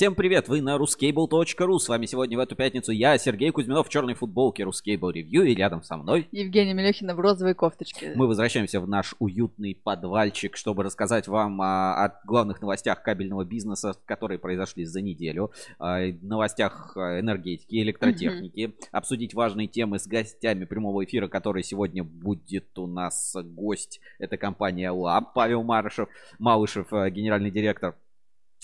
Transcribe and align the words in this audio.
Всем 0.00 0.14
привет, 0.14 0.48
вы 0.48 0.62
на 0.62 0.76
ruscable.ru. 0.76 1.78
С 1.78 1.86
вами 1.86 2.06
сегодня 2.06 2.38
в 2.38 2.40
эту 2.40 2.56
пятницу 2.56 2.90
я, 2.90 3.18
Сергей 3.18 3.50
Кузьминов, 3.50 3.86
в 3.86 3.90
черной 3.90 4.14
футболке 4.14 4.62
Ruscable 4.62 5.12
Review 5.12 5.46
и 5.46 5.54
рядом 5.54 5.82
со 5.82 5.98
мной 5.98 6.26
Евгения 6.32 6.72
Мелехина 6.72 7.14
в 7.14 7.20
розовой 7.20 7.52
кофточке. 7.52 8.14
Мы 8.14 8.26
возвращаемся 8.26 8.80
в 8.80 8.88
наш 8.88 9.14
уютный 9.18 9.74
подвальчик, 9.74 10.56
чтобы 10.56 10.84
рассказать 10.84 11.28
вам 11.28 11.60
а, 11.60 12.02
о 12.02 12.18
главных 12.24 12.62
новостях 12.62 13.02
кабельного 13.02 13.44
бизнеса, 13.44 13.94
которые 14.06 14.38
произошли 14.38 14.86
за 14.86 15.02
неделю, 15.02 15.50
о 15.78 15.98
новостях 16.22 16.96
а, 16.96 17.20
энергетики, 17.20 17.82
электротехники, 17.82 18.60
mm-hmm. 18.68 18.84
обсудить 18.92 19.34
важные 19.34 19.66
темы 19.66 19.98
с 19.98 20.06
гостями 20.06 20.64
прямого 20.64 21.04
эфира, 21.04 21.28
который 21.28 21.62
сегодня 21.62 22.04
будет 22.04 22.78
у 22.78 22.86
нас 22.86 23.36
гость. 23.44 24.00
Это 24.18 24.38
компания 24.38 24.90
ЛАБ, 24.90 25.34
Павел 25.34 25.62
Марышев, 25.62 26.08
Малышев, 26.38 26.90
а, 26.90 27.10
генеральный 27.10 27.50
директор 27.50 27.96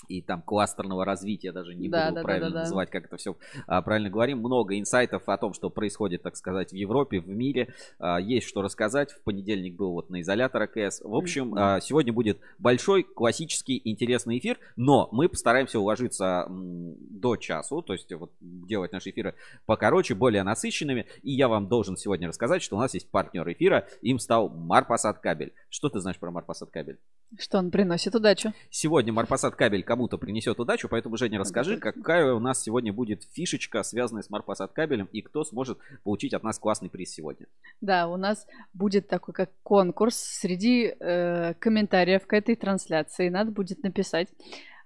и 0.07 0.21
там 0.21 0.41
кластерного 0.41 1.05
развития, 1.05 1.51
даже 1.51 1.75
не 1.75 1.89
да, 1.89 2.05
буду 2.05 2.15
да, 2.15 2.21
правильно 2.21 2.49
да, 2.49 2.53
да, 2.53 2.59
называть, 2.61 2.89
как 2.89 3.05
это 3.05 3.17
все 3.17 3.35
а, 3.65 3.81
правильно 3.81 4.09
говорим. 4.09 4.39
Много 4.39 4.79
инсайтов 4.79 5.23
о 5.27 5.37
том, 5.37 5.53
что 5.53 5.69
происходит, 5.69 6.21
так 6.23 6.35
сказать, 6.35 6.71
в 6.71 6.75
Европе, 6.75 7.19
в 7.19 7.27
мире. 7.27 7.73
А, 7.99 8.19
есть 8.19 8.47
что 8.47 8.61
рассказать. 8.61 9.11
В 9.11 9.21
понедельник 9.21 9.75
был 9.75 9.91
вот 9.91 10.09
на 10.09 10.21
изолятор 10.21 10.63
АКС. 10.63 11.01
В 11.01 11.15
общем, 11.15 11.53
а, 11.57 11.79
сегодня 11.81 12.13
будет 12.13 12.39
большой, 12.59 13.03
классический, 13.03 13.81
интересный 13.83 14.37
эфир, 14.37 14.59
но 14.75 15.09
мы 15.11 15.29
постараемся 15.29 15.79
уложиться 15.79 16.45
м, 16.47 16.95
до 16.99 17.35
часу, 17.35 17.81
то 17.81 17.93
есть 17.93 18.11
вот 18.13 18.31
делать 18.39 18.91
наши 18.91 19.09
эфиры 19.09 19.35
покороче, 19.65 20.15
более 20.15 20.43
насыщенными. 20.43 21.05
И 21.23 21.31
я 21.31 21.47
вам 21.47 21.67
должен 21.67 21.97
сегодня 21.97 22.27
рассказать, 22.27 22.61
что 22.61 22.75
у 22.77 22.79
нас 22.79 22.93
есть 22.93 23.09
партнер 23.09 23.51
эфира, 23.51 23.87
им 24.01 24.19
стал 24.19 24.49
Марпасад 24.49 25.19
Кабель. 25.19 25.53
Что 25.77 25.89
ты 25.89 25.99
знаешь 25.99 26.17
про 26.17 26.31
Марпасад 26.31 26.71
Кабель? 26.71 26.97
Что 27.37 27.59
он 27.59 27.69
приносит 27.69 28.15
удачу. 28.15 28.51
Сегодня 28.71 29.13
Марпасад 29.13 29.55
Кабель 29.55 29.83
кому-то 29.83 30.17
принесет 30.17 30.59
удачу, 30.59 30.89
поэтому, 30.89 31.17
Женя, 31.17 31.37
расскажи, 31.37 31.77
какая 31.77 32.33
у 32.33 32.39
нас 32.39 32.63
сегодня 32.63 32.91
будет 32.91 33.21
фишечка, 33.31 33.83
связанная 33.83 34.23
с 34.23 34.31
Марпасад 34.31 34.73
кабелем, 34.73 35.07
и 35.11 35.21
кто 35.21 35.43
сможет 35.43 35.77
получить 36.03 36.33
от 36.33 36.41
нас 36.41 36.57
классный 36.57 36.89
приз 36.89 37.11
сегодня. 37.11 37.45
Да, 37.79 38.07
у 38.07 38.17
нас 38.17 38.47
будет 38.73 39.07
такой 39.07 39.35
как 39.35 39.51
конкурс 39.61 40.15
среди 40.15 40.95
э, 40.99 41.53
комментариев 41.59 42.25
к 42.25 42.33
этой 42.33 42.55
трансляции. 42.55 43.29
Надо 43.29 43.51
будет 43.51 43.83
написать 43.83 44.29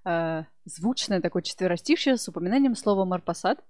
э, 0.03 0.43
звучное 0.65 1.21
такое 1.21 1.41
четверостишее 1.41 2.17
с 2.17 2.27
упоминанием 2.27 2.75
слова 2.75 3.05
Марпасад. 3.05 3.63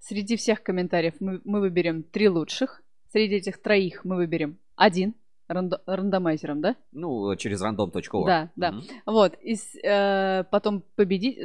Среди 0.00 0.34
всех 0.34 0.64
комментариев 0.64 1.14
мы, 1.20 1.40
мы 1.44 1.60
выберем 1.60 2.02
три 2.02 2.28
лучших. 2.28 2.82
Среди 3.12 3.36
этих 3.36 3.62
троих 3.62 4.04
мы 4.04 4.16
выберем 4.16 4.58
один 4.74 5.14
Рандо- 5.54 5.80
рандомайзером, 5.86 6.60
да? 6.60 6.76
Ну, 6.92 7.34
через 7.36 7.62
random.org. 7.62 8.26
Да, 8.26 8.50
да. 8.56 8.70
Угу. 8.70 8.82
Вот. 9.06 9.38
И 9.42 9.56
э, 9.82 10.44
потом 10.50 10.82
победить... 10.96 11.38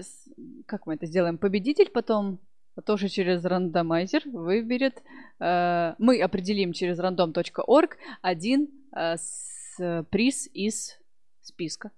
Как 0.65 0.85
мы 0.85 0.95
это 0.95 1.05
сделаем? 1.05 1.37
Победитель 1.37 1.89
потом 1.89 2.39
тоже 2.85 3.07
через 3.07 3.45
рандомайзер 3.45 4.23
выберет... 4.31 5.01
Э, 5.39 5.95
мы 5.97 6.21
определим 6.21 6.73
через 6.73 6.99
random.org 6.99 7.91
один 8.21 8.69
э, 8.95 9.15
с, 9.17 10.05
приз 10.09 10.49
из 10.53 10.97
списка. 11.41 11.91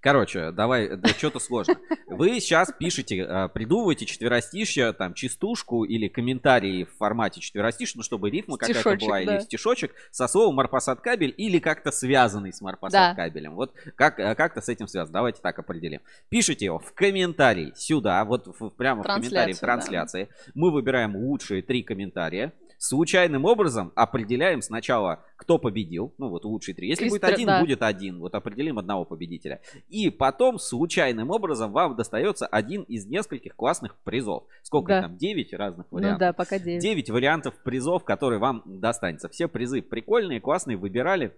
Короче, 0.00 0.52
давай, 0.52 0.96
да 0.96 1.08
что-то 1.10 1.38
сложно. 1.40 1.76
Вы 2.06 2.40
сейчас 2.40 2.72
пишете, 2.78 3.18
э, 3.18 3.48
придумываете 3.48 4.06
четверостишье, 4.06 4.92
там, 4.92 5.14
частушку 5.14 5.84
или 5.84 6.08
комментарии 6.08 6.84
в 6.84 6.96
формате 6.96 7.40
четверостишья, 7.40 7.98
ну, 7.98 8.02
чтобы 8.02 8.30
рифма 8.30 8.56
какая-то 8.56 8.96
была, 8.96 9.16
да. 9.16 9.36
или 9.36 9.40
стишочек 9.40 9.92
со 10.10 10.28
словом 10.28 10.56
марпасад 10.56 11.00
кабель 11.00 11.34
или 11.36 11.58
как-то 11.58 11.90
связанный 11.90 12.52
с 12.52 12.60
марпасад 12.60 13.16
кабелем. 13.16 13.50
Да. 13.50 13.56
Вот 13.56 13.74
как, 13.94 14.18
э, 14.20 14.34
как-то 14.34 14.60
с 14.60 14.68
этим 14.68 14.86
связано. 14.86 15.14
Давайте 15.14 15.40
так 15.42 15.58
определим. 15.58 16.00
Пишите 16.28 16.66
его 16.66 16.78
в 16.78 16.92
комментарий 16.92 17.72
сюда, 17.76 18.24
вот 18.24 18.46
в, 18.46 18.70
прямо 18.70 19.02
в 19.02 19.06
комментарии 19.06 19.52
в 19.52 19.60
трансляции. 19.60 20.28
Да. 20.30 20.52
Мы 20.54 20.70
выбираем 20.70 21.16
лучшие 21.16 21.62
три 21.62 21.82
комментария 21.82 22.52
случайным 22.78 23.44
образом 23.44 23.92
определяем 23.94 24.62
сначала, 24.62 25.24
кто 25.36 25.58
победил. 25.58 26.14
Ну, 26.18 26.28
вот 26.28 26.44
лучшие 26.44 26.74
три. 26.74 26.88
Если 26.88 27.08
300, 27.08 27.14
будет 27.18 27.34
один, 27.34 27.46
да. 27.46 27.60
будет 27.60 27.82
один. 27.82 28.18
Вот 28.20 28.34
определим 28.34 28.78
одного 28.78 29.04
победителя. 29.04 29.60
И 29.88 30.10
потом 30.10 30.58
случайным 30.58 31.30
образом 31.30 31.72
вам 31.72 31.96
достается 31.96 32.46
один 32.46 32.82
из 32.82 33.06
нескольких 33.06 33.56
классных 33.56 33.96
призов. 34.04 34.44
Сколько 34.62 34.88
да. 34.88 35.02
там? 35.02 35.16
Девять 35.16 35.52
разных 35.52 35.86
ну 35.90 35.98
вариантов. 35.98 36.20
Ну 36.20 36.26
да, 36.26 36.32
пока 36.32 36.58
девять. 36.58 36.82
Девять 36.82 37.10
вариантов 37.10 37.54
призов, 37.62 38.04
которые 38.04 38.38
вам 38.38 38.62
достанется. 38.64 39.28
Все 39.28 39.48
призы 39.48 39.82
прикольные, 39.82 40.40
классные, 40.40 40.76
выбирали. 40.76 41.32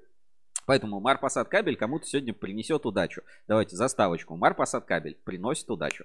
Поэтому 0.66 1.00
Марпасад 1.00 1.48
кабель 1.48 1.76
кому-то 1.76 2.04
сегодня 2.04 2.34
принесет 2.34 2.84
удачу. 2.84 3.22
Давайте 3.46 3.74
заставочку. 3.74 4.36
Марпасад 4.36 4.84
кабель 4.84 5.16
приносит 5.24 5.70
удачу. 5.70 6.04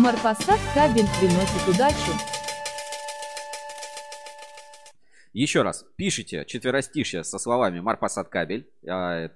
Марпасад 0.00 0.58
кабель 0.72 1.06
приносит 1.20 1.68
удачу. 1.68 2.12
Еще 5.34 5.60
раз, 5.60 5.84
пишите 5.96 6.46
четверостишье 6.46 7.22
со 7.22 7.38
словами 7.38 7.80
Марпасад 7.80 8.30
кабель. 8.30 8.66
А, 8.88 9.28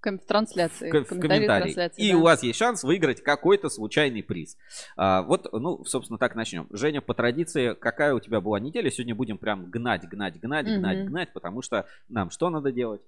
в 0.00 0.18
трансляции. 0.26 0.90
В, 0.90 1.04
в 1.04 1.20
комментарии. 1.20 1.64
Трансляции, 1.64 2.02
и 2.02 2.12
да. 2.12 2.16
у 2.16 2.22
вас 2.22 2.42
есть 2.42 2.58
шанс 2.58 2.82
выиграть 2.82 3.22
какой-то 3.22 3.68
случайный 3.68 4.22
приз. 4.22 4.56
А, 4.96 5.20
вот, 5.20 5.52
ну, 5.52 5.84
собственно, 5.84 6.18
так 6.18 6.34
начнем. 6.34 6.66
Женя, 6.70 7.02
по 7.02 7.12
традиции, 7.12 7.74
какая 7.74 8.14
у 8.14 8.20
тебя 8.20 8.40
была 8.40 8.58
неделя? 8.60 8.90
Сегодня 8.90 9.14
будем 9.14 9.36
прям 9.36 9.70
гнать, 9.70 10.08
гнать, 10.08 10.40
гнать, 10.40 10.66
угу. 10.66 10.78
гнать, 10.78 11.04
гнать, 11.04 11.32
потому 11.34 11.60
что 11.60 11.86
нам 12.08 12.30
что 12.30 12.48
надо 12.48 12.72
делать? 12.72 13.02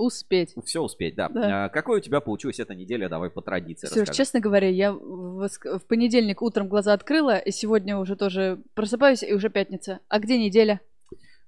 Успеть. 0.00 0.54
Все 0.64 0.80
успеть, 0.80 1.14
да. 1.14 1.28
да. 1.28 1.64
А, 1.64 1.68
какой 1.68 1.98
у 1.98 2.00
тебя 2.00 2.20
получилась 2.20 2.58
эта 2.58 2.74
неделя? 2.74 3.08
Давай 3.10 3.28
по 3.28 3.42
традиции 3.42 3.86
Все, 3.86 4.06
честно 4.06 4.40
говоря, 4.40 4.68
я 4.68 4.92
в, 4.92 5.46
в 5.48 5.86
понедельник 5.86 6.40
утром 6.40 6.68
глаза 6.68 6.94
открыла, 6.94 7.36
и 7.36 7.50
сегодня 7.50 7.98
уже 7.98 8.16
тоже 8.16 8.62
просыпаюсь, 8.72 9.22
и 9.22 9.34
уже 9.34 9.50
пятница. 9.50 10.00
А 10.08 10.18
где 10.18 10.38
неделя? 10.38 10.80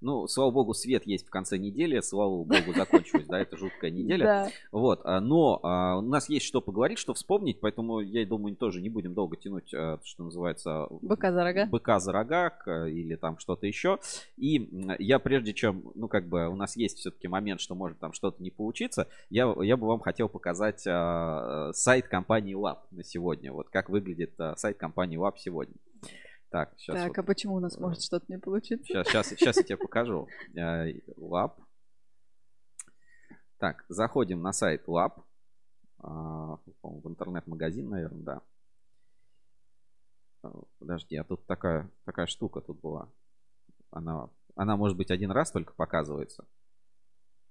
Ну, 0.02 0.26
слава 0.26 0.50
богу, 0.50 0.74
свет 0.74 1.06
есть 1.06 1.26
в 1.26 1.30
конце 1.30 1.58
недели, 1.58 2.00
слава 2.00 2.42
богу, 2.42 2.74
закончилась, 2.74 3.26
да, 3.26 3.40
это 3.40 3.56
жуткая 3.56 3.92
неделя. 3.92 4.50
Вот, 4.72 5.00
а, 5.04 5.20
но 5.20 5.60
а, 5.62 5.98
у 5.98 6.00
нас 6.00 6.28
есть 6.28 6.44
что 6.44 6.60
поговорить, 6.60 6.98
что 6.98 7.14
вспомнить, 7.14 7.60
поэтому 7.60 8.00
я 8.00 8.26
думаю, 8.26 8.56
тоже 8.56 8.82
не 8.82 8.88
будем 8.88 9.14
долго 9.14 9.36
тянуть, 9.36 9.72
а, 9.72 10.00
что 10.02 10.24
называется... 10.24 10.88
Быка 11.02 11.32
за 11.32 11.44
рога. 11.44 11.66
Быка 11.66 12.00
за 12.00 12.12
рога 12.12 12.52
или 12.88 13.14
там 13.14 13.38
что-то 13.38 13.66
еще. 13.68 14.00
И 14.36 14.68
я 14.98 15.20
прежде 15.20 15.54
чем, 15.54 15.92
ну, 15.94 16.08
как 16.08 16.28
бы 16.28 16.48
у 16.48 16.56
нас 16.56 16.76
есть 16.76 16.98
все-таки 16.98 17.28
момент, 17.28 17.60
что 17.60 17.76
может 17.76 18.00
там 18.00 18.12
что-то 18.12 18.42
не 18.42 18.50
получиться, 18.50 19.06
я, 19.30 19.54
я 19.60 19.76
бы 19.76 19.86
вам 19.86 20.00
хотел 20.00 20.28
показать 20.28 20.80
сайт 20.80 22.08
компании 22.08 22.56
Lab 22.56 22.78
на 22.90 23.04
сегодня. 23.04 23.52
Вот 23.52 23.68
как 23.68 23.88
выглядит 23.88 24.34
сайт 24.56 24.78
компании 24.78 25.18
Lab 25.18 25.34
сегодня. 25.38 25.76
Так, 26.52 26.74
сейчас. 26.76 26.96
Так, 26.96 27.08
вот, 27.08 27.18
а 27.18 27.22
почему 27.22 27.54
у 27.54 27.60
нас 27.60 27.78
может 27.78 28.00
э, 28.00 28.02
что-то 28.02 28.26
не 28.28 28.38
получиться? 28.38 28.84
Сейчас, 28.84 29.08
сейчас, 29.08 29.28
сейчас 29.28 29.56
я 29.56 29.62
тебе 29.62 29.76
покажу. 29.78 30.28
Lab. 30.54 31.52
Так, 33.56 33.86
заходим 33.88 34.42
на 34.42 34.52
сайт 34.52 34.86
Lab. 34.86 35.22
А, 36.00 36.58
в 36.82 37.08
интернет-магазин, 37.08 37.88
наверное, 37.88 38.42
да. 40.42 40.50
Подожди, 40.78 41.16
а 41.16 41.24
тут 41.24 41.46
такая, 41.46 41.90
такая 42.04 42.26
штука 42.26 42.60
тут 42.60 42.80
была. 42.80 43.08
Она, 43.90 44.28
она, 44.54 44.76
может 44.76 44.98
быть, 44.98 45.10
один 45.10 45.30
раз 45.30 45.52
только 45.52 45.72
показывается. 45.72 46.44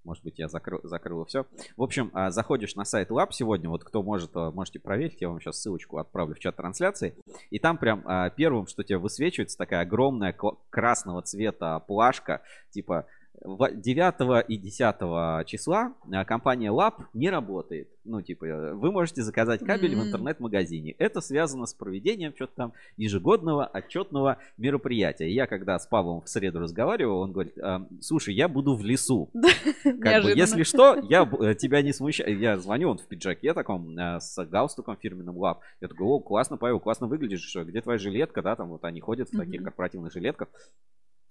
Может 0.04 0.24
быть, 0.24 0.40
я 0.40 0.48
закрыл, 0.48 0.80
закрыл 0.84 1.26
все. 1.26 1.46
В 1.78 1.84
общем, 1.84 2.10
а, 2.14 2.32
заходишь 2.32 2.76
на 2.76 2.86
сайт 2.86 3.12
Lab 3.12 3.30
сегодня. 3.32 3.70
Вот 3.70 3.84
кто 3.84 4.02
может, 4.02 4.32
а, 4.36 4.52
можете 4.52 4.80
проверить. 4.80 5.22
Я 5.22 5.30
вам 5.30 5.40
сейчас 5.40 5.62
ссылочку 5.62 5.98
отправлю 5.98 6.36
в 6.36 6.40
чат 6.40 6.56
трансляции. 6.56 7.16
И 7.50 7.60
там 7.60 7.78
прям 7.78 8.02
а, 8.06 8.30
первым, 8.30 8.68
что 8.68 8.84
тебе 8.84 8.98
высвечивается, 8.98 9.58
такая 9.58 9.82
огромная 9.82 10.36
красного 10.70 11.22
цвета 11.22 11.80
плашка. 11.80 12.42
Типа 12.72 13.06
9 13.44 14.46
и 14.50 14.58
10 14.58 15.48
числа 15.48 15.94
а, 16.12 16.26
компания 16.26 16.70
Lab 16.70 17.06
не 17.14 17.30
работает. 17.30 17.90
Ну, 18.04 18.22
типа, 18.22 18.46
вы 18.74 18.92
можете 18.92 19.24
заказать 19.24 19.64
кабель 19.66 19.94
mm-hmm. 19.94 20.02
в 20.02 20.08
интернет-магазине. 20.08 20.92
Это 20.98 21.22
связано 21.22 21.66
с 21.66 21.74
проведением 21.74 22.34
что-то 22.36 22.54
там 22.56 22.74
ежегодного 22.98 23.66
отчетного 23.66 24.38
мероприятия. 24.58 25.30
Я 25.32 25.48
когда 25.48 25.80
с 25.80 25.88
Павлом 25.88 26.22
в 26.22 26.30
среду 26.30 26.60
разговаривал, 26.60 27.22
он 27.22 27.32
говорит, 27.32 27.58
«А, 27.60 27.88
слушай, 28.00 28.34
я 28.34 28.48
буду 28.48 28.76
в 28.76 28.84
лесу. 28.84 29.32
Как 29.84 30.24
бы, 30.24 30.32
если 30.32 30.64
что, 30.64 30.96
я 31.10 31.28
э, 31.40 31.56
тебя 31.56 31.82
не 31.82 31.94
смущаю. 31.94 32.38
Я 32.38 32.60
звоню, 32.60 32.90
он 32.90 32.98
в 32.98 33.08
пиджаке 33.08 33.54
таком, 33.54 33.98
э, 33.98 34.20
с 34.20 34.44
галстуком 34.46 34.98
фирменным 34.98 35.38
Lab. 35.38 35.58
Я 35.80 35.88
такой, 35.88 36.06
о, 36.06 36.20
классно, 36.20 36.58
Павел, 36.58 36.80
классно 36.80 37.08
выглядишь. 37.08 37.56
Где 37.56 37.82
твоя 37.82 37.98
жилетка, 37.98 38.42
да, 38.42 38.56
там 38.56 38.70
вот 38.70 38.84
они 38.84 39.00
ходят 39.00 39.30
в 39.30 39.38
таких 39.38 39.64
корпоративных 39.64 40.14
жилетках. 40.14 40.50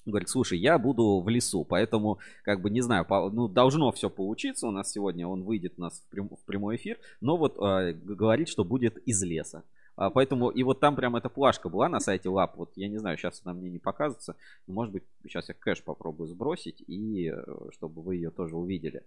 Говорит, 0.07 0.29
слушай, 0.29 0.59
я 0.59 0.79
буду 0.79 1.21
в 1.21 1.29
лесу, 1.29 1.65
поэтому, 1.65 2.19
как 2.43 2.63
бы, 2.63 2.71
не 2.71 2.81
знаю, 2.81 3.05
по, 3.05 3.31
ну, 3.31 3.49
должно 3.49 3.93
все 3.93 4.09
получиться 4.09 4.67
у 4.67 4.71
нас 4.71 4.91
сегодня, 4.91 5.27
он 5.27 5.43
выйдет 5.43 5.75
у 5.77 5.83
нас 5.83 6.01
в, 6.01 6.11
прям, 6.11 6.29
в 6.29 6.45
прямой 6.47 6.77
эфир, 6.77 6.99
но 7.21 7.37
вот 7.37 7.57
э, 7.59 7.93
говорит, 7.93 8.49
что 8.49 8.65
будет 8.65 8.97
из 8.99 9.23
леса. 9.23 9.65
А, 9.97 10.09
поэтому, 10.09 10.49
и 10.49 10.63
вот 10.63 10.81
там 10.81 10.97
прям 10.97 11.17
эта 11.17 11.29
плашка 11.29 11.69
была 11.69 11.89
на 11.91 12.01
сайте 12.01 12.31
Лап, 12.31 12.57
вот 12.57 12.73
я 12.77 12.89
не 12.89 12.97
знаю, 12.97 13.19
сейчас 13.19 13.43
она 13.45 13.53
мне 13.53 13.69
не 13.69 13.79
показывается, 13.79 14.35
но, 14.67 14.73
может 14.73 14.93
быть, 14.93 15.05
сейчас 15.25 15.49
я 15.49 15.55
кэш 15.55 15.83
попробую 15.85 16.27
сбросить, 16.29 16.83
и 16.87 17.31
э, 17.31 17.43
чтобы 17.73 18.01
вы 18.01 18.17
ее 18.17 18.31
тоже 18.31 18.57
увидели. 18.57 19.03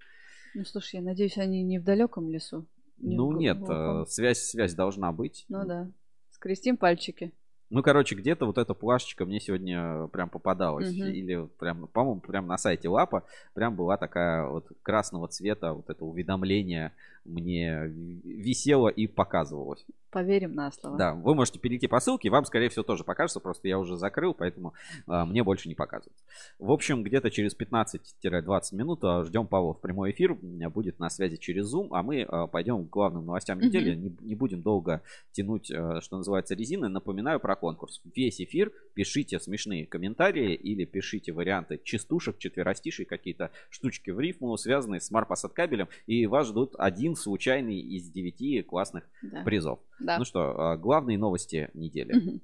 Ну, 0.53 0.63
слушай, 0.65 0.97
я 0.97 1.01
надеюсь, 1.01 1.37
они 1.39 1.63
не 1.63 1.79
в 1.79 1.83
далеком 1.83 2.29
лесу. 2.29 2.67
не 2.97 3.15
в 3.15 3.17
Ну 3.17 3.31
нет, 3.31 3.57
глубоком. 3.57 4.03
э, 4.03 4.05
связь, 4.05 4.43
связь 4.43 4.75
должна 4.75 5.11
быть. 5.11 5.45
Ну 5.49 5.65
да. 5.65 5.91
Скрестим 6.29 6.77
пальчики. 6.77 7.31
Ну, 7.73 7.81
короче, 7.81 8.13
где-то 8.13 8.45
вот 8.45 8.59
эта 8.59 8.75
плашечка 8.75 9.25
мне 9.25 9.39
сегодня 9.39 10.05
прям 10.09 10.29
попадалась. 10.29 10.95
Мгм. 10.95 11.07
Или 11.07 11.47
прям, 11.57 11.87
по-моему, 11.87 12.21
прям 12.21 12.45
на 12.45 12.59
сайте 12.59 12.87
Лапа 12.87 13.23
прям 13.55 13.75
была 13.75 13.97
такая 13.97 14.45
вот 14.47 14.67
красного 14.83 15.27
цвета 15.27 15.73
вот 15.73 15.89
это 15.89 16.05
уведомление 16.05 16.91
мне 17.25 17.87
висело 17.87 18.89
и 18.89 19.07
показывалось. 19.07 19.83
Поверим 20.13 20.53
на 20.53 20.71
слово. 20.71 20.97
Да, 20.97 21.13
вы 21.13 21.33
можете 21.35 21.59
перейти 21.59 21.87
по 21.87 21.99
ссылке, 21.99 22.29
вам, 22.29 22.45
скорее 22.45 22.69
всего, 22.69 22.83
тоже 22.83 23.03
покажется, 23.03 23.39
просто 23.39 23.67
я 23.67 23.79
уже 23.79 23.97
закрыл, 23.97 24.33
поэтому 24.33 24.73
а, 25.07 25.25
мне 25.25 25.43
больше 25.43 25.67
не 25.67 25.75
показывает. 25.75 26.15
В 26.59 26.71
общем, 26.71 27.03
где-то 27.03 27.31
через 27.31 27.55
15-20 27.57 28.75
минут 28.75 28.99
а, 29.03 29.23
ждем 29.23 29.47
Павла 29.47 29.73
в 29.73 29.81
прямой 29.81 30.11
эфир, 30.11 30.35
будет 30.35 30.99
на 30.99 31.09
связи 31.09 31.37
через 31.37 31.73
Zoom, 31.73 31.89
а 31.91 32.03
мы 32.03 32.21
а, 32.23 32.47
пойдем 32.47 32.85
к 32.85 32.89
главным 32.89 33.25
новостям 33.25 33.57
Мгм. 33.57 33.67
недели, 33.67 33.95
не, 33.95 34.15
не 34.21 34.35
будем 34.35 34.61
долго 34.61 35.01
тянуть, 35.31 35.71
а, 35.71 35.99
что 36.01 36.17
называется, 36.17 36.55
резины. 36.55 36.87
Напоминаю 36.87 37.39
про 37.39 37.55
конкурс. 37.55 38.01
Весь 38.15 38.39
эфир 38.41 38.71
пишите 38.93 39.39
смешные 39.39 39.85
комментарии 39.85 40.53
или 40.53 40.85
пишите 40.85 41.31
варианты 41.31 41.79
частушек, 41.83 42.37
четверостишей, 42.37 43.05
какие-то 43.05 43.51
штучки 43.69 44.11
в 44.11 44.19
рифму, 44.19 44.55
связанные 44.57 45.01
с 45.01 45.09
Марпасад 45.11 45.53
кабелем, 45.53 45.87
и 46.07 46.25
вас 46.27 46.47
ждут 46.47 46.75
один 46.77 47.15
случайный 47.15 47.79
из 47.79 48.09
девяти 48.09 48.61
классных 48.61 49.03
Да. 49.21 49.43
призов. 49.43 49.79
Да. 50.03 50.19
Ну 50.19 50.25
что, 50.25 50.59
а, 50.59 50.77
главные 50.77 51.17
новости 51.17 51.69
недели. 51.73 52.41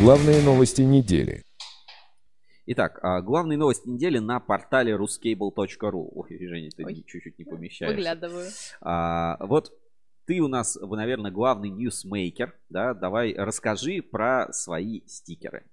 Главные 0.00 0.42
новости 0.42 0.82
недели. 0.82 1.42
Итак, 2.66 2.98
а, 3.02 3.20
главные 3.20 3.56
новости 3.56 3.88
недели 3.88 4.18
на 4.18 4.40
портале 4.40 4.94
ruscable.ru. 4.94 6.08
Ой, 6.12 6.38
Женя, 6.40 6.70
ты 6.76 6.84
Ой. 6.84 7.04
чуть-чуть 7.06 7.38
не 7.38 7.44
помещаешься. 7.44 7.94
Выглядываю. 7.94 8.50
А, 8.80 9.36
вот 9.46 9.72
ты 10.26 10.40
у 10.40 10.48
нас, 10.48 10.76
вы, 10.76 10.96
наверное, 10.96 11.30
главный 11.30 11.70
ньюсмейкер, 11.70 12.58
да? 12.68 12.94
Давай 12.94 13.34
расскажи 13.34 14.02
про 14.02 14.52
свои 14.52 15.06
стикеры. 15.06 15.64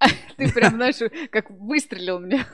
Ты 0.36 0.52
прям, 0.52 0.74
знаешь, 0.74 0.96
как 1.30 1.50
выстрелил 1.50 2.18
мне. 2.20 2.44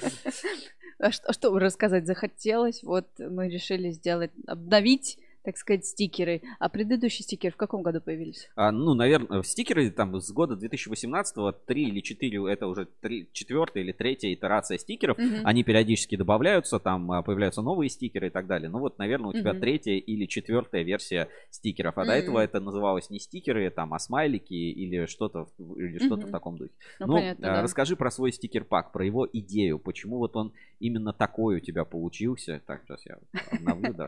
А 0.98 1.10
что, 1.10 1.28
а 1.28 1.32
что 1.32 1.58
рассказать 1.58 2.06
захотелось? 2.06 2.82
Вот 2.82 3.06
мы 3.18 3.48
решили 3.48 3.90
сделать, 3.90 4.30
обновить, 4.46 5.18
так 5.44 5.58
сказать, 5.58 5.84
стикеры. 5.84 6.40
А 6.58 6.68
предыдущие 6.68 7.22
стикеры 7.22 7.52
в 7.52 7.56
каком 7.56 7.82
году 7.82 8.00
появились? 8.00 8.48
А, 8.56 8.72
ну, 8.72 8.94
наверное, 8.94 9.42
стикеры 9.42 9.90
там 9.90 10.18
с 10.20 10.30
года 10.32 10.56
2018 10.56 11.52
три 11.66 11.88
или 11.88 12.00
четыре, 12.00 12.40
это 12.50 12.66
уже 12.66 12.86
три, 13.00 13.28
четвертая 13.32 13.82
или 13.82 13.92
третья 13.92 14.32
итерация 14.32 14.78
стикеров. 14.78 15.18
Мгм. 15.18 15.42
Они 15.44 15.62
периодически 15.62 16.16
добавляются, 16.16 16.80
там 16.80 17.12
а, 17.12 17.22
появляются 17.22 17.60
новые 17.60 17.90
стикеры 17.90 18.28
и 18.28 18.30
так 18.30 18.46
далее. 18.46 18.70
Ну 18.70 18.78
вот, 18.78 18.98
наверное, 18.98 19.30
у 19.30 19.32
тебя 19.34 19.52
Мгм. 19.52 19.60
третья 19.60 19.92
или 19.92 20.24
четвертая 20.26 20.82
версия 20.82 21.28
стикеров. 21.50 21.98
А 21.98 22.04
до 22.06 22.12
Мгм. 22.12 22.20
этого 22.20 22.38
это 22.40 22.60
называлось 22.60 23.10
не 23.10 23.20
стикеры, 23.20 23.68
там, 23.70 23.92
а 23.92 23.98
смайлики 23.98 24.54
или 24.54 25.04
что-то 25.04 25.46
или 25.76 25.98
что-то 25.98 26.26
в 26.26 26.30
таком 26.30 26.56
духе. 26.56 26.72
Ну, 27.00 27.06
Ну, 27.06 27.14
понятно, 27.16 27.52
а, 27.52 27.54
да. 27.56 27.62
расскажи 27.62 27.96
про 27.96 28.10
свой 28.10 28.32
стикер-пак, 28.32 28.92
про 28.92 29.04
его 29.04 29.28
идею. 29.30 29.78
Почему 29.78 30.16
вот 30.18 30.36
он 30.36 30.52
именно 30.80 31.12
такой 31.12 31.56
у 31.56 31.60
тебя 31.60 31.84
получился? 31.84 32.62
Так, 32.66 32.82
сейчас 32.86 33.04
я 33.04 33.18
обновлю, 33.52 33.92
да, 33.92 34.06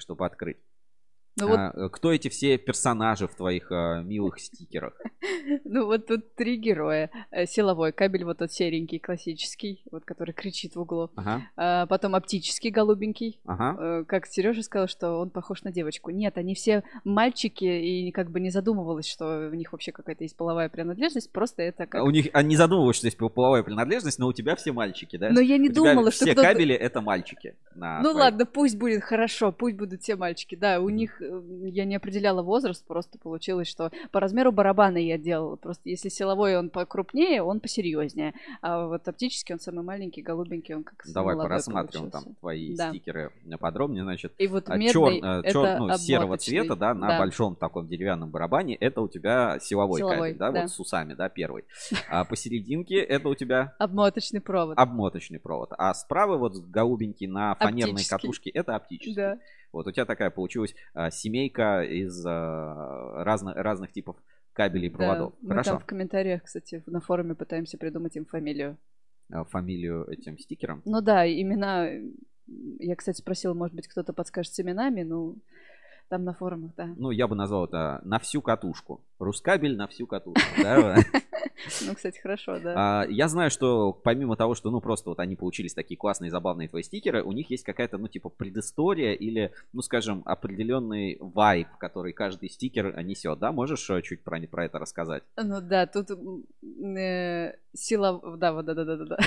чтобы 0.00 0.26
открыть. 0.26 0.58
Ну 1.36 1.48
вот, 1.48 1.58
А, 1.58 1.72
э, 1.74 1.88
кто 1.88 2.12
эти 2.12 2.28
все 2.28 2.58
персонажи 2.58 3.26
в 3.26 3.34
твоих 3.34 3.70
а, 3.72 4.02
милых 4.02 4.38
стикерах? 4.38 4.94
ну 5.64 5.86
вот 5.86 6.06
тут 6.06 6.34
три 6.36 6.56
героя. 6.56 7.10
Э, 7.30 7.46
Силовой 7.46 7.92
кабель, 7.92 8.24
вот 8.24 8.38
тот 8.38 8.52
серенький, 8.52 9.00
классический, 9.00 9.82
вот 9.90 10.04
который 10.04 10.32
кричит 10.32 10.76
в 10.76 10.80
углу. 10.80 11.10
Ага, 11.16 11.42
А 11.56 11.86
Потом 11.86 12.14
оптический, 12.14 12.70
голубенький. 12.70 13.40
ага. 13.46 13.76
Э, 14.00 14.04
Как 14.04 14.26
Сережа 14.26 14.62
сказал, 14.62 14.86
что 14.86 15.18
он 15.18 15.30
похож 15.30 15.62
на 15.64 15.72
девочку. 15.72 16.10
Нет, 16.10 16.38
они 16.38 16.54
все 16.54 16.84
мальчики, 17.02 17.64
и 17.64 18.12
как 18.12 18.30
бы 18.30 18.38
не 18.38 18.50
задумывалась, 18.50 19.06
что 19.06 19.48
у 19.50 19.54
них 19.54 19.72
вообще 19.72 19.90
какая-то 19.90 20.22
есть 20.24 20.36
половая 20.36 20.68
принадлежность, 20.68 21.32
просто 21.32 21.62
это 21.62 21.86
как... 21.86 22.04
У 22.04 22.10
них, 22.10 22.28
они 22.32 22.50
не 22.50 22.56
задумываются, 22.56 22.98
что 22.98 23.06
есть 23.08 23.34
половая 23.34 23.62
принадлежность, 23.64 24.18
но 24.20 24.28
у 24.28 24.32
тебя 24.32 24.54
все 24.54 24.72
мальчики, 24.72 25.16
да? 25.16 25.30
Но 25.30 25.40
я 25.40 25.58
не 25.58 25.68
У 25.68 25.72
думала, 25.72 26.12
что 26.12 26.26
все 26.26 26.34
кабели 26.34 26.74
это 26.74 27.00
мальчики. 27.00 27.56
Ну 27.74 28.02
твоих. 28.02 28.16
ладно, 28.16 28.46
пусть 28.46 28.78
будет 28.78 29.02
хорошо, 29.02 29.50
пусть 29.50 29.76
будут 29.76 30.02
все 30.02 30.14
мальчики. 30.14 30.54
Да, 30.54 30.80
у 30.80 30.88
них 30.90 31.20
я 31.64 31.84
не 31.84 31.96
определяла 31.96 32.42
возраст, 32.42 32.84
просто 32.86 33.18
получилось, 33.18 33.68
что 33.68 33.90
по 34.12 34.20
размеру 34.20 34.52
барабана 34.52 34.98
я 34.98 35.18
делала. 35.18 35.56
Просто 35.56 35.88
если 35.88 36.08
силовой 36.08 36.56
он 36.56 36.70
покрупнее, 36.70 37.42
он 37.42 37.60
посерьезнее. 37.60 38.34
А 38.62 38.86
вот 38.86 39.06
оптический 39.08 39.54
он 39.54 39.60
самый 39.60 39.84
маленький, 39.84 40.22
голубенький, 40.22 40.74
он 40.74 40.84
как 40.84 41.02
Давай 41.12 41.36
порассматриваем 41.36 42.10
получился. 42.10 42.26
там 42.26 42.34
твои 42.40 42.76
Да. 42.76 42.90
стикеры 42.90 43.30
подробнее, 43.60 44.02
значит. 44.02 44.32
И 44.38 44.46
вот 44.46 44.68
А 44.68 44.76
медный 44.76 44.92
чёр- 44.92 45.74
э, 45.74 45.78
ну, 45.78 45.96
серого 45.96 46.36
цвета, 46.38 46.76
да, 46.76 46.94
на 46.94 47.08
Да. 47.08 47.18
большом 47.18 47.56
таком 47.56 47.86
деревянном 47.86 48.30
барабане, 48.30 48.74
это 48.76 49.00
у 49.00 49.08
тебя 49.08 49.58
силовой, 49.60 49.98
Силовой, 49.98 50.16
кабель, 50.18 50.38
да, 50.38 50.52
да. 50.52 50.60
вот 50.62 50.70
с 50.70 50.80
усами, 50.80 51.14
да, 51.14 51.28
первый. 51.28 51.64
А 52.08 52.24
посерединке 52.24 52.96
это 52.96 53.28
у 53.28 53.34
тебя 53.34 53.74
Обмоточный 53.78 54.40
провод. 54.40 54.78
обмоточный 54.78 55.38
провод. 55.40 55.70
А 55.78 55.94
справа 55.94 56.36
вот 56.36 56.54
голубенький 56.56 57.26
на 57.26 57.54
фанерной 57.54 57.92
Оптический. 57.92 58.16
катушке 58.16 58.50
это 58.50 58.76
оптический. 58.76 59.14
Да. 59.14 59.38
Вот 59.74 59.86
у 59.86 59.92
тебя 59.92 60.06
такая 60.06 60.30
получилась 60.30 60.74
а, 60.94 61.10
семейка 61.10 61.82
из 61.82 62.24
а, 62.24 63.24
разно- 63.24 63.54
разных 63.54 63.92
типов 63.92 64.16
кабелей 64.52 64.86
и 64.86 64.90
Да, 64.90 64.96
проводов. 64.96 65.34
Мы 65.42 65.48
Хорошо. 65.50 65.70
там 65.70 65.80
в 65.80 65.84
комментариях, 65.84 66.44
кстати, 66.44 66.82
на 66.86 67.00
форуме 67.00 67.34
пытаемся 67.34 67.76
придумать 67.76 68.16
им 68.16 68.24
фамилию. 68.24 68.78
А, 69.32 69.44
Фамилию 69.44 70.06
этим 70.08 70.38
стикером. 70.38 70.82
Ну 70.84 71.00
да, 71.00 71.26
имена... 71.26 71.88
Я, 72.46 72.94
кстати, 72.94 73.18
спросила, 73.18 73.54
может 73.54 73.74
быть, 73.74 73.88
кто-то 73.88 74.12
подскажет 74.12 74.52
с 74.54 74.60
именами, 74.60 75.02
ну, 75.02 75.38
там 76.08 76.24
на 76.24 76.34
форумах, 76.34 76.72
да. 76.76 76.92
Ну, 76.96 77.10
я 77.10 77.26
бы 77.26 77.34
назвал 77.34 77.64
это 77.66 78.00
на 78.04 78.18
всю 78.18 78.42
катушку. 78.42 79.00
Рускабель 79.18 79.76
на 79.76 79.86
всю 79.86 80.06
катушку. 80.06 80.62
да. 80.62 80.96
Ну, 81.86 81.94
кстати, 81.94 82.18
хорошо, 82.20 82.58
да. 82.58 82.74
А, 82.76 83.06
Я 83.08 83.28
знаю, 83.28 83.50
что 83.50 83.92
помимо 83.92 84.36
того, 84.36 84.54
что, 84.54 84.70
ну, 84.70 84.80
просто 84.80 85.10
вот 85.10 85.20
они 85.20 85.36
получились 85.36 85.72
такие 85.72 85.96
классные, 85.96 86.30
забавные 86.30 86.68
твои 86.68 86.82
стикеры, 86.82 87.22
у 87.22 87.32
них 87.32 87.50
есть 87.50 87.64
какая-то, 87.64 87.96
ну, 87.96 88.08
типа, 88.08 88.28
предыстория 88.28 89.12
или, 89.12 89.52
ну, 89.72 89.80
скажем, 89.80 90.22
определенный 90.26 91.16
вайб, 91.20 91.68
который 91.78 92.12
каждый 92.12 92.50
стикер 92.50 93.02
несет, 93.02 93.38
да? 93.38 93.52
Можешь 93.52 93.88
э, 93.88 94.02
чуть 94.02 94.22
про, 94.22 94.40
про 94.40 94.66
это 94.66 94.78
рассказать? 94.78 95.22
Ну 95.36 95.60
да, 95.60 95.86
тут 95.86 96.10
э, 96.10 97.54
сила... 97.72 98.36
Да, 98.36 98.52
вот, 98.52 98.66
да-да-да-да. 98.66 99.18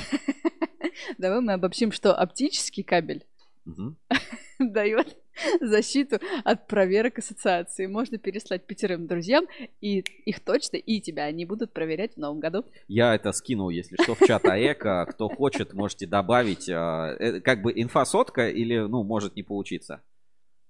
Давай 1.18 1.42
мы 1.42 1.54
обобщим, 1.54 1.92
что 1.92 2.14
оптический 2.14 2.84
кабель 2.84 3.26
Мгм. 3.68 3.98
дает 4.60 5.18
защиту 5.62 6.20
от 6.44 6.68
проверок 6.68 7.20
ассоциации. 7.20 7.86
Можно 7.86 8.18
переслать 8.18 8.66
пятерым 8.66 9.06
друзьям, 9.08 9.46
и 9.82 10.00
их 10.26 10.40
точно, 10.40 10.78
и 10.78 11.02
тебя 11.02 11.26
они 11.26 11.46
будут 11.46 11.74
проверять 11.74 12.16
в 12.16 12.18
новом 12.18 12.40
году. 12.40 12.66
Я 12.88 13.14
это 13.14 13.32
скинул, 13.34 13.70
если 13.70 14.02
что, 14.02 14.16
в 14.16 14.20
чат 14.26 14.46
АЭКа. 14.46 15.06
Кто 15.10 15.28
хочет, 15.30 15.74
можете 15.74 16.08
добавить. 16.08 16.70
а, 16.70 17.14
э, 17.20 17.42
Как 17.42 17.62
бы 17.62 17.72
инфа 17.76 18.06
сотка 18.06 18.50
или, 18.50 18.78
ну, 18.80 19.04
может 19.04 19.36
не 19.36 19.44
получиться. 19.44 20.02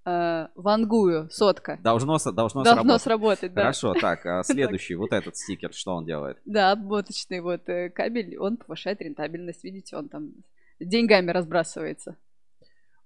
Э, 0.05 0.47
Вангую, 0.55 1.29
сотка. 1.29 1.79
Должно, 1.83 2.17
должно, 2.17 2.63
Должно 2.63 2.97
сработать. 2.97 3.01
сработать, 3.03 3.53
да. 3.53 3.61
Хорошо, 3.61 3.93
так, 3.93 4.25
а 4.25 4.43
следующий, 4.43 4.95
вот 4.95 5.13
этот 5.13 5.37
стикер, 5.37 5.71
что 5.73 5.95
он 5.95 6.05
делает? 6.05 6.39
Да, 6.45 6.71
обмоточный 6.71 7.41
вот 7.41 7.69
э, 7.69 7.89
кабель, 7.89 8.37
он 8.37 8.57
повышает 8.57 9.01
рентабельность. 9.01 9.63
Видите, 9.63 9.95
он 9.95 10.09
там 10.09 10.31
деньгами 10.79 11.31
разбрасывается. 11.31 12.17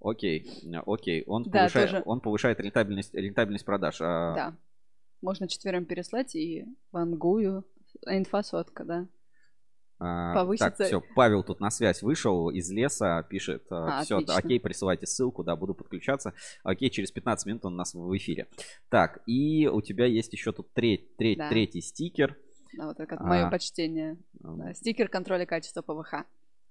Окей, 0.01 0.49
э, 0.65 0.81
окей. 0.85 1.23
Он, 1.27 1.43
Да, 1.43 1.59
повышает, 1.59 1.89
тоже. 1.91 2.03
он 2.05 2.19
повышает 2.21 2.59
рентабельность, 2.59 3.13
рентабельность 3.13 3.65
продаж. 3.65 3.97
А, 4.01 4.33
Да. 4.35 4.57
Можно 5.21 5.47
четверым 5.47 5.85
переслать 5.85 6.35
и 6.35 6.65
вангую. 6.91 7.63
Инфа 8.07 8.41
сотка, 8.41 8.83
да. 8.83 9.07
а, 9.99 10.33
повысится- 10.33 10.71
Так, 10.77 10.87
все, 10.87 11.03
Павел 11.15 11.43
тут 11.43 11.59
на 11.59 11.69
связь 11.69 12.01
вышел 12.01 12.49
из 12.49 12.71
леса, 12.71 13.21
пишет, 13.29 13.67
А, 13.69 14.01
все, 14.01 14.15
отлично. 14.15 14.35
окей, 14.35 14.59
присылайте 14.59 15.05
ссылку, 15.05 15.43
да, 15.43 15.55
буду 15.55 15.75
подключаться. 15.75 16.33
Окей, 16.63 16.89
через 16.89 17.11
15 17.11 17.45
минут 17.45 17.63
он 17.65 17.73
у 17.73 17.75
нас 17.77 17.93
в 17.93 18.17
эфире. 18.17 18.47
Так, 18.89 19.21
и 19.27 19.67
у 19.67 19.79
тебя 19.81 20.05
есть 20.07 20.33
еще 20.33 20.51
тут 20.53 20.73
треть, 20.73 21.15
треть, 21.17 21.37
Да. 21.37 21.49
третий 21.49 21.81
стикер. 21.81 22.35
Да, 22.75 22.87
вот 22.87 22.99
это 22.99 23.15
А. 23.19 23.23
мое 23.23 23.49
почтение. 23.51 24.17
Да, 24.33 24.73
Стикер 24.73 25.07
контроля 25.07 25.45
качества 25.45 25.83
ПВХ. 25.83 26.25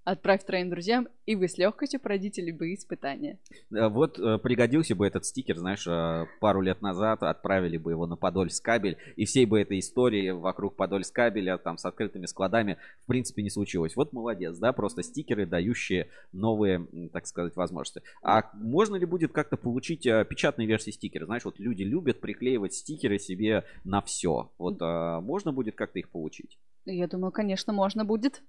Отправь 0.05 0.45
троим 0.45 0.71
друзьям, 0.71 1.09
и 1.27 1.37
вы 1.37 1.47
с 1.47 1.59
легкостью 1.59 2.01
пройдете 2.01 2.43
любые 2.43 2.75
испытания. 2.75 3.39
Э, 3.71 3.89
Вот 3.89 4.19
э, 4.19 4.39
пригодился 4.39 4.95
бы 4.97 5.07
этот 5.07 5.27
стикер, 5.27 5.59
знаешь, 5.59 5.87
э, 5.87 6.27
пару 6.41 6.63
лет 6.63 6.81
назад 6.81 7.23
отправили 7.23 7.77
бы 7.77 7.91
его 7.91 8.07
на 8.07 8.17
Подольскабель, 8.17 8.97
и 9.17 9.27
всей 9.27 9.45
бы 9.45 9.61
этой 9.61 9.79
истории 9.79 10.31
вокруг 10.31 10.75
Подольскабеля, 10.77 11.59
там, 11.59 11.77
с 11.77 11.85
открытыми 11.85 12.25
складами, 12.25 12.79
в 13.03 13.07
принципе, 13.07 13.43
не 13.43 13.51
случилось. 13.51 13.95
Вот 13.95 14.15
молодец, 14.15 14.57
да, 14.57 14.73
просто 14.73 15.03
стикеры, 15.03 15.45
дающие 15.45 16.09
новые, 16.33 16.87
так 17.13 17.27
сказать, 17.27 17.55
возможности. 17.55 18.03
А 18.23 18.51
можно 18.55 18.97
ли 18.97 19.05
будет 19.05 19.33
как-то 19.33 19.59
получить 19.59 20.05
печатные 20.05 20.67
версии 20.67 20.93
стикера? 20.93 21.27
Знаешь, 21.27 21.45
вот 21.45 21.59
люди 21.59 21.83
любят 21.83 22.21
приклеивать 22.21 22.73
стикеры 22.73 23.19
себе 23.19 23.65
на 23.85 24.01
все. 24.01 24.51
Вот 24.57 24.81
можно 24.81 25.53
будет 25.53 25.75
как-то 25.75 25.99
их 25.99 26.09
получить? 26.09 26.59
Я 26.87 27.07
думаю, 27.07 27.33
конечно, 27.33 27.73
можно 27.73 28.05
будет. 28.05 28.43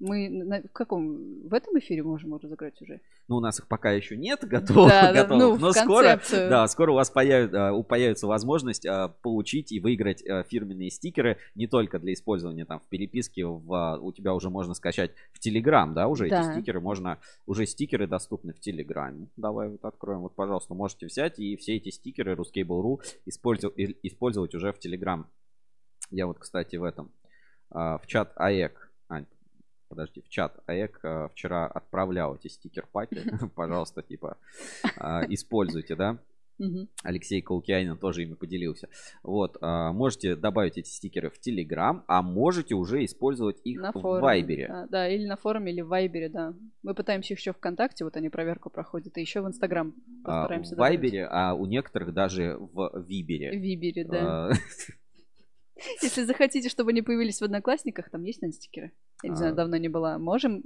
Мы 0.00 0.30
на, 0.30 0.62
в 0.62 0.72
каком? 0.72 1.46
В 1.46 1.52
этом 1.52 1.78
эфире 1.78 2.02
можем 2.02 2.34
разыграть 2.34 2.80
уже? 2.80 3.00
Ну, 3.28 3.36
у 3.36 3.40
нас 3.40 3.58
их 3.60 3.68
пока 3.68 3.92
еще 3.92 4.16
нет 4.16 4.40
готовых, 4.42 4.88
Да, 4.90 5.12
готовых, 5.12 5.60
ну, 5.60 5.66
но 5.66 5.72
скоро, 5.72 6.08
концепцию. 6.12 6.48
да, 6.48 6.66
скоро 6.68 6.92
у 6.92 6.94
вас 6.94 7.12
появ- 7.14 7.52
а, 7.54 7.72
у- 7.74 7.82
появится 7.84 8.26
возможность 8.26 8.86
а, 8.86 9.08
получить 9.08 9.72
и 9.72 9.78
выиграть 9.78 10.26
а, 10.26 10.42
фирменные 10.44 10.90
стикеры 10.90 11.36
не 11.54 11.66
только 11.66 11.98
для 11.98 12.14
использования 12.14 12.64
там 12.64 12.80
в 12.80 12.86
переписке, 12.88 13.44
в, 13.44 13.72
а, 13.74 13.98
у 14.00 14.10
тебя 14.10 14.32
уже 14.32 14.48
можно 14.48 14.72
скачать 14.72 15.10
в 15.32 15.38
Телеграм, 15.38 15.92
да, 15.92 16.08
уже 16.08 16.30
Да. 16.30 16.40
эти 16.40 16.52
стикеры 16.52 16.80
можно, 16.80 17.18
уже 17.46 17.66
стикеры 17.66 18.06
доступны 18.06 18.54
в 18.54 18.58
Телеграме. 18.60 19.28
Давай 19.36 19.68
вот 19.68 19.84
откроем, 19.84 20.20
вот, 20.20 20.34
пожалуйста, 20.34 20.72
можете 20.74 21.06
взять 21.06 21.38
и 21.38 21.56
все 21.56 21.76
эти 21.76 21.90
стикеры 21.90 22.32
Ruskable.ru 22.36 23.00
использовать, 23.26 23.76
использовать 24.02 24.54
уже 24.54 24.72
в 24.72 24.78
Телеграм. 24.78 25.26
Я 26.10 26.26
вот, 26.26 26.38
кстати, 26.38 26.76
в 26.76 26.84
этом, 26.84 27.12
в 27.68 28.00
чат 28.06 28.32
АЭК, 28.36 28.90
Ань, 29.08 29.26
подожди, 29.90 30.22
в 30.22 30.28
чат 30.28 30.58
АЭК 30.66 31.00
а, 31.02 31.28
вчера 31.28 31.66
отправлял 31.66 32.36
эти 32.36 32.48
стикер-паки. 32.48 33.22
Пожалуйста, 33.54 34.02
типа, 34.02 34.38
а, 34.96 35.22
используйте, 35.28 35.96
да. 35.96 36.18
Алексей 37.02 37.40
Каукианин 37.40 37.96
тоже 37.96 38.22
ими 38.24 38.34
поделился. 38.34 38.90
Вот, 39.22 39.56
а, 39.62 39.92
можете 39.92 40.36
добавить 40.36 40.76
эти 40.76 40.90
стикеры 40.90 41.30
в 41.30 41.38
Телеграм, 41.38 42.04
а 42.06 42.20
можете 42.20 42.74
уже 42.74 43.02
использовать 43.06 43.60
их 43.64 43.80
На 43.80 43.92
в 43.92 43.94
форуме. 43.94 44.20
Вайбере. 44.20 44.68
Да, 44.68 44.86
да, 44.90 45.08
или 45.08 45.26
на 45.26 45.36
форуме, 45.36 45.72
или 45.72 45.80
в 45.80 45.88
Вайбере, 45.88 46.28
да. 46.28 46.52
Мы 46.82 46.94
пытаемся 46.94 47.32
еще 47.32 47.52
ВКонтакте, 47.54 48.04
вот 48.04 48.14
они 48.16 48.28
проверку 48.28 48.68
проходят, 48.68 49.16
и 49.16 49.22
еще 49.22 49.40
в 49.40 49.46
Инстаграм 49.48 49.94
А, 50.22 50.42
постараемся 50.42 50.74
в 50.74 50.76
добавить. 50.76 51.00
Вайбере, 51.00 51.26
а 51.30 51.54
у 51.54 51.64
некоторых 51.64 52.12
даже 52.12 52.58
в 52.58 52.90
В 52.92 53.06
Вибере. 53.08 53.58
Вибере, 53.58 54.04
да. 54.04 54.50
Если 56.02 56.24
захотите, 56.24 56.68
чтобы 56.68 56.90
они 56.90 57.02
появились 57.02 57.40
в 57.40 57.44
Одноклассниках, 57.44 58.10
там 58.10 58.22
есть, 58.24 58.42
наверное, 58.42 58.56
стикеры? 58.56 58.92
Я 59.22 59.30
не 59.30 59.36
знаю, 59.36 59.52
А. 59.52 59.56
давно 59.56 59.76
не 59.76 59.88
была. 59.88 60.18
Можем 60.18 60.64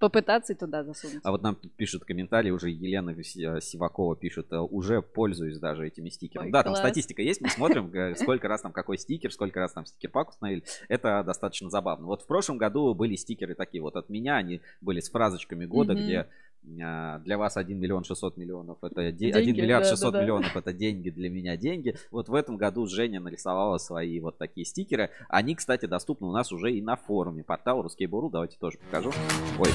попытаться 0.00 0.54
и 0.54 0.56
туда 0.56 0.82
засунуть. 0.82 1.20
А 1.22 1.30
вот 1.30 1.42
нам 1.42 1.54
тут 1.54 1.72
пишут 1.76 2.04
комментарии, 2.04 2.50
уже 2.50 2.70
Елена 2.70 3.10
э, 3.10 3.60
Сивакова 3.60 4.16
пишет, 4.16 4.50
э, 4.50 4.56
уже 4.58 5.02
пользуюсь 5.02 5.58
даже 5.58 5.86
этими 5.86 6.08
стикерами. 6.08 6.46
Ой, 6.46 6.52
да, 6.52 6.62
там 6.62 6.72
класс. 6.72 6.80
статистика 6.80 7.22
есть, 7.22 7.42
мы 7.42 7.48
смотрим, 7.50 7.92
э, 7.94 8.16
сколько 8.16 8.48
раз 8.48 8.62
там 8.62 8.72
какой 8.72 8.96
стикер, 8.96 9.30
сколько 9.30 9.60
раз 9.60 9.72
там 9.72 9.84
стикер-пак 9.84 10.30
установили. 10.30 10.64
Это 10.88 11.22
достаточно 11.22 11.68
забавно. 11.68 12.06
Вот 12.06 12.22
в 12.22 12.26
прошлом 12.26 12.56
году 12.56 12.94
были 12.94 13.14
стикеры 13.14 13.54
такие 13.54 13.82
вот 13.82 13.94
от 13.94 14.08
меня, 14.08 14.36
они 14.36 14.62
были 14.80 15.00
с 15.00 15.10
фразочками 15.10 15.66
года, 15.66 15.94
где 15.94 16.28
для 16.62 17.38
вас 17.38 17.56
1 17.56 17.78
миллион 17.78 18.04
600 18.04 18.36
миллионов 18.36 18.78
это 18.82 19.10
де- 19.12 19.32
Деньги, 19.32 19.50
1 19.50 19.56
миллиард 19.56 19.84
да, 19.84 19.90
600 19.90 20.12
да, 20.12 20.18
да. 20.18 20.24
миллионов 20.24 20.56
это 20.56 20.72
деньги 20.72 21.10
для 21.10 21.30
меня 21.30 21.56
деньги. 21.56 21.96
Вот 22.10 22.28
в 22.28 22.34
этом 22.34 22.56
году 22.56 22.86
Женя 22.86 23.20
нарисовала 23.20 23.78
свои 23.78 24.20
вот 24.20 24.38
такие 24.38 24.64
стикеры. 24.64 25.10
Они, 25.28 25.54
кстати, 25.54 25.86
доступны 25.86 26.26
у 26.26 26.32
нас 26.32 26.52
уже 26.52 26.72
и 26.72 26.82
на 26.82 26.96
форуме 26.96 27.42
портала 27.42 27.82
Ruskable.ru. 27.82 28.30
Давайте 28.30 28.58
тоже 28.58 28.78
покажу. 28.78 29.10
Ой, 29.58 29.70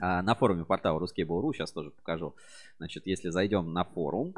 а, 0.00 0.22
на 0.22 0.34
форуме 0.34 0.64
портала 0.64 0.98
Ruskable.ru, 0.98 1.52
сейчас 1.52 1.72
тоже 1.72 1.90
покажу. 1.90 2.34
Значит, 2.78 3.06
если 3.06 3.30
зайдем 3.30 3.72
на 3.72 3.84
форум, 3.84 4.34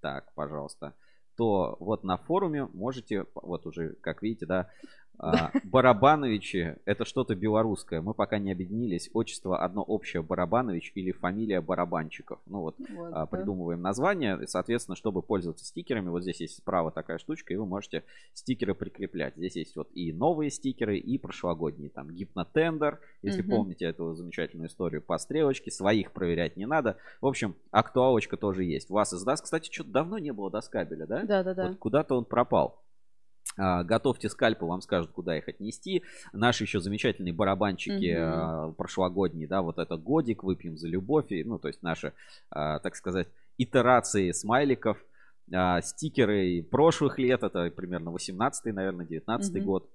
так, 0.00 0.32
пожалуйста, 0.34 0.94
то 1.36 1.76
вот 1.80 2.02
на 2.04 2.16
форуме 2.16 2.66
можете, 2.74 3.26
вот 3.34 3.66
уже, 3.66 3.94
как 4.00 4.22
видите, 4.22 4.44
да, 4.44 4.60
а, 4.60 5.07
Барабановичи, 5.64 6.76
это 6.84 7.04
что-то 7.04 7.34
белорусское. 7.34 8.00
Мы 8.00 8.14
пока 8.14 8.38
не 8.38 8.52
объединились. 8.52 9.10
Отчество 9.12 9.58
одно 9.62 9.82
общее 9.82 10.22
Барабанович 10.22 10.92
или 10.94 11.12
фамилия 11.12 11.60
Барабанчиков. 11.60 12.38
Ну 12.46 12.60
вот, 12.60 12.76
Вот, 12.78 13.08
а, 13.12 13.20
да. 13.20 13.26
придумываем 13.26 13.80
название. 13.82 14.38
И, 14.42 14.46
соответственно, 14.46 14.96
чтобы 14.96 15.22
пользоваться 15.22 15.64
стикерами, 15.64 16.08
вот 16.08 16.22
здесь 16.22 16.40
есть 16.40 16.56
справа 16.58 16.90
такая 16.90 17.18
штучка, 17.18 17.52
и 17.52 17.56
вы 17.56 17.66
можете 17.66 18.04
стикеры 18.34 18.74
прикреплять. 18.74 19.34
Здесь 19.36 19.56
есть 19.56 19.76
вот 19.76 19.88
и 19.94 20.12
новые 20.12 20.50
стикеры, 20.50 20.98
и 20.98 21.18
прошлогодние. 21.18 21.90
Там 21.90 22.10
гипнотендер, 22.10 23.00
если 23.22 23.42
Мгм. 23.42 23.50
помните 23.50 23.86
эту 23.86 24.14
замечательную 24.14 24.68
историю 24.68 25.02
по 25.02 25.18
стрелочке. 25.18 25.70
Своих 25.70 26.12
проверять 26.12 26.56
не 26.56 26.66
надо. 26.66 26.96
В 27.20 27.26
общем, 27.26 27.54
актуалочка 27.70 28.36
тоже 28.36 28.64
есть. 28.64 28.90
Вас 28.90 29.12
издаст. 29.12 29.44
Кстати, 29.44 29.70
что-то 29.72 29.90
давно 29.90 30.18
не 30.18 30.32
было 30.32 30.50
доскабеля, 30.50 31.06
да? 31.06 31.22
Да, 31.24 31.42
да, 31.42 31.54
да. 31.54 31.68
Вот 31.68 31.78
куда-то 31.78 32.16
он 32.16 32.24
пропал. 32.24 32.80
А, 33.56 33.82
Готовьте 33.84 34.28
скальпы, 34.28 34.64
вам 34.64 34.80
скажут, 34.80 35.10
куда 35.12 35.36
их 35.36 35.48
отнести. 35.48 36.02
Наши 36.32 36.64
еще 36.64 36.80
замечательные 36.80 37.32
барабанчики 37.32 38.14
Мгм. 38.14 38.22
а, 38.22 38.72
прошлогодние, 38.72 39.48
да, 39.48 39.62
вот 39.62 39.78
это 39.78 39.96
годик, 39.96 40.44
выпьем 40.44 40.76
за 40.76 40.88
любовь, 40.88 41.26
и, 41.30 41.42
ну, 41.44 41.58
то 41.58 41.68
есть 41.68 41.82
наши, 41.82 42.12
а, 42.50 42.78
так 42.78 42.94
сказать, 42.96 43.28
итерации 43.56 44.30
смайликов, 44.32 44.98
стикеры 45.80 46.62
прошлых 46.62 47.18
лет, 47.18 47.42
это 47.42 47.70
примерно 47.70 48.10
18 48.10 48.70
наверное, 48.74 49.06
19 49.06 49.54
Мгм. 49.54 49.64
год. 49.64 49.90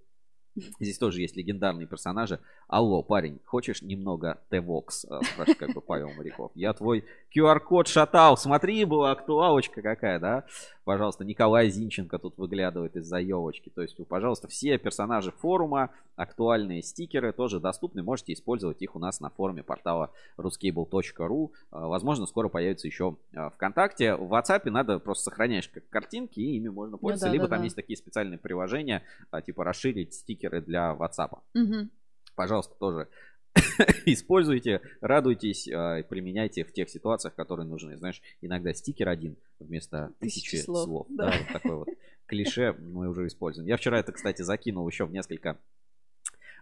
Здесь 0.80 0.98
тоже 0.98 1.22
есть 1.22 1.36
легендарные 1.36 1.88
персонажи. 1.88 2.40
Алло, 2.68 3.02
парень, 3.02 3.40
хочешь 3.46 3.82
немного? 3.82 4.40
А, 4.52 5.24
Спрашивает 5.24 5.58
как 5.58 5.74
бы 5.74 5.82
Павел 5.82 6.12
Моряков. 6.14 6.52
Я 6.56 6.74
твой 6.74 7.06
QR-код 7.36 7.88
шатал. 7.88 8.38
Смотри, 8.38 8.86
была 8.86 9.12
актуалочка 9.12 9.82
какая, 9.82 10.20
да? 10.20 10.46
Пожалуйста, 10.86 11.24
Николай 11.24 11.70
Зинченко 11.70 12.20
тут 12.20 12.38
выглядывает 12.38 12.96
из-за 12.98 13.18
елочки. 13.18 13.70
То 13.70 13.82
есть, 13.82 13.96
пожалуйста, 14.08 14.48
все 14.48 14.78
персонажи 14.78 15.32
форума, 15.32 15.92
актуальные 16.16 16.84
стикеры 16.84 17.32
тоже 17.32 17.60
доступны. 17.60 18.04
Можете 18.04 18.34
использовать 18.34 18.82
их 18.82 18.96
у 18.96 19.00
нас 19.00 19.20
на 19.22 19.30
форуме 19.30 19.64
портала 19.64 20.12
ruscable.ru. 20.38 21.52
А, 21.72 21.88
Возможно, 21.88 22.26
скоро 22.26 22.50
появится 22.50 22.88
еще 22.88 23.16
а, 23.34 23.50
ВКонтакте. 23.52 24.16
В 24.16 24.34
WhatsApp 24.34 24.70
надо 24.70 25.00
просто 25.00 25.26
сохраняешь 25.26 25.70
как 25.70 25.88
картинки, 25.90 26.40
и 26.40 26.58
ими 26.58 26.70
можно 26.70 26.98
пользоваться. 26.98 27.28
да, 27.28 27.32
Либо 27.32 27.46
да, 27.46 27.52
там 27.52 27.60
да. 27.60 27.64
есть 27.66 27.76
такие 27.76 27.98
специальные 27.98 28.38
приложения, 28.38 29.04
а, 29.32 29.42
типа 29.42 29.64
расширить 29.64 30.14
стикеры 30.44 30.62
для 30.62 30.94
WhatsApp. 30.94 31.40
Мгм. 31.54 31.90
Пожалуйста, 32.36 32.76
тоже 32.80 33.08
используйте, 34.06 34.82
радуйтесь, 35.02 35.68
и 35.68 36.06
применяйте 36.10 36.64
в 36.64 36.74
тех 36.74 36.90
ситуациях, 36.90 37.36
которые 37.36 37.68
нужны. 37.68 37.98
Знаешь, 37.98 38.22
иногда 38.42 38.74
стикер 38.74 39.10
один 39.10 39.38
вместо 39.60 40.12
Тысячи 40.20 40.52
тысячи 40.52 40.66
слов, 40.66 40.86
слов. 40.86 41.08
да. 41.10 41.32
Да, 41.32 41.38
вот 41.38 41.48
такой 41.54 41.76
вот 41.76 41.88
клише 42.26 42.74
мы 42.74 43.08
уже 43.10 43.28
используем. 43.28 43.68
Я 43.68 43.78
вчера 43.78 44.00
это, 44.00 44.12
кстати, 44.12 44.42
закинул 44.42 44.88
еще 44.88 45.06
в 45.06 45.12
несколько 45.12 45.58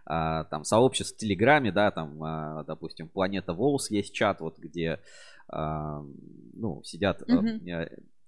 а, 0.04 0.44
там 0.44 0.64
сообществ 0.64 1.14
в 1.14 1.18
Телеграме, 1.18 1.72
да, 1.72 1.90
там, 1.90 2.22
а, 2.22 2.64
допустим, 2.64 3.08
Планета 3.08 3.54
Волс 3.54 3.90
есть 3.90 4.12
чат, 4.12 4.40
вот 4.40 4.58
где, 4.58 5.00
а, 5.48 6.04
ну, 6.52 6.82
сидят 6.84 7.22
э, 7.22 7.24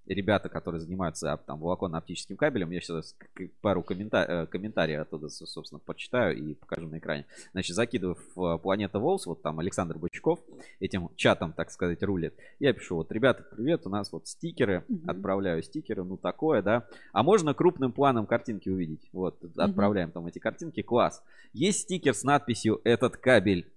ребята, 0.07 0.49
которые 0.49 0.81
занимаются 0.81 1.33
а, 1.33 1.37
там 1.37 1.61
волоконно-оптическим 1.61 2.37
кабелем. 2.37 2.71
Я 2.71 2.81
сейчас 2.81 3.17
пару 3.61 3.83
коммента- 3.83 4.25
э, 4.29 4.47
комментариев 4.47 5.03
оттуда, 5.03 5.29
со- 5.29 5.47
собственно, 5.47 5.79
почитаю 5.79 6.37
и 6.37 6.55
покажу 6.55 6.87
на 6.89 6.99
экране. 6.99 7.27
Значит, 7.53 7.75
закидываю 7.77 8.17
в 8.35 8.55
э, 8.57 8.59
Планета 8.59 8.99
Волс, 8.99 9.27
вот 9.27 9.43
там 9.43 9.59
Александр 9.61 9.99
Бычков 9.99 10.41
этим 10.81 11.11
чатом, 11.17 11.53
так 11.53 11.71
сказать, 11.71 12.03
рулит. 12.03 12.35
Я 12.59 12.73
пишу, 12.73 12.97
вот, 12.97 13.11
ребята, 13.13 13.43
привет, 13.51 13.87
у 13.87 13.91
нас 13.91 14.13
вот 14.13 14.27
стикеры, 14.29 14.85
Мгм. 14.89 15.11
отправляю 15.11 15.63
стикеры, 15.63 16.05
ну 16.05 16.17
такое, 16.17 16.63
да. 16.63 16.87
А 17.13 17.23
можно 17.23 17.55
крупным 17.55 17.93
планом 17.93 18.27
картинки 18.27 18.69
увидеть? 18.69 19.09
Вот, 19.13 19.43
отправляем 19.57 20.11
там 20.11 20.27
эти 20.27 20.39
картинки, 20.39 20.83
класс. 20.83 21.23
Есть 21.53 21.81
стикер 21.83 22.15
с 22.15 22.25
надписью 22.25 22.81
«Этот 22.85 23.17
кабель 23.17 23.71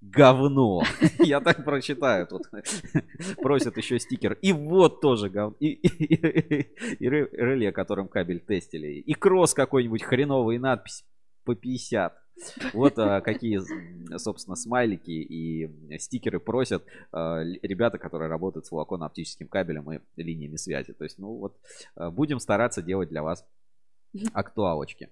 говно». 0.00 0.82
Я 1.18 1.40
так 1.40 1.64
прочитаю 1.64 2.26
тут. 2.26 2.42
Просят 3.36 3.76
еще 3.76 3.98
стикер. 3.98 4.34
И 4.42 4.52
вот 4.52 5.00
тоже 5.00 5.28
говно. 5.30 5.56
И, 5.60 5.68
и- 5.68 6.04
и- 6.14 6.94
и 6.98 7.08
ре- 7.08 7.28
реле, 7.32 7.72
которым 7.72 8.08
кабель 8.08 8.40
тестили. 8.40 8.88
И 8.98 9.14
кросс 9.14 9.54
какой-нибудь 9.54 10.02
хреновый, 10.02 10.58
надпись 10.58 11.04
по 11.44 11.54
50. 11.54 12.14
Вот 12.74 12.98
а, 12.98 13.22
какие, 13.22 13.60
собственно, 14.18 14.56
смайлики 14.56 15.10
и 15.10 15.98
стикеры 15.98 16.38
просят 16.38 16.84
а, 17.10 17.42
ребята, 17.62 17.96
которые 17.96 18.28
работают 18.28 18.66
с 18.66 18.72
волоконно-оптическим 18.72 19.48
кабелем 19.48 19.90
и 19.90 20.00
линиями 20.16 20.56
связи. 20.56 20.92
То 20.92 21.04
есть, 21.04 21.18
ну 21.18 21.28
вот, 21.38 21.56
а, 21.94 22.10
будем 22.10 22.38
стараться 22.38 22.82
делать 22.82 23.08
для 23.08 23.22
вас 23.22 23.46
актуалочки. 24.34 25.08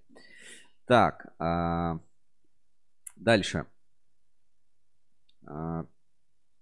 Так, 0.87 1.33
а, 1.38 1.99
дальше. 3.17 3.64
А, 5.46 5.86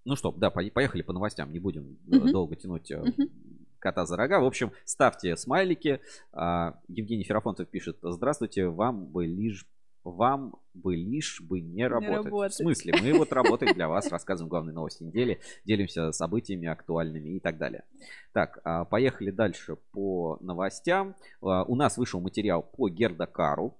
Ну 0.05 0.17
что, 0.17 0.33
да, 0.33 0.51
по- 0.51 0.69
поехали 0.75 1.03
по 1.03 1.13
новостям, 1.13 1.53
не 1.53 1.61
будем 1.61 1.97
Мгм. 2.07 2.33
долго 2.33 2.57
тянуть 2.57 2.91
Мгм. 2.91 3.31
кота 3.79 4.05
за 4.05 4.17
рога. 4.17 4.41
В 4.41 4.45
общем, 4.45 4.73
ставьте 4.85 5.37
смайлики. 5.37 6.01
А, 6.33 6.81
Евгений 6.89 7.23
Ферафонтов 7.23 7.69
пишет, 7.69 7.99
здравствуйте, 8.03 8.67
вам 8.67 9.07
бы 9.07 9.27
лишь 9.27 9.65
вам 10.05 10.57
бы 10.75 10.97
лишь 10.97 11.41
бы 11.41 11.61
не 11.61 11.87
работать. 11.87 12.25
работать. 12.25 12.53
В 12.55 12.57
смысле? 12.57 12.95
Мы 13.01 13.17
вот 13.17 13.33
работаем 13.33 13.73
для 13.73 13.87
вас, 13.87 14.09
рассказываем 14.11 14.49
главные 14.49 14.75
новости 14.75 15.05
недели, 15.05 15.39
делимся 15.65 16.11
событиями 16.11 16.67
актуальными 16.67 17.37
и 17.37 17.39
так 17.39 17.57
далее. 17.57 17.85
Так, 18.33 18.59
а, 18.65 18.85
поехали 18.85 19.31
дальше 19.31 19.77
по 19.93 20.39
новостям. 20.41 21.15
У 21.41 21.77
нас 21.77 21.97
вышел 21.99 22.21
материал 22.21 22.65
по 22.65 22.89
Гердакару. 22.89 23.79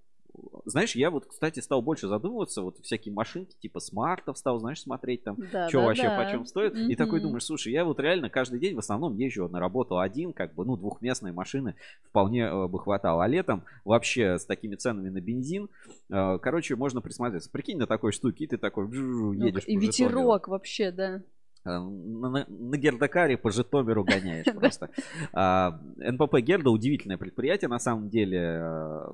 Знаешь, 0.65 0.95
я 0.97 1.11
вот, 1.11 1.27
кстати, 1.27 1.61
стал 1.61 1.83
больше 1.83 2.09
задумываться, 2.09 2.63
вот 2.63 2.79
всякие 2.79 3.13
машинки 3.13 3.55
типа 3.61 3.81
смартов 3.81 4.39
стал, 4.39 4.59
знаешь, 4.61 4.81
смотреть 4.81 5.25
там, 5.25 5.37
Да, 5.53 5.69
что 5.69 5.81
да, 5.81 5.87
вообще 5.87 6.03
да. 6.05 6.25
почем 6.25 6.47
стоит. 6.47 6.75
И 6.77 6.95
такой 6.97 7.21
думаешь, 7.21 7.45
слушай, 7.45 7.73
я 7.73 7.85
вот 7.85 8.01
реально 8.01 8.31
каждый 8.31 8.59
день 8.61 8.75
в 8.75 8.79
основном 8.79 9.17
езжу 9.17 9.49
на 9.49 9.61
работу 9.61 9.99
один, 9.99 10.33
как 10.33 10.55
бы, 10.55 10.65
ну, 10.65 10.77
двухместные 10.77 11.33
машины 11.33 11.75
вполне 12.09 12.43
э, 12.43 12.67
бы 12.69 12.79
хватало. 12.79 13.25
А 13.25 13.29
летом 13.29 13.63
вообще 13.85 14.39
с 14.39 14.47
такими 14.47 14.75
ценами 14.77 15.09
на 15.11 15.21
бензин, 15.21 15.69
э, 16.11 16.39
короче, 16.41 16.77
можно 16.77 17.01
присмотреться. 17.01 17.51
Прикинь 17.51 17.79
на 17.79 17.87
такой 17.87 18.13
штуке, 18.13 18.45
и 18.45 18.47
ты 18.47 18.57
такой 18.59 18.87
бжу, 18.87 19.33
Ну, 19.33 19.47
едешь 19.47 19.65
и 19.67 19.77
ветерок 19.77 20.49
вообще, 20.49 20.91
да. 20.93 21.23
А, 21.65 21.79
На, 21.81 22.29
на- 22.49 22.77
Гердакаре 22.77 23.37
по 23.37 23.51
Житомиру 23.53 24.03
гоняешь 24.05 24.47
просто. 24.55 24.91
А, 25.33 25.81
НПП 25.97 26.39
Герда 26.41 26.71
удивительное 26.71 27.19
предприятие, 27.19 27.69
на 27.69 27.79
самом 27.79 28.09
деле, 28.09 28.39
э, 28.61 29.07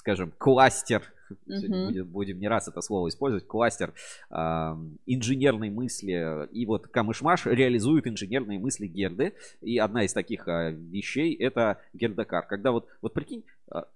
скажем, 0.00 0.32
кластер, 0.38 1.02
Мгм. 1.46 1.86
будем, 1.86 2.06
будем 2.06 2.40
не 2.40 2.48
раз 2.48 2.66
это 2.68 2.80
слово 2.80 3.08
использовать, 3.08 3.46
кластер 3.46 3.92
а, 4.30 4.76
инженерной 5.06 5.68
мысли. 5.70 6.48
И 6.52 6.64
вот 6.66 6.88
Камышмаш 6.88 7.46
реализует 7.46 8.06
инженерные 8.08 8.58
мысли 8.58 8.86
Герды. 8.86 9.34
И 9.60 9.78
одна 9.78 10.04
из 10.04 10.12
таких 10.14 10.48
а, 10.48 10.70
вещей 10.70 11.34
это 11.36 11.78
Гердакар. 11.92 12.46
Когда 12.46 12.72
вот, 12.72 12.88
вот 13.02 13.12
прикинь, 13.12 13.44
а, 13.70 13.86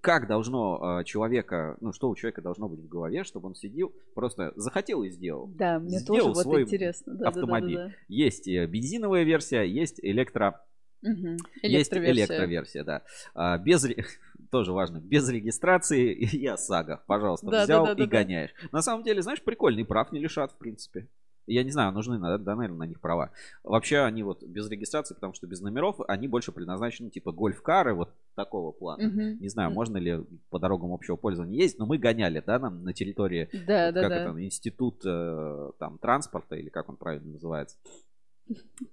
как 0.00 0.26
должно 0.26 0.82
а, 0.82 1.04
человека, 1.04 1.76
ну 1.80 1.92
что 1.92 2.10
у 2.10 2.16
человека 2.16 2.42
должно 2.42 2.68
быть 2.68 2.80
в 2.80 2.88
голове, 2.88 3.22
чтобы 3.22 3.46
он 3.46 3.54
сидел, 3.54 3.94
просто 4.14 4.52
захотел 4.56 5.04
и 5.04 5.10
сделал. 5.10 5.46
Да, 5.46 5.78
мне 5.78 6.00
Сделал 6.00 6.20
тоже 6.20 6.34
вот 6.34 6.42
свой 6.42 6.62
интересно. 6.62 7.14
Да, 7.14 7.28
автомобиль. 7.28 7.76
Да, 7.76 7.86
да, 7.86 7.94
Есть 8.08 8.48
э, 8.48 8.66
бензиновая 8.66 9.22
версия, 9.22 9.62
есть 9.62 10.00
электро, 10.02 10.60
да. 11.04 11.10
Мгм. 11.10 11.36
есть 11.62 11.92
Электроверсия. 11.92 12.84
да. 12.84 13.02
А, 13.34 13.58
без 13.58 13.86
тоже 14.54 14.72
важно, 14.72 14.98
без 14.98 15.28
регистрации 15.28 16.12
и 16.14 16.46
ОСАГО, 16.46 17.02
пожалуйста, 17.08 17.46
Да, 17.46 17.50
да, 17.58 17.64
взял 17.64 17.84
да, 17.86 17.92
и 17.92 17.96
да, 17.96 18.04
да. 18.04 18.06
гоняешь. 18.06 18.50
На 18.70 18.82
самом 18.82 19.02
деле, 19.02 19.20
знаешь, 19.20 19.42
прикольный 19.42 19.84
прав 19.84 20.12
не 20.12 20.20
лишат, 20.20 20.52
в 20.52 20.58
принципе. 20.58 21.08
Я 21.48 21.64
не 21.64 21.72
знаю, 21.72 21.90
нужны, 21.90 22.20
да, 22.20 22.38
да, 22.38 22.54
наверное, 22.54 22.78
на 22.78 22.86
них 22.86 23.00
права. 23.00 23.32
Вообще 23.64 23.98
они 23.98 24.22
вот 24.22 24.44
без 24.44 24.70
регистрации, 24.70 25.14
потому 25.14 25.34
что 25.34 25.48
без 25.48 25.60
номеров, 25.60 25.96
они 26.06 26.28
больше 26.28 26.52
предназначены 26.52 27.10
типа 27.10 27.32
гольф-кары 27.32 27.94
вот 27.94 28.10
такого 28.36 28.70
плана. 28.70 29.08
Мгм. 29.08 29.40
Не 29.40 29.48
знаю, 29.48 29.70
М. 29.70 29.74
можно 29.74 29.96
ли 29.96 30.24
по 30.50 30.60
дорогам 30.60 30.92
общего 30.92 31.16
пользования 31.16 31.58
ездить, 31.58 31.80
но 31.80 31.86
мы 31.86 31.98
гоняли, 31.98 32.40
да, 32.46 32.60
нам 32.60 32.84
на 32.84 32.92
территории 32.94 33.48
Да, 33.66 33.86
вот 33.86 33.94
да, 33.94 34.02
как 34.02 34.08
да. 34.10 34.16
это, 34.22 34.44
институт 34.44 35.02
э, 35.04 35.72
там 35.80 35.98
транспорта 35.98 36.54
или 36.54 36.68
как 36.68 36.88
он 36.88 36.96
правильно 36.96 37.32
называется. 37.32 37.76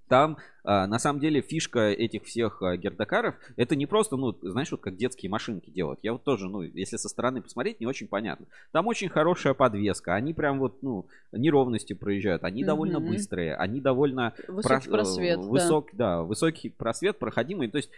Там, 0.08 0.38
а, 0.64 0.86
на 0.86 0.98
самом 0.98 1.20
деле, 1.20 1.40
фишка 1.40 1.90
этих 1.90 2.24
всех 2.24 2.62
а, 2.62 2.76
гердакаров, 2.76 3.34
это 3.56 3.76
не 3.76 3.86
просто, 3.86 4.16
ну, 4.16 4.36
знаешь, 4.42 4.70
вот 4.70 4.80
как 4.80 4.96
детские 4.96 5.30
машинки 5.30 5.70
делают. 5.70 6.00
Я 6.02 6.12
вот 6.12 6.22
тоже, 6.22 6.48
ну, 6.48 6.62
если 6.62 6.96
со 6.96 7.08
стороны 7.08 7.42
посмотреть, 7.42 7.80
не 7.80 7.86
очень 7.86 8.08
понятно. 8.08 8.46
Там 8.72 8.86
очень 8.86 9.08
хорошая 9.08 9.54
подвеска, 9.54 10.14
они 10.14 10.34
прям 10.34 10.58
вот, 10.58 10.82
ну, 10.82 11.06
неровности 11.32 11.92
проезжают, 11.94 12.44
они 12.44 12.64
довольно 12.64 13.00
Мгм. 13.00 13.08
быстрые, 13.10 13.54
они 13.56 13.80
довольно 13.80 14.34
Высокий 14.48 14.88
про- 14.88 14.96
просвет, 14.98 15.38
э, 15.38 15.42
да. 15.42 15.48
высок, 15.48 15.88
да. 15.92 16.22
высокий 16.22 16.68
просвет, 16.70 17.18
проходимый. 17.18 17.68
То 17.68 17.78
есть, 17.78 17.90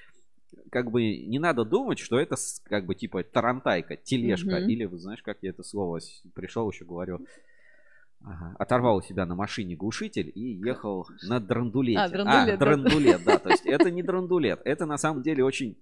как 0.71 0.91
бы 0.91 1.03
не 1.19 1.39
надо 1.39 1.65
думать, 1.65 1.99
что 1.99 2.19
это 2.19 2.37
как 2.65 2.87
бы 2.87 2.95
типа 2.95 3.23
тарантайка, 3.25 3.97
тележка. 3.97 4.61
Мгм. 4.61 4.69
Или, 4.71 4.87
знаешь, 4.97 5.23
как 5.23 5.39
я 5.43 5.51
это 5.51 5.63
слово 5.63 6.01
пришел 6.35 6.71
еще 6.71 6.85
говорю. 6.85 7.21
Ага, 8.27 8.57
Оторвал 8.59 8.97
у 8.97 9.03
себя 9.03 9.27
на 9.27 9.35
машине 9.35 9.77
глушитель 9.77 10.33
и 10.35 10.41
ехал 10.41 11.07
на 11.23 11.41
драндулете. 11.41 11.99
А, 11.99 12.09
драндулет, 12.09 12.47
да. 12.47 12.57
драндулет, 12.57 13.25
да. 13.25 13.39
То 13.39 13.51
есть 13.51 13.67
это 13.67 13.91
не 13.91 14.03
драндулет. 14.03 14.61
Это 14.65 14.87
на 14.87 14.97
самом 14.97 15.23
деле 15.23 15.45
очень 15.45 15.77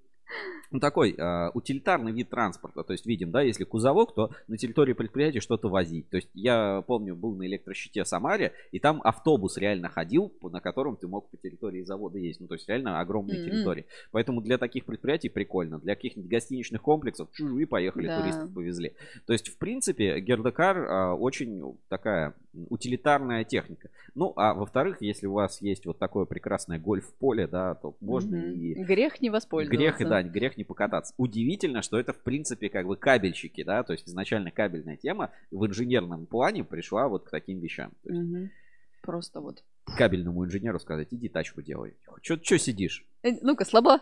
ну, 0.71 0.81
такой 0.81 1.15
а, 1.19 1.51
утилитарный 1.55 2.13
вид 2.13 2.31
транспорта. 2.31 2.83
То 2.83 2.93
есть 2.93 3.07
видим, 3.07 3.31
да, 3.31 3.43
если 3.43 3.65
кузовок, 3.65 4.15
то 4.15 4.31
на 4.49 4.57
территории 4.57 4.93
предприятия 4.95 5.41
что-то 5.41 5.69
возить. 5.69 6.09
То 6.09 6.17
есть 6.17 6.29
я 6.35 6.83
помню, 6.87 7.15
был 7.15 7.35
на 7.35 7.47
электрощите 7.47 8.05
Самаре, 8.05 8.53
и 8.71 8.79
там 8.79 9.01
автобус 9.05 9.57
реально 9.59 9.89
ходил, 9.89 10.33
на 10.43 10.61
котором 10.61 10.97
ты 10.97 11.07
мог 11.09 11.29
по 11.29 11.37
территории 11.37 11.83
завода 11.83 12.19
ездить. 12.19 12.41
Ну, 12.41 12.47
то 12.49 12.55
есть 12.55 12.69
реально 12.69 13.01
огромные 13.01 13.39
Мгм. 13.41 13.51
территории. 13.51 13.87
Поэтому 14.11 14.41
для 14.41 14.59
таких 14.59 14.85
предприятий 14.85 15.29
прикольно. 15.29 15.79
Для 15.79 15.95
каких-нибудь 15.95 16.31
гостиничных 16.31 16.81
комплексов 16.83 17.31
чужу 17.33 17.59
и 17.59 17.65
поехали, 17.65 18.07
Да. 18.07 18.21
туристов 18.21 18.55
повезли. 18.55 18.93
То 19.27 19.33
есть, 19.33 19.49
в 19.49 19.59
принципе, 19.59 20.21
Гердекар 20.21 20.79
а, 20.79 21.15
очень 21.15 21.77
такая 21.89 22.35
утилитарная 22.71 23.45
техника. 23.45 23.89
Ну, 24.15 24.33
а 24.37 24.55
во-вторых, 24.55 24.99
если 25.01 25.27
у 25.27 25.33
вас 25.33 25.61
есть 25.63 25.87
вот 25.87 25.99
такое 25.99 26.25
прекрасное 26.25 26.79
гольф-поле, 26.79 27.47
да, 27.47 27.75
то 27.75 27.95
можно 28.01 28.37
Мгм. 28.37 28.61
и 28.61 28.75
Грех 28.85 29.21
не 29.21 29.31
воспользоваться. 29.31 29.77
Грех, 29.79 30.01
и 30.01 30.05
да, 30.23 30.29
грех 30.31 30.57
не 30.57 30.65
покататься. 30.65 31.15
Удивительно, 31.17 31.83
что 31.83 31.99
это, 31.99 32.13
в 32.13 32.21
принципе, 32.23 32.69
как 32.69 32.87
бы 32.87 32.97
кабельщики, 32.97 33.63
да, 33.65 33.83
то 33.83 33.93
есть 33.93 34.09
изначально 34.09 34.51
кабельная 34.51 34.97
тема 34.97 35.31
в 35.51 35.67
инженерном 35.67 36.27
плане 36.27 36.65
пришла 36.65 37.09
вот 37.09 37.25
к 37.25 37.31
таким 37.31 37.61
вещам. 37.61 37.93
То 38.03 38.11
есть 38.11 38.23
Мгм. 38.23 38.51
Просто 39.03 39.41
вот. 39.41 39.65
кабельному 39.97 40.45
инженеру 40.45 40.79
сказать, 40.79 41.09
иди 41.11 41.29
тачку 41.29 41.61
делай. 41.61 41.97
Че 42.23 42.59
сидишь? 42.59 43.05
Э, 43.25 43.33
Ну-ка, 43.43 43.65
слабо. 43.65 43.99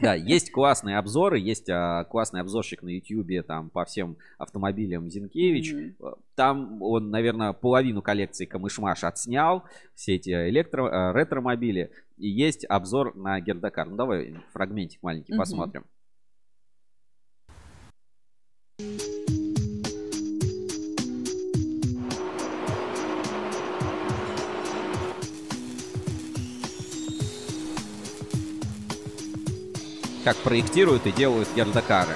Да, 0.00 0.14
есть 0.36 0.50
классные 0.50 0.96
обзоры, 0.96 1.38
есть 1.38 1.68
а, 1.68 2.04
классный 2.04 2.40
обзорщик 2.40 2.82
на 2.82 2.88
ютьюбе 2.88 3.42
там 3.42 3.68
по 3.68 3.84
всем 3.84 4.16
автомобилям 4.38 5.10
Зинкевич. 5.10 5.72
Мгм. 5.74 6.16
Там 6.34 6.82
он, 6.82 7.10
наверное, 7.10 7.52
половину 7.52 8.00
коллекции 8.00 8.46
Камышмаш 8.46 9.04
отснял, 9.04 9.64
все 9.94 10.14
эти 10.16 10.30
электро, 10.48 10.86
э, 10.88 11.12
ретромобили. 11.12 11.90
И 12.16 12.28
есть 12.28 12.64
обзор 12.64 13.14
на 13.16 13.38
Гердакар. 13.40 13.88
Ну, 13.88 13.96
давай 13.96 14.34
фрагментик 14.52 15.02
маленький 15.02 15.32
Мгм. 15.32 15.38
посмотрим. 15.38 15.84
Как 30.22 30.36
проектируют 30.36 31.06
и 31.06 31.12
делают 31.12 31.48
Гердакары. 31.56 32.14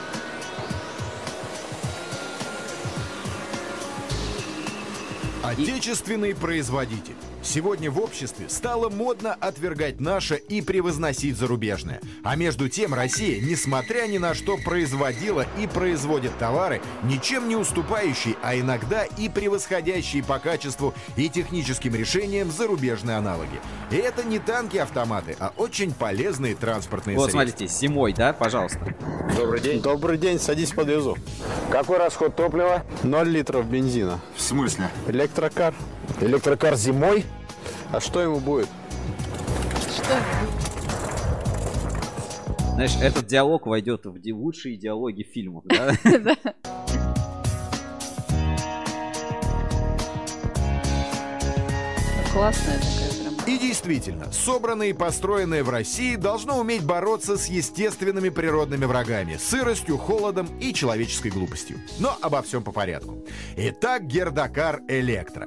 Отечественный 5.43 6.35
производитель. 6.35 7.17
Сегодня 7.45 7.91
в 7.91 8.01
обществе 8.01 8.47
стало 8.49 8.89
модно 8.89 9.35
отвергать 9.35 10.01
наше 10.01 10.37
и 10.37 10.63
превозносить 10.63 11.37
зарубежное. 11.37 12.01
А 12.23 12.37
между 12.37 12.71
тем 12.71 12.95
Россия, 12.95 13.39
несмотря 13.41 14.07
ни 14.07 14.17
на 14.17 14.33
что, 14.33 14.57
производила 14.57 15.45
и 15.61 15.67
производит 15.67 16.37
товары, 16.39 16.81
ничем 17.03 17.49
не 17.49 17.55
уступающие, 17.55 18.37
а 18.43 18.59
иногда 18.59 19.05
и 19.05 19.29
превосходящие 19.29 20.25
по 20.25 20.39
качеству 20.39 20.95
и 21.17 21.29
техническим 21.29 21.95
решениям 21.95 22.51
зарубежные 22.51 23.19
аналоги. 23.19 23.61
И 23.91 23.97
это 23.97 24.25
не 24.25 24.39
танки-автоматы, 24.39 25.37
а 25.39 25.53
очень 25.59 25.93
полезные 25.93 26.55
транспортные 26.55 27.17
Вот, 27.17 27.31
средства. 27.31 27.43
смотрите, 27.43 27.67
зимой, 27.73 28.15
да, 28.15 28.33
пожалуйста. 28.33 28.97
Добрый 29.37 29.61
день. 29.61 29.83
Добрый 29.83 30.17
день, 30.17 30.39
садись 30.39 30.71
подвезу. 30.71 31.19
Какой 31.71 31.99
расход 31.99 32.35
топлива? 32.35 32.85
0 33.03 33.29
литров 33.29 33.67
бензина. 33.67 34.19
В 34.35 34.41
смысле? 34.41 34.89
Электрокар. 35.09 35.75
Электрокар 36.21 36.77
зимой? 36.77 37.25
А 37.93 38.01
что 38.01 38.21
ему 38.21 38.41
будет? 38.41 38.69
Что? 39.95 40.19
Знаешь, 42.75 42.97
этот 43.01 43.27
диалог 43.27 43.67
войдет 43.67 44.05
в 44.05 44.19
лучшие 44.33 44.77
диалоги 44.77 45.23
фильмов, 45.23 45.65
да? 45.67 45.93
Классная 52.33 52.79
такая. 52.79 53.04
И 53.47 53.59
действительно, 53.59 54.33
собранное 54.33 54.89
и 54.89 54.93
построенное 54.95 55.63
в 55.63 55.69
России 55.69 56.17
должно 56.17 56.59
уметь 56.59 56.83
бороться 56.83 57.37
с 57.37 57.47
естественными 57.47 58.31
природными 58.31 58.87
врагами, 58.87 59.37
сыростью, 59.37 59.99
холодом 59.99 60.49
и 60.61 60.73
человеческой 60.73 61.31
глупостью. 61.31 61.79
Но 61.99 62.17
обо 62.23 62.41
всем 62.41 62.63
по 62.63 62.73
порядку. 62.73 63.23
Итак, 63.57 64.07
Гердакар 64.07 64.81
Электро. 64.89 65.47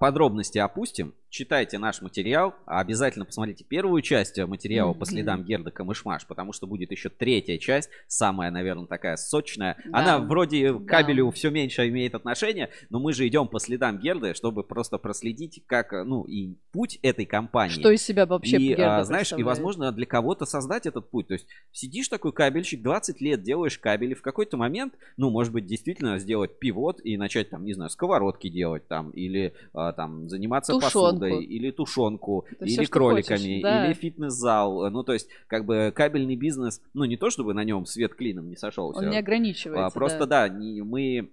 Подробности 0.00 0.56
опустим. 0.56 1.12
Читайте 1.28 1.78
наш 1.78 2.00
материал. 2.00 2.54
Обязательно 2.66 3.24
посмотрите 3.24 3.64
первую 3.64 4.02
часть 4.02 4.36
материала 4.38 4.94
по 4.94 5.04
следам 5.04 5.44
Герда 5.44 5.70
Камышмаш, 5.70 6.26
потому 6.26 6.52
что 6.52 6.66
будет 6.66 6.90
еще 6.90 7.08
третья 7.08 7.58
часть, 7.58 7.90
самая, 8.08 8.50
наверное, 8.50 8.86
такая 8.86 9.16
сочная. 9.16 9.76
Да. 9.84 9.98
Она 9.98 10.18
вроде 10.18 10.72
к 10.72 10.78
Да. 10.78 11.02
кабелю 11.02 11.30
все 11.30 11.50
меньше 11.50 11.86
имеет 11.88 12.14
отношение, 12.14 12.70
но 12.88 12.98
мы 12.98 13.12
же 13.12 13.28
идем 13.28 13.46
по 13.46 13.60
следам 13.60 13.98
Герды, 13.98 14.34
чтобы 14.34 14.64
просто 14.64 14.96
проследить, 14.98 15.62
как, 15.66 15.92
э, 15.92 16.02
ну, 16.02 16.24
и 16.24 16.56
путь 16.72 16.98
этой 17.02 17.26
компании. 17.26 17.74
Что 17.74 17.90
из 17.90 18.02
себя 18.02 18.24
вообще 18.26 18.56
и, 18.56 18.68
Герда 18.68 18.98
а, 18.98 19.04
знаешь, 19.04 19.32
и 19.32 19.42
возможно 19.42 19.92
для 19.92 20.06
кого-то 20.06 20.46
создать 20.46 20.86
этот 20.86 21.10
путь. 21.10 21.28
То 21.28 21.34
есть 21.34 21.46
сидишь 21.72 22.08
такой 22.08 22.32
кабельщик, 22.32 22.82
20 22.82 23.20
лет 23.20 23.42
делаешь 23.42 23.78
кабели, 23.78 24.14
в 24.14 24.22
какой-то 24.22 24.56
момент, 24.56 24.94
ну, 25.18 25.30
может 25.30 25.52
быть, 25.52 25.66
действительно 25.66 26.18
сделать 26.18 26.58
пивот 26.58 27.00
и 27.04 27.18
начать 27.18 27.50
там, 27.50 27.64
не 27.66 27.74
знаю, 27.74 27.90
сковородки 27.90 28.48
делать 28.48 28.88
там, 28.88 29.10
или 29.10 29.52
а, 29.74 29.89
там 29.92 30.28
заниматься 30.28 30.72
Тушенку. 30.72 30.92
посудой, 31.20 31.44
или 31.44 31.70
тушенку, 31.70 32.46
Это 32.50 32.64
или 32.64 32.84
что 32.84 32.92
кроликами, 32.92 33.36
хочешь, 33.38 33.62
да. 33.62 33.86
или 33.86 33.94
фитнес-зал. 33.94 34.90
Ну, 34.90 35.02
то 35.02 35.12
есть, 35.12 35.28
как 35.46 35.64
бы 35.64 35.92
кабельный 35.94 36.36
бизнес, 36.36 36.80
ну, 36.94 37.04
не 37.04 37.16
то 37.16 37.30
чтобы 37.30 37.54
на 37.54 37.64
нем 37.64 37.86
свет 37.86 38.14
клином 38.14 38.48
не 38.48 38.56
сошелся. 38.56 39.00
Он 39.00 39.10
не 39.10 39.18
ограничивается. 39.18 39.86
А, 39.86 39.90
Просто 39.90 40.26
да, 40.26 40.48
не- 40.48 40.82
мы 40.82 41.30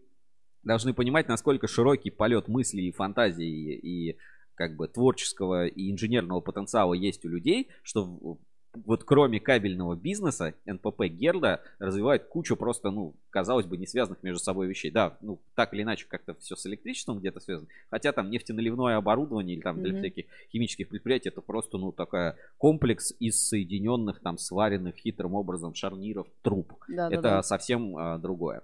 должны 0.64 0.94
понимать, 0.94 1.28
насколько 1.28 1.68
широкий 1.68 2.10
полет 2.12 2.48
мыслей 2.48 2.90
и 2.90 2.92
фантазии 2.92 3.76
и 3.76 4.18
как 4.56 4.76
бы 4.76 4.88
творческого 4.88 5.68
и 5.68 5.92
инженерного 5.92 6.42
потенциала 6.42 6.94
есть 6.96 7.24
у 7.26 7.30
людей, 7.30 7.68
что 7.84 8.38
вот 8.86 9.04
кроме 9.04 9.40
кабельного 9.40 9.96
бизнеса 9.96 10.54
НПП 10.66 11.04
Герда 11.06 11.62
развивает 11.80 12.26
кучу 12.26 12.56
просто, 12.56 12.92
ну, 12.92 13.14
казалось 13.30 13.66
бы, 13.66 13.78
не 13.78 13.86
связанных 13.88 14.24
между 14.24 14.40
собой 14.44 14.68
вещей. 14.68 14.90
Да, 14.92 15.18
ну, 15.22 15.40
так 15.56 15.74
или 15.74 15.84
иначе, 15.84 16.06
как-то 16.10 16.34
все 16.36 16.56
с 16.56 16.66
электричеством 16.66 17.20
где-то 17.20 17.40
связано. 17.40 17.68
Хотя 17.90 18.12
там 18.12 18.30
нефтеналивное 18.30 18.98
оборудование 18.98 19.56
или 19.56 19.62
там 19.62 19.80
для 19.82 19.92
Мгм. 19.92 20.00
всяких 20.00 20.26
химических 20.52 20.90
предприятий 20.90 21.30
это 21.30 21.42
просто, 21.42 21.78
ну, 21.78 21.92
такая 21.92 22.36
комплекс 22.58 23.14
из 23.20 23.48
соединенных, 23.48 24.20
там, 24.22 24.38
сваренных 24.38 24.96
хитрым 24.96 25.36
образом 25.36 25.74
шарниров 25.74 26.28
труб. 26.42 26.74
Да, 26.88 27.10
да, 27.10 27.16
Это 27.16 27.22
да. 27.22 27.44
совсем 27.44 27.96
а, 27.98 28.18
другое. 28.18 28.62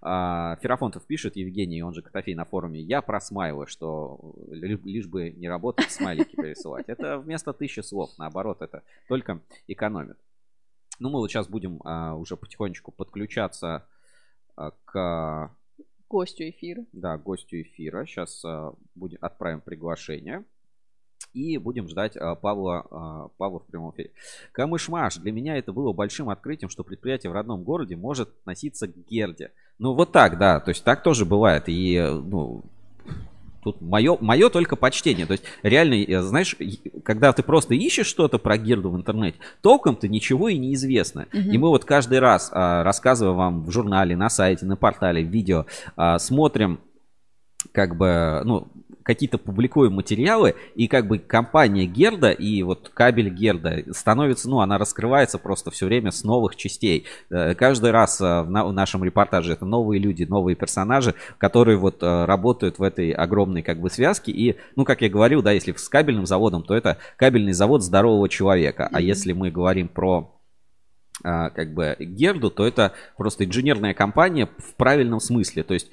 А, 0.00 0.56
Ферафонтов 0.62 1.04
пишет, 1.06 1.36
Евгений, 1.36 1.82
он 1.82 1.94
же 1.94 2.02
Котофей 2.02 2.34
на 2.34 2.44
форуме, 2.44 2.80
я 2.80 3.02
просмаиваю, 3.02 3.66
что 3.66 4.34
ли- 4.50 4.80
лишь 4.84 5.06
бы 5.06 5.30
не 5.30 5.48
работать, 5.48 5.90
смайлики 5.90 6.36
пересылать. 6.36 6.84
Это 6.88 7.18
вместо 7.18 7.52
тысячи 7.52 7.80
слов, 7.80 8.10
наоборот, 8.18 8.62
это 8.62 8.82
только 9.08 9.40
экономит. 9.66 10.18
Ну, 10.98 11.10
мы 11.10 11.18
вот 11.18 11.30
сейчас 11.30 11.48
будем 11.48 11.80
а, 11.84 12.14
уже 12.14 12.36
потихонечку 12.36 12.92
подключаться 12.92 13.86
а, 14.56 14.72
к 14.84 15.54
Гостю 16.08 16.50
эфира. 16.50 16.84
да, 16.92 17.16
гостю 17.16 17.62
эфира. 17.62 18.04
Сейчас 18.04 18.44
будем, 18.94 19.16
отправим 19.22 19.62
приглашение. 19.62 20.44
И 21.32 21.56
будем 21.56 21.88
ждать 21.88 22.16
а, 22.16 22.34
Павла, 22.34 22.86
а, 22.90 23.28
Павла 23.38 23.60
в 23.60 23.66
прямом 23.66 23.92
эфире. 23.92 24.10
Камышмаш. 24.52 25.16
Для 25.16 25.32
меня 25.32 25.56
это 25.56 25.72
было 25.72 25.92
большим 25.92 26.28
открытием, 26.28 26.68
что 26.68 26.84
предприятие 26.84 27.30
в 27.30 27.34
родном 27.34 27.62
городе 27.62 27.96
может 27.96 28.28
относиться 28.28 28.86
к 28.86 28.96
Герде. 29.08 29.52
Ну, 29.78 29.94
вот 29.94 30.12
так, 30.12 30.38
да. 30.38 30.60
То 30.60 30.70
есть 30.70 30.84
так 30.84 31.02
тоже 31.02 31.24
бывает. 31.24 31.64
И, 31.68 31.98
ну, 31.98 32.64
тут 33.62 33.80
мое, 33.80 34.16
мое 34.20 34.48
только 34.48 34.76
почтение. 34.76 35.26
То 35.26 35.32
есть 35.32 35.44
реально, 35.62 36.22
знаешь, 36.22 36.56
когда 37.04 37.32
ты 37.32 37.42
просто 37.42 37.74
ищешь 37.74 38.06
что-то 38.06 38.38
про 38.38 38.58
Герду 38.58 38.90
в 38.90 38.96
интернете, 38.96 39.38
толком-то 39.60 40.08
ничего 40.08 40.48
и 40.48 40.58
не 40.58 40.74
известно. 40.74 41.26
Мгм. 41.32 41.50
И 41.50 41.58
мы 41.58 41.68
вот 41.68 41.84
каждый 41.84 42.18
раз, 42.18 42.50
а, 42.52 42.82
рассказывая 42.82 43.34
вам 43.34 43.64
в 43.64 43.70
журнале, 43.70 44.16
на 44.16 44.28
сайте, 44.28 44.66
на 44.66 44.76
портале, 44.76 45.22
в 45.22 45.28
видео, 45.28 45.66
а, 45.96 46.18
смотрим 46.18 46.80
как 47.70 47.96
бы, 47.96 48.42
ну, 48.44 48.66
какие-то 49.02 49.38
публикуем 49.38 49.94
материалы, 49.94 50.54
и 50.74 50.88
как 50.88 51.06
бы 51.06 51.18
компания 51.18 51.86
Герда 51.86 52.30
и 52.30 52.62
вот 52.62 52.90
кабель 52.94 53.28
Герда 53.30 53.82
становится, 53.92 54.48
ну, 54.48 54.60
она 54.60 54.78
раскрывается 54.78 55.38
просто 55.38 55.70
все 55.70 55.86
время 55.86 56.10
с 56.10 56.24
новых 56.24 56.56
частей. 56.56 57.04
Э, 57.30 57.54
Каждый 57.54 57.90
раз 57.90 58.20
э, 58.20 58.42
в, 58.42 58.50
на- 58.50 58.64
в 58.64 58.72
нашем 58.72 59.04
репортаже 59.04 59.52
это 59.52 59.64
новые 59.64 60.00
люди, 60.00 60.24
новые 60.24 60.56
персонажи, 60.56 61.14
которые 61.38 61.76
вот 61.76 62.02
э, 62.02 62.24
работают 62.24 62.78
в 62.78 62.82
этой 62.82 63.10
огромной 63.10 63.62
как 63.62 63.80
бы 63.80 63.90
связке. 63.90 64.32
И, 64.32 64.56
ну, 64.76 64.84
как 64.84 65.02
я 65.02 65.08
говорил, 65.08 65.42
да, 65.42 65.52
если 65.52 65.72
с 65.72 65.88
кабельным 65.88 66.26
заводом, 66.26 66.62
то 66.62 66.74
это 66.74 66.98
кабельный 67.16 67.52
завод 67.52 67.82
здорового 67.82 68.28
человека. 68.28 68.88
А 68.92 69.00
если 69.00 69.32
мы 69.32 69.50
говорим 69.50 69.88
про 69.88 70.32
как 71.22 71.74
бы 71.74 71.94
Герду, 72.00 72.50
то 72.50 72.66
это 72.66 72.94
просто 73.16 73.44
инженерная 73.44 73.94
компания 73.94 74.48
в 74.58 74.74
правильном 74.74 75.20
смысле. 75.20 75.62
То 75.62 75.74
есть 75.74 75.90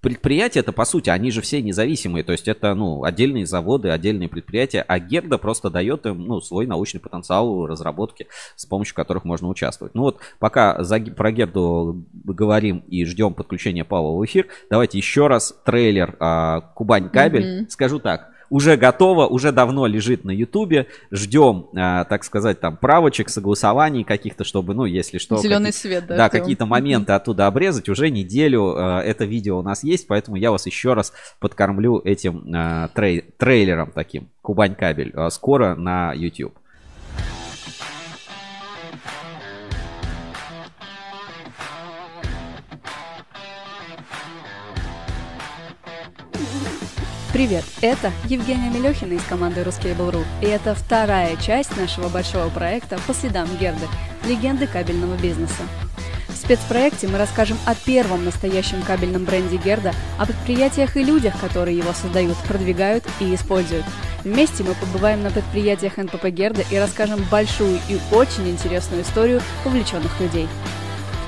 предприятия 0.00 0.60
это 0.60 0.72
по 0.72 0.84
сути, 0.84 1.10
они 1.10 1.30
же 1.30 1.40
все 1.40 1.62
независимые. 1.62 2.24
То 2.24 2.32
есть 2.32 2.48
это 2.48 2.74
ну, 2.74 3.04
отдельные 3.04 3.46
заводы, 3.46 3.90
отдельные 3.90 4.28
предприятия, 4.28 4.84
а 4.86 4.98
Герда 4.98 5.38
просто 5.38 5.70
дает 5.70 6.06
им 6.06 6.26
ну, 6.26 6.40
свой 6.40 6.66
научный 6.66 7.00
потенциал 7.00 7.66
разработки, 7.66 8.26
с 8.56 8.66
помощью 8.66 8.94
которых 8.94 9.24
можно 9.24 9.48
участвовать. 9.48 9.94
Ну 9.94 10.02
вот 10.02 10.20
пока 10.38 10.82
за, 10.82 11.00
про 11.00 11.32
Герду 11.32 12.04
говорим 12.12 12.78
и 12.88 13.04
ждем 13.04 13.34
подключения 13.34 13.84
Павла 13.84 14.16
в 14.18 14.24
эфир, 14.24 14.48
давайте 14.70 14.98
еще 14.98 15.26
раз 15.26 15.54
трейлер 15.64 16.16
а, 16.18 16.60
Кубань 16.74 17.10
кабель. 17.10 17.60
Мгм. 17.60 17.70
Скажу 17.70 17.98
так, 17.98 18.30
уже 18.50 18.76
готово, 18.76 19.26
уже 19.26 19.52
давно 19.52 19.86
лежит 19.86 20.24
на 20.24 20.32
Ютубе. 20.32 20.88
Ждем, 21.10 21.68
а, 21.74 22.04
так 22.04 22.24
сказать, 22.24 22.60
там 22.60 22.76
правочек, 22.76 23.30
согласований 23.30 24.04
каких-то, 24.04 24.44
чтобы, 24.44 24.74
ну, 24.74 24.84
если 24.84 25.18
что, 25.18 25.38
Зеленый 25.38 25.72
свет, 25.72 26.06
да. 26.06 26.16
да, 26.16 26.28
какие-то 26.28 26.66
моменты 26.66 27.12
оттуда 27.12 27.46
обрезать. 27.46 27.88
Уже 27.88 28.10
неделю 28.10 28.74
э, 28.76 28.98
это 29.02 29.24
видео 29.24 29.58
у 29.58 29.62
нас 29.62 29.84
есть, 29.84 30.06
поэтому 30.08 30.36
я 30.36 30.50
вас 30.50 30.66
еще 30.66 30.94
раз 30.94 31.12
подкормлю 31.38 32.00
этим 32.04 32.52
э, 32.52 32.88
трей- 32.94 33.24
трейлером 33.38 33.92
таким. 33.94 34.28
Кубань 34.42 34.74
кабель. 34.74 35.12
Э, 35.14 35.30
скоро 35.30 35.76
на 35.76 36.12
YouTube. 36.12 36.59
Привет, 47.40 47.64
это 47.80 48.12
Евгения 48.26 48.68
Мелехина 48.68 49.14
из 49.14 49.22
команды 49.22 49.62
Ruscable.ru, 49.62 50.26
и 50.42 50.44
это 50.44 50.74
вторая 50.74 51.36
часть 51.36 51.74
нашего 51.74 52.10
большого 52.10 52.50
проекта 52.50 52.98
по 53.06 53.14
следам 53.14 53.48
Герды, 53.56 53.86
легенды 54.26 54.66
кабельного 54.66 55.16
бизнеса. 55.16 55.62
В 56.28 56.36
спецпроекте 56.36 57.08
мы 57.08 57.16
расскажем 57.16 57.56
о 57.64 57.74
первом 57.74 58.26
настоящем 58.26 58.82
кабельном 58.82 59.24
бренде 59.24 59.56
Герда, 59.56 59.94
о 60.18 60.26
предприятиях 60.26 60.98
и 60.98 61.02
людях, 61.02 61.32
которые 61.40 61.78
его 61.78 61.94
создают, 61.94 62.36
продвигают 62.46 63.06
и 63.20 63.34
используют. 63.34 63.86
Вместе 64.22 64.62
мы 64.62 64.74
побываем 64.74 65.22
на 65.22 65.30
предприятиях 65.30 65.96
НПП 65.96 66.26
Герда 66.26 66.62
и 66.70 66.76
расскажем 66.76 67.24
большую 67.30 67.80
и 67.88 67.98
очень 68.12 68.50
интересную 68.50 69.02
историю 69.02 69.40
увлеченных 69.64 70.20
людей. 70.20 70.46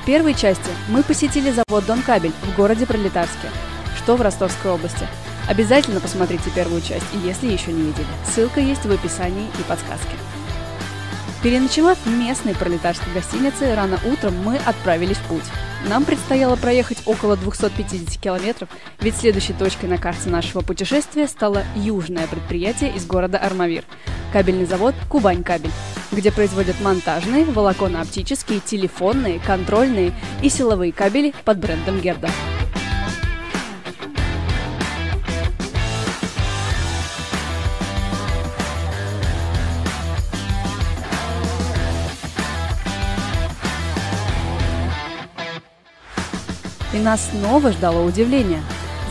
В 0.03 0.05
первой 0.05 0.35
части 0.35 0.69
мы 0.89 1.01
посетили 1.01 1.49
завод 1.49 1.87
Дон 1.87 2.03
Кабель 2.03 2.33
в 2.43 2.55
городе 2.55 2.85
Пролетарске, 2.85 3.49
что 3.97 4.15
в 4.15 4.21
Ростовской 4.21 4.69
области. 4.69 5.07
Обязательно 5.47 5.99
посмотрите 5.99 6.49
первую 6.55 6.81
часть, 6.81 7.05
если 7.23 7.51
еще 7.51 7.71
не 7.71 7.83
видели. 7.83 8.07
Ссылка 8.25 8.59
есть 8.59 8.85
в 8.85 8.91
описании 8.91 9.47
и 9.59 9.63
подсказке. 9.63 10.15
Переночевав 11.41 11.97
в 12.05 12.09
местной 12.09 12.55
пролетарской 12.55 13.11
гостинице, 13.13 13.75
рано 13.75 13.99
утром 14.05 14.33
мы 14.43 14.55
отправились 14.57 15.17
в 15.17 15.23
путь. 15.23 15.43
Нам 15.89 16.05
предстояло 16.05 16.55
проехать 16.55 16.99
около 17.05 17.35
250 17.35 18.21
километров, 18.21 18.69
ведь 19.01 19.17
следующей 19.17 19.51
точкой 19.51 19.87
на 19.87 19.97
карте 19.97 20.29
нашего 20.29 20.61
путешествия 20.61 21.27
стало 21.27 21.63
южное 21.75 22.27
предприятие 22.27 22.95
из 22.95 23.05
города 23.05 23.37
Армавир– 23.37 23.83
кабельный 24.33 24.65
завод 24.65 24.95
«Кубань 25.09 25.43
Кабель», 25.43 25.71
где 26.11 26.31
производят 26.31 26.81
монтажные, 26.81 27.45
волоконно-оптические, 27.45 28.61
телефонные, 28.65 29.39
контрольные 29.39 30.11
и 30.41 30.49
силовые 30.49 30.91
кабели 30.91 31.33
под 31.45 31.59
брендом 31.59 32.01
Герда. 32.01 32.29
И 46.93 46.97
нас 46.97 47.29
снова 47.31 47.71
ждало 47.71 48.03
удивление. 48.03 48.61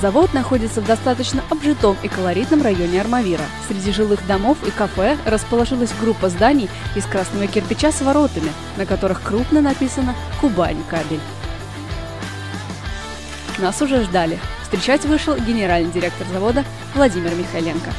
Завод 0.00 0.34
находится 0.34 0.80
в 0.80 0.86
достаточно 0.86 1.44
обжитом 1.48 1.96
и 2.02 2.08
колоритном 2.08 2.62
районе 2.62 3.00
Армавира. 3.00 3.44
Среди 3.68 3.92
жилых 3.92 4.26
домов 4.26 4.58
и 4.66 4.70
кафе 4.70 5.16
расположилась 5.24 5.92
группа 6.00 6.28
зданий 6.28 6.68
из 6.96 7.04
красного 7.04 7.46
кирпича 7.46 7.92
с 7.92 8.00
воротами, 8.00 8.50
на 8.76 8.86
которых 8.86 9.22
крупно 9.22 9.60
написано 9.60 10.14
«Кубань 10.40 10.82
кабель». 10.88 11.20
Нас 13.58 13.80
уже 13.80 14.02
ждали. 14.02 14.40
Встречать 14.62 15.04
вышел 15.04 15.36
генеральный 15.36 15.92
директор 15.92 16.26
завода 16.32 16.64
Владимир 16.94 17.34
Михайленко. 17.34 17.92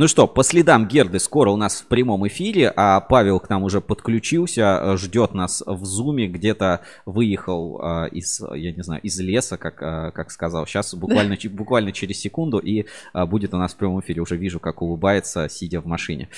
Ну 0.00 0.06
что, 0.06 0.28
по 0.28 0.44
следам 0.44 0.86
Герды 0.86 1.18
скоро 1.18 1.50
у 1.50 1.56
нас 1.56 1.80
в 1.80 1.86
прямом 1.86 2.24
эфире, 2.28 2.72
а 2.76 3.00
Павел 3.00 3.40
к 3.40 3.50
нам 3.50 3.64
уже 3.64 3.80
подключился, 3.80 4.80
э, 4.80 4.96
ждет 4.96 5.34
нас 5.34 5.60
в 5.66 5.84
зуме, 5.84 6.28
где-то 6.28 6.82
выехал 7.04 7.80
э, 7.82 8.08
из, 8.10 8.40
я 8.54 8.70
не 8.70 8.82
знаю, 8.82 9.02
из 9.02 9.18
леса, 9.18 9.56
как, 9.56 9.82
э, 9.82 10.12
как 10.12 10.30
сказал. 10.30 10.68
Сейчас 10.68 10.94
буквально, 10.94 11.36
ч- 11.36 11.48
буквально 11.48 11.90
через 11.90 12.20
секунду 12.20 12.58
и 12.60 12.86
э, 13.12 13.24
будет 13.26 13.54
у 13.54 13.56
нас 13.56 13.74
в 13.74 13.76
прямом 13.76 13.98
эфире. 13.98 14.22
Уже 14.22 14.36
вижу, 14.36 14.60
как 14.60 14.82
улыбается, 14.82 15.48
сидя 15.48 15.80
в 15.80 15.86
машине. 15.86 16.28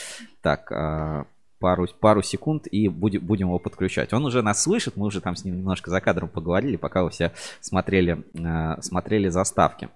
Так, 0.40 0.72
э, 0.72 1.24
пару, 1.58 1.86
пару 2.00 2.22
секунд 2.22 2.66
и 2.66 2.88
будем, 2.88 3.20
будем 3.20 3.48
его 3.48 3.58
подключать. 3.58 4.14
Он 4.14 4.24
уже 4.24 4.40
нас 4.40 4.62
слышит, 4.62 4.96
мы 4.96 5.04
уже 5.04 5.20
там 5.20 5.36
с 5.36 5.44
ним 5.44 5.58
немножко 5.58 5.90
за 5.90 6.00
кадром 6.00 6.30
поговорили, 6.30 6.76
пока 6.76 7.04
вы 7.04 7.10
все 7.10 7.32
смотрели, 7.60 8.24
э, 8.32 8.80
смотрели 8.80 9.28
заставки. 9.28 9.90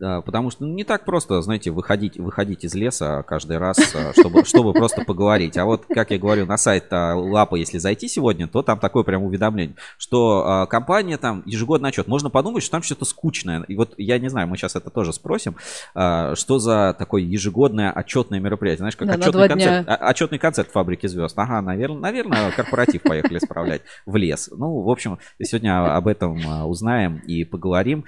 Да, 0.00 0.22
потому 0.22 0.50
что 0.50 0.64
ну, 0.64 0.72
не 0.72 0.84
так 0.84 1.04
просто, 1.04 1.42
знаете, 1.42 1.70
выходить, 1.70 2.16
выходить 2.18 2.64
из 2.64 2.74
леса 2.74 3.22
каждый 3.22 3.58
раз, 3.58 3.78
э, 3.94 4.12
чтобы, 4.18 4.46
чтобы 4.46 4.72
просто 4.72 5.04
поговорить. 5.04 5.58
А 5.58 5.66
вот, 5.66 5.84
как 5.86 6.10
я 6.10 6.18
говорю, 6.18 6.46
на 6.46 6.56
сайт 6.56 6.86
Лапа, 6.90 7.56
если 7.56 7.76
зайти 7.76 8.08
сегодня, 8.08 8.48
то 8.48 8.62
там 8.62 8.78
такое 8.78 9.02
прям 9.04 9.22
уведомление, 9.22 9.76
что 9.98 10.64
э, 10.64 10.70
компания 10.70 11.18
там 11.18 11.42
ежегодный 11.44 11.90
отчет. 11.90 12.08
Можно 12.08 12.30
подумать, 12.30 12.62
что 12.62 12.72
там 12.72 12.82
что-то 12.82 13.04
скучное. 13.04 13.62
И 13.68 13.76
вот 13.76 13.92
я 13.98 14.18
не 14.18 14.30
знаю, 14.30 14.48
мы 14.48 14.56
сейчас 14.56 14.74
это 14.74 14.88
тоже 14.88 15.12
спросим, 15.12 15.56
э, 15.94 16.34
что 16.34 16.58
за 16.58 16.96
такое 16.98 17.20
ежегодное 17.20 17.92
отчетное 17.92 18.40
мероприятие. 18.40 18.78
Знаешь, 18.78 18.96
как 18.96 19.06
Да, 19.06 19.14
отчетный 19.16 19.48
концерт, 19.48 19.84
дня. 19.84 19.94
а- 19.96 20.08
отчетный 20.08 20.38
концерт 20.38 20.70
фабрики 20.72 21.08
звезд. 21.08 21.38
Ага, 21.38 21.60
наверное, 21.60 22.00
наверное, 22.00 22.50
корпоратив 22.52 23.02
поехали 23.02 23.38
справлять 23.38 23.82
в 24.06 24.16
лес. 24.16 24.48
Ну, 24.50 24.80
в 24.80 24.88
общем, 24.88 25.18
сегодня 25.42 25.94
об 25.94 26.08
этом 26.08 26.38
узнаем 26.66 27.18
и 27.26 27.44
поговорим. 27.44 28.06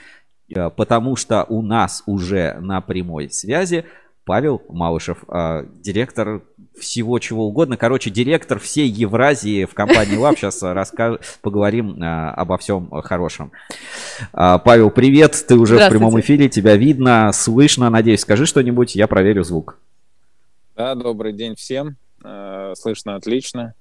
Э, 0.54 0.70
потому 0.70 1.16
что 1.16 1.44
у 1.44 1.62
нас 1.62 2.02
уже 2.06 2.56
на 2.60 2.80
прямой 2.80 3.30
связи 3.30 3.84
Павел 4.24 4.62
Малышев, 4.68 5.24
э, 5.28 5.66
директор 5.80 6.42
всего 6.78 7.18
чего 7.18 7.46
угодно. 7.46 7.76
Короче, 7.76 8.10
директор 8.10 8.58
всей 8.58 8.88
Евразии 8.88 9.64
в 9.64 9.74
компании 9.74 10.16
Лаб. 10.16 10.38
Сейчас 10.38 10.62
расскажем, 10.62 11.18
поговорим 11.42 12.02
э, 12.02 12.30
обо 12.30 12.56
всем 12.58 12.90
хорошем. 13.02 13.52
Павел, 14.32 14.90
привет. 14.90 15.44
Ты 15.46 15.56
уже 15.56 15.76
в 15.76 15.88
прямом 15.88 16.18
эфире. 16.20 16.48
Тебя 16.48 16.76
видно, 16.76 17.30
слышно. 17.32 17.90
Надеюсь, 17.90 18.20
скажи 18.20 18.46
что-нибудь, 18.46 18.94
я 18.94 19.06
проверю 19.06 19.44
звук. 19.44 19.78
Да, 20.76 20.94
добрый 20.94 21.32
день 21.32 21.54
всем. 21.56 21.96
Слышно 22.74 23.16
отлично. 23.16 23.74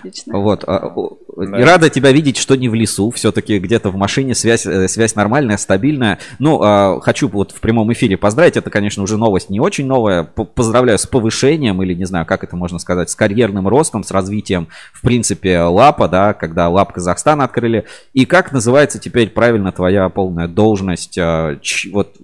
Отлично. 0.00 0.38
Вот. 0.38 0.64
а, 0.66 0.92
Да. 1.36 1.60
и 1.60 1.62
Рада 1.62 1.88
тебя 1.90 2.10
видеть, 2.12 2.36
что 2.36 2.54
не 2.56 2.68
в 2.68 2.74
лесу. 2.74 3.10
Все-таки 3.10 3.58
где-то 3.58 3.90
в 3.90 3.96
машине 3.96 4.34
связь, 4.34 4.66
э, 4.66 4.88
связь 4.88 5.14
нормальная, 5.14 5.56
стабильная. 5.56 6.18
Ну, 6.38 6.60
а, 6.62 7.00
хочу 7.00 7.28
вот 7.28 7.52
в 7.52 7.60
прямом 7.60 7.92
эфире 7.92 8.16
поздравить. 8.16 8.56
Это, 8.56 8.70
конечно, 8.70 9.02
уже 9.02 9.16
новость 9.16 9.50
не 9.50 9.60
очень 9.60 9.86
новая. 9.86 10.24
Поздравляю 10.24 10.98
с 10.98 11.06
повышением, 11.06 11.82
или 11.82 11.94
не 11.94 12.04
знаю, 12.06 12.26
как 12.26 12.44
это 12.44 12.56
можно 12.56 12.78
сказать, 12.78 13.10
с 13.10 13.14
карьерным 13.14 13.68
ростом, 13.68 14.02
с 14.04 14.10
развитием, 14.10 14.68
в 14.92 15.02
принципе, 15.02 15.60
Лапа, 15.60 16.08
да, 16.08 16.34
когда 16.34 16.68
Лап 16.68 16.92
Казахстан 16.92 17.40
открыли. 17.40 17.84
И 18.14 18.26
как 18.26 18.52
называется 18.52 18.98
теперь 18.98 19.28
правильно 19.30 19.70
твоя 19.72 20.08
полная 20.08 20.48
должность? 20.48 21.16
а, 21.18 21.56
ч- 21.62 21.90
вот 21.90 22.14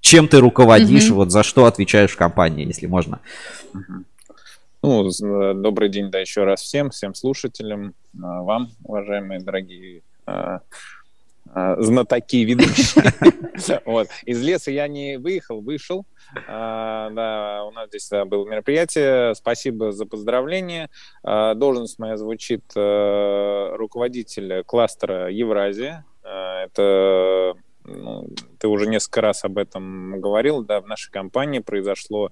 чем 0.00 0.28
ты 0.28 0.40
руководишь, 0.40 1.06
Мгм. 1.08 1.16
вот 1.16 1.30
за 1.30 1.42
что 1.42 1.66
отвечаешь 1.66 2.10
в 2.10 2.16
компании, 2.16 2.66
если 2.66 2.86
можно? 2.86 3.20
Ну, 4.82 5.08
э, 5.08 5.54
добрый 5.54 5.88
день, 5.88 6.10
да, 6.10 6.18
еще 6.18 6.42
раз 6.42 6.60
всем, 6.62 6.90
всем 6.90 7.14
слушателям, 7.14 7.90
э, 7.90 7.92
вам, 8.14 8.70
уважаемые 8.82 9.40
дорогие 9.40 10.02
э, 10.26 10.58
знатоки 11.78 12.44
ведущие. 12.44 13.04
Вот. 13.84 14.08
Из 14.24 14.42
леса 14.42 14.72
я 14.72 14.88
не 14.88 15.18
выехал, 15.18 15.60
вышел. 15.60 16.04
А, 16.48 17.10
Да, 17.10 17.64
у 17.64 17.70
нас 17.70 17.88
здесь 17.90 18.10
было 18.26 18.48
мероприятие. 18.48 19.34
Спасибо 19.36 19.92
за 19.92 20.04
поздравление. 20.06 20.88
А, 21.22 21.54
Должность 21.54 21.98
моя 22.00 22.16
звучит 22.16 22.64
э, 22.74 23.76
руководитель 23.76 24.64
кластера 24.64 25.30
Евразия. 25.30 26.04
А, 26.24 26.64
Это 26.64 27.54
ну, 27.84 28.28
ты 28.58 28.68
уже 28.68 28.86
несколько 28.86 29.20
раз 29.20 29.44
об 29.44 29.58
этом 29.58 30.20
говорил, 30.20 30.62
да, 30.62 30.80
в 30.80 30.86
нашей 30.86 31.10
компании 31.10 31.58
произошло 31.58 32.30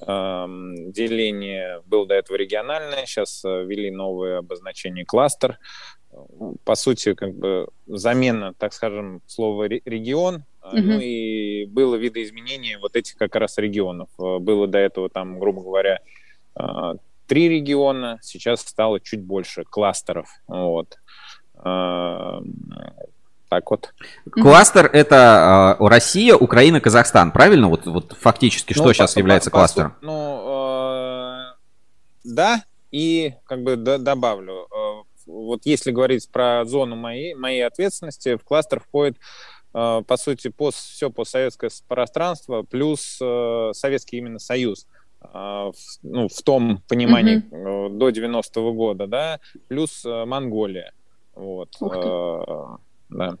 деление, 0.00 1.80
было 1.86 2.06
до 2.06 2.14
этого 2.14 2.36
региональное, 2.36 3.06
сейчас 3.06 3.44
э, 3.44 3.64
ввели 3.64 3.90
новое 3.90 4.38
обозначение 4.38 5.04
кластер. 5.04 5.58
По 6.64 6.74
сути, 6.74 7.14
как 7.14 7.34
бы 7.34 7.68
замена, 7.86 8.54
так 8.54 8.72
скажем, 8.72 9.20
слова 9.26 9.64
ре- 9.68 9.82
регион, 9.84 10.44
Мгм. 10.64 10.86
ну 10.86 10.98
и 11.00 11.66
было 11.66 11.96
видоизменение 11.96 12.78
вот 12.78 12.96
этих 12.96 13.16
как 13.16 13.34
раз 13.36 13.58
регионов. 13.58 14.08
Э, 14.18 14.38
Было 14.38 14.66
до 14.66 14.78
этого 14.78 15.08
там, 15.10 15.38
грубо 15.38 15.62
говоря, 15.62 16.00
три 17.26 17.48
региона, 17.48 18.18
сейчас 18.22 18.60
стало 18.60 19.00
чуть 19.00 19.22
больше 19.22 19.64
кластеров. 19.64 20.28
Вот. 20.46 20.98
Так 23.54 23.70
вот. 23.70 23.94
Кластер 24.32 24.86
это 24.92 25.76
э, 25.78 25.86
Россия, 25.88 26.34
Украина, 26.34 26.80
Казахстан, 26.80 27.30
правильно? 27.30 27.68
Вот, 27.68 27.86
вот 27.86 28.12
фактически 28.20 28.72
что 28.72 28.82
Ну, 28.84 28.92
сейчас 28.92 29.14
по- 29.14 29.18
является 29.20 29.50
по- 29.50 29.54
по 29.54 29.58
кластером? 29.60 29.90
су- 30.00 30.06
Ну, 30.06 30.42
э, 30.48 31.54
да, 32.24 32.64
и 32.90 33.34
как 33.44 33.62
бы 33.62 33.76
д- 33.76 33.98
добавлю. 33.98 34.66
э, 34.70 35.02
Вот 35.26 35.60
если 35.66 35.90
говорить 35.92 36.28
про 36.30 36.64
зону 36.66 36.96
моей, 36.96 37.34
моей 37.34 37.62
ответственности, 37.62 38.36
в 38.36 38.42
кластер 38.44 38.80
входит, 38.80 39.16
э, 39.72 40.02
по 40.06 40.16
сути, 40.16 40.48
пост, 40.48 40.78
все 40.78 41.10
постсоветское 41.10 41.70
пространство 41.88 42.62
плюс 42.62 43.18
э, 43.22 43.70
Советский 43.72 44.16
именно 44.18 44.38
Союз. 44.40 44.86
в, 45.32 45.72
ну, 46.02 46.28
в 46.28 46.42
том 46.42 46.82
понимании 46.86 47.36
э, 47.50 47.88
до 47.88 48.10
90-го 48.10 48.72
года, 48.74 49.06
да, 49.06 49.38
плюс 49.68 50.04
Монголия. 50.04 50.92
Вот. 51.34 51.70
Ух 51.80 51.94
ты. 51.94 51.98
э, 52.06 52.76
да. 53.08 53.36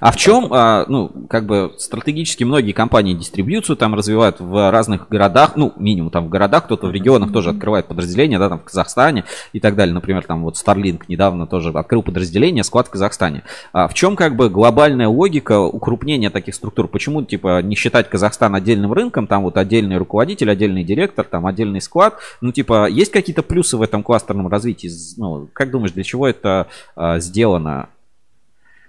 А 0.00 0.12
в 0.12 0.16
чем, 0.16 0.48
а, 0.52 0.84
ну, 0.88 1.10
как 1.28 1.46
бы 1.46 1.74
стратегически 1.78 2.44
многие 2.44 2.72
компании 2.72 3.14
дистрибьюцию 3.14 3.76
там 3.76 3.94
развивают 3.94 4.40
в 4.40 4.70
разных 4.70 5.08
городах, 5.08 5.56
ну, 5.56 5.72
минимум 5.76 6.10
там 6.10 6.26
в 6.26 6.28
городах, 6.28 6.64
кто-то 6.64 6.86
в 6.86 6.92
регионах 6.92 7.32
тоже 7.32 7.50
открывает 7.50 7.86
подразделения, 7.86 8.38
да, 8.38 8.48
там 8.48 8.58
в 8.58 8.64
Казахстане 8.64 9.24
и 9.52 9.60
так 9.60 9.76
далее. 9.76 9.94
Например, 9.94 10.24
там 10.24 10.42
вот 10.44 10.56
Starlink 10.56 11.02
недавно 11.08 11.46
тоже 11.46 11.70
открыл 11.70 12.02
подразделение, 12.02 12.64
склад 12.64 12.88
в 12.88 12.90
Казахстане. 12.90 13.42
А 13.72 13.88
в 13.88 13.94
чем 13.94 14.16
как 14.16 14.36
бы 14.36 14.48
глобальная 14.48 15.08
логика 15.08 15.60
укрупнения 15.60 16.30
таких 16.30 16.54
структур? 16.54 16.88
Почему, 16.88 17.22
типа, 17.22 17.62
не 17.62 17.76
считать 17.76 18.08
Казахстан 18.08 18.54
отдельным 18.54 18.92
рынком, 18.92 19.26
там 19.26 19.42
вот 19.42 19.56
отдельный 19.56 19.96
руководитель, 19.96 20.50
отдельный 20.50 20.84
директор, 20.84 21.24
там 21.24 21.46
отдельный 21.46 21.80
склад? 21.80 22.14
Ну, 22.40 22.52
типа, 22.52 22.88
есть 22.88 23.12
какие-то 23.12 23.42
плюсы 23.42 23.76
в 23.76 23.82
этом 23.82 24.02
кластерном 24.02 24.48
развитии? 24.48 24.90
Ну, 25.16 25.48
как 25.52 25.70
думаешь, 25.70 25.92
для 25.92 26.04
чего 26.04 26.26
это 26.28 26.66
а, 26.96 27.18
сделано? 27.18 27.88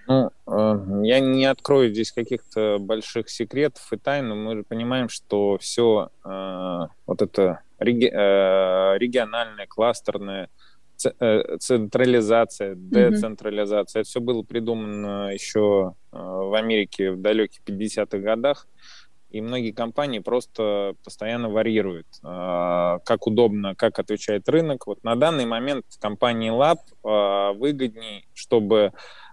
Ну, 0.09 0.31
э, 0.47 1.01
я 1.03 1.19
не 1.19 1.45
открою 1.45 1.91
здесь 1.91 2.11
каких-то 2.11 2.77
больших 2.79 3.29
секретов 3.29 3.93
и 3.93 3.97
тайн, 3.97 4.27
но 4.27 4.35
мы 4.35 4.55
же 4.57 4.63
понимаем, 4.63 5.07
что 5.07 5.57
все 5.59 6.09
вот 6.23 7.21
это 7.21 7.61
э, 7.79 8.97
региональное, 8.97 9.67
кластерное, 9.67 10.49
э, 11.19 11.57
централизация, 11.59 12.75
децентрализация, 12.75 14.01
это 14.01 14.09
все 14.09 14.19
было 14.19 14.43
придумано 14.43 15.31
еще 15.31 15.93
э, 16.11 16.17
в 16.17 16.53
Америке 16.55 17.11
в 17.11 17.21
далеких 17.21 17.61
50-х 17.65 18.17
годах. 18.17 18.67
И 19.29 19.41
многие 19.41 19.71
компании 19.71 20.19
просто 20.19 20.95
постоянно 21.03 21.49
варьируют, 21.49 22.07
э, 22.23 22.97
как 23.05 23.27
удобно, 23.27 23.75
как 23.75 23.99
отвечает 23.99 24.49
рынок. 24.49 24.87
Вот 24.87 25.03
на 25.03 25.15
данный 25.15 25.45
момент 25.45 25.85
компании 25.99 26.51
Lab 26.51 26.79
э, 27.03 27.57
выгодней, 27.57 28.27
чтобы 28.33 28.91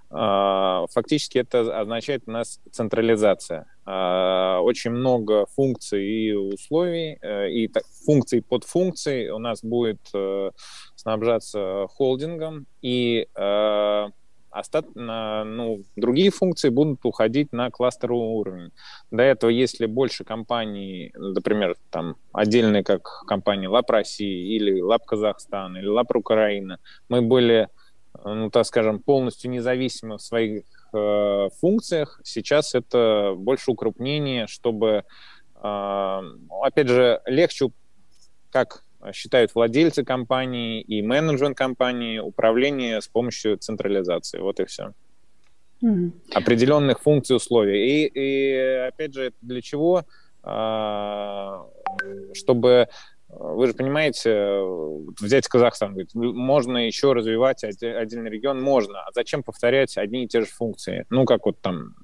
Фактически 0.09 1.39
это 1.39 1.81
означает 1.81 2.23
у 2.27 2.31
нас 2.31 2.61
централизация. 2.71 3.67
А, 3.85 4.61
Очень 4.63 4.91
много 4.91 5.47
функций 5.47 6.05
и 6.05 6.33
условий, 6.33 7.19
э, 7.23 7.51
и 7.51 7.71
функций 8.05 8.43
под 8.43 8.65
функций 8.65 9.31
у 9.31 9.39
нас 9.39 9.63
будет 9.63 10.01
э, 10.15 10.51
снабжаться 10.97 11.87
холдингом, 11.89 12.67
и 12.83 13.29
э, 13.35 14.07
остат- 14.51 14.95
ну, 14.95 15.83
другие 15.97 16.31
функции 16.31 16.71
будут 16.71 17.05
уходить 17.05 17.53
на 17.53 17.71
кластеровый 17.71 18.37
уровень. 18.39 18.71
До 19.11 19.23
этого, 19.23 19.51
если 19.51 19.87
больше 19.87 20.25
компаний, 20.25 21.13
например, 21.15 21.77
там 21.91 22.17
отдельные, 22.33 22.83
как 22.83 23.03
компания 23.27 23.69
Лап 23.69 23.91
России 23.91 24.57
или 24.57 24.81
Лап 24.81 25.05
Казахстан 25.05 25.77
или 25.77 25.87
Лап 25.87 26.15
Украина, 26.17 26.79
мы 27.09 27.23
были 27.23 27.69
ну, 28.25 28.51
так 28.51 28.67
скажем, 28.67 29.01
полностью 29.01 29.51
независимы 29.51 30.19
в 30.19 30.23
своих 30.23 30.65
э, 30.93 31.49
функциях. 31.61 32.21
Сейчас 32.25 32.75
это 32.75 33.35
больше 33.37 33.71
укрупнение, 33.71 34.47
чтобы, 34.47 35.05
э, 35.63 36.21
опять 36.63 36.89
же, 36.89 37.21
легче, 37.27 37.71
как 38.51 38.85
считают 39.13 39.55
владельцы 39.55 40.05
компании 40.05 40.81
и 40.81 41.03
менеджмент 41.03 41.57
компании, 41.57 42.19
управление 42.19 43.01
с 43.01 43.09
помощью 43.09 43.57
централизации. 43.59 44.41
Вот 44.41 44.59
и 44.61 44.65
все. 44.65 44.93
Мгм. 45.81 46.15
Определенных 46.33 47.01
функций, 47.01 47.37
условий. 47.37 48.07
И, 48.07 48.07
и 48.07 48.55
опять 48.89 49.15
же, 49.15 49.33
для 49.43 49.61
чего? 49.61 50.05
а, 50.47 51.67
чтобы 52.33 52.89
вы 53.39 53.67
же 53.67 53.75
понимаете, 53.75 54.61
взять 55.21 55.47
Казахстан, 55.49 55.91
говорит, 55.93 56.15
можно 56.15 56.87
еще 56.87 57.13
развивать 57.13 57.65
отдельный 57.65 58.31
регион, 58.31 58.63
можно. 58.63 59.01
А 59.03 59.11
зачем 59.15 59.43
повторять 59.43 59.97
одни 59.99 60.25
и 60.25 60.29
те 60.29 60.41
же 60.41 60.47
функции? 60.47 61.05
Ну, 61.11 61.25
как 61.25 61.47
вот 61.47 61.61
там 61.61 61.95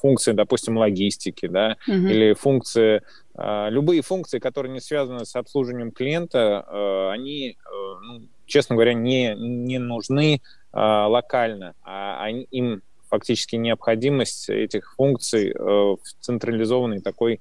функции, 0.00 0.32
допустим, 0.32 0.76
логистики, 0.78 1.46
да, 1.46 1.76
Мгм. 1.86 2.08
или 2.08 2.32
функции, 2.34 3.02
а, 3.36 3.68
любые 3.68 4.02
функции, 4.02 4.40
которые 4.40 4.72
не 4.72 4.80
связаны 4.80 5.24
с 5.24 5.36
обслуживанием 5.36 5.92
клиента, 5.92 6.66
э, 6.66 7.10
они, 7.12 7.50
э, 7.50 7.54
ну, 8.02 8.22
честно 8.46 8.74
говоря, 8.74 8.94
не, 8.94 9.34
не 9.36 9.78
нужны 9.78 10.40
а, 10.74 11.06
локально, 11.06 11.74
а 11.82 12.24
они- 12.24 12.48
им 12.50 12.80
фактически 13.10 13.56
необходимость 13.56 14.48
этих 14.48 14.94
функций 14.96 15.50
э, 15.50 15.54
в 15.62 15.98
централизованной 16.20 17.00
такой 17.00 17.34
а, 17.34 17.38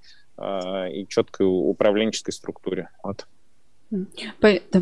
и 0.91 1.05
четкой 1.07 1.45
управленческой 1.47 2.33
структуре. 2.33 2.89
Вот. 3.03 3.27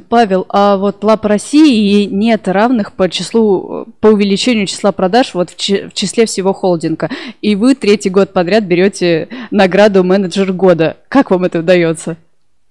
Павел, 0.08 0.46
а 0.50 0.78
вот 0.78 1.04
лап 1.04 1.26
России 1.26 2.06
нет 2.06 2.48
равных 2.48 2.94
по 2.94 3.10
числу, 3.10 3.88
по 4.02 4.10
увеличению 4.10 4.68
числа 4.68 4.92
продаж 4.92 5.34
вот 5.34 5.50
в 5.50 5.58
числе 5.58 6.28
всего 6.28 6.54
холдинга. 6.54 7.10
И 7.42 7.56
вы 7.56 7.74
третий 7.74 8.12
год 8.12 8.34
подряд 8.34 8.66
берете 8.66 9.28
награду 9.50 10.04
менеджер 10.04 10.54
года. 10.54 10.98
Как 11.08 11.32
вам 11.32 11.46
это 11.46 11.60
удается? 11.60 12.18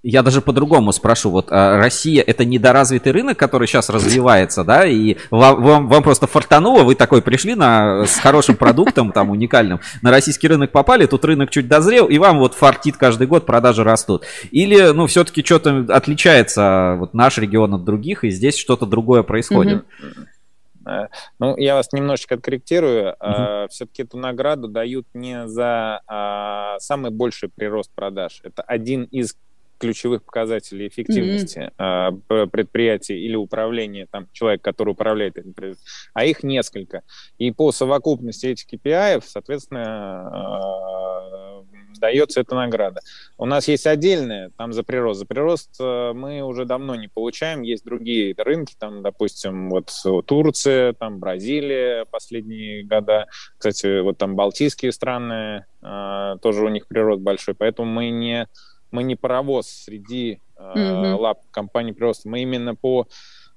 Я 0.01 0.23
даже 0.23 0.41
по-другому 0.41 0.93
спрошу. 0.93 1.29
Вот 1.29 1.47
а, 1.49 1.77
Россия 1.77 2.23
это 2.23 2.45
недоразвитый 2.45 3.11
рынок, 3.11 3.37
который 3.37 3.67
сейчас 3.67 3.89
развивается, 3.89 4.63
да, 4.63 4.85
и 4.85 5.17
вам, 5.29 5.61
вам, 5.61 5.87
вам 5.89 6.03
просто 6.03 6.25
фартануло, 6.25 6.83
вы 6.83 6.95
такой 6.95 7.21
пришли 7.21 7.53
на, 7.53 8.05
с 8.05 8.17
хорошим 8.17 8.55
продуктом, 8.55 9.11
там, 9.11 9.29
уникальным, 9.29 9.81
на 10.01 10.11
российский 10.11 10.47
рынок 10.47 10.71
попали, 10.71 11.05
тут 11.05 11.25
рынок 11.25 11.49
чуть 11.49 11.67
дозрел, 11.67 12.07
и 12.07 12.17
вам 12.17 12.39
вот 12.39 12.53
фартит 12.53 12.95
каждый 12.95 13.27
год, 13.27 13.45
продажи 13.45 13.83
растут. 13.83 14.23
Или, 14.51 14.93
ну, 14.93 15.05
все-таки 15.07 15.43
что-то 15.43 15.85
отличается 15.89 16.95
вот 16.97 17.13
наш 17.13 17.37
регион 17.37 17.73
от 17.73 17.83
других, 17.83 18.23
и 18.23 18.29
здесь 18.29 18.57
что-то 18.57 18.85
другое 18.85 19.23
происходит. 19.23 19.83
Ну, 21.39 21.57
я 21.57 21.75
вас 21.75 21.91
немножечко 21.91 22.35
откорректирую. 22.35 23.15
Все-таки 23.69 24.03
эту 24.03 24.17
награду 24.17 24.67
дают 24.67 25.05
не 25.13 25.47
за 25.47 26.01
а, 26.07 26.79
самый 26.79 27.11
больший 27.11 27.49
прирост 27.49 27.91
продаж. 27.93 28.39
Это 28.43 28.63
один 28.63 29.03
из 29.03 29.35
ключевых 29.79 30.23
показателей 30.23 30.87
эффективности 30.87 31.71
а, 31.77 32.11
п- 32.11 32.47
предприятия 32.47 33.17
или 33.17 33.35
управления, 33.35 34.07
там, 34.11 34.27
человек, 34.33 34.61
который 34.61 34.91
управляет 34.91 35.37
этим 35.37 35.53
предприятием, 35.53 35.85
а 36.13 36.25
их 36.25 36.43
несколько. 36.43 37.01
И 37.37 37.51
по 37.51 37.71
совокупности 37.71 38.47
этих 38.47 38.71
KPI, 38.71 39.23
соответственно, 39.25 39.83
а, 40.31 41.63
дается 41.99 42.41
эта 42.41 42.55
награда. 42.55 43.01
У 43.37 43.45
нас 43.45 43.67
есть 43.67 43.87
отдельная 43.87 44.51
там 44.57 44.73
за 44.73 44.83
прирост. 44.83 45.19
За 45.19 45.25
прирост 45.25 45.75
э, 45.79 46.13
мы 46.13 46.41
уже 46.41 46.65
давно 46.65 46.95
не 46.95 47.07
получаем. 47.07 47.61
Есть 47.61 47.83
другие 47.83 48.33
рынки, 48.37 48.75
там, 48.79 49.01
допустим, 49.01 49.69
вот 49.69 49.91
Турция, 50.25 50.93
там 50.93 51.19
Бразилия 51.19 52.05
последние 52.05 52.83
года. 52.83 53.27
Кстати, 53.57 54.01
вот 54.01 54.17
там 54.17 54.35
Балтийские 54.35 54.91
страны, 54.91 55.65
тоже 55.81 56.63
у 56.65 56.69
них 56.69 56.87
прирост 56.87 57.21
большой. 57.21 57.55
Поэтому 57.55 57.91
мы 57.91 58.09
не, 58.09 58.47
мы 58.91 59.03
не 59.03 59.15
паровоз 59.15 59.67
среди 59.67 60.41
э, 60.57 60.73
Мгм. 60.75 61.19
лап 61.19 61.41
компаний 61.51 61.93
прироста. 61.93 62.29
Мы 62.29 62.41
именно 62.41 62.75
по 62.75 63.07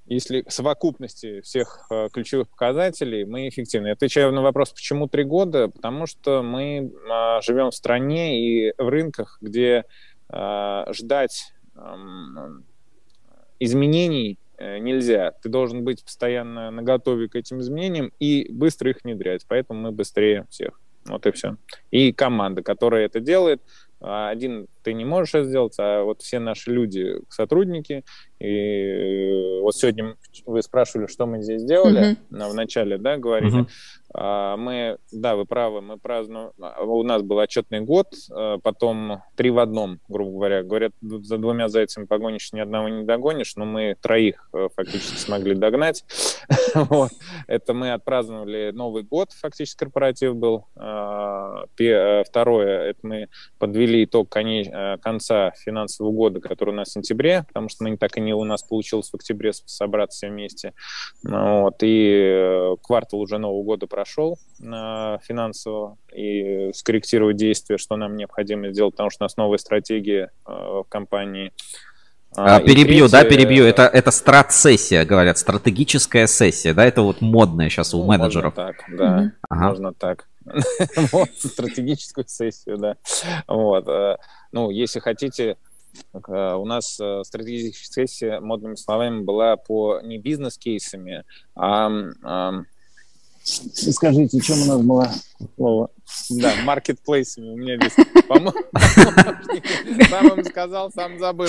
если 0.05 0.45
совокупности 0.49 1.41
всех 1.43 1.87
э, 1.91 2.09
ключевых 2.13 2.49
показателей 2.49 3.25
мы 3.25 3.49
эффективны. 3.49 3.89
Я 3.89 3.93
Отвечаю 3.93 4.33
на 4.33 4.43
вопрос, 4.43 4.71
почему 4.73 5.07
три 5.07 5.25
года? 5.25 5.69
Потому 5.69 6.07
что 6.07 6.43
мы 6.43 6.93
а, 7.09 7.41
живем 7.41 7.71
в 7.71 7.75
стране 7.75 8.41
и 8.41 8.75
в 8.77 8.89
рынках, 8.89 9.39
где 9.41 9.85
а, 10.29 10.93
ждать 10.93 11.53
изменений 13.59 14.39
э, 14.59 14.79
нельзя. 14.79 15.33
Ты 15.43 15.49
должен 15.49 15.85
быть 15.85 16.05
постоянно 16.05 16.71
наготове 16.71 17.29
к 17.29 17.37
этим 17.37 17.61
изменениям 17.61 18.13
и 18.19 18.51
быстро 18.51 18.91
их 18.91 18.99
внедрять. 19.05 19.47
Поэтому 19.49 19.81
мы 19.81 19.93
быстрее 19.93 20.47
всех. 20.51 20.81
Вот 21.07 21.27
и 21.27 21.33
все. 21.33 21.57
И 21.91 22.13
команда, 22.13 22.63
которая 22.63 23.07
это 23.07 23.21
делает, 23.21 23.63
один 24.03 24.67
ты 24.83 24.95
не 24.95 25.05
можешь 25.05 25.35
это 25.35 25.45
сделать, 25.45 25.75
а 25.79 26.03
вот 26.03 26.23
все 26.23 26.39
наши 26.41 26.71
люди, 26.73 27.15
сотрудники, 27.29 28.03
и 28.41 28.47
э, 28.47 29.61
вот 29.61 29.77
сегодня 29.77 30.17
вы 30.45 30.63
спрашивали, 30.63 31.07
что 31.07 31.27
мы 31.27 31.43
здесь 31.43 31.63
делали 31.65 32.17
Мгм. 32.31 32.51
в 32.51 32.55
начале, 32.55 32.99
да, 32.99 33.17
говорили. 33.17 33.53
Мгм. 33.61 33.69
А, 34.15 34.57
Мы, 34.57 34.99
да, 35.11 35.37
вы 35.37 35.45
правы, 35.47 35.81
мы 35.81 35.99
празднуем, 35.99 36.51
а, 36.61 36.83
у 36.83 37.03
нас 37.03 37.23
был 37.23 37.39
отчетный 37.39 37.81
год, 37.81 38.09
а, 38.31 38.59
потом 38.59 39.23
три 39.37 39.51
в 39.51 39.59
одном, 39.59 40.01
грубо 40.09 40.33
говоря. 40.33 40.63
Говорят, 40.63 40.93
за 41.01 41.39
двумя 41.39 41.69
зайцами 41.69 42.05
погонишь, 42.05 42.53
ни 42.53 42.61
одного 42.61 42.89
не 42.89 43.05
догонишь, 43.05 43.57
но 43.57 43.65
мы 43.65 43.97
троих 44.01 44.49
э, 44.53 44.69
фактически 44.75 45.17
смогли 45.17 45.55
догнать. 45.55 46.05
Вот. 46.75 47.11
Это 47.47 47.75
мы 47.75 47.93
отпраздновали 47.93 48.71
Новый 48.73 49.03
год, 49.03 49.33
фактически 49.33 49.79
корпоратив 49.81 50.35
был. 50.37 50.67
Э, 50.77 52.23
Второе, 52.27 52.91
это 52.91 53.01
мы 53.03 53.29
подвели 53.59 54.05
итог 54.05 54.35
э, 54.37 54.99
конца 54.99 55.53
финансового 55.53 56.13
года, 56.13 56.41
который 56.41 56.71
у 56.71 56.75
нас 56.75 56.89
в 56.89 56.93
сентябре, 56.93 57.45
потому 57.49 57.69
что 57.69 57.85
мы 57.85 57.97
так 57.97 58.17
и 58.17 58.21
не 58.21 58.35
у 58.35 58.45
нас 58.45 58.63
получилось 58.63 59.11
в 59.11 59.15
октябре 59.15 59.53
собраться 59.53 60.17
все 60.17 60.29
вместе. 60.29 60.73
Ну 61.23 61.63
Вот, 61.63 61.77
и 61.83 62.75
квартал 62.83 63.21
уже 63.21 63.39
Нового 63.39 63.63
года 63.63 63.87
прошел 64.03 64.37
э, 64.61 65.19
финансово, 65.23 65.97
и 66.13 66.73
скорректировать 66.75 67.37
действия, 67.37 67.79
что 67.79 67.97
нам 67.97 68.17
необходимо 68.17 68.73
сделать, 68.73 68.95
потому 68.95 69.11
что 69.11 69.23
у 69.23 69.27
нас 69.27 69.37
новая 69.37 69.59
стратегия 69.59 70.33
э, 70.45 70.53
в 70.53 70.85
компании. 70.89 71.53
А, 72.35 72.59
и 72.59 72.67
перебью, 72.67 73.09
да, 73.09 73.21
третье, 73.21 73.37
перебью. 73.37 73.65
Это, 73.65 73.83
это 73.83 74.11
страт-сессия, 74.11 75.05
говорят, 75.05 75.39
стратегическая 75.39 76.27
сессия, 76.27 76.75
да, 76.75 76.85
это 76.85 77.03
вот 77.03 77.21
модное 77.21 77.69
сейчас 77.69 77.95
у 77.95 77.99
ну, 77.99 78.07
менеджеров. 78.07 78.57
Можно 78.57 78.73
так, 78.73 78.85
да, 78.91 79.17
Мгм. 79.19 79.33
Ага. 79.49 79.69
можно 79.69 79.95
так. 79.95 80.29
Вот, 81.13 81.29
стратегическую 81.39 82.27
сессию, 82.27 82.79
да. 82.79 82.97
Вот. 83.47 83.87
э, 83.87 84.17
Ну, 84.51 84.71
если 84.71 84.99
хотите, 84.99 85.57
у 86.13 86.65
нас 86.65 86.95
стратегическая 86.95 88.07
сессия, 88.07 88.41
модными 88.41 88.75
словами, 88.75 89.21
была 89.21 89.57
по 89.57 90.01
не 90.01 90.19
бизнес-кейсами, 90.19 91.25
а... 91.55 92.65
Скажите, 93.45 94.41
чем 94.41 94.63
у 94.63 94.67
нас 94.67 94.81
было 94.83 95.11
слово? 95.57 95.91
Да, 96.31 96.55
маркетплейсами 96.65 97.51
у 97.51 97.57
меня 97.57 97.77
здесь, 97.77 97.95
помощник. 98.29 100.09
сам 100.09 100.29
им 100.29 100.45
сказал, 100.45 100.93
сам 100.93 101.19
забыл. 101.19 101.49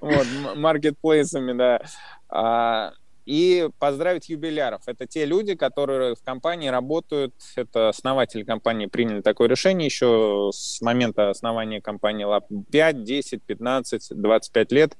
Вот, 0.00 0.26
маркетплейсами, 0.56 1.52
да. 1.56 1.80
А, 2.28 2.92
И 3.24 3.68
поздравить 3.80 4.28
юбиляров. 4.28 4.82
Это 4.86 5.06
те 5.06 5.24
люди, 5.24 5.56
которые 5.56 6.14
в 6.14 6.22
компании 6.22 6.68
работают. 6.68 7.34
Это 7.56 7.88
основатели 7.88 8.44
компании 8.44 8.86
приняли 8.86 9.20
такое 9.20 9.48
решение 9.48 9.86
еще 9.86 10.50
с 10.52 10.80
момента 10.80 11.30
основания 11.30 11.80
компании 11.80 12.24
Lab 12.24 12.44
5, 12.70 13.02
10, 13.02 13.42
15, 13.42 14.08
25 14.10 14.72
лет. 14.72 14.96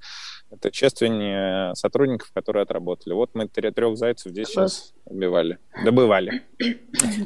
Это 0.50 0.70
чествование 0.70 1.74
сотрудников, 1.74 2.30
которые 2.32 2.62
отработали. 2.62 3.14
Вот 3.14 3.30
мы 3.34 3.48
трех 3.48 3.96
зайцев 3.96 4.30
здесь 4.30 4.52
Класс. 4.52 4.72
сейчас 4.72 4.94
убивали. 5.04 5.58
Добывали. 5.84 6.42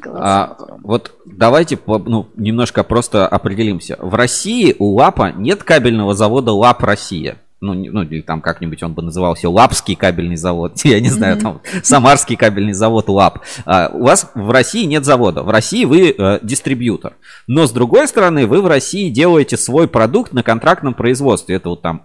А, 0.07 0.57
вот 0.83 1.15
давайте 1.27 1.79
ну, 1.87 2.29
немножко 2.37 2.83
просто 2.83 3.29
определимся. 3.29 3.97
В 4.01 4.15
России 4.15 4.75
у 4.79 4.95
ЛАПа 4.95 5.33
нет 5.33 5.63
кабельного 5.63 6.15
завода 6.15 6.53
LAPP 6.53 6.83
Россия. 6.83 7.39
Ну, 7.61 7.75
ну, 7.75 8.03
или 8.05 8.23
там 8.23 8.41
как-нибудь 8.41 8.83
он 8.83 8.95
бы 8.95 9.03
назывался 9.03 9.51
Лапский 9.51 9.95
кабельный 9.95 10.37
завод. 10.37 10.81
Я 10.85 10.99
не 10.99 11.11
знаю, 11.11 11.39
там 11.39 11.61
Самарский 11.83 12.37
кабельный 12.37 12.73
завод 12.73 13.09
LAPP. 13.09 13.41
А, 13.67 13.91
у 13.93 14.05
вас 14.05 14.31
в 14.35 14.51
России 14.51 14.87
нет 14.87 15.05
завода. 15.05 15.43
В 15.43 15.51
России 15.51 15.85
вы 15.85 16.15
э, 16.17 16.39
дистрибьютор. 16.43 17.17
Но 17.47 17.67
с 17.67 17.71
другой 17.71 18.09
стороны, 18.09 18.47
вы 18.47 18.63
в 18.63 18.67
России 18.67 19.11
делаете 19.11 19.59
свой 19.59 19.89
продукт 19.89 20.33
на 20.33 20.43
контрактном 20.43 20.95
производстве. 20.95 21.57
Это 21.57 21.69
вот 21.69 21.83
там 21.83 22.01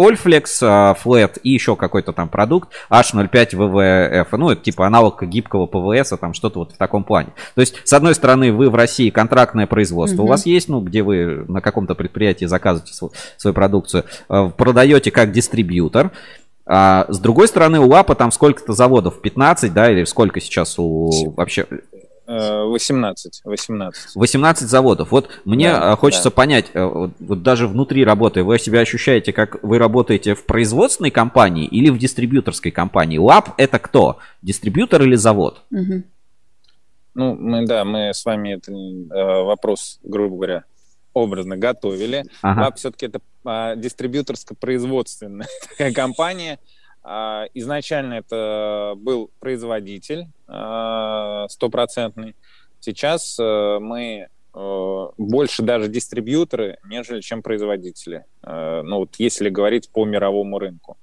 Ölflex, 0.00 0.62
Flat 0.62 1.38
и 1.42 1.50
еще 1.50 1.76
какой-то 1.76 2.12
там 2.12 2.28
продукт 2.28 2.70
H05 2.90 3.56
VVF. 3.56 4.32
Ну, 4.32 4.50
это 4.50 4.62
типа 4.62 4.86
аналог 4.86 5.22
гибкого 5.22 5.66
ПВС, 5.66 6.12
там 6.18 6.32
что-то 6.32 6.60
вот 6.60 6.72
в 6.72 6.76
таком 6.78 7.04
плане. 7.04 7.28
То 7.54 7.60
есть, 7.60 7.74
с 7.84 7.92
одной 7.92 8.14
стороны, 8.14 8.52
вы 8.52 8.70
в 8.70 8.74
России 8.74 9.10
контрактное 9.10 9.66
производство. 9.66 10.22
У 10.22 10.24
Мгм. 10.24 10.30
вас 10.30 10.46
есть, 10.46 10.68
ну, 10.68 10.80
где 10.80 11.02
вы 11.02 11.44
на 11.48 11.60
каком-то 11.60 11.94
предприятии 11.94 12.46
заказываете 12.46 12.94
свою, 12.94 13.12
свою 13.36 13.54
продукцию, 13.54 14.04
э, 14.28 14.50
продаете 14.56 15.10
как 15.10 15.32
дистрибьютор. 15.32 16.10
А 16.66 17.06
с 17.08 17.18
другой 17.18 17.48
стороны, 17.48 17.80
у 17.80 17.88
ЛАПа 17.88 18.14
там 18.14 18.30
сколько-то 18.30 18.72
заводов? 18.72 19.20
15, 19.20 19.74
да, 19.74 19.90
или 19.90 20.04
сколько 20.04 20.40
сейчас 20.40 20.78
у 20.78 21.32
вообще? 21.36 21.66
Э, 22.30 22.62
18. 22.62 23.40
18. 23.44 24.14
18 24.14 24.68
заводов. 24.68 25.10
Вот 25.10 25.28
мне 25.44 25.72
Да, 25.72 25.92
э, 25.92 25.96
хочется 25.96 26.30
да. 26.30 26.30
понять, 26.30 26.66
э, 26.74 26.84
вот, 26.84 27.10
вот 27.18 27.42
даже 27.42 27.66
внутри 27.66 28.04
работы, 28.04 28.44
вы 28.44 28.56
себя 28.60 28.80
ощущаете, 28.80 29.32
как 29.32 29.60
вы 29.64 29.78
работаете 29.78 30.36
в 30.36 30.44
производственной 30.44 31.10
компании 31.10 31.66
или 31.66 31.90
в 31.90 31.98
дистрибьюторской 31.98 32.70
компании? 32.70 33.18
ЛАП 33.18 33.54
это 33.56 33.80
кто? 33.80 34.18
Дистрибьютор 34.42 35.02
или 35.02 35.16
завод? 35.16 35.62
Мгм. 35.70 36.04
Ну, 37.14 37.34
мы, 37.34 37.66
да, 37.66 37.84
мы 37.84 38.10
с 38.14 38.24
вами 38.24 38.50
этот 38.54 38.68
э, 38.68 39.42
вопрос, 39.42 39.98
грубо 40.04 40.36
говоря, 40.36 40.64
образно 41.12 41.56
готовили. 41.56 42.26
Ага. 42.42 42.60
ЛАП 42.60 42.78
все-таки 42.78 43.06
это 43.06 43.20
а, 43.44 43.74
дистрибьюторско-производственная 43.74 45.48
такая 45.68 45.92
компания. 45.92 46.60
А, 47.02 47.46
изначально 47.54 48.14
это 48.14 48.94
был 48.96 49.30
производитель 49.40 50.26
а, 50.46 51.48
стопроцентный. 51.48 52.36
Сейчас 52.80 53.38
э, 53.38 53.78
мы 53.78 54.28
э, 54.54 55.06
больше 55.18 55.62
даже 55.62 55.88
дистрибьюторы, 55.88 56.78
нежели 56.84 57.20
чем 57.20 57.42
производители. 57.42 58.24
Э, 58.42 58.80
ну 58.82 59.00
вот 59.00 59.16
если 59.18 59.50
говорить 59.50 59.90
по 59.90 60.06
мировому 60.06 60.58
рынку. 60.58 60.96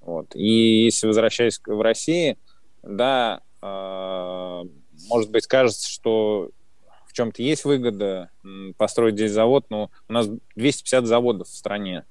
Вот. 0.00 0.34
И 0.34 0.84
если 0.84 1.06
возвращаясь 1.06 1.60
в 1.66 1.80
России, 1.82 2.38
да, 2.82 3.42
э, 3.60 4.64
может 5.10 5.30
быть, 5.30 5.46
кажется, 5.46 5.86
что 5.86 6.50
в 7.06 7.12
чем-то 7.12 7.42
есть 7.42 7.64
выгода 7.64 8.30
построить 8.78 9.14
здесь 9.14 9.32
завод, 9.32 9.66
но 9.68 9.90
у 10.08 10.12
нас 10.12 10.28
250 10.56 11.04
заводов 11.04 11.48
в 11.48 11.56
стране. 11.56 12.04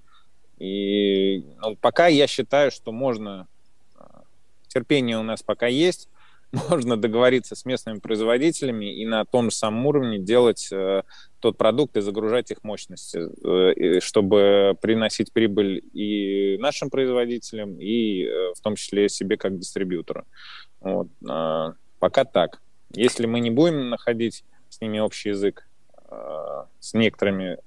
И 0.60 1.44
ну, 1.62 1.76
пока 1.76 2.08
я 2.08 2.28
считаю, 2.28 2.72
что 2.72 2.92
можно, 2.92 3.48
э, 3.96 4.04
терпение 4.68 5.18
у 5.18 5.24
нас 5.24 5.44
пока 5.44 5.68
есть, 5.68 6.10
можно 6.70 6.98
договориться 6.98 7.56
с 7.56 7.66
местными 7.66 8.00
производителями 8.00 8.86
и 8.86 9.06
на 9.06 9.26
том 9.26 9.50
же 9.52 9.56
самом 9.56 9.86
уровне 9.86 10.20
делать 10.20 10.70
э, 10.72 11.04
тот 11.40 11.58
продукт 11.58 11.98
и 11.98 12.02
загружать 12.02 12.52
их 12.52 12.64
мощности, 12.64 13.20
э, 13.46 14.00
чтобы 14.00 14.78
приносить 14.82 15.32
прибыль 15.32 15.84
и 15.94 16.58
нашим 16.60 16.90
производителям, 16.90 17.80
и 17.80 18.24
э, 18.24 18.54
в 18.56 18.62
том 18.62 18.76
числе 18.76 19.10
себе 19.10 19.38
как 19.38 19.58
дистрибьютору. 19.60 20.26
Вот. 20.80 21.08
э, 21.30 21.74
пока 22.00 22.26
так. 22.26 22.62
Если 22.94 23.26
мы 23.26 23.42
не 23.42 23.52
будем 23.52 23.90
находить 23.90 24.44
с 24.70 24.82
ними 24.82 25.00
общий 25.00 25.30
язык, 25.30 25.68
э, 26.10 26.64
с 26.80 26.94
некоторыми 26.94 27.58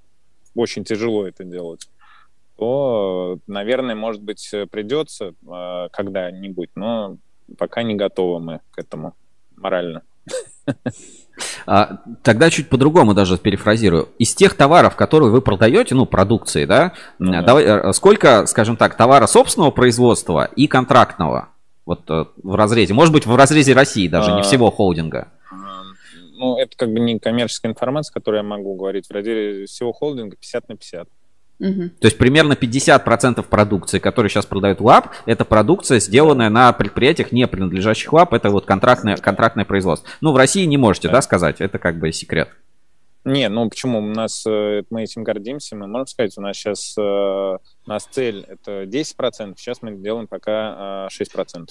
очень 0.55 0.85
тяжело 0.85 1.27
это 1.27 1.45
делать, 1.45 1.89
то, 2.61 3.39
наверное, 3.47 3.95
может 3.95 4.21
быть, 4.21 4.51
э, 4.53 4.67
придется 4.67 5.33
э, 5.51 5.89
когда-нибудь, 5.93 6.69
но 6.75 7.17
пока 7.57 7.83
не 7.83 7.95
готовы 7.95 8.39
мы 8.39 8.61
к 8.71 8.79
этому 8.79 9.15
морально. 9.57 10.03
А, 11.65 12.03
тогда 12.23 12.51
чуть 12.51 12.69
по-другому 12.69 13.15
даже 13.15 13.39
перефразирую. 13.39 14.11
Из 14.19 14.35
тех 14.35 14.55
товаров, 14.55 14.95
которые 14.95 15.31
вы 15.31 15.41
продаете, 15.41 15.95
ну, 15.95 16.05
продукции, 16.05 16.67
да, 16.67 16.93
Ну 17.19 17.33
да. 17.33 17.43
давай, 17.43 17.65
э, 17.65 17.93
сколько, 17.95 18.45
скажем 18.45 18.77
так, 18.77 18.95
товара 18.95 19.27
собственного 19.27 19.71
производства 19.71 20.45
и 20.45 20.67
контрактного? 20.67 21.49
Вот 21.87 22.03
э, 22.11 22.27
в 22.43 22.55
разрезе. 22.57 22.93
Может 22.93 23.15
быть, 23.15 23.25
в 23.25 23.35
разрезе 23.35 23.73
России 23.73 24.07
даже, 24.07 24.33
не 24.33 24.41
А, 24.41 24.43
всего 24.43 24.71
холдинга. 24.71 25.29
Ну, 26.35 26.59
это 26.59 26.77
как 26.77 26.93
бы 26.93 27.01
не 27.01 27.19
коммерческая 27.19 27.73
информация, 27.73 28.13
которую 28.13 28.43
я 28.43 28.47
могу 28.47 28.75
говорить. 28.75 29.07
В 29.07 29.11
разделе 29.11 29.65
всего 29.65 29.95
холдинга 29.95 30.37
50 30.37 30.69
на 30.69 30.77
50. 30.77 31.09
То 31.61 32.07
есть 32.07 32.17
примерно 32.17 32.55
50% 32.55 33.43
продукции, 33.43 33.99
которую 33.99 34.31
сейчас 34.31 34.47
продает 34.47 34.81
ЛАБ, 34.81 35.11
это 35.27 35.45
продукция, 35.45 36.01
сделанная 36.01 36.49
на 36.49 36.73
предприятиях, 36.73 37.33
не 37.33 37.47
принадлежащих 37.47 38.13
ЛАБ, 38.13 38.33
это 38.33 38.51
вот 38.51 38.65
контрактное, 38.65 39.17
контрактное 39.17 39.67
производство. 39.67 40.09
Ну, 40.23 40.33
в 40.33 40.37
России 40.37 40.65
не 40.65 40.79
можете, 40.79 41.09
да, 41.09 41.15
Да. 41.15 41.23
сказать? 41.23 41.61
Это 41.61 41.79
как 41.79 41.99
бы 41.99 42.13
секрет. 42.13 42.49
Не, 43.27 43.51
ну 43.51 43.69
почему? 43.69 43.99
У 43.99 44.01
нас 44.01 44.47
э, 44.47 44.83
мы 44.89 45.03
этим 45.03 45.23
гордимся. 45.25 45.77
Мы 45.77 45.87
можем 45.87 46.07
сказать, 46.07 46.33
у 46.39 46.41
нас 46.41 46.57
сейчас 46.57 46.97
у 46.97 47.59
нас 47.87 48.09
цель 48.11 48.47
это 48.49 48.85
10%, 48.85 49.55
сейчас 49.59 49.83
мы 49.83 49.97
делаем 49.97 50.27
пока 50.27 51.09
э, 51.11 51.23
6%. 51.23 51.67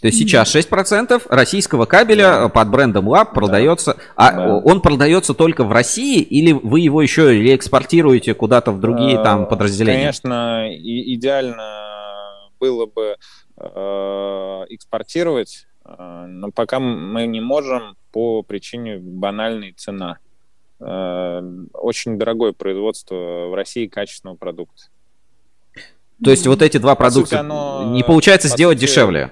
То 0.00 0.08
есть 0.08 0.18
сейчас 0.18 0.54
6% 0.54 1.26
российского 1.30 1.86
кабеля 1.86 2.40
Да. 2.42 2.48
под 2.50 2.68
брендом 2.70 3.08
ЛАБ 3.08 3.32
продается. 3.32 3.96
А 4.14 4.32
Да. 4.32 4.56
он 4.58 4.82
продается 4.82 5.32
только 5.32 5.64
в 5.64 5.72
России 5.72 6.20
или 6.20 6.52
вы 6.52 6.80
его 6.80 7.00
еще 7.00 7.32
реэкспортируете 7.32 8.34
куда-то 8.34 8.72
в 8.72 8.80
другие 8.80 9.16
там 9.22 9.44
Э, 9.44 9.46
подразделения? 9.46 9.98
Конечно, 10.00 10.70
и- 10.70 11.14
идеально 11.14 12.50
было 12.60 12.84
бы 12.86 13.16
э, 13.58 14.64
экспортировать, 14.68 15.66
э, 15.86 16.26
но 16.28 16.50
пока 16.50 16.78
мы 16.78 17.26
не 17.26 17.40
можем 17.40 17.96
по 18.12 18.42
причине 18.42 18.98
банальной 18.98 19.72
цена. 19.72 20.18
Очень 20.78 22.18
дорогое 22.18 22.52
производство 22.52 23.14
в 23.48 23.54
России 23.54 23.86
качественного 23.86 24.36
продукта. 24.36 24.82
То 26.22 26.30
есть 26.30 26.46
вот 26.46 26.60
эти 26.60 26.76
два 26.76 26.94
По 26.94 27.08
сути, 27.10 27.30
продукта 27.30 27.40
оно, 27.40 27.92
не 27.94 28.02
получается 28.02 28.48
по 28.50 28.54
сделать 28.54 28.78
сути, 28.78 28.90
дешевле? 28.90 29.30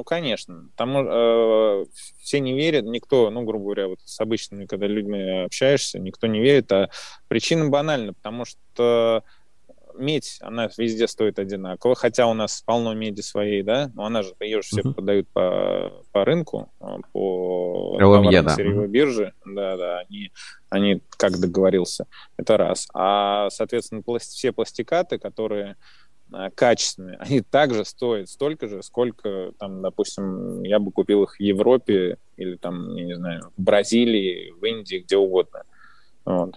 Ну, 0.00 0.04
конечно. 0.04 0.70
Там 0.76 0.96
э, 0.96 1.84
все 2.20 2.40
не 2.40 2.54
верят, 2.54 2.86
никто, 2.86 3.28
ну, 3.28 3.42
грубо 3.42 3.64
говоря, 3.64 3.88
вот 3.88 3.98
с 4.02 4.18
обычными, 4.18 4.64
когда 4.64 4.86
людьми 4.86 5.42
общаешься, 5.44 5.98
никто 5.98 6.26
не 6.26 6.40
верит, 6.40 6.72
а 6.72 6.88
причина 7.28 7.68
банальна, 7.68 8.14
потому 8.14 8.46
что 8.46 9.22
медь, 9.92 10.38
она 10.40 10.70
везде 10.78 11.06
стоит 11.06 11.38
одинаково, 11.38 11.94
хотя 11.96 12.28
у 12.28 12.32
нас 12.32 12.62
полно 12.64 12.94
меди 12.94 13.20
своей, 13.20 13.62
да, 13.62 13.90
но 13.92 14.06
она 14.06 14.22
же, 14.22 14.32
ее 14.40 14.62
же 14.62 14.68
все 14.68 14.80
Мгм. 14.80 14.94
продают 14.94 15.28
по, 15.34 16.02
по 16.12 16.24
рынку, 16.24 16.72
а, 16.80 16.96
по 17.12 17.98
LME, 18.00 18.40
да. 18.40 18.54
сырьевой 18.54 18.88
бирже, 18.88 19.34
да, 19.44 19.76
да, 19.76 19.98
они, 19.98 20.32
они 20.70 21.02
как 21.18 21.38
договорился, 21.38 22.06
это 22.38 22.56
раз. 22.56 22.88
А, 22.94 23.50
соответственно, 23.50 24.00
плас- 24.00 24.30
все 24.30 24.52
пластикаты, 24.52 25.18
которые 25.18 25.76
качественные, 26.54 27.16
они 27.20 27.40
также 27.40 27.84
стоят 27.84 28.28
столько 28.28 28.68
же, 28.68 28.82
сколько, 28.82 29.52
там, 29.58 29.82
допустим, 29.82 30.62
я 30.62 30.78
бы 30.78 30.90
купил 30.90 31.24
их 31.24 31.36
в 31.36 31.40
Европе 31.40 32.18
или 32.36 32.56
там, 32.56 32.94
я 32.96 33.04
не 33.04 33.16
знаю, 33.16 33.50
в 33.56 33.62
Бразилии, 33.62 34.52
в 34.58 34.64
Индии, 34.64 35.02
где 35.04 35.16
угодно. 35.16 35.62
Вот. 36.24 36.56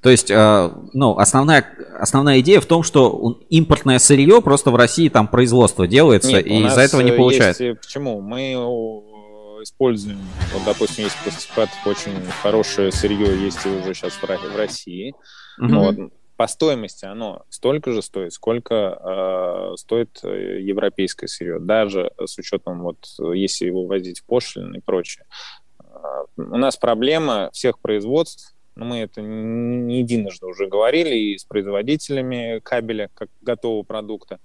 То 0.00 0.10
есть, 0.10 0.30
э, 0.30 0.70
ну, 0.92 1.18
основная, 1.18 1.66
основная 1.98 2.40
идея 2.40 2.60
в 2.60 2.66
том, 2.66 2.84
что 2.84 3.40
импортное 3.48 3.98
сырье 3.98 4.40
просто 4.40 4.70
в 4.70 4.76
России 4.76 5.08
там 5.08 5.26
производство 5.26 5.88
делается, 5.88 6.30
Нет, 6.30 6.46
и 6.46 6.66
из-за 6.66 6.82
этого 6.82 7.00
не 7.00 7.10
э, 7.10 7.16
получается. 7.16 7.64
есть, 7.64 7.78
э, 7.78 7.80
почему? 7.80 8.20
Мы 8.20 8.52
э, 8.52 9.62
используем, 9.64 10.20
вот, 10.52 10.62
допустим, 10.64 11.04
есть 11.04 11.16
пластифат, 11.24 11.70
очень 11.84 12.12
хорошее 12.42 12.92
сырье 12.92 13.36
есть 13.44 13.66
уже 13.66 13.94
сейчас 13.94 14.12
в 14.12 14.22
Ро- 14.22 14.38
в 14.38 14.56
России. 14.56 15.14
Мгм. 15.58 15.78
Вот. 15.78 15.96
По 16.36 16.46
стоимости 16.48 17.06
оно 17.06 17.44
столько 17.48 17.92
же 17.92 18.02
стоит, 18.02 18.32
сколько 18.32 18.74
э, 18.74 19.76
стоит 19.76 20.20
э, 20.22 20.60
европейское 20.60 21.28
сырье, 21.28 21.58
даже 21.58 22.12
с 22.22 22.36
учетом, 22.36 22.82
вот, 22.82 22.98
если 23.34 23.64
его 23.66 23.86
возить 23.86 24.22
пошлины 24.24 24.76
и 24.76 24.80
прочее. 24.80 25.24
Э, 25.80 26.24
У 26.36 26.56
нас 26.56 26.76
проблема 26.76 27.48
всех 27.52 27.78
производств, 27.78 28.54
но 28.74 28.84
мы 28.84 28.98
это 28.98 29.22
не 29.22 30.00
единожды 30.00 30.44
уже 30.44 30.66
говорили 30.66 31.14
и 31.16 31.38
с 31.38 31.44
производителями 31.44 32.58
кабеля 32.58 33.08
как 33.14 33.30
готового 33.40 33.82
продукта. 33.82 34.38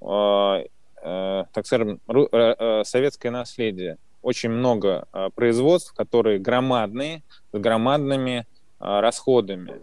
Э, 0.00 0.64
э, 1.02 1.44
так 1.52 1.66
скажем, 1.66 2.00
ру- 2.08 2.28
э, 2.32 2.56
э, 2.58 2.84
советское 2.84 3.30
наследие. 3.30 3.98
Очень 4.22 4.50
много 4.50 5.06
производств, 5.36 5.94
которые 5.94 6.40
громадные, 6.40 7.22
с 7.52 7.58
громадными 7.58 8.46
расходами. 8.80 9.80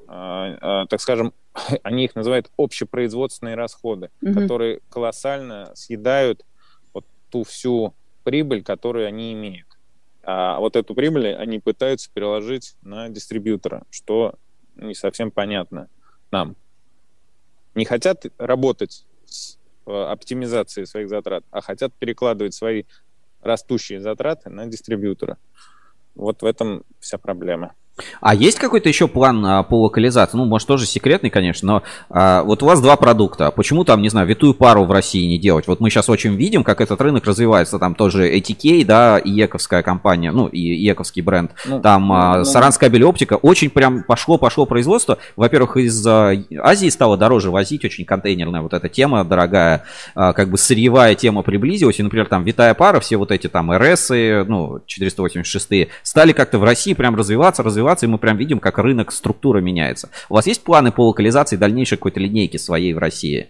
Так 0.90 1.00
скажем, 1.00 1.34
они 1.84 2.06
их 2.06 2.16
называют 2.16 2.52
общепроизводственные 2.58 3.56
расходы, 3.56 4.10
Мгм. 4.22 4.34
которые 4.34 4.82
колоссально 4.90 5.72
съедают 5.76 6.46
вот 6.94 7.06
ту 7.30 7.44
всю 7.44 7.96
прибыль, 8.24 8.64
которую 8.64 9.08
они 9.08 9.34
имеют. 9.34 9.68
А 10.24 10.60
вот 10.60 10.76
эту 10.76 10.96
прибыль 10.96 11.34
они 11.36 11.60
пытаются 11.60 12.10
переложить 12.12 12.76
на 12.82 13.10
дистрибьютора, 13.10 13.84
что 13.90 14.36
не 14.76 14.96
совсем 14.96 15.32
понятно 15.32 15.88
нам. 16.32 16.56
Не 17.76 17.86
хотят 17.86 18.26
работать 18.38 19.06
с 19.26 19.58
э, 19.86 19.92
оптимизацией 19.92 20.88
своих 20.88 21.10
затрат, 21.10 21.44
а 21.52 21.62
хотят 21.62 21.94
перекладывать 21.94 22.54
свои 22.54 22.84
растущие 23.42 24.00
затраты 24.00 24.50
на 24.50 24.66
дистрибьютора. 24.66 25.38
Вот 26.16 26.42
в 26.42 26.46
этом 26.46 26.84
вся 27.00 27.18
проблема. 27.18 27.76
А 28.22 28.36
есть 28.36 28.60
какой-то 28.60 28.90
еще 28.90 29.08
план 29.08 29.46
а, 29.46 29.64
по 29.64 29.84
локализации? 29.84 30.38
Ну, 30.38 30.46
может, 30.46 30.68
тоже 30.68 30.86
секретный, 30.86 31.30
конечно, 31.30 31.68
но 31.68 31.84
а, 32.10 32.44
вот 32.44 32.64
у 32.64 32.66
вас 32.66 32.82
два 32.82 32.96
продукта. 32.96 33.52
Почему 33.52 33.84
там, 33.84 34.02
не 34.02 34.10
знаю, 34.10 34.28
витую 34.28 34.54
пару 34.54 34.86
в 34.86 34.92
России 34.92 35.26
не 35.28 35.38
делать? 35.38 35.68
Вот 35.68 35.80
мы 35.80 35.90
сейчас 35.90 36.10
очень 36.10 36.36
видим, 36.36 36.64
как 36.64 36.82
этот 36.82 37.00
рынок 37.02 37.26
развивается. 37.26 37.80
Там 37.80 37.96
тоже 37.96 38.34
ATK, 38.36 38.86
да, 38.86 39.18
и 39.18 39.30
Ековская 39.30 39.82
компания, 39.82 40.32
ну, 40.32 40.48
и 40.48 40.60
Ековский 40.60 41.22
бренд. 41.22 41.52
Ну, 41.66 41.80
Там 41.80 42.12
а, 42.12 42.38
ну, 42.40 42.46
Саранская 42.46 42.90
кабель 42.90 43.04
оптика. 43.04 43.36
Очень 43.36 43.70
прям 43.70 44.04
пошло-пошло 44.04 44.66
производство. 44.66 45.18
Во-первых, 45.36 45.78
из 45.78 46.06
а, 46.06 46.34
Азии 46.62 46.90
стало 46.90 47.18
дороже 47.18 47.50
возить, 47.50 47.86
очень 47.86 48.06
контейнерная 48.06 48.62
вот 48.62 48.74
эта 48.74 48.90
тема 48.90 49.24
дорогая. 49.24 49.86
А, 50.16 50.34
как 50.34 50.50
бы 50.50 50.58
сырьевая 50.58 51.16
тема 51.16 51.42
приблизилась. 51.42 52.00
И, 52.00 52.04
например, 52.04 52.28
там 52.28 52.44
витая 52.44 52.74
пара, 52.74 53.00
все 53.00 53.18
вот 53.18 53.32
эти 53.32 53.48
там 53.48 53.72
РС, 53.72 54.10
ну, 54.10 54.82
486 54.86 55.90
стали 56.04 56.32
как-то 56.34 56.60
в 56.60 56.64
России 56.64 56.94
прям 56.94 57.16
развиваться, 57.16 57.64
развиваться, 57.64 57.85
и 58.04 58.08
мы 58.08 58.18
прям 58.18 58.38
видим, 58.38 58.60
как 58.60 58.78
рынок, 58.78 59.12
структура 59.12 59.60
меняется. 59.62 60.10
У 60.30 60.34
вас 60.36 60.48
есть 60.48 60.64
планы 60.64 60.92
по 60.92 61.08
локализации 61.08 61.56
дальнейшей 61.58 61.98
какой-то 61.98 62.20
линейки 62.20 62.58
своей 62.58 62.94
в 62.94 62.98
России? 62.98 63.50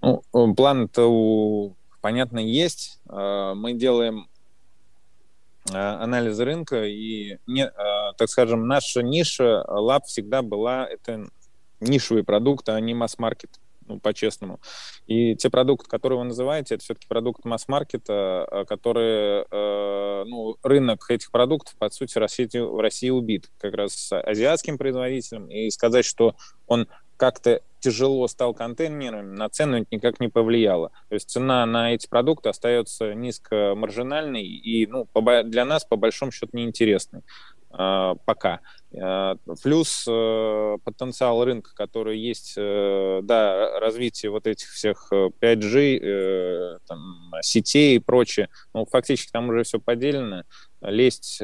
Ну, 0.00 0.22
план-то, 0.54 1.06
у- 1.06 1.74
понятно, 2.00 2.38
есть. 2.38 2.98
Э, 3.08 3.52
Мы 3.54 3.74
делаем 3.74 4.26
анализа 5.70 6.44
рынка, 6.44 6.84
и, 6.84 7.38
так 8.18 8.28
скажем, 8.28 8.66
наша 8.66 9.00
ниша 9.02 9.62
лаб 9.68 10.04
всегда 10.06 10.42
была, 10.42 10.86
это 10.86 11.28
нишевый 11.80 12.24
продукт, 12.24 12.68
а 12.68 12.80
не 12.80 12.94
масс-маркет 12.94 13.50
ну, 13.92 14.00
по-честному. 14.00 14.60
И 15.06 15.34
те 15.36 15.50
продукты, 15.50 15.88
которые 15.88 16.18
вы 16.18 16.24
называете, 16.26 16.74
это 16.74 16.84
все-таки 16.84 17.06
продукты 17.08 17.48
масс-маркета, 17.48 18.44
а, 18.44 18.64
которые, 18.64 19.46
э, 19.50 20.24
ну, 20.26 20.56
рынок 20.62 21.10
этих 21.10 21.30
продуктов, 21.30 21.76
по 21.76 21.90
сути, 21.90 22.18
России, 22.18 22.48
в 22.58 22.80
России 22.80 23.10
убит 23.10 23.50
как 23.58 23.74
раз 23.74 24.10
азиатским 24.12 24.78
производителем. 24.78 25.48
И 25.48 25.70
сказать, 25.70 26.04
что 26.04 26.34
он 26.66 26.88
как-то 27.16 27.60
тяжело 27.78 28.26
стал 28.28 28.54
контейнером, 28.54 29.34
на 29.34 29.48
цену 29.48 29.78
это 29.78 29.86
никак 29.90 30.18
не 30.20 30.28
повлияло. 30.28 30.90
То 31.08 31.14
есть 31.14 31.30
цена 31.30 31.64
на 31.66 31.94
эти 31.94 32.08
продукты 32.08 32.48
остается 32.48 33.14
низкомаржинальной 33.14 34.44
и 34.44 34.86
ну, 34.86 35.06
для 35.44 35.64
нас, 35.64 35.84
по 35.84 35.96
большому 35.96 36.32
счету, 36.32 36.50
неинтересной. 36.52 37.22
Э, 37.78 38.14
пока. 38.24 38.60
Э, 38.92 39.36
плюс 39.62 40.04
э, 40.08 40.76
потенциал 40.84 41.44
рынка, 41.44 41.70
который 41.74 42.18
есть, 42.18 42.56
да, 42.56 43.80
развитие 43.80 44.30
вот 44.30 44.46
этих 44.46 44.68
всех 44.68 45.10
5G, 45.10 46.78
там, 46.86 47.30
сетей 47.40 47.96
и 47.96 47.98
прочее, 47.98 48.48
ну, 48.74 48.84
фактически 48.84 49.30
там 49.30 49.48
уже 49.48 49.62
все 49.64 49.80
поделено. 49.80 50.44
Лезть 50.80 51.40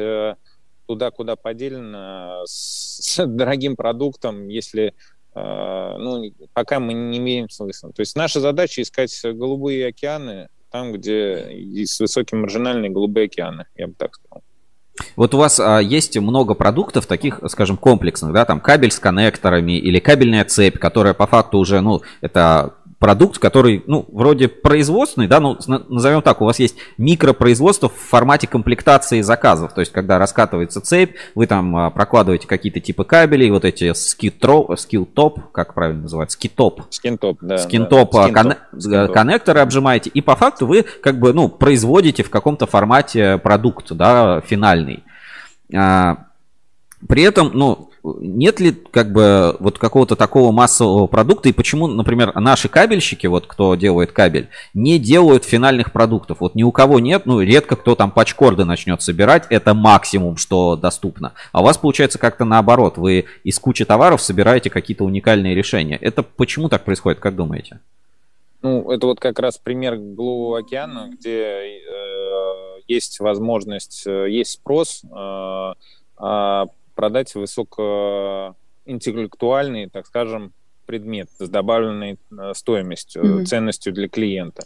туда, 0.87 1.11
куда 1.11 1.37
поделено, 1.37 2.43
с 2.45 3.25
дорогим 3.27 3.77
продуктом, 3.77 4.49
если 4.49 4.95
ну, 5.35 6.25
пока 6.53 6.81
мы 6.81 6.95
не 6.95 7.19
имеем 7.19 7.49
смысла. 7.49 7.93
То 7.93 8.01
есть 8.01 8.17
наша 8.17 8.41
задача 8.41 8.83
искать 8.83 9.17
голубые 9.23 9.87
океаны 9.87 10.49
там, 10.71 10.93
где 10.93 11.49
есть 11.53 12.01
высокие 12.01 12.41
маржинальные 12.41 12.91
голубые 12.91 13.27
океаны, 13.27 13.67
я 13.77 13.87
бы 13.87 13.95
так 13.95 14.15
сказал. 14.15 14.43
Вот 15.17 15.35
у 15.35 15.39
вас 15.39 15.61
а, 15.61 15.79
есть 15.79 16.19
много 16.19 16.55
продуктов 16.55 17.07
таких, 17.07 17.41
скажем, 17.49 17.77
комплексных, 17.77 18.33
да, 18.33 18.45
там 18.45 18.61
кабель 18.61 18.91
с 18.91 18.99
коннекторами 18.99 19.79
или 19.79 19.99
кабельная 19.99 20.45
цепь, 20.45 20.79
которая 20.79 21.15
по 21.15 21.27
факту 21.27 21.59
уже, 21.59 21.81
ну, 21.81 22.03
это 22.21 22.75
продукт, 22.99 23.39
который, 23.39 23.83
ну, 23.87 24.07
вроде 24.13 24.49
производственный, 24.49 25.29
да, 25.29 25.39
ну, 25.41 25.57
назовем 25.89 26.23
так, 26.23 26.41
у 26.41 26.45
вас 26.45 26.59
есть 26.59 26.77
микропроизводство 26.97 27.89
в 27.89 27.95
формате 27.95 28.47
комплектации 28.47 29.21
заказов, 29.21 29.73
то 29.73 29.81
есть, 29.81 29.93
когда 29.93 30.19
раскатывается 30.19 30.81
цепь, 30.81 31.15
вы 31.35 31.47
там 31.47 31.77
а, 31.77 31.91
прокладываете 31.91 32.49
какие-то 32.49 32.81
типы 32.81 33.05
кабелей, 33.05 33.51
вот 33.51 33.65
эти 33.65 33.93
Skintop, 33.93 35.53
как 35.53 35.75
правильно 35.75 36.03
называется, 36.03 36.35
Skintop. 36.35 36.83
Skintop, 36.91 37.39
да. 37.41 37.59
Skintop, 37.59 38.13
да. 38.13 38.29
Конне- 38.31 38.57
Skintop. 38.77 39.13
коннекторы 39.13 39.61
обжимаете, 39.61 40.11
и 40.11 40.21
по 40.21 40.35
факту 40.35 40.67
вы, 40.67 40.83
как 40.83 41.21
бы, 41.21 41.33
ну, 41.33 41.49
производите 41.49 42.25
в 42.25 42.31
каком-то 42.31 42.67
формате 42.67 43.39
продукт, 43.39 43.93
да, 43.93 44.41
финальный. 44.41 45.05
А, 45.73 46.27
при 47.07 47.23
этом, 47.23 47.53
ну, 47.55 47.91
нет 48.21 48.61
ли 48.61 48.73
как 48.73 49.13
бы 49.13 49.57
вот 49.59 49.79
какого-то 49.79 50.17
такого 50.17 50.53
массового 50.53 51.07
продукта 51.07 51.49
и 51.49 51.53
почему, 51.53 51.87
например, 51.87 52.35
наши 52.35 52.69
кабельщики, 52.69 53.27
вот 53.27 53.47
кто 53.47 53.75
делает 53.75 54.13
кабель, 54.13 54.49
не 54.75 54.99
делают 54.99 55.45
финальных 55.45 55.93
продуктов? 55.93 56.41
Вот 56.41 56.55
ни 56.55 56.63
у 56.63 56.73
кого 56.73 57.01
нет, 57.01 57.27
ну 57.27 57.41
редко 57.41 57.77
кто 57.77 57.95
там 57.95 58.11
пачкорды 58.11 58.65
начнет 58.65 59.03
собирать, 59.03 59.47
это 59.51 59.75
максимум, 59.75 60.37
что 60.37 60.77
доступно. 60.77 61.33
А 61.53 61.61
у 61.61 61.65
вас 61.65 61.79
получается 61.79 62.19
как-то 62.19 62.45
наоборот, 62.45 62.99
вы 62.99 63.27
из 63.45 63.59
кучи 63.59 63.85
товаров 63.85 64.21
собираете 64.21 64.71
какие-то 64.71 65.05
уникальные 65.05 65.55
решения. 65.55 65.97
Это 66.01 66.23
почему 66.23 66.69
так 66.69 66.85
происходит, 66.85 67.21
как 67.21 67.37
думаете? 67.37 67.81
Ну, 68.63 68.91
это 68.91 69.07
вот 69.07 69.21
как 69.21 69.39
раз 69.39 69.57
пример 69.57 69.97
Голубого 69.97 70.59
океана, 70.59 71.11
где 71.13 71.43
э, 71.43 72.81
есть 72.89 73.21
возможность, 73.21 74.05
э, 74.07 74.29
есть 74.31 74.53
спрос, 74.53 75.03
э, 75.05 75.73
э, 76.21 76.65
продать 76.99 77.33
высокоинтеллектуальный, 77.37 79.89
так 79.89 80.05
скажем, 80.05 80.53
предмет 80.85 81.29
с 81.39 81.49
добавленной 81.49 82.17
э, 82.17 82.19
стоимостью, 82.55 83.23
mm-hmm. 83.23 83.45
ценностью 83.45 83.93
для 83.93 84.09
клиента. 84.09 84.65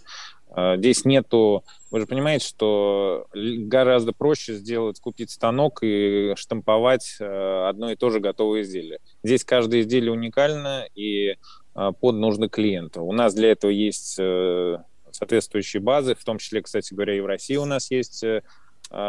Э, 0.56 0.78
здесь 0.78 1.04
нету, 1.04 1.62
вы 1.90 2.00
же 2.00 2.06
понимаете, 2.06 2.46
что 2.46 3.26
гораздо 3.34 4.14
проще 4.14 4.54
сделать, 4.54 4.98
купить 4.98 5.30
станок 5.30 5.80
и 5.82 6.32
штамповать 6.36 7.18
одно 7.20 7.90
и 7.90 7.96
то 7.96 8.08
же 8.08 8.18
готовое 8.18 8.62
изделие. 8.62 9.00
Здесь 9.22 9.44
каждое 9.44 9.82
изделие 9.82 10.10
уникально 10.10 10.86
и 10.94 11.36
под 11.74 12.14
нужды 12.14 12.48
клиента. 12.48 13.02
У 13.02 13.12
нас 13.12 13.34
для 13.34 13.50
этого 13.50 13.70
есть 13.70 14.14
соответствующие 14.14 15.82
базы, 15.82 16.14
в 16.14 16.24
том 16.24 16.38
числе, 16.38 16.62
кстати 16.62 16.94
говоря, 16.94 17.14
и 17.14 17.20
в 17.20 17.26
России 17.26 17.56
у 17.56 17.66
нас 17.66 17.90
есть 17.90 18.24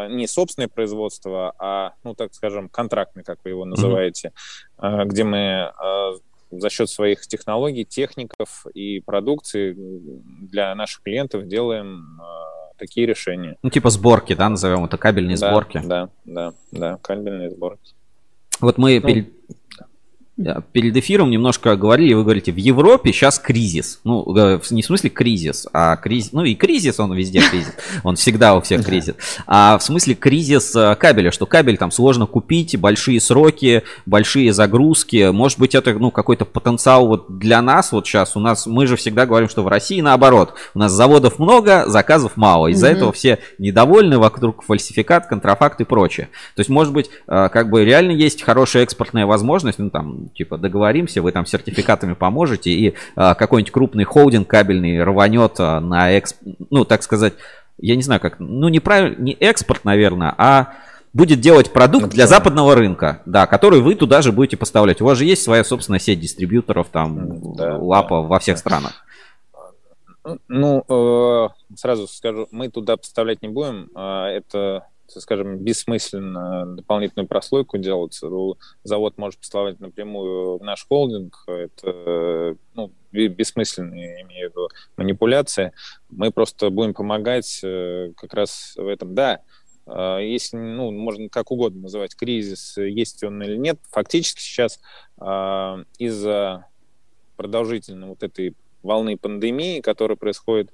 не 0.08 0.26
собственное 0.26 0.68
производство, 0.68 1.54
а, 1.58 1.92
ну, 2.04 2.14
так 2.14 2.34
скажем, 2.34 2.68
контрактное, 2.68 3.24
как 3.24 3.38
вы 3.44 3.50
его 3.50 3.64
называете, 3.64 4.32
mm-hmm. 4.78 5.04
где 5.06 5.24
мы 5.24 5.72
а, 5.76 6.12
за 6.50 6.70
счет 6.70 6.88
своих 6.88 7.26
технологий, 7.26 7.84
техников 7.84 8.66
и 8.74 9.00
продукции 9.00 9.76
для 9.76 10.74
наших 10.74 11.02
клиентов 11.02 11.46
делаем 11.46 12.20
такие 12.78 13.06
решения. 13.06 13.56
Ну, 13.62 13.70
типа 13.70 13.90
сборки, 13.90 14.34
да, 14.34 14.48
назовем 14.48 14.84
это 14.84 14.96
кабельные 14.96 15.36
да, 15.36 15.50
сборки. 15.50 15.80
Да, 15.84 16.10
да, 16.24 16.54
да, 16.72 16.98
кабельные 17.02 17.50
сборки. 17.50 17.94
Вот 18.60 18.78
мы 18.78 19.00
ну, 19.00 19.06
перед 19.06 19.32
перед 20.72 20.96
эфиром 20.96 21.30
немножко 21.30 21.76
говорили, 21.76 22.12
вы 22.12 22.24
говорите, 22.24 22.50
в 22.50 22.56
Европе 22.56 23.12
сейчас 23.12 23.38
кризис. 23.38 24.00
Ну, 24.02 24.36
э, 24.36 24.58
не 24.70 24.82
в 24.82 24.86
смысле 24.86 25.10
кризис, 25.10 25.66
а 25.72 25.96
кризис. 25.96 26.32
Ну 26.32 26.42
и 26.42 26.54
кризис, 26.56 26.98
он 26.98 27.14
везде 27.14 27.40
кризис. 27.40 27.72
Он 28.02 28.16
всегда 28.16 28.56
у 28.56 28.60
всех 28.60 28.84
кризис. 28.84 29.14
А 29.46 29.78
в 29.78 29.82
смысле 29.82 30.14
кризис 30.14 30.74
э, 30.74 30.96
кабеля, 30.96 31.30
что 31.30 31.46
кабель 31.46 31.76
там 31.76 31.90
сложно 31.90 32.26
купить, 32.26 32.78
большие 32.78 33.20
сроки, 33.20 33.82
большие 34.06 34.52
загрузки. 34.52 35.30
Может 35.30 35.58
быть, 35.58 35.74
это 35.74 35.94
ну, 35.94 36.10
какой-то 36.10 36.44
потенциал 36.44 37.06
вот 37.06 37.38
для 37.38 37.62
нас 37.62 37.92
вот 37.92 38.06
сейчас. 38.06 38.36
У 38.36 38.40
нас, 38.40 38.66
мы 38.66 38.86
же 38.86 38.96
всегда 38.96 39.26
говорим, 39.26 39.48
что 39.48 39.62
в 39.62 39.68
России 39.68 40.00
наоборот. 40.00 40.54
У 40.74 40.78
нас 40.78 40.92
заводов 40.92 41.38
много, 41.38 41.84
заказов 41.86 42.36
мало. 42.36 42.68
Из-за 42.68 42.88
этого 42.88 43.12
все 43.12 43.38
недовольны, 43.58 44.18
вокруг 44.18 44.64
фальсификат, 44.64 45.26
контрафакт 45.26 45.80
и 45.80 45.84
прочее. 45.84 46.28
То 46.56 46.60
есть, 46.60 46.70
может 46.70 46.92
быть, 46.92 47.10
э, 47.28 47.48
как 47.52 47.70
бы 47.70 47.84
реально 47.84 48.12
есть 48.12 48.42
хорошая 48.42 48.82
экспортная 48.82 49.26
возможность, 49.26 49.78
ну 49.78 49.90
там, 49.90 50.23
типа 50.34 50.58
договоримся, 50.58 51.22
вы 51.22 51.32
там 51.32 51.46
сертификатами 51.46 52.14
поможете, 52.14 52.70
и 52.70 52.94
а, 53.16 53.34
какой-нибудь 53.34 53.72
крупный 53.72 54.04
холдинг 54.04 54.48
кабельный 54.48 55.02
рванет 55.02 55.54
а, 55.58 55.80
на 55.80 56.18
эксп... 56.18 56.36
ну, 56.70 56.84
так 56.84 57.02
сказать, 57.02 57.34
я 57.78 57.96
не 57.96 58.02
знаю 58.02 58.20
как, 58.20 58.38
ну, 58.38 58.68
неправильно, 58.68 59.20
не 59.20 59.32
экспорт, 59.32 59.84
наверное, 59.84 60.34
а 60.36 60.74
будет 61.12 61.40
делать 61.40 61.72
продукт 61.72 62.08
для 62.08 62.26
западного 62.26 62.74
рынка, 62.74 63.22
да, 63.24 63.46
который 63.46 63.80
вы 63.80 63.94
туда 63.94 64.20
же 64.20 64.32
будете 64.32 64.56
поставлять. 64.56 65.00
У 65.00 65.04
вас 65.04 65.16
же 65.16 65.24
есть 65.24 65.42
своя 65.42 65.64
собственная 65.64 66.00
сеть 66.00 66.20
дистрибьюторов, 66.20 66.88
там, 66.88 67.54
да, 67.54 67.78
лапа 67.78 68.22
да, 68.22 68.28
во 68.28 68.38
всех 68.40 68.56
да. 68.56 68.60
странах. 68.60 69.04
Ну, 70.48 70.84
э, 70.88 71.48
сразу 71.76 72.08
скажу, 72.08 72.48
мы 72.50 72.68
туда 72.68 72.96
поставлять 72.96 73.42
не 73.42 73.48
будем. 73.48 73.90
А 73.94 74.28
это 74.28 74.86
скажем, 75.06 75.58
бессмысленно 75.58 76.66
дополнительную 76.76 77.28
прослойку 77.28 77.78
делать. 77.78 78.18
Завод 78.82 79.18
может 79.18 79.38
поставлять 79.38 79.80
напрямую 79.80 80.58
в 80.58 80.62
наш 80.62 80.86
холдинг. 80.86 81.44
Это 81.46 82.56
ну, 82.74 82.90
бессмысленная, 83.12 84.16
я 84.16 84.22
имею 84.22 84.48
в 84.48 84.52
виду, 84.52 84.68
манипуляция. 84.96 85.72
Мы 86.10 86.30
просто 86.30 86.70
будем 86.70 86.94
помогать 86.94 87.60
э, 87.62 88.12
как 88.16 88.34
раз 88.34 88.74
в 88.76 88.86
этом. 88.86 89.14
Да, 89.14 89.40
э, 89.86 90.18
если, 90.22 90.56
ну, 90.56 90.90
можно 90.90 91.28
как 91.28 91.50
угодно 91.50 91.82
называть 91.82 92.14
кризис, 92.16 92.76
есть 92.76 93.22
он 93.22 93.42
или 93.42 93.56
нет, 93.56 93.78
фактически 93.90 94.40
сейчас 94.40 94.80
э, 95.20 95.84
из-за 95.98 96.66
продолжительной 97.36 98.08
вот 98.08 98.22
этой 98.22 98.54
волны 98.82 99.16
пандемии, 99.16 99.80
которая 99.80 100.16
происходит 100.16 100.72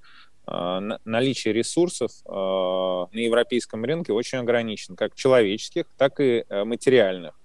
наличие 1.05 1.55
ресурсов 1.55 2.11
а, 2.26 3.07
на 3.12 3.18
европейском 3.18 3.84
рынке 3.84 4.12
очень 4.12 4.38
ограничено, 4.38 4.96
как 4.96 5.14
человеческих, 5.14 5.84
так 5.96 6.20
и 6.20 6.44
э, 6.48 6.64
материальных. 6.64 7.38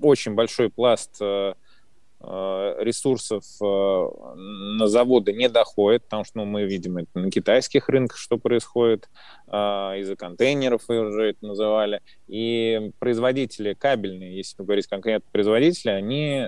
Очень 0.00 0.34
большой 0.34 0.70
пласт 0.70 1.16
э, 1.20 1.54
ресурсов 2.20 3.44
э, 3.60 3.64
на 3.64 4.88
заводы 4.88 5.32
не 5.32 5.48
доходит, 5.48 6.04
потому 6.04 6.24
что 6.24 6.38
ну, 6.38 6.44
мы 6.46 6.64
видим 6.64 6.96
это 6.96 7.18
на 7.18 7.30
китайских 7.30 7.88
рынках, 7.88 8.18
что 8.18 8.38
происходит, 8.38 9.08
из-за 9.46 10.16
контейнеров 10.16 10.82
вы 10.88 11.00
уже 11.00 11.30
это 11.30 11.46
называли. 11.46 12.00
И 12.26 12.92
производители 12.98 13.74
кабельные, 13.74 14.36
если 14.36 14.62
говорить 14.62 14.86
конкретно 14.86 15.28
производители, 15.30 15.90
они, 15.90 16.46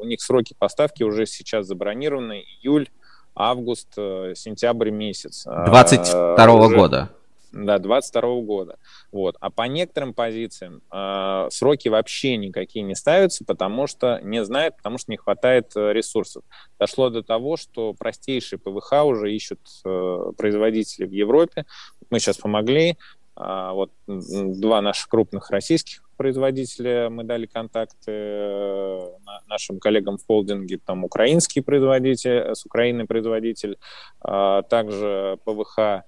у 0.00 0.04
них 0.04 0.20
сроки 0.20 0.54
поставки 0.58 1.04
уже 1.04 1.24
сейчас 1.26 1.66
забронированы, 1.66 2.44
июль, 2.60 2.88
август, 3.36 3.88
э, 3.96 4.32
сентябрь 4.34 4.90
месяц. 4.90 5.44
22 5.44 6.36
а, 6.36 6.48
-го 6.48 6.74
года. 6.74 7.10
Да, 7.52 7.78
22 7.78 8.40
года. 8.42 8.78
Вот. 9.12 9.36
А 9.40 9.50
по 9.50 9.62
некоторым 9.62 10.12
позициям 10.12 10.82
э, 10.92 11.48
сроки 11.50 11.88
вообще 11.88 12.36
никакие 12.36 12.82
не 12.82 12.94
ставятся, 12.94 13.44
потому 13.44 13.86
что 13.86 14.20
не 14.22 14.44
знают, 14.44 14.76
потому 14.76 14.98
что 14.98 15.10
не 15.10 15.16
хватает 15.16 15.72
э, 15.74 15.92
ресурсов. 15.92 16.42
Дошло 16.78 17.08
до 17.08 17.22
того, 17.22 17.56
что 17.56 17.94
простейшие 17.94 18.58
ПВХ 18.58 19.04
уже 19.04 19.32
ищут 19.32 19.60
э, 19.84 20.32
производители 20.36 21.06
в 21.06 21.12
Европе. 21.12 21.64
Мы 22.10 22.18
сейчас 22.18 22.36
помогли, 22.36 22.96
А, 23.36 23.72
вот 23.72 23.90
два 24.06 24.80
наших 24.80 25.08
крупных 25.08 25.50
российских 25.50 26.05
производителя 26.16 27.08
мы 27.10 27.24
дали 27.24 27.46
контакты 27.46 28.10
э, 28.10 29.08
на- 29.24 29.42
нашим 29.46 29.78
коллегам 29.78 30.18
в 30.18 30.26
холдинге, 30.26 30.78
там 30.84 31.04
украинский 31.04 31.62
производитель, 31.62 32.54
с 32.54 32.64
Украины 32.66 33.06
производитель, 33.06 33.78
а, 34.20 34.62
также 34.62 35.38
ПВХ, 35.44 35.78
а, 35.78 36.02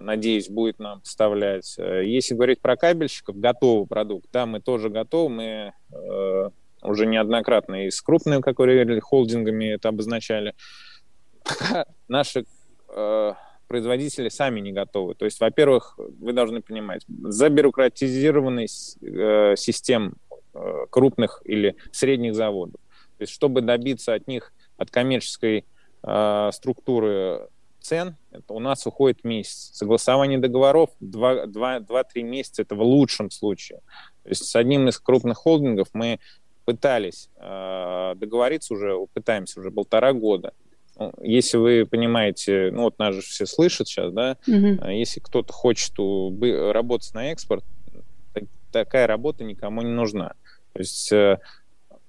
надеюсь, 0.00 0.48
будет 0.48 0.78
нам 0.78 1.00
поставлять. 1.00 1.74
Э, 1.78 2.02
Если 2.04 2.34
говорить 2.34 2.60
про 2.60 2.76
кабельщиков, 2.76 3.36
готовый 3.36 3.86
продукт, 3.86 4.26
да, 4.32 4.46
мы 4.46 4.60
тоже 4.60 4.88
готовы, 4.90 5.28
мы 5.28 5.72
э, 5.92 6.50
уже 6.82 7.06
неоднократно 7.06 7.86
и 7.86 7.90
с 7.90 8.02
крупными, 8.02 8.40
как 8.40 8.58
вы 8.58 8.66
говорили, 8.66 9.00
холдингами 9.00 9.66
это 9.66 9.88
обозначали. 9.88 10.54
Пока 11.44 11.86
наши 12.08 12.44
э, 12.88 13.32
производители 13.72 14.28
сами 14.28 14.60
не 14.60 14.70
готовы. 14.72 15.14
То 15.14 15.24
есть, 15.24 15.40
во-первых, 15.40 15.98
вы 15.98 16.34
должны 16.34 16.60
понимать, 16.60 17.04
забюрократизированный 17.08 18.68
с- 18.68 18.98
э, 19.00 19.54
систем 19.56 20.14
э, 20.54 20.86
крупных 20.90 21.40
или 21.46 21.74
средних 21.92 22.34
заводов. 22.34 22.78
То 23.16 23.22
есть, 23.22 23.32
чтобы 23.32 23.62
добиться 23.62 24.12
от 24.12 24.28
них, 24.28 24.52
от 24.76 24.90
коммерческой 24.90 25.64
э, 26.02 26.50
структуры 26.52 27.48
цен, 27.80 28.16
это 28.30 28.52
у 28.52 28.58
нас 28.58 28.86
уходит 28.86 29.24
месяц. 29.24 29.70
Согласование 29.72 30.38
договоров 30.38 30.90
2-3 31.00 32.22
месяца, 32.22 32.60
это 32.62 32.74
в 32.74 32.82
лучшем 32.82 33.30
случае. 33.30 33.80
То 34.24 34.28
есть 34.28 34.44
с 34.44 34.54
одним 34.54 34.88
из 34.88 34.98
крупных 34.98 35.38
холдингов 35.38 35.88
мы 35.94 36.18
пытались 36.66 37.30
э, 37.36 38.12
договориться 38.16 38.74
уже, 38.74 38.94
пытаемся 39.14 39.60
уже 39.60 39.70
полтора 39.70 40.12
года. 40.12 40.52
Ну, 40.98 41.12
если 41.22 41.56
вы 41.56 41.86
понимаете, 41.86 42.70
ну 42.72 42.82
вот 42.82 42.98
нас 42.98 43.14
же 43.14 43.22
все 43.22 43.46
слышат 43.46 43.88
сейчас, 43.88 44.12
да, 44.12 44.36
а 44.80 44.92
Если 44.92 45.20
кто-то 45.20 45.52
хочет 45.52 45.98
у- 45.98 46.36
работать 46.72 47.14
на 47.14 47.32
экспорт, 47.32 47.64
так- 48.34 48.44
такая 48.70 49.06
работа 49.06 49.44
никому 49.44 49.82
не 49.82 49.90
нужна. 49.92 50.34
То 50.74 50.78
есть 50.80 51.10
э, 51.12 51.38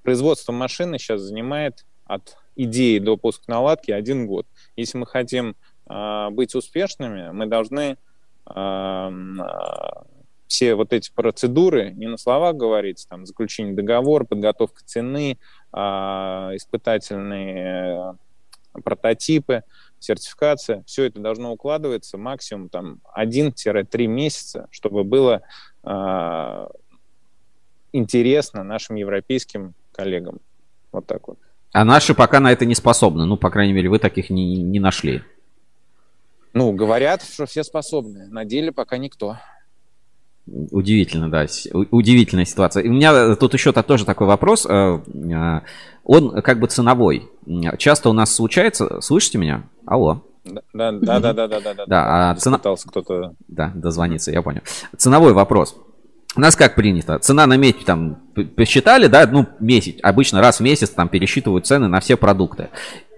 производство 0.03 0.51
машины 0.51 0.99
сейчас 0.99 1.21
занимает 1.21 1.85
от 2.05 2.37
идеи 2.55 2.99
до 2.99 3.17
пуска 3.17 3.43
наладки 3.47 3.91
один 3.91 4.27
год. 4.27 4.45
Если 4.75 4.97
мы 4.97 5.05
хотим 5.07 5.55
а, 5.85 6.29
быть 6.29 6.55
успешными, 6.55 7.31
мы 7.31 7.45
должны 7.47 7.97
а, 8.45 9.11
а, 9.39 10.03
все 10.47 10.75
вот 10.75 10.93
эти 10.93 11.11
процедуры 11.13 11.91
не 11.91 12.07
на 12.07 12.17
словах 12.17 12.55
говорить, 12.55 13.05
там 13.09 13.25
заключение 13.25 13.73
договора, 13.73 14.23
подготовка 14.25 14.81
цены, 14.85 15.39
а, 15.71 16.51
испытательные 16.53 17.55
э, 17.57 18.13
прототипы, 18.83 19.63
сертификация, 19.99 20.83
все 20.85 21.05
это 21.05 21.19
должно 21.19 21.53
укладываться 21.53 22.17
максимум 22.17 22.69
там 22.69 22.99
1-3 23.15 24.07
месяца, 24.07 24.67
чтобы 24.71 25.03
было 25.03 25.41
а, 25.83 26.69
интересно 27.91 28.63
нашим 28.63 28.95
европейским 28.95 29.73
коллегам. 29.91 30.39
Вот 30.91 31.05
так 31.05 31.27
вот. 31.27 31.37
А 31.71 31.85
наши 31.85 32.13
пока 32.13 32.39
на 32.39 32.51
это 32.51 32.65
не 32.65 32.75
способны. 32.75 33.25
Ну, 33.25 33.37
по 33.37 33.49
крайней 33.49 33.73
мере, 33.73 33.89
вы 33.89 33.99
таких 33.99 34.29
не, 34.29 34.61
не 34.61 34.79
нашли. 34.79 35.23
Ну, 36.53 36.71
говорят, 36.71 37.23
что 37.23 37.47
все 37.47 37.63
способны. 37.63 38.27
На 38.27 38.45
деле 38.45 38.71
пока 38.71 38.97
никто. 38.97 39.37
Удивительно, 40.45 41.29
да. 41.29 41.45
Удивительная 41.91 42.45
ситуация. 42.45 42.83
И 42.83 42.89
у 42.89 42.93
меня 42.93 43.35
тут 43.35 43.53
еще 43.53 43.71
та- 43.71 43.83
тоже 43.83 44.05
такой 44.05 44.27
вопрос. 44.27 44.65
э, 44.69 44.99
э, 45.13 45.61
Он 46.03 46.41
как 46.41 46.59
бы 46.59 46.67
ценовой. 46.67 47.29
Часто 47.77 48.09
у 48.09 48.13
нас 48.13 48.33
случается... 48.35 48.99
Слышите 49.01 49.37
меня? 49.37 49.63
Алло. 49.85 50.21
Да, 50.43 50.61
да, 50.73 50.91
да, 50.91 51.19
да, 51.19 51.33
да, 51.33 51.47
да, 51.47 51.59
да. 51.61 51.73
да. 51.73 51.85
Да, 51.87 52.31
а 52.31 52.35
цена... 52.35 52.57
Кто-то. 52.59 53.35
Да, 53.47 53.71
дозвониться, 53.73 54.31
я 54.31 54.41
понял. 54.41 54.61
Ценовой 54.97 55.31
вопрос. 55.31 55.77
У 56.35 56.41
нас 56.41 56.55
как 56.55 56.75
принято? 56.75 57.19
Цена 57.19 57.45
на 57.45 57.55
медь 57.57 57.85
там 57.85 58.17
посчитали, 58.57 59.07
да, 59.07 59.25
ну, 59.31 59.45
месяц. 59.59 59.95
Обычно 60.01 60.41
раз 60.41 60.57
в 60.59 60.63
месяц 60.63 60.89
там 60.89 61.07
пересчитывают 61.07 61.65
цены 61.67 61.87
на 61.87 61.99
все 62.01 62.17
продукты. 62.17 62.69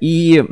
И 0.01 0.43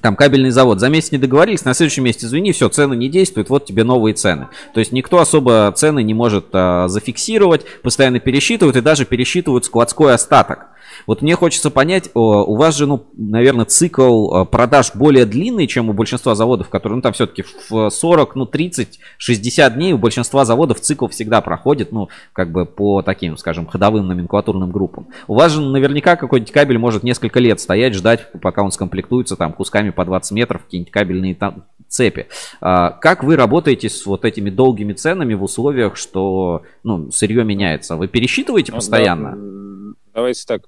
там 0.00 0.16
кабельный 0.16 0.50
завод 0.50 0.80
за 0.80 0.88
месяц 0.88 1.12
не 1.12 1.18
договорились, 1.18 1.64
на 1.64 1.74
следующий 1.74 2.00
месяц, 2.00 2.24
извини, 2.24 2.52
все, 2.52 2.68
цены 2.68 2.94
не 2.94 3.08
действуют, 3.08 3.50
вот 3.50 3.66
тебе 3.66 3.84
новые 3.84 4.14
цены. 4.14 4.48
То 4.72 4.80
есть 4.80 4.92
никто 4.92 5.18
особо 5.18 5.72
цены 5.76 6.02
не 6.02 6.14
может 6.14 6.46
а, 6.52 6.88
зафиксировать, 6.88 7.66
постоянно 7.82 8.18
пересчитывают 8.18 8.76
и 8.76 8.80
даже 8.80 9.04
пересчитывают 9.04 9.66
складской 9.66 10.14
остаток. 10.14 10.68
Вот 11.06 11.22
мне 11.22 11.34
хочется 11.36 11.70
понять, 11.70 12.10
у 12.14 12.54
вас 12.56 12.76
же, 12.76 12.86
ну, 12.86 13.06
наверное, 13.16 13.64
цикл 13.64 14.34
а, 14.34 14.44
продаж 14.44 14.92
более 14.94 15.26
длинный, 15.26 15.66
чем 15.66 15.90
у 15.90 15.92
большинства 15.92 16.34
заводов, 16.34 16.68
которые, 16.68 16.96
ну, 16.96 17.02
там 17.02 17.12
все-таки 17.12 17.44
в 17.68 17.90
40, 17.90 18.36
ну, 18.36 18.46
30, 18.46 18.98
60 19.18 19.74
дней 19.74 19.92
у 19.92 19.98
большинства 19.98 20.44
заводов 20.44 20.80
цикл 20.80 21.06
всегда 21.08 21.40
проходит, 21.40 21.92
ну, 21.92 22.08
как 22.32 22.50
бы 22.52 22.66
по 22.66 23.02
таким, 23.02 23.36
скажем, 23.36 23.66
ходовым 23.66 24.06
номенклатурным 24.06 24.70
группам. 24.70 25.08
У 25.28 25.34
вас 25.34 25.52
же 25.52 25.60
наверняка 25.60 26.16
какой-нибудь 26.16 26.52
кабель 26.52 26.78
может 26.78 27.02
несколько 27.02 27.40
лет 27.40 27.60
стоять, 27.60 27.94
ждать, 27.94 28.30
пока 28.40 28.62
он 28.62 28.72
скомплектуется 28.72 29.36
там 29.36 29.52
кусками 29.52 29.90
по 29.90 30.04
20 30.04 30.32
метров, 30.32 30.64
какие-нибудь 30.64 30.92
кабельные 30.92 31.34
там 31.34 31.64
цепи. 31.88 32.26
А, 32.60 32.90
Как 32.90 33.22
вы 33.22 33.36
работаете 33.36 33.88
с 33.88 34.06
вот 34.06 34.24
этими 34.24 34.50
долгими 34.50 34.92
ценами 34.94 35.34
в 35.34 35.42
условиях, 35.42 35.96
что 35.96 36.62
ну, 36.82 37.10
сырье 37.10 37.44
меняется? 37.44 37.96
Вы 37.96 38.08
пересчитываете 38.08 38.72
Ну, 38.72 38.78
постоянно? 38.78 39.36
да, 39.36 39.94
давайте 40.14 40.44
так. 40.46 40.62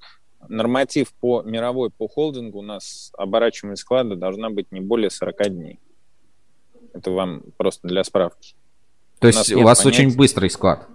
Норматив 0.49 1.13
по 1.13 1.41
мировой 1.43 1.89
по 1.89 2.07
холдингу 2.07 2.59
у 2.59 2.63
нас 2.63 3.11
оборачиваемость 3.17 3.81
склада 3.81 4.15
должна 4.15 4.49
быть 4.49 4.71
не 4.71 4.81
более 4.81 5.09
40 5.09 5.49
дней. 5.49 5.79
Это 6.93 7.11
вам 7.11 7.43
просто 7.57 7.87
для 7.87 8.03
справки. 8.03 8.55
То 9.19 9.27
у 9.27 9.29
есть 9.29 9.53
у 9.53 9.61
вас 9.61 9.81
понятия. 9.81 10.05
очень 10.07 10.17
быстрый 10.17 10.49
склад. 10.49 10.87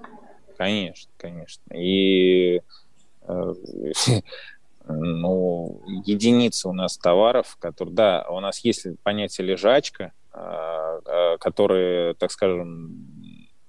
Конечно, 0.56 1.10
конечно. 1.16 1.74
И 1.74 2.60
э, 3.22 3.54
ну, 4.88 5.82
единицы 6.04 6.68
у 6.68 6.72
нас 6.72 6.96
товаров, 6.98 7.56
которые, 7.58 7.94
да, 7.94 8.26
у 8.28 8.40
нас 8.40 8.58
есть 8.64 8.86
понятие 9.02 9.46
лежачка, 9.46 10.12
э, 10.32 11.00
э, 11.06 11.38
которые, 11.38 12.14
так 12.14 12.30
скажем, 12.30 13.09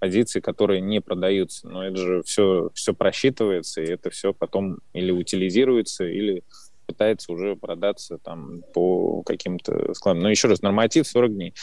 позиции, 0.02 0.40
которые 0.40 0.82
не 0.82 1.00
продаются. 1.00 1.70
Но 1.70 1.86
это 1.86 1.98
же 1.98 2.24
все, 2.24 2.72
все 2.74 2.96
просчитывается, 2.96 3.82
и 3.82 3.88
это 3.88 4.10
все 4.10 4.34
потом 4.34 4.80
или 4.94 5.12
утилизируется, 5.12 6.06
или 6.06 6.44
пытается 6.88 7.32
уже 7.32 7.56
продаться 7.56 8.18
там 8.18 8.64
по 8.74 9.22
каким-то 9.22 9.94
складам. 9.94 10.24
Но 10.24 10.30
еще 10.32 10.48
раз, 10.48 10.64
норматив 10.64 11.08
40 11.08 11.36
дней. 11.36 11.54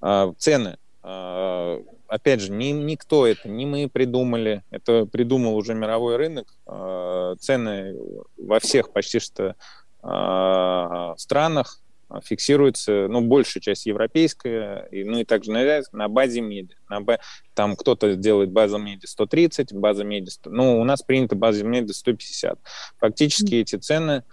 А, 0.00 0.32
цены. 0.38 0.78
А, 1.02 1.82
опять 2.06 2.40
же, 2.40 2.52
ни, 2.52 2.66
никто 2.66 3.26
это, 3.26 3.48
не 3.48 3.66
мы 3.66 3.88
придумали, 3.88 4.62
это 4.70 5.04
придумал 5.04 5.56
уже 5.56 5.74
мировой 5.74 6.16
рынок. 6.16 6.54
А, 6.66 7.34
цены 7.40 7.96
во 8.36 8.60
всех 8.60 8.92
почти 8.92 9.18
что 9.18 9.56
а, 10.02 11.16
странах 11.16 11.82
фиксируются, 12.24 13.06
ну, 13.08 13.20
большая 13.20 13.60
часть 13.60 13.86
европейская, 13.86 14.88
и, 14.90 15.04
ну, 15.04 15.18
и 15.18 15.24
также 15.24 15.52
на, 15.52 15.82
на 15.92 16.08
базе 16.08 16.40
меди. 16.40 16.74
На 16.88 17.00
ба- 17.00 17.20
там 17.54 17.76
кто-то 17.76 18.16
делает 18.16 18.50
база 18.50 18.78
меди 18.78 19.06
130, 19.06 19.72
база 19.74 20.04
меди 20.04 20.30
100, 20.30 20.50
ну, 20.50 20.80
у 20.80 20.84
нас 20.84 21.02
принято 21.02 21.36
база 21.36 21.64
меди 21.64 21.92
150. 21.92 22.58
Фактически 22.98 23.56
эти 23.56 23.76
цены, 23.76 24.24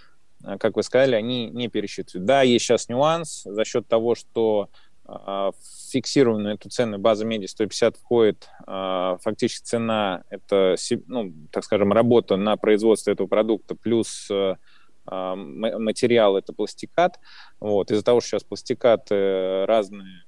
а, 0.43 0.57
как 0.57 0.77
вы 0.77 0.83
сказали, 0.83 1.15
они 1.15 1.49
не 1.49 1.67
пересчитывают. 1.67 2.25
Да, 2.25 2.41
есть 2.43 2.65
сейчас 2.65 2.87
нюанс 2.87 3.43
за 3.43 3.65
счет 3.65 3.87
того, 3.87 4.15
что 4.15 4.69
а, 5.05 5.51
в 5.51 5.91
фиксированную 5.91 6.55
эту 6.55 6.69
цену 6.69 6.97
база 6.97 7.25
меди 7.25 7.45
150 7.45 7.97
входит 7.97 8.49
а, 8.65 9.17
фактически 9.21 9.65
цена, 9.65 10.23
это, 10.29 10.75
ну, 11.07 11.33
так 11.51 11.63
скажем, 11.65 11.91
работа 11.91 12.37
на 12.37 12.55
производство 12.55 13.11
этого 13.11 13.27
продукта 13.27 13.75
плюс 13.75 14.27
а, 14.31 14.53
а, 14.53 14.57
материал 15.05 16.37
это 16.37 16.53
пластикат. 16.53 17.19
Вот. 17.59 17.91
Из-за 17.91 18.03
того, 18.03 18.21
что 18.21 18.29
сейчас 18.31 18.43
пластикаты 18.43 19.65
разные 19.65 20.23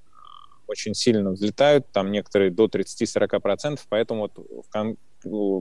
очень 0.68 0.94
сильно 0.94 1.30
взлетают, 1.30 1.86
там 1.92 2.12
некоторые 2.12 2.50
до 2.50 2.66
30-40%, 2.66 3.80
поэтому 3.88 4.20
вот 4.22 4.32
в 4.36 4.70
кон- 4.70 4.96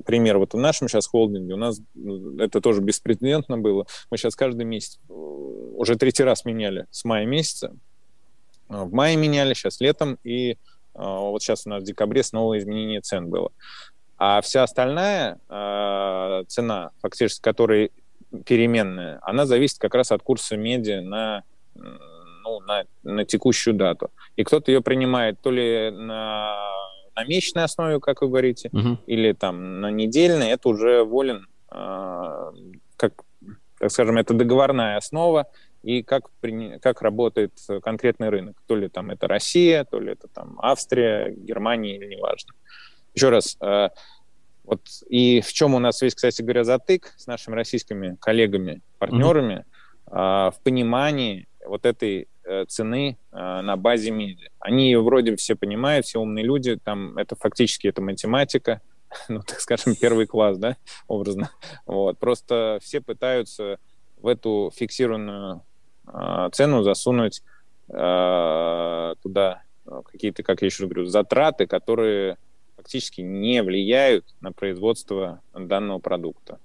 пример 0.03 0.37
вот 0.37 0.53
в 0.53 0.57
нашем 0.57 0.87
сейчас 0.87 1.07
холдинге 1.07 1.53
у 1.53 1.57
нас 1.57 1.79
ну, 1.95 2.37
это 2.39 2.61
тоже 2.61 2.81
беспрецедентно 2.81 3.57
было. 3.57 3.87
Мы 4.11 4.17
сейчас 4.17 4.35
каждый 4.35 4.65
месяц 4.65 4.99
э, 5.09 5.13
уже 5.13 5.95
третий 5.95 6.23
раз 6.23 6.45
меняли 6.45 6.85
с 6.91 7.05
мая 7.05 7.25
месяца. 7.25 7.73
Э, 8.69 8.83
В 8.83 8.93
мае 8.93 9.15
меняли, 9.15 9.53
сейчас 9.53 9.79
летом, 9.79 10.19
и 10.23 10.51
э, 10.51 10.55
вот 10.93 11.41
сейчас 11.41 11.65
у 11.65 11.69
нас 11.69 11.81
в 11.83 11.85
декабре 11.85 12.21
снова 12.21 12.57
изменение 12.57 13.01
цен 13.01 13.29
было. 13.29 13.51
А 14.17 14.41
вся 14.41 14.63
остальная 14.63 15.39
э, 15.49 16.43
цена, 16.47 16.91
фактически, 17.01 17.41
которая 17.41 17.89
переменная, 18.45 19.19
она 19.21 19.45
зависит 19.45 19.79
как 19.79 19.95
раз 19.95 20.11
от 20.11 20.21
курса 20.21 20.57
меди 20.57 20.99
на, 20.99 21.43
ну, 21.75 22.59
на, 22.61 22.85
на 23.03 23.25
текущую 23.25 23.73
дату. 23.73 24.09
И 24.35 24.43
кто-то 24.43 24.71
ее 24.71 24.81
принимает 24.81 25.39
то 25.41 25.51
ли 25.51 25.91
на, 25.91 26.57
на 27.15 27.23
месячной 27.25 27.63
основе, 27.63 27.99
как 27.99 28.21
вы 28.21 28.27
говорите, 28.27 28.69
Мгм. 28.71 28.99
или 29.07 29.33
там 29.33 29.81
на 29.81 29.91
недельной, 29.91 30.49
это 30.49 30.69
уже 30.69 31.03
волен, 31.03 31.47
э, 31.71 32.51
как, 32.95 33.13
так 33.79 33.91
скажем, 33.91 34.17
это 34.17 34.33
договорная 34.33 34.97
основа, 34.97 35.47
и 35.83 36.03
как, 36.03 36.23
как 36.81 37.01
работает 37.01 37.53
конкретный 37.81 38.29
рынок. 38.29 38.57
То 38.65 38.75
ли 38.75 38.89
там 38.89 39.09
это 39.09 39.27
Россия, 39.27 39.85
то 39.85 39.99
ли 39.99 40.11
это 40.11 40.27
там 40.27 40.59
Австрия, 40.61 41.31
Германия, 41.31 41.95
или 41.95 42.07
неважно. 42.15 42.53
Еще 43.15 43.29
раз, 43.29 43.57
э, 43.61 43.89
вот 44.67 44.81
и 45.07 45.39
в 45.39 45.53
чем 45.53 45.75
у 45.75 45.79
нас 45.79 46.01
весь, 46.01 46.13
кстати 46.13 46.41
говоря, 46.41 46.65
затык 46.65 47.13
с 47.15 47.25
нашими 47.25 47.55
российскими 47.55 48.17
коллегами, 48.19 48.81
партнерами, 48.99 49.65
э, 50.07 50.11
в 50.11 50.55
понимании 50.61 51.47
вот 51.65 51.85
этой 51.85 52.27
э, 52.43 52.65
цены 52.65 53.17
э, 53.31 53.35
на 53.37 53.77
базе 53.77 54.11
медиа. 54.11 54.49
Они 54.59 54.87
ее 54.87 55.01
вроде 55.01 55.37
все 55.37 55.55
понимают, 55.55 56.05
все 56.05 56.19
умные 56.19 56.43
люди, 56.43 56.75
там 56.75 57.17
это 57.17 57.37
фактически 57.37 57.87
это 57.87 58.01
математика, 58.01 58.81
ну, 59.29 59.41
так 59.41 59.61
скажем, 59.61 59.95
первый 59.95 60.27
класс, 60.27 60.57
да, 60.57 60.75
образно. 61.07 61.49
Вот. 61.85 62.19
Просто 62.19 62.79
все 62.81 62.99
пытаются 62.99 63.79
в 64.17 64.27
эту 64.27 64.69
фиксированную 64.75 65.63
э, 66.07 66.49
цену 66.51 66.83
засунуть 66.83 67.41
э, 67.87 69.15
туда 69.23 69.61
э, 69.85 70.01
какие-то, 70.11 70.43
как 70.43 70.61
я 70.61 70.65
еще 70.65 70.87
говорю, 70.87 71.05
затраты, 71.05 71.67
которые 71.67 72.37
фактически 72.77 73.21
не 73.21 73.61
влияют 73.63 74.25
на 74.39 74.53
производство 74.53 75.41
данного 75.53 75.99
продукта. 75.99 76.59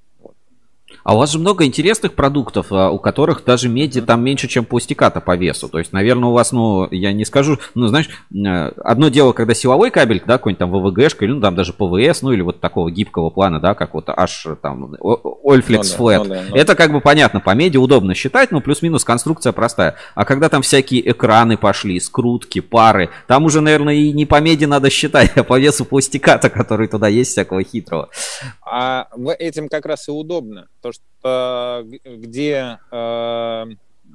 А 1.05 1.15
у 1.15 1.19
вас 1.19 1.33
же 1.33 1.39
много 1.39 1.65
интересных 1.65 2.15
продуктов, 2.15 2.67
а, 2.71 2.91
у 2.91 2.99
которых 2.99 3.45
даже 3.45 3.69
меди 3.69 4.01
там 4.01 4.23
меньше, 4.23 4.49
чем 4.49 4.65
пустяка-то 4.65 5.21
по 5.21 5.37
весу. 5.37 5.69
То 5.69 5.79
есть, 5.79 5.93
наверное, 5.93 6.29
у 6.31 6.33
вас, 6.33 6.53
ну, 6.53 6.89
я 6.91 7.13
не 7.13 7.25
скажу, 7.25 7.59
ну, 7.75 7.89
знаешь, 7.89 8.09
э, 8.33 8.73
одно 8.85 9.09
дело, 9.09 9.33
когда 9.33 9.55
силовой 9.55 9.91
кабель, 9.91 10.23
да, 10.27 10.35
какой-нибудь 10.35 10.59
там 10.59 10.71
ВВГшка, 10.71 11.25
или 11.25 11.33
ну, 11.33 11.41
там 11.41 11.55
даже 11.55 11.73
ПВС, 11.73 12.23
ну, 12.23 12.33
или 12.33 12.43
вот 12.43 12.61
такого 12.61 12.91
гибкого 12.91 13.31
плана, 13.31 13.61
да, 13.61 13.75
как 13.75 13.95
вот 13.95 14.09
аж 14.09 14.47
там 14.61 14.95
Allflex 14.95 15.95
Ну 15.99 16.07
Flat. 16.07 16.19
ну 16.19 16.25
да, 16.25 16.43
ну 16.49 16.57
Это 16.57 16.75
как 16.75 16.93
бы 16.93 17.01
понятно, 17.01 17.41
по 17.41 17.55
меди 17.55 17.77
удобно 17.77 18.15
считать, 18.15 18.51
но 18.51 18.61
плюс-минус 18.61 19.05
конструкция 19.05 19.53
простая. 19.53 19.97
А 20.15 20.25
когда 20.25 20.49
там 20.49 20.63
всякие 20.63 21.11
экраны 21.11 21.57
пошли, 21.57 21.99
скрутки, 22.01 22.61
пары, 22.61 23.11
там 23.27 23.45
уже, 23.45 23.61
наверное, 23.61 23.95
и 23.95 24.13
не 24.13 24.27
по 24.27 24.41
меди 24.41 24.65
надо 24.65 24.91
считать, 24.91 25.33
а 25.37 25.45
по 25.45 25.59
весу 25.59 25.85
пластиката, 25.85 26.51
который 26.51 26.89
туда 26.89 27.09
есть 27.09 27.33
всякого 27.33 27.63
хитрого. 27.63 28.09
А 28.75 29.09
этим 29.39 29.69
как 29.69 29.85
раз 29.85 30.09
и 30.09 30.11
удобно. 30.11 30.69
То, 30.81 30.93
что 30.93 31.83
г- 31.85 31.99
где 32.05 32.79
э, 32.91 32.97
э, 32.97 33.69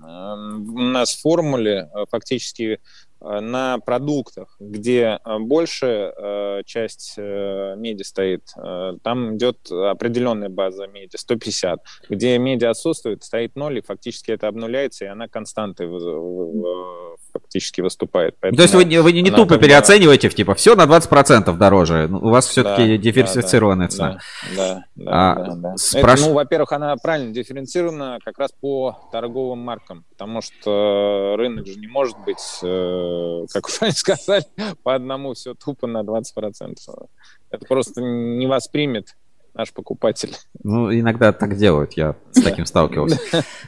у 0.03 0.79
нас 0.81 1.13
в 1.13 1.21
формуле 1.21 1.87
э, 1.93 2.05
фактически 2.09 2.79
э, 3.21 3.39
на 3.39 3.77
продуктах, 3.77 4.55
где 4.59 5.19
э, 5.23 5.37
большая 5.39 6.11
э, 6.17 6.63
часть 6.65 7.13
э, 7.17 7.75
меди 7.77 8.01
стоит, 8.01 8.49
э, 8.57 8.93
там 9.03 9.35
идет 9.35 9.71
определенная 9.71 10.49
база 10.49 10.87
меди, 10.87 11.17
150. 11.17 11.79
Где 12.09 12.39
меди 12.39 12.65
отсутствует, 12.65 13.23
стоит 13.23 13.55
0, 13.55 13.77
и 13.77 13.81
фактически 13.81 14.31
это 14.31 14.47
обнуляется, 14.47 15.05
и 15.05 15.07
она 15.07 15.27
константой 15.27 15.85
в- 15.85 15.99
в- 15.99 16.61
в- 16.61 17.17
фактически 17.39 17.81
выступает. 17.81 18.39
То 18.39 18.47
есть 18.49 18.73
вы, 18.73 18.83
не- 18.85 19.01
вы 19.01 19.11
не, 19.11 19.29
тупо 19.29 19.49
как 19.53 19.59
бы- 19.59 19.65
переоцениваете, 19.65 20.29
типа, 20.29 20.53
все 20.55 20.75
на 20.75 20.85
20% 20.85 21.55
дороже. 21.57 22.07
Ну, 22.09 22.19
У 22.19 22.29
вас 22.29 22.47
все-таки 22.47 22.97
Да, 22.97 23.03
диверсифицированная 23.03 23.87
да, 23.87 23.91
цена. 23.91 24.19
Да, 24.55 24.83
да, 24.95 25.11
А, 25.31 25.35
да, 25.35 25.55
да. 25.55 25.75
спраш- 25.75 26.19
Это, 26.19 26.27
ну, 26.29 26.33
во-первых, 26.33 26.71
она 26.71 26.95
правильно 26.97 27.33
дифференцирована 27.33 28.19
как 28.23 28.37
раз 28.39 28.51
по 28.51 29.09
торговым 29.11 29.59
маркам, 29.59 30.05
потому 30.09 30.41
что 30.41 31.35
рынок 31.37 31.65
же 31.67 31.79
не 31.79 31.87
может 31.87 32.17
быть, 32.25 32.37
э, 32.63 33.45
как 33.53 33.65
они 33.81 33.91
сказали, 33.91 34.43
по 34.83 34.95
одному 34.95 35.33
все 35.33 35.53
тупо 35.53 35.87
на 35.87 36.01
20%. 36.03 36.75
Это 37.49 37.65
просто 37.65 38.01
не 38.01 38.45
воспримет 38.47 39.15
наш 39.57 39.73
покупатель. 39.73 40.35
Ну, 40.63 40.93
иногда 40.93 41.31
так 41.33 41.57
делают, 41.57 41.93
я 41.93 42.15
с 42.31 42.41
таким 42.41 42.65
сталкивался. 42.67 43.19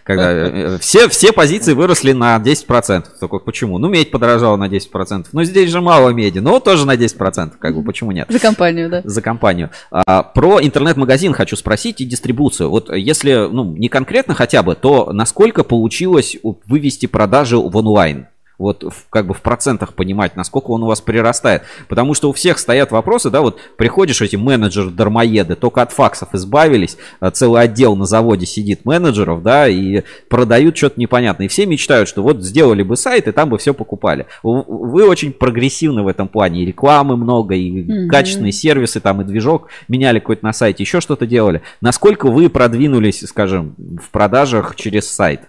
Когда 0.04 0.32
э, 0.32 0.78
все, 0.80 1.10
все 1.10 1.34
позиции 1.34 1.74
выросли 1.74 2.12
на 2.12 2.38
10%. 2.38 3.06
Только 3.20 3.40
почему? 3.40 3.80
Ну, 3.80 3.90
медь 3.90 4.12
подорожала 4.12 4.56
на 4.56 4.68
10%. 4.68 5.28
Ну, 5.32 5.44
здесь 5.44 5.72
же 5.72 5.82
мало 5.82 6.10
меди, 6.10 6.40
но 6.40 6.60
тоже 6.60 6.86
на 6.86 6.96
10%. 6.96 7.54
Как 7.60 7.76
бы, 7.76 7.84
почему 7.84 8.12
нет? 8.12 8.28
За 8.30 8.40
компанию, 8.40 8.90
да. 8.90 9.02
за 9.04 9.22
компанию. 9.22 9.72
А, 9.92 10.24
про 10.24 10.62
интернет-магазин 10.62 11.34
хочу 11.34 11.56
спросить 11.56 12.02
и 12.02 12.06
дистрибуцию. 12.06 12.70
Вот 12.70 12.96
если, 12.96 13.50
ну, 13.52 13.76
не 13.76 13.90
конкретно 13.90 14.36
хотя 14.36 14.62
бы, 14.62 14.76
то 14.76 15.12
насколько 15.12 15.64
получилось 15.64 16.38
вывести 16.44 17.08
продажи 17.08 17.58
в 17.58 17.76
онлайн? 17.76 18.28
Вот 18.60 18.84
в- 18.84 19.10
как 19.10 19.26
бы 19.26 19.34
в 19.34 19.42
процентах 19.42 19.94
понимать, 19.94 20.36
насколько 20.36 20.72
он 20.72 20.84
у 20.84 20.88
вас 20.88 21.00
прирастает. 21.02 21.64
Потому 21.88 22.14
что 22.14 22.30
у 22.30 22.34
всех 22.34 22.60
стоят 22.60 22.92
вопросы, 22.92 23.30
да, 23.30 23.42
вот 23.42 23.58
приходишь 23.78 24.22
эти 24.22 24.36
менеджеры-дармоеды, 24.36 25.56
только 25.56 25.82
от 25.82 25.92
факсов 25.92 26.30
избавились, 26.36 26.98
а 27.20 27.32
целый 27.32 27.62
отдел 27.62 27.96
на 27.96 28.06
заводе 28.06 28.46
сидит 28.46 28.86
менеджеров, 28.86 29.42
да, 29.44 29.68
и 29.68 30.04
продают 30.30 30.78
что-то 30.78 31.00
непонятное. 31.00 31.46
И 31.46 31.50
все 31.50 31.66
мечтают, 31.66 32.10
что 32.10 32.22
вот 32.22 32.44
сделали 32.44 32.84
бы 32.84 32.96
сайт, 32.98 33.28
и 33.28 33.32
там 33.32 33.50
бы 33.50 33.58
все 33.58 33.74
покупали. 33.74 34.26
Вы 34.44 35.08
очень 35.08 35.32
прогрессивны 35.32 36.04
в 36.04 36.08
этом 36.08 36.28
плане. 36.28 36.62
И 36.62 36.66
рекламы 36.66 37.16
много, 37.18 37.56
и 37.56 37.72
Мгм. 37.84 38.10
качественные 38.10 38.52
сервисы, 38.52 39.00
там 39.00 39.22
и 39.22 39.24
движок 39.24 39.70
меняли 39.88 40.20
какой-то 40.20 40.44
на 40.46 40.54
сайте, 40.54 40.84
еще 40.84 41.00
что-то 41.00 41.26
делали. 41.26 41.62
Насколько 41.82 42.28
вы 42.30 42.50
продвинулись, 42.50 43.22
скажем, 43.26 43.76
в 43.78 44.10
продажах 44.12 44.76
через 44.76 45.10
сайт? 45.10 45.42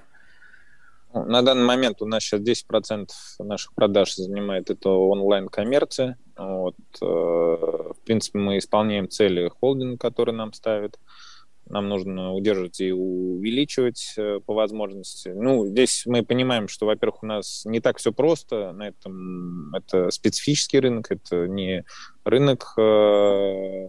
На 1.13 1.43
данный 1.43 1.65
момент 1.65 2.03
у 2.03 2.07
нас 2.07 2.23
сейчас 2.23 2.41
10% 2.41 3.09
наших 3.41 3.75
продаж 3.75 4.15
занимает 4.15 4.71
это 4.71 4.91
онлайн-коммерция. 4.91 6.19
Вот, 6.37 6.77
э, 7.03 7.05
в 7.05 7.97
принципе, 8.05 8.39
мы 8.39 8.59
исполняем 8.59 9.09
цели 9.09 9.49
холдинга, 9.49 9.99
который 9.99 10.35
нам 10.35 10.53
ставит. 10.53 10.99
Нам 11.67 11.89
нужно 11.89 12.33
удерживать 12.33 12.81
и 12.81 12.93
увеличивать 12.93 14.15
э, 14.17 14.41
по 14.45 14.55
возможности. 14.55 15.31
Ну, 15.31 15.67
здесь 15.67 16.05
мы 16.07 16.25
понимаем, 16.25 16.69
что, 16.69 16.87
во-первых, 16.87 17.23
у 17.23 17.27
нас 17.27 17.65
не 17.65 17.81
так 17.81 17.99
все 17.99 18.13
просто. 18.13 18.73
На 18.73 18.89
этом 18.89 19.75
это 19.75 20.11
специфический 20.11 20.79
рынок, 20.79 21.11
это 21.11 21.49
не 21.49 21.85
рынок 22.25 22.75
э, 22.79 23.89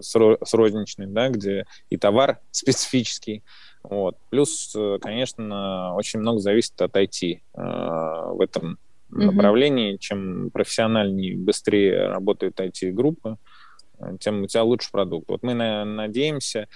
сро- 0.00 0.38
срозничный, 0.44 1.06
да, 1.06 1.28
где 1.28 1.66
и 1.90 1.96
товар 1.96 2.40
специфический. 2.50 3.42
Вот. 3.88 4.16
Плюс, 4.30 4.74
э, 4.76 4.98
конечно, 5.00 5.94
очень 5.94 6.20
много 6.20 6.38
зависит 6.40 6.80
от 6.80 6.96
IT 6.96 7.40
э, 7.54 7.60
в 7.60 8.40
этом 8.40 8.78
Мгм. 9.08 9.36
направлении. 9.36 9.96
Чем 9.96 10.50
профессиональнее 10.50 11.32
и 11.32 11.36
быстрее 11.36 12.08
работает 12.08 12.58
IT-группа, 12.60 13.38
э, 14.00 14.16
тем 14.18 14.42
у 14.42 14.46
тебя 14.46 14.64
лучше 14.64 14.90
продукт. 14.90 15.28
Вот 15.28 15.42
мы 15.44 15.54
на- 15.54 15.84
надеемся, 15.84 16.66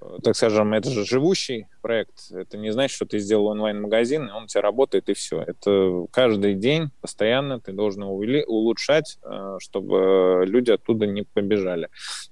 э, 0.00 0.18
так 0.22 0.36
скажем, 0.36 0.72
это 0.74 0.88
же 0.90 1.04
живущий 1.04 1.66
проект. 1.82 2.30
Это 2.30 2.56
не 2.56 2.70
значит, 2.72 2.94
что 2.94 3.06
ты 3.06 3.18
сделал 3.18 3.46
онлайн-магазин, 3.46 4.30
он 4.30 4.44
у 4.44 4.46
тебя 4.46 4.62
работает, 4.62 5.08
и 5.08 5.14
все. 5.14 5.42
Это 5.42 6.06
каждый 6.12 6.54
день, 6.54 6.90
постоянно 7.00 7.58
ты 7.58 7.72
должен 7.72 8.02
его 8.04 8.14
улучшать, 8.46 9.18
чтобы 9.58 10.44
люди 10.46 10.70
оттуда 10.70 11.06
не 11.08 11.24
побежали. 11.24 11.88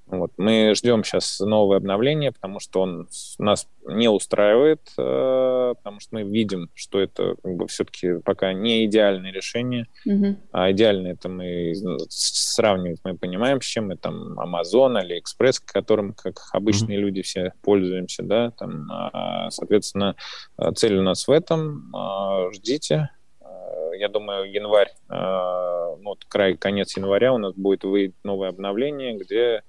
Вот. 0.06 0.32
Мы 0.36 0.72
ждем 0.74 1.02
сейчас 1.02 1.40
новое 1.40 1.78
обновление, 1.78 2.30
потому 2.30 2.60
что 2.60 2.82
он 2.82 3.08
нас 3.38 3.68
не 3.84 4.08
устраивает, 4.08 4.80
э, 4.96 5.74
потому 5.76 6.00
что 6.00 6.14
мы 6.14 6.22
видим, 6.22 6.70
что 6.74 7.00
это 7.00 7.34
как 7.42 7.56
бы 7.56 7.66
все-таки 7.66 8.20
пока 8.24 8.52
не 8.52 8.84
идеальное 8.86 9.32
решение. 9.32 9.86
Мгм. 10.04 10.38
А 10.52 10.70
идеально 10.70 11.08
это 11.08 11.28
мы 11.28 11.72
ну, 11.82 11.98
сравнивать, 12.08 13.00
мы 13.04 13.16
понимаем, 13.16 13.60
с 13.60 13.64
чем 13.64 13.88
мы 13.88 13.96
там 13.96 14.38
Amazon, 14.38 14.96
AliExpress, 15.02 15.60
которым 15.64 16.12
как 16.12 16.40
обычные 16.52 16.98
люди 16.98 17.22
все 17.22 17.52
пользуемся, 17.62 18.22
да, 18.22 18.52
там, 18.52 18.88
а, 18.90 19.50
соответственно, 19.50 20.14
цель 20.76 20.96
у 20.96 21.02
нас 21.02 21.26
в 21.26 21.30
этом. 21.30 21.90
А, 21.94 22.50
Ждите. 22.52 23.10
Я 23.96 24.08
думаю, 24.08 24.50
январь, 24.50 24.92
а, 25.08 25.96
ну, 25.96 26.10
вот 26.10 26.24
край, 26.24 26.56
конец 26.56 26.96
января 26.96 27.32
у 27.32 27.38
нас 27.38 27.54
будет 27.54 27.84
выйдет 27.84 28.16
новое 28.22 28.48
обновление, 28.48 29.16
где 29.16 29.62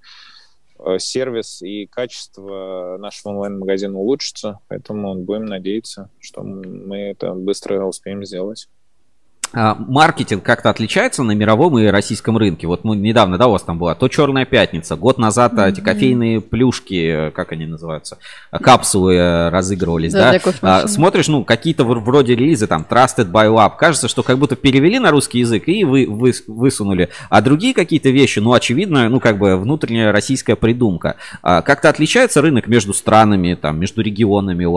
э, 0.80 1.00
сервис 1.00 1.62
и 1.62 1.86
качество 1.88 2.98
нашего 3.00 3.34
онлайн-магазина 3.34 3.98
улучшится, 3.98 4.60
поэтому 4.68 5.16
будем 5.16 5.46
надеяться, 5.46 6.10
что 6.20 6.44
мы 6.44 7.10
это 7.10 7.34
быстро 7.34 7.84
успеем 7.86 8.26
сделать. 8.26 8.68
А, 9.54 9.76
Маркетинг 9.76 10.44
как-то 10.44 10.70
отличается 10.70 11.24
на 11.24 11.32
мировом 11.32 11.78
и 11.80 11.86
российском 11.88 12.38
рынке. 12.38 12.68
Вот 12.68 12.84
мы 12.84 12.96
недавно, 12.96 13.38
да, 13.38 13.48
у 13.48 13.52
вас 13.52 13.64
там 13.64 13.78
была 13.78 13.96
то 13.96 14.08
Черная 14.08 14.46
пятница, 14.46 14.96
год 14.96 15.18
назад 15.18 15.58
а, 15.58 15.70
эти 15.70 15.80
кофейные 15.80 16.42
плюшки, 16.42 17.28
э, 17.28 17.32
как 17.32 17.52
они 17.52 17.66
называются, 17.66 18.18
а, 18.52 18.60
капсулы 18.60 19.16
э, 19.16 19.50
разыгрывались, 19.50 20.14
Да, 20.14 20.34
да. 20.34 20.52
А, 20.62 20.88
смотришь, 20.88 21.28
ну, 21.28 21.44
какие-то 21.44 21.86
вроде 21.86 22.36
релизы, 22.36 22.68
там, 22.68 22.86
Trusted 22.90 23.32
by 23.32 23.48
Lab, 23.54 23.74
кажется, 23.78 24.08
что 24.08 24.24
как 24.24 24.38
будто 24.38 24.56
перевели 24.56 25.00
на 25.00 25.12
русский 25.12 25.40
язык 25.40 25.68
и 25.68 25.84
вы, 25.84 26.06
вы- 26.08 26.34
высунули. 26.48 27.10
А 27.30 27.42
другие 27.42 27.74
какие-то 27.74 28.10
вещи, 28.10 28.40
ну, 28.40 28.54
очевидно, 28.54 29.10
ну, 29.10 29.20
как 29.20 29.38
бы 29.38 29.58
внутренняя 29.58 30.12
российская 30.12 30.56
придумка. 30.56 31.16
А, 31.42 31.62
как-то 31.62 31.90
отличается 31.90 32.42
рынок 32.42 32.68
между 32.68 32.94
странами, 32.94 33.54
там, 33.56 33.80
между 33.80 34.02
регионами? 34.02 34.68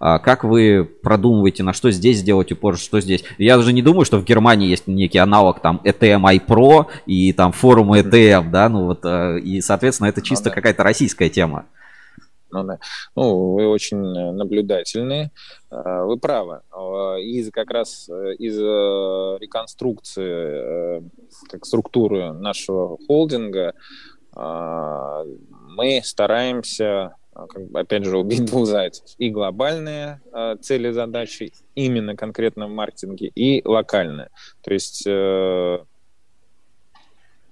А, 0.00 0.18
как 0.18 0.44
вы 0.44 0.88
продумываете, 1.02 1.62
на 1.62 1.72
что 1.72 1.90
здесь 1.90 2.18
сделать 2.18 2.52
упор, 2.52 2.78
что 2.78 3.00
здесь? 3.00 3.24
Я 3.38 3.56
даже 3.56 3.72
не 3.72 3.82
думаю, 3.82 4.04
что 4.04 4.11
в 4.18 4.24
Германии 4.24 4.68
есть 4.68 4.86
некий 4.86 5.18
аналог, 5.18 5.60
там, 5.60 5.80
ETM 5.84 6.22
iPro 6.38 6.86
и 7.06 7.32
там 7.32 7.52
форум 7.52 7.92
ETM, 7.94 8.50
да, 8.50 8.68
ну, 8.68 8.86
вот, 8.86 9.04
э, 9.04 9.38
и, 9.40 9.60
соответственно, 9.60 10.08
это 10.08 10.22
чисто 10.22 10.50
да. 10.50 10.54
какая-то 10.54 10.82
российская 10.82 11.28
тема. 11.28 11.66
Ну, 12.52 12.64
да. 12.64 12.78
ну, 13.16 13.54
вы 13.54 13.66
очень 13.66 13.96
наблюдательные. 13.96 15.30
Э, 15.70 16.04
Вы 16.04 16.18
правы. 16.18 16.60
Э, 16.70 17.20
Из 17.20 17.50
как 17.50 17.70
раз 17.70 18.08
э, 18.10 18.34
из 18.34 18.58
э, 18.58 19.38
реконструкции 19.40 20.98
э, 20.98 21.00
как 21.48 21.64
структуры 21.64 22.32
нашего 22.34 22.98
холдинга 23.06 23.72
э, 24.36 25.24
мы 25.70 26.02
стараемся, 26.04 26.84
э, 26.84 27.21
опять 27.34 28.04
же, 28.04 28.18
убить 28.18 28.44
двух 28.44 28.66
зайцев. 28.66 29.04
И 29.18 29.30
глобальные 29.30 30.20
э, 30.32 30.56
цели, 30.60 30.90
задачи, 30.90 31.52
именно 31.74 32.16
конкретно 32.16 32.66
в 32.66 32.70
маркетинге, 32.70 33.28
и 33.28 33.66
локальные. 33.66 34.28
То 34.62 34.72
есть 34.72 35.04
э, 35.06 35.78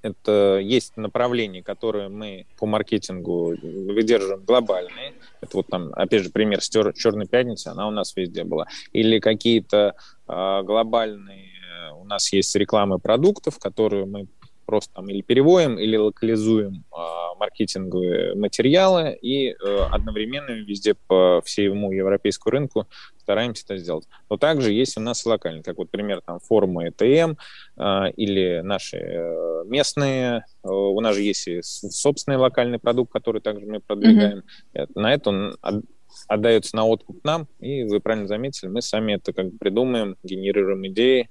это 0.03 0.59
есть 0.63 0.97
направления, 0.97 1.63
которые 1.63 2.09
мы 2.09 2.47
по 2.59 2.67
маркетингу 2.67 3.55
выдерживаем 3.63 4.45
глобальные. 4.45 5.15
Это 5.41 5.57
вот 5.57 5.67
там, 5.69 5.93
опять 5.95 6.25
же, 6.25 6.31
пример 6.31 6.61
с 6.63 6.69
Черной 6.69 7.27
пятницы, 7.27 7.69
она 7.69 7.89
у 7.89 7.91
нас 7.91 8.15
везде 8.17 8.45
была. 8.45 8.67
Или 8.93 9.19
какие-то 9.19 9.95
э, 10.29 10.63
глобальные, 10.63 11.49
у 11.97 12.05
нас 12.05 12.33
есть 12.33 12.55
рекламы 12.57 12.99
продуктов, 12.99 13.59
которые 13.59 14.05
мы 14.05 14.27
просто 14.71 14.95
там 14.95 15.09
или 15.11 15.21
переводим, 15.21 15.79
или 15.79 15.97
локализуем 15.97 16.85
э, 16.97 16.97
маркетинговые 17.39 18.35
материалы 18.37 19.19
и 19.21 19.49
э, 19.51 19.55
одновременно 19.91 20.51
везде 20.53 20.95
по 21.09 21.43
всему 21.45 21.91
европейскому 21.91 22.53
рынку 22.53 22.87
стараемся 23.19 23.65
это 23.65 23.77
сделать. 23.79 24.07
Но 24.31 24.37
также 24.37 24.73
есть 24.73 24.97
у 24.97 25.01
нас 25.01 25.27
локальные, 25.27 25.65
как 25.65 25.79
вот 25.79 25.91
пример 25.91 26.21
там 26.25 26.39
форума 26.39 26.87
ETM 26.89 27.37
э, 27.79 28.11
или 28.17 28.61
наши 28.63 28.97
э, 28.99 29.65
местные. 29.67 30.45
Э, 30.63 30.69
у 30.69 31.01
нас 31.01 31.17
же 31.17 31.23
есть 31.23 31.49
и 31.49 31.61
собственный 31.63 32.39
локальный 32.39 32.79
продукт, 32.79 33.13
который 33.13 33.41
также 33.41 33.67
мы 33.67 33.81
продвигаем. 33.81 34.43
Э, 34.75 34.87
На 34.95 35.13
это 35.13 35.31
он 35.31 35.57
от- 35.61 35.85
отдается 36.29 36.77
на 36.77 36.85
откуп 36.87 37.25
нам, 37.25 37.47
и 37.61 37.85
вы 37.85 38.01
правильно 38.01 38.27
заметили, 38.29 38.69
мы 38.69 38.83
сами 38.83 39.15
это 39.15 39.33
как 39.33 39.51
бы 39.51 39.59
придумаем, 39.59 40.17
генерируем 40.23 40.87
идеи, 40.89 41.29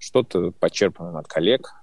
что-то 0.00 0.52
почерпываем 0.58 1.16
от 1.16 1.28
коллег, 1.28 1.74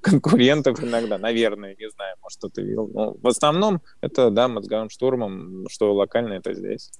конкурентов 0.00 0.82
иногда, 0.82 1.18
наверное, 1.18 1.76
не 1.78 1.90
знаю, 1.90 2.16
может, 2.22 2.38
кто-то 2.38 2.62
видел. 2.62 2.88
Но 2.94 3.14
в 3.20 3.26
основном 3.26 3.82
это, 4.00 4.30
да, 4.30 4.48
мозговым 4.48 4.88
штурмом, 4.88 5.66
что 5.68 5.92
локально, 5.92 6.34
это 6.34 6.54
здесь. 6.54 6.90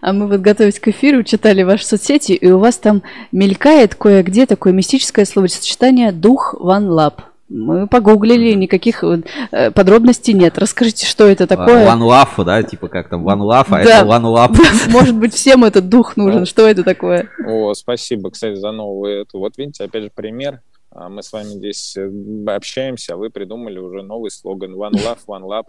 А 0.00 0.12
мы 0.12 0.26
вот 0.26 0.40
готовясь 0.40 0.80
к 0.80 0.88
эфиру, 0.88 1.22
читали 1.22 1.62
ваши 1.62 1.84
соцсети, 1.84 2.32
и 2.32 2.50
у 2.50 2.58
вас 2.58 2.78
там 2.78 3.02
мелькает 3.32 3.94
кое-где 3.94 4.46
такое 4.46 4.72
мистическое 4.72 5.24
словосочетание 5.24 6.12
«дух 6.12 6.54
One 6.58 6.88
Lab». 6.88 7.22
Мы 7.50 7.88
погуглили, 7.88 8.54
никаких 8.54 9.02
э, 9.02 9.70
подробностей 9.72 10.32
нет. 10.34 10.56
Расскажите, 10.56 11.04
что 11.04 11.26
это 11.26 11.48
такое? 11.48 11.84
One 11.84 11.98
Love, 12.00 12.44
да, 12.44 12.62
типа 12.62 12.86
как 12.86 13.08
там 13.08 13.26
One 13.26 13.40
Love, 13.40 13.66
а 13.70 13.84
Да. 13.84 13.98
это 13.98 14.06
One 14.06 14.22
Love. 14.22 14.56
Может 14.90 15.16
быть, 15.16 15.34
всем 15.34 15.64
этот 15.64 15.88
дух 15.88 16.16
нужен. 16.16 16.46
Что 16.46 16.68
это 16.68 16.84
такое? 16.84 17.28
О, 17.44 17.74
спасибо, 17.74 18.30
кстати, 18.30 18.54
за 18.54 18.70
новую 18.70 19.22
эту. 19.22 19.40
Вот 19.40 19.58
видите, 19.58 19.82
опять 19.82 20.04
же, 20.04 20.10
пример. 20.14 20.60
А, 20.92 21.08
Мы 21.08 21.22
с 21.22 21.32
вами 21.32 21.46
здесь 21.48 21.96
э, 21.96 22.10
общаемся, 22.48 23.14
а 23.14 23.16
вы 23.16 23.30
придумали 23.30 23.78
уже 23.78 24.02
новый 24.02 24.30
слоган 24.30 24.74
One 24.74 24.92
Love, 24.92 25.20
One 25.26 25.44
Lab. 25.44 25.64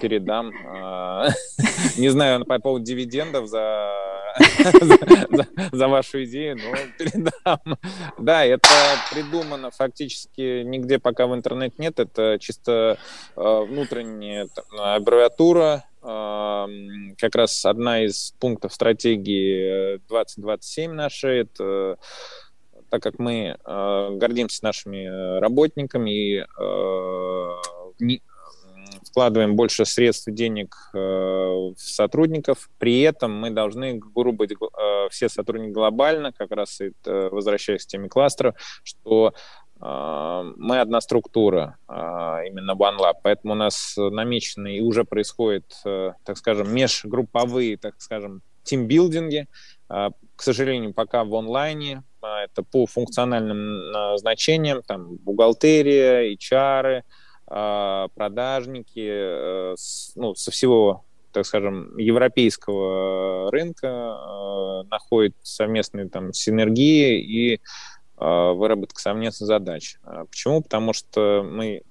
Передам. 0.00 0.52
а, 0.66 1.28
Не 1.98 2.08
знаю 2.08 2.44
по 2.44 2.58
поводу 2.58 2.84
дивидендов 2.84 3.46
за, 3.46 3.92
за, 5.30 5.46
за- 5.72 5.88
вашу 5.88 6.24
идею, 6.24 6.56
но 6.56 6.74
передам. 6.98 7.78
Да, 8.18 8.44
это 8.44 8.68
придумано 9.12 9.70
фактически 9.70 10.62
нигде 10.64 10.98
пока 10.98 11.26
в 11.26 11.34
интернете 11.34 11.74
нет. 11.78 11.98
Это 12.00 12.36
чисто 12.40 12.98
э, 13.36 13.64
внутренняя 13.68 14.48
аббревиатура. 14.76 15.84
э, 16.02 16.66
Как 17.18 17.34
раз 17.36 17.64
одна 17.64 18.04
из 18.04 18.32
пунктов 18.40 18.72
стратегии 18.74 19.94
э, 19.96 19.98
2027 20.08 20.92
нашей. 20.92 21.40
Это 21.42 21.98
так 22.90 23.02
как 23.02 23.18
мы 23.18 23.56
э, 23.64 24.08
гордимся 24.12 24.64
нашими 24.64 25.06
э, 25.06 25.38
работниками 25.40 26.10
и 26.10 26.38
э, 26.40 27.56
не- 28.00 28.22
вкладываем 29.10 29.56
больше 29.56 29.84
средств 29.84 30.28
и 30.28 30.32
денег 30.32 30.74
э, 30.94 30.98
в 30.98 31.74
сотрудников, 31.76 32.70
при 32.78 33.00
этом 33.00 33.32
мы 33.32 33.50
должны, 33.50 33.94
грубо 33.94 34.38
быть, 34.38 34.52
э, 34.52 35.08
все 35.10 35.28
сотрудники 35.28 35.72
глобально, 35.72 36.32
как 36.32 36.50
раз 36.52 36.80
это, 36.80 37.28
возвращаясь 37.30 37.84
к 37.84 37.88
теме 37.88 38.08
кластеров, 38.08 38.54
что 38.84 39.34
э, 39.80 40.52
мы 40.56 40.80
одна 40.80 41.00
структура, 41.00 41.76
э, 41.88 41.92
именно 42.48 42.72
OneLab, 42.72 43.14
поэтому 43.22 43.54
у 43.54 43.56
нас 43.56 43.94
намечены 43.96 44.76
и 44.76 44.80
уже 44.80 45.04
происходит, 45.04 45.72
э, 45.84 46.12
так 46.24 46.36
скажем, 46.38 46.72
межгрупповые, 46.72 47.76
так 47.78 47.94
скажем, 47.98 48.42
тимбилдинги, 48.62 49.48
к 49.88 50.42
сожалению, 50.42 50.92
пока 50.92 51.24
в 51.24 51.34
онлайне. 51.34 52.04
А, 52.22 52.44
Это 52.44 52.62
по 52.62 52.86
функциональным 52.86 53.90
назначениям, 53.90 54.82
там 54.82 55.16
бухгалтерия, 55.16 56.34
HR, 56.34 57.02
а, 57.46 58.08
продажники, 58.14 59.08
э, 59.08 59.74
ну, 60.16 60.34
со 60.34 60.50
всего 60.50 61.04
так 61.32 61.46
скажем, 61.46 61.96
европейского 61.96 63.50
рынка 63.50 63.86
э, 63.86 64.82
находят 64.90 65.34
совместные 65.42 66.08
там 66.08 66.32
синергии 66.32 67.20
и 67.20 67.54
э, 67.54 67.60
выработка 68.18 69.00
совместных 69.00 69.46
задач. 69.46 69.98
А 70.02 70.24
Почему? 70.24 70.62
Потому 70.62 70.92
что 70.92 71.46
мы 71.48 71.82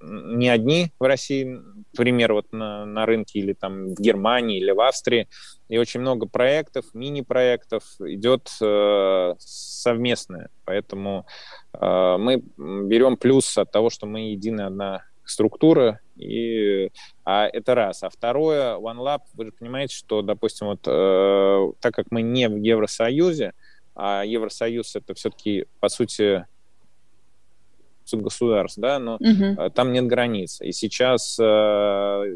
не 0.00 0.48
одни 0.48 0.92
в 0.98 1.04
России, 1.04 1.44
например, 1.92 2.32
вот 2.32 2.52
на, 2.52 2.84
на 2.84 3.06
рынке 3.06 3.38
или 3.38 3.52
там 3.52 3.94
в 3.94 4.00
Германии 4.00 4.58
или 4.58 4.70
в 4.70 4.80
Австрии, 4.80 5.28
и 5.68 5.78
очень 5.78 6.00
много 6.00 6.26
проектов, 6.26 6.84
мини-проектов 6.94 7.84
идет 8.00 8.50
э, 8.60 9.34
совместное. 9.38 10.50
Поэтому 10.64 11.26
э, 11.72 12.16
мы 12.18 12.42
берем 12.56 13.16
плюс 13.16 13.56
от 13.58 13.70
того, 13.72 13.90
что 13.90 14.06
мы 14.06 14.30
единая 14.30 14.66
одна 14.66 15.04
структура, 15.24 16.00
и, 16.16 16.90
а 17.24 17.46
это 17.46 17.74
раз. 17.74 18.02
А 18.02 18.10
второе, 18.10 18.76
OneLab, 18.76 19.22
вы 19.34 19.46
же 19.46 19.52
понимаете, 19.52 19.94
что, 19.94 20.22
допустим, 20.22 20.68
вот 20.68 20.80
э, 20.86 21.72
так 21.80 21.94
как 21.94 22.06
мы 22.10 22.22
не 22.22 22.48
в 22.48 22.56
Евросоюзе, 22.56 23.52
а 23.94 24.24
Евросоюз 24.24 24.94
это 24.94 25.14
все-таки, 25.14 25.66
по 25.80 25.88
сути, 25.88 26.46
государств, 28.14 28.78
да, 28.78 28.98
но 28.98 29.18
э, 29.20 29.70
там 29.74 29.92
нет 29.92 30.06
границ. 30.06 30.60
И 30.60 30.72
сейчас, 30.72 31.36
э, 31.38 31.42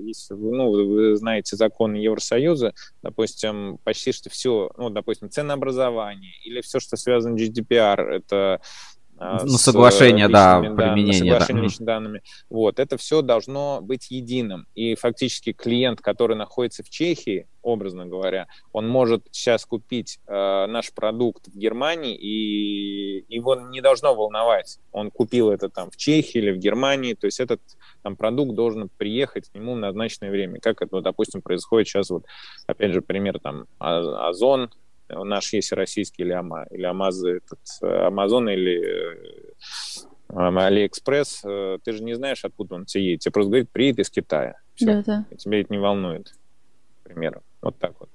если 0.04 0.34
ну, 0.34 0.70
вы 0.70 1.16
знаете 1.16 1.56
законы 1.56 1.96
Евросоюза, 1.96 2.74
допустим, 3.02 3.78
почти 3.84 4.12
что 4.12 4.30
все, 4.30 4.70
ну, 4.76 4.90
допустим, 4.90 5.30
ценообразование 5.30 6.32
или 6.44 6.60
все, 6.60 6.80
что 6.80 6.96
связано 6.96 7.38
с 7.38 7.40
GDPR, 7.40 8.00
это 8.00 8.60
Ну, 9.20 9.58
с, 9.58 9.62
соглашение, 9.62 10.26
э, 10.26 10.28
да, 10.30 10.60
личными 10.60 10.76
данными, 10.76 10.94
применение, 10.94 11.32
да. 11.32 11.40
соглашение 11.40 11.62
личными 11.64 11.86
данными. 11.86 12.22
Вот, 12.48 12.78
это 12.78 12.96
все 12.96 13.20
должно 13.20 13.80
быть 13.82 14.10
единым. 14.10 14.66
И 14.74 14.94
фактически 14.94 15.52
клиент, 15.52 16.00
который 16.00 16.36
находится 16.36 16.82
в 16.82 16.88
Чехии, 16.88 17.46
образно 17.62 18.06
говоря, 18.06 18.46
он 18.72 18.88
может 18.88 19.26
сейчас 19.30 19.66
купить 19.66 20.18
э, 20.26 20.66
наш 20.66 20.90
продукт 20.94 21.48
в 21.48 21.58
Германии, 21.58 22.16
и 22.16 23.26
его 23.28 23.56
не 23.56 23.82
должно 23.82 24.14
волновать. 24.14 24.78
Он 24.90 25.10
купил 25.10 25.50
это 25.50 25.68
там 25.68 25.90
в 25.90 25.98
Чехии 25.98 26.38
или 26.38 26.52
в 26.52 26.56
Германии, 26.56 27.12
то 27.12 27.26
есть 27.26 27.40
этот 27.40 27.60
там 28.02 28.16
продукт 28.16 28.54
должен 28.54 28.88
приехать 28.88 29.50
к 29.50 29.54
нему 29.54 29.74
в 29.74 29.78
назначенное 29.78 30.30
время. 30.30 30.60
Как 30.60 30.80
это, 30.80 30.96
ну, 30.96 31.02
допустим, 31.02 31.42
происходит 31.42 31.88
сейчас, 31.88 32.08
вот, 32.08 32.24
опять 32.66 32.94
же, 32.94 33.02
пример 33.02 33.38
там 33.38 33.66
А- 33.78 34.30
Озон, 34.30 34.70
наш 35.12 35.52
есть 35.52 35.72
российский 35.72 36.22
или, 36.22 36.32
Ама, 36.32 36.66
или 36.70 36.84
Амаз, 36.84 37.22
этот, 37.24 37.60
Амазон 37.80 38.48
или 38.48 38.82
э, 38.82 40.34
Алиэкспресс, 40.34 41.42
э, 41.44 41.78
ты 41.82 41.92
же 41.92 42.02
не 42.02 42.14
знаешь, 42.14 42.44
откуда 42.44 42.76
он 42.76 42.84
тебе 42.84 43.04
едет. 43.04 43.20
Тебе 43.20 43.32
просто 43.32 43.50
говорит, 43.50 43.70
приедет 43.70 44.00
из 44.00 44.10
Китая. 44.10 44.56
Всё. 44.74 44.86
Да, 44.86 45.02
да. 45.02 45.26
И 45.30 45.36
тебя 45.36 45.60
это 45.60 45.72
не 45.72 45.78
волнует, 45.78 46.32
к 47.02 47.08
примеру. 47.08 47.42
Вот 47.60 47.78
так 47.78 47.94
вот. 47.98 48.08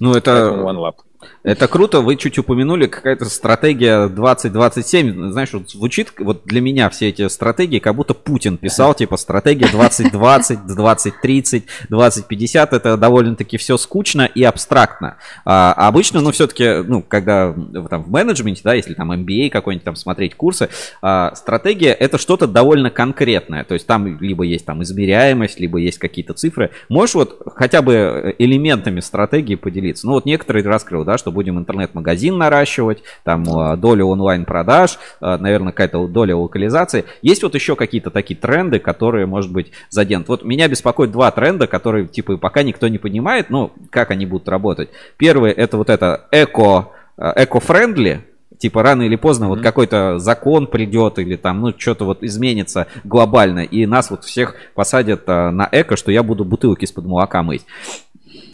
Ну, 0.00 0.14
это... 0.14 0.32
Поэтому 0.32 0.68
OneLab. 0.68 0.96
Это 1.42 1.68
круто, 1.68 2.00
вы 2.00 2.16
чуть 2.16 2.38
упомянули, 2.38 2.86
какая-то 2.86 3.24
стратегия 3.26 4.08
2027, 4.08 5.30
знаешь, 5.30 5.52
вот 5.52 5.70
звучит, 5.70 6.12
вот 6.18 6.42
для 6.44 6.60
меня 6.60 6.88
все 6.90 7.08
эти 7.08 7.28
стратегии, 7.28 7.78
как 7.78 7.94
будто 7.94 8.14
Путин 8.14 8.56
писал, 8.56 8.94
типа, 8.94 9.16
стратегия 9.16 9.68
2020, 9.68 10.66
2030, 10.66 11.64
2050, 11.88 12.72
это 12.72 12.96
довольно-таки 12.96 13.56
все 13.56 13.76
скучно 13.76 14.22
и 14.22 14.42
абстрактно. 14.42 15.16
А, 15.44 15.72
а 15.76 15.88
обычно, 15.88 16.20
ну, 16.20 16.30
все-таки, 16.32 16.82
ну, 16.86 17.02
когда 17.02 17.48
в- 17.50 17.88
там 17.88 18.02
в 18.04 18.10
менеджменте, 18.10 18.62
да, 18.64 18.74
если 18.74 18.94
там 18.94 19.10
MBA 19.12 19.50
какой-нибудь 19.50 19.84
там 19.84 19.96
смотреть 19.96 20.34
курсы, 20.34 20.68
а, 21.00 21.34
стратегия 21.34 21.92
это 21.92 22.18
что-то 22.18 22.46
довольно 22.46 22.90
конкретное, 22.90 23.64
то 23.64 23.74
есть 23.74 23.86
там 23.86 24.18
либо 24.20 24.44
есть 24.44 24.64
там 24.64 24.82
измеряемость, 24.82 25.58
либо 25.60 25.78
есть 25.78 25.98
какие-то 25.98 26.34
цифры. 26.34 26.70
Можешь 26.88 27.14
вот 27.14 27.40
хотя 27.56 27.82
бы 27.82 28.34
элементами 28.38 29.00
стратегии 29.00 29.54
поделиться? 29.54 30.06
Ну, 30.06 30.14
вот 30.14 30.24
некоторые 30.24 30.64
раскрыл, 30.64 31.04
да, 31.04 31.11
да, 31.12 31.18
что 31.18 31.30
будем 31.30 31.58
интернет-магазин 31.58 32.38
наращивать, 32.38 33.02
там 33.22 33.44
э, 33.44 33.76
долю 33.76 34.06
онлайн-продаж, 34.06 34.98
э, 35.20 35.36
наверное, 35.36 35.72
какая-то 35.72 36.06
доля 36.06 36.34
локализации. 36.34 37.04
Есть 37.20 37.42
вот 37.42 37.54
еще 37.54 37.76
какие-то 37.76 38.10
такие 38.10 38.38
тренды, 38.38 38.78
которые, 38.78 39.26
может 39.26 39.52
быть, 39.52 39.72
заденут. 39.90 40.28
Вот 40.28 40.42
меня 40.42 40.68
беспокоит 40.68 41.12
два 41.12 41.30
тренда, 41.30 41.66
которые, 41.66 42.06
типа, 42.06 42.38
пока 42.38 42.62
никто 42.62 42.88
не 42.88 42.96
понимает, 42.96 43.50
ну, 43.50 43.72
как 43.90 44.10
они 44.10 44.24
будут 44.24 44.48
работать. 44.48 44.88
Первый, 45.18 45.52
это 45.52 45.76
вот 45.76 45.90
это 45.90 46.26
эко, 46.30 46.88
э, 47.18 47.32
эко-френдли, 47.36 48.24
типа 48.56 48.82
рано 48.82 49.02
или 49.02 49.16
поздно 49.16 49.44
mm-hmm. 49.44 49.48
вот 49.48 49.60
какой-то 49.60 50.18
закон 50.18 50.66
придет 50.66 51.18
или 51.18 51.36
там, 51.36 51.60
ну, 51.60 51.74
что-то 51.76 52.06
вот 52.06 52.22
изменится 52.22 52.86
глобально, 53.04 53.60
и 53.60 53.84
нас 53.84 54.10
вот 54.10 54.24
всех 54.24 54.54
посадят 54.74 55.24
а, 55.26 55.50
на 55.50 55.68
эко, 55.72 55.96
что 55.96 56.12
я 56.12 56.22
буду 56.22 56.44
бутылки 56.44 56.84
из-под 56.84 57.04
молока 57.04 57.42
мыть. 57.42 57.66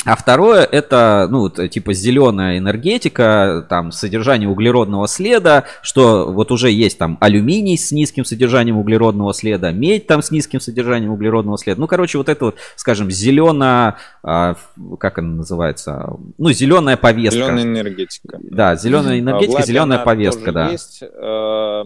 А 0.08 0.16
второе 0.16 0.64
это, 0.64 1.28
ну, 1.30 1.50
типа 1.50 1.92
зеленая 1.92 2.56
энергетика, 2.56 3.66
там 3.68 3.92
содержание 3.92 4.48
углеродного 4.48 5.06
следа, 5.06 5.64
что 5.82 6.32
вот 6.32 6.50
уже 6.50 6.70
есть 6.70 6.96
там 6.96 7.18
алюминий 7.20 7.76
с 7.76 7.92
низким 7.92 8.24
содержанием 8.24 8.78
углеродного 8.78 9.34
следа, 9.34 9.70
медь 9.70 10.06
там 10.06 10.22
с 10.22 10.30
низким 10.30 10.60
содержанием 10.60 11.12
углеродного 11.12 11.58
следа. 11.58 11.78
Ну, 11.78 11.86
короче, 11.86 12.16
вот 12.16 12.30
это 12.30 12.46
вот, 12.46 12.56
скажем, 12.76 13.10
зеленая, 13.10 13.96
а, 14.22 14.56
как 14.98 15.18
она 15.18 15.28
называется, 15.28 16.16
ну, 16.38 16.52
зеленая 16.52 16.96
повестка. 16.96 17.40
Зеленая 17.42 17.64
энергетика. 17.64 18.38
Да, 18.40 18.76
зеленая 18.76 19.20
энергетика, 19.20 19.62
зеленая 19.62 19.98
повестка, 19.98 20.52
да. 20.52 20.70
Есть, 20.70 21.02
э, 21.02 21.84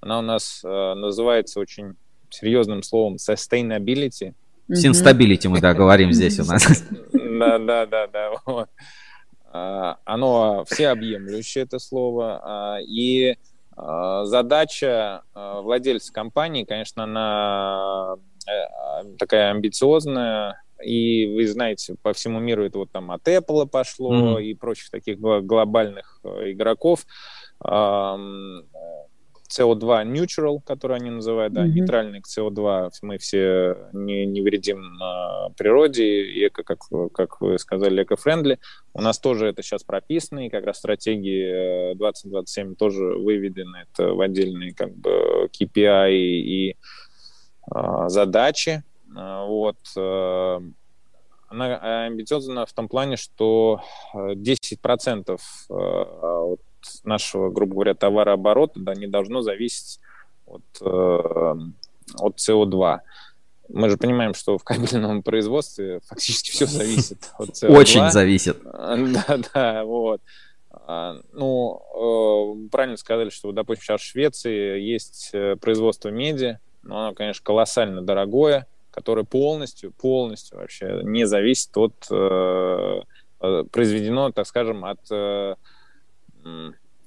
она 0.00 0.18
у 0.20 0.22
нас 0.22 0.60
э, 0.64 0.94
называется 0.94 1.58
очень 1.58 1.96
серьезным 2.30 2.84
словом 2.84 3.16
sustainability. 3.16 4.34
Sustainability 4.72 5.48
мы, 5.48 5.60
да, 5.60 5.74
говорим 5.74 6.12
здесь 6.12 6.38
у 6.40 6.44
нас. 6.44 6.84
Да, 7.12 7.58
да, 7.58 7.86
да, 7.86 8.06
да. 8.06 8.30
Вот. 8.46 8.68
А, 9.50 9.96
оно 10.04 10.64
всеобъемлющее, 10.66 11.64
это 11.64 11.78
слово. 11.78 12.40
А, 12.42 12.78
и 12.80 13.36
а, 13.76 14.24
задача 14.24 15.22
владельца 15.34 16.12
компании, 16.12 16.64
конечно, 16.64 17.04
она 17.04 18.16
э, 18.46 19.16
такая 19.18 19.50
амбициозная, 19.52 20.60
и 20.82 21.26
вы 21.34 21.46
знаете, 21.46 21.96
по 22.02 22.12
всему 22.12 22.38
миру 22.38 22.64
это 22.64 22.78
вот 22.78 22.90
там 22.92 23.10
от 23.10 23.26
Apple 23.26 23.66
пошло 23.66 24.38
mm-hmm. 24.38 24.44
и 24.44 24.54
прочих 24.54 24.90
таких 24.90 25.18
глобальных 25.18 26.20
э, 26.24 26.52
игроков. 26.52 27.06
CO2 29.48 30.04
neutral, 30.04 30.60
который 30.64 30.96
они 30.98 31.10
называют, 31.10 31.52
да, 31.52 31.64
mm-hmm. 31.64 31.70
нейтральный 31.70 32.20
к 32.20 32.26
CO2, 32.26 32.90
мы 33.02 33.18
все 33.18 33.76
не, 33.92 34.26
не 34.26 34.42
вредим 34.42 35.02
а, 35.02 35.50
природе, 35.50 36.04
и 36.04 36.48
эко, 36.48 36.62
как, 36.62 36.80
как 37.12 37.40
вы 37.40 37.58
сказали, 37.58 38.02
эко-френдли. 38.02 38.58
У 38.92 39.00
нас 39.00 39.18
тоже 39.18 39.46
это 39.46 39.62
сейчас 39.62 39.84
прописано, 39.84 40.46
и 40.46 40.50
как 40.50 40.64
раз 40.64 40.78
стратегии 40.78 41.94
2027 41.94 42.74
тоже 42.74 43.04
выведены 43.04 43.86
это 43.90 44.12
в 44.12 44.20
отдельные 44.20 44.74
как 44.74 44.94
бы 44.94 45.48
KPI 45.58 46.12
и, 46.12 46.70
и 46.70 46.76
а, 47.70 48.08
задачи. 48.08 48.82
А, 49.16 49.46
вот. 49.46 49.78
А, 49.96 50.62
она 51.48 52.04
амбициозна 52.04 52.66
в 52.66 52.72
том 52.74 52.88
плане, 52.88 53.16
что 53.16 53.80
10% 54.14 55.40
от 55.70 56.60
нашего, 57.04 57.50
грубо 57.50 57.74
говоря, 57.74 57.94
товарооборота 57.94 58.80
да, 58.80 58.94
не 58.94 59.06
должно 59.06 59.42
зависеть 59.42 60.00
от, 60.46 60.62
э, 60.80 61.54
от 62.18 62.36
СО2. 62.36 62.98
Мы 63.68 63.90
же 63.90 63.98
понимаем, 63.98 64.34
что 64.34 64.56
в 64.56 64.64
кабельном 64.64 65.22
производстве 65.24 66.00
фактически 66.06 66.50
все 66.50 66.66
зависит 66.66 67.30
от 67.38 67.50
СО2. 67.50 67.76
Очень 67.76 68.10
зависит. 68.10 68.62
Да, 68.62 69.38
да, 69.54 69.84
вот. 69.84 70.20
А, 70.70 71.16
ну, 71.32 72.64
э, 72.64 72.68
правильно 72.70 72.96
сказали, 72.96 73.30
что, 73.30 73.52
допустим, 73.52 73.84
сейчас 73.84 74.00
в 74.00 74.04
Швеции 74.04 74.80
есть 74.80 75.30
э, 75.32 75.56
производство 75.56 76.08
меди, 76.08 76.58
но 76.82 77.06
оно, 77.06 77.14
конечно, 77.14 77.44
колоссально 77.44 78.00
дорогое, 78.00 78.66
которое 78.90 79.24
полностью, 79.24 79.92
полностью 79.92 80.58
вообще 80.58 81.00
не 81.02 81.26
зависит 81.26 81.76
от, 81.76 81.94
произведено, 83.70 84.32
так 84.32 84.46
скажем, 84.46 84.84
от 84.84 84.98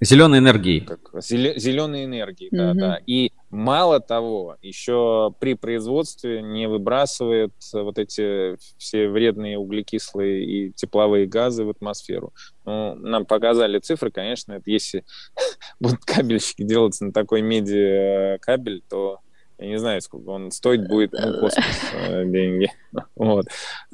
Зеленой 0.04 0.40
энергии. 0.40 0.80
Как, 0.80 1.22
зеленой 1.22 2.06
энергии, 2.06 2.48
mm-hmm. 2.48 2.74
да, 2.74 2.74
да. 2.74 3.00
И 3.06 3.32
мало 3.52 4.00
того, 4.00 4.58
еще 4.64 5.32
при 5.40 5.54
производстве 5.54 6.42
не 6.42 6.68
выбрасывает 6.68 7.54
вот 7.72 8.00
эти 8.00 8.58
все 8.80 9.08
вредные 9.10 9.60
углекислые 9.60 10.44
и 10.44 10.72
тепловые 10.72 11.28
газы 11.28 11.66
в 11.66 11.70
атмосферу. 11.70 12.34
Ну, 12.66 12.96
нам 12.96 13.28
показали 13.28 13.78
цифры, 13.78 14.10
конечно, 14.10 14.54
это 14.54 14.72
если 14.72 15.06
будут 15.80 16.04
кабельщики 16.04 16.64
делать 16.64 17.00
на 17.00 17.14
такой 17.14 17.44
меди 17.44 18.34
э, 18.34 18.38
кабель, 18.40 18.82
то 18.90 19.20
я 19.60 19.68
не 19.68 19.78
знаю, 19.78 20.02
сколько 20.02 20.30
он 20.30 20.50
стоить 20.50 20.88
будет, 20.88 21.14
ну, 21.14 21.40
космос 21.40 21.66
э, 21.94 22.26
деньги. 22.26 22.72
Вот. 23.16 23.46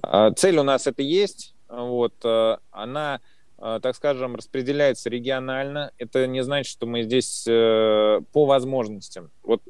А 0.01 0.31
цель 0.31 0.57
у 0.57 0.63
нас 0.63 0.87
это 0.87 1.03
есть, 1.03 1.53
вот, 1.67 2.13
э, 2.23 2.57
она 2.71 3.19
так 3.57 3.95
скажем, 3.95 4.35
распределяется 4.35 5.09
регионально. 5.09 5.91
Это 5.97 6.27
не 6.27 6.43
значит, 6.43 6.71
что 6.71 6.85
мы 6.85 7.03
здесь 7.03 7.45
э, 7.47 8.21
по 8.31 8.45
возможностям. 8.45 9.31
Вот 9.43 9.61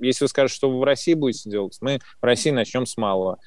если 0.00 0.24
вы 0.24 0.28
скажете, 0.28 0.56
что 0.56 0.70
вы 0.70 0.80
в 0.80 0.84
России 0.84 1.14
будете 1.14 1.50
делать, 1.50 1.76
мы 1.80 2.00
в 2.20 2.24
России 2.24 2.50
начнем 2.50 2.86
с 2.86 2.96
малого. 2.96 3.38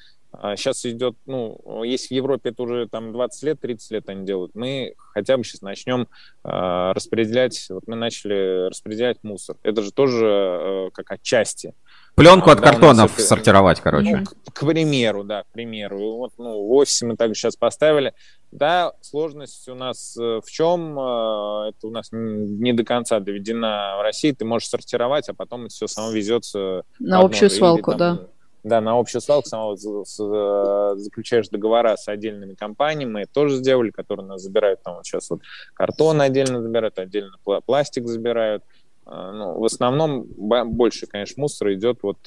Сейчас 0.56 0.84
а 0.84 0.90
идет, 0.90 1.16
ну, 1.24 1.82
если 1.84 2.08
в 2.08 2.16
Европе 2.16 2.50
это 2.50 2.62
уже 2.62 2.86
там 2.86 3.12
20 3.12 3.42
лет, 3.44 3.60
30 3.60 3.90
лет 3.92 4.08
они 4.08 4.26
делают, 4.26 4.54
мы 4.54 4.94
хотя 4.98 5.36
бы 5.38 5.42
сейчас 5.42 5.62
начнем 5.62 6.06
э, 6.44 6.92
распределять, 6.94 7.66
вот 7.70 7.84
мы 7.86 7.96
начали 7.96 8.68
распределять 8.68 9.24
мусор. 9.24 9.56
Это 9.62 9.82
же 9.82 9.90
тоже 9.90 10.26
э, 10.26 10.90
как 10.92 11.10
отчасти. 11.12 11.74
Пленку 12.18 12.50
от 12.50 12.60
да, 12.60 12.64
картонов 12.64 13.14
это, 13.14 13.22
сортировать, 13.22 13.80
короче. 13.80 14.16
Ну, 14.16 14.24
к, 14.24 14.52
к 14.52 14.66
примеру, 14.66 15.24
да, 15.24 15.44
к 15.44 15.46
примеру. 15.52 15.98
Вот, 16.16 16.32
ну, 16.36 16.66
в 16.66 16.72
офисе 16.72 17.06
мы 17.06 17.16
также 17.16 17.34
сейчас 17.38 17.56
поставили. 17.56 18.12
Да, 18.50 18.92
сложность 19.02 19.68
у 19.68 19.74
нас 19.74 20.16
э, 20.16 20.40
в 20.44 20.50
чем? 20.50 20.98
Э, 20.98 21.68
это 21.68 21.86
у 21.86 21.90
нас 21.90 22.08
не 22.10 22.72
до 22.72 22.84
конца 22.84 23.20
доведена 23.20 23.96
в 23.98 24.02
России. 24.02 24.32
Ты 24.32 24.44
можешь 24.44 24.68
сортировать, 24.68 25.28
а 25.28 25.34
потом 25.34 25.66
это 25.66 25.70
все 25.70 25.86
само 25.86 26.10
везется 26.10 26.82
на 26.98 27.20
общую 27.20 27.50
свалку, 27.50 27.92
или, 27.92 27.98
там, 27.98 28.16
да. 28.16 28.22
Да, 28.64 28.80
на 28.80 28.98
общую 28.98 29.22
свалку 29.22 29.48
сама 29.48 29.72
э, 29.74 30.96
заключаешь 30.96 31.48
договора 31.48 31.96
с 31.96 32.08
отдельными 32.08 32.54
компаниями. 32.54 33.12
Мы 33.12 33.20
это 33.22 33.32
тоже 33.32 33.56
сделали, 33.56 33.90
которые 33.90 34.26
нас 34.26 34.42
забирают. 34.42 34.82
Там 34.82 34.96
вот 34.96 35.06
сейчас 35.06 35.30
вот 35.30 35.40
картон 35.74 36.20
отдельно 36.20 36.60
забирают, 36.60 36.98
отдельно 36.98 37.36
пластик 37.64 38.08
забирают. 38.08 38.64
А, 39.08 39.32
ну, 39.32 39.58
в 39.58 39.64
основном 39.64 40.26
больше, 40.26 41.06
конечно, 41.06 41.40
мусора 41.40 41.74
идет 41.74 42.02
вот 42.02 42.18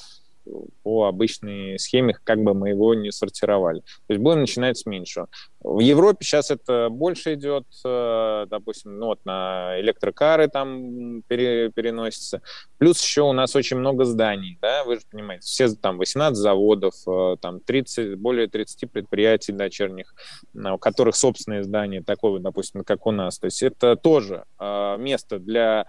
по 0.83 1.05
обычной 1.05 1.77
схеме, 1.77 2.15
как 2.23 2.41
бы 2.41 2.53
мы 2.53 2.69
его 2.69 2.93
не 2.93 3.11
сортировали. 3.11 3.81
То 4.07 4.13
есть 4.13 4.21
будем 4.21 4.41
начинать 4.41 4.77
с 4.77 4.85
меньшего. 4.85 5.27
В 5.59 5.79
Европе 5.79 6.25
сейчас 6.25 6.49
это 6.49 6.89
больше 6.89 7.35
идет, 7.35 7.65
э, 7.85 8.45
допустим, 8.49 8.97
ну 8.97 9.07
вот 9.07 9.23
на 9.25 9.79
электрокары 9.79 10.47
там 10.47 11.21
пере, 11.27 11.69
переносится. 11.69 12.41
Плюс 12.79 13.01
еще 13.01 13.21
у 13.21 13.33
нас 13.33 13.55
очень 13.55 13.77
много 13.77 14.05
зданий, 14.05 14.57
да, 14.61 14.83
вы 14.83 14.95
же 14.95 15.01
понимаете, 15.09 15.45
все 15.45 15.69
там 15.69 15.99
18 15.99 16.35
заводов, 16.35 16.95
э, 17.07 17.35
там 17.39 17.59
30, 17.59 18.15
более 18.15 18.47
30 18.47 18.91
предприятий 18.91 19.51
дочерних, 19.51 20.15
у 20.55 20.77
которых 20.79 21.15
собственные 21.15 21.63
здания, 21.63 22.01
такое, 22.01 22.39
допустим, 22.39 22.83
как 22.83 23.05
у 23.05 23.11
нас. 23.11 23.37
То 23.37 23.45
есть 23.45 23.61
это 23.61 23.95
тоже 23.95 24.45
э, 24.59 24.97
место 24.97 25.37
для 25.37 25.85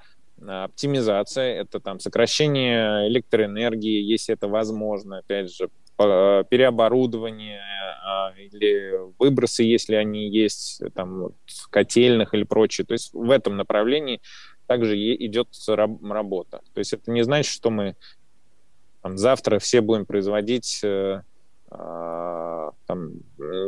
оптимизация, 0.46 1.60
это 1.60 1.80
там 1.80 2.00
сокращение 2.00 3.08
электроэнергии, 3.08 4.02
если 4.02 4.34
это 4.34 4.48
возможно, 4.48 5.18
опять 5.18 5.54
же, 5.54 5.68
переоборудование 5.96 7.60
а, 8.04 8.32
или 8.36 8.92
выбросы, 9.18 9.62
если 9.62 9.94
они 9.94 10.28
есть, 10.28 10.82
там, 10.94 11.20
вот, 11.20 11.34
котельных 11.70 12.34
или 12.34 12.44
прочее. 12.44 12.86
То 12.86 12.92
есть 12.92 13.12
в 13.12 13.30
этом 13.30 13.56
направлении 13.56 14.20
также 14.66 14.96
идет 14.98 15.48
работа. 15.68 16.62
То 16.72 16.78
есть 16.78 16.92
это 16.92 17.10
не 17.10 17.22
значит, 17.22 17.52
что 17.52 17.70
мы 17.70 17.96
там, 19.02 19.18
завтра 19.18 19.58
все 19.58 19.80
будем 19.80 20.06
производить 20.06 20.80
э, 20.82 21.22
э, 21.70 22.70
там, 22.86 23.10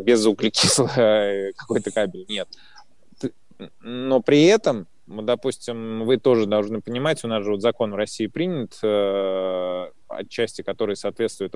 без 0.02 0.24
углекислого 0.26 1.52
какой-то 1.56 1.90
кабель. 1.90 2.24
Нет. 2.28 2.48
Но 3.80 4.20
при 4.20 4.44
этом 4.44 4.86
допустим, 5.06 6.04
вы 6.04 6.16
тоже 6.16 6.46
должны 6.46 6.80
понимать, 6.80 7.24
у 7.24 7.28
нас 7.28 7.44
же 7.44 7.52
вот 7.52 7.60
закон 7.60 7.92
в 7.92 7.96
России 7.96 8.26
принят, 8.26 8.78
э, 8.82 9.90
отчасти 10.08 10.62
который 10.62 10.96
соответствует 10.96 11.54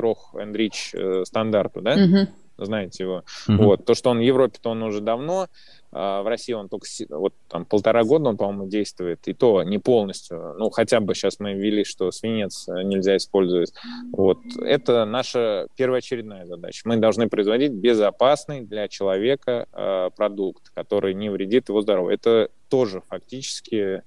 REACH 0.54 0.72
э, 0.92 1.24
стандарту, 1.24 1.80
да? 1.80 1.94
Угу. 1.94 2.28
Знаете 2.58 3.04
его. 3.04 3.24
Мгм. 3.46 3.64
Вот. 3.64 3.84
То, 3.84 3.94
что 3.94 4.10
он 4.10 4.18
в 4.18 4.22
Европе, 4.22 4.58
то 4.60 4.70
он 4.70 4.82
уже 4.82 5.00
давно. 5.00 5.48
а 5.92 6.22
В 6.22 6.26
России 6.26 6.52
он 6.52 6.68
только 6.68 6.86
вот 7.08 7.34
там 7.48 7.64
полтора 7.64 8.04
года, 8.04 8.30
он, 8.30 8.36
по-моему, 8.36 8.68
действует, 8.68 9.26
и 9.28 9.34
то 9.34 9.62
не 9.62 9.78
полностью. 9.78 10.54
Ну, 10.58 10.70
хотя 10.70 11.00
бы 11.00 11.14
сейчас 11.14 11.38
мы 11.40 11.54
ввели, 11.54 11.84
что 11.84 12.10
свинец 12.10 12.68
э, 12.68 12.82
нельзя 12.82 13.16
использовать. 13.16 13.72
Вот. 14.12 14.38
Это 14.60 15.04
наша 15.04 15.68
первоочередная 15.76 16.46
задача. 16.46 16.82
Мы 16.84 16.96
должны 16.96 17.28
производить 17.28 17.72
безопасный 17.72 18.62
для 18.62 18.88
человека 18.88 19.66
э, 19.72 20.10
продукт, 20.16 20.70
который 20.74 21.14
не 21.14 21.30
вредит 21.30 21.68
его 21.68 21.80
здоровью. 21.80 22.14
Это 22.14 22.50
тоже 22.68 23.02
фактически 23.08 24.02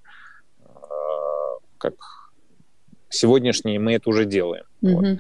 э, 0.60 0.66
как 1.78 1.96
сегодняшний 3.10 3.78
мы 3.80 3.94
это 3.94 4.10
уже 4.10 4.26
делаем. 4.26 4.66
Вот. 4.82 5.20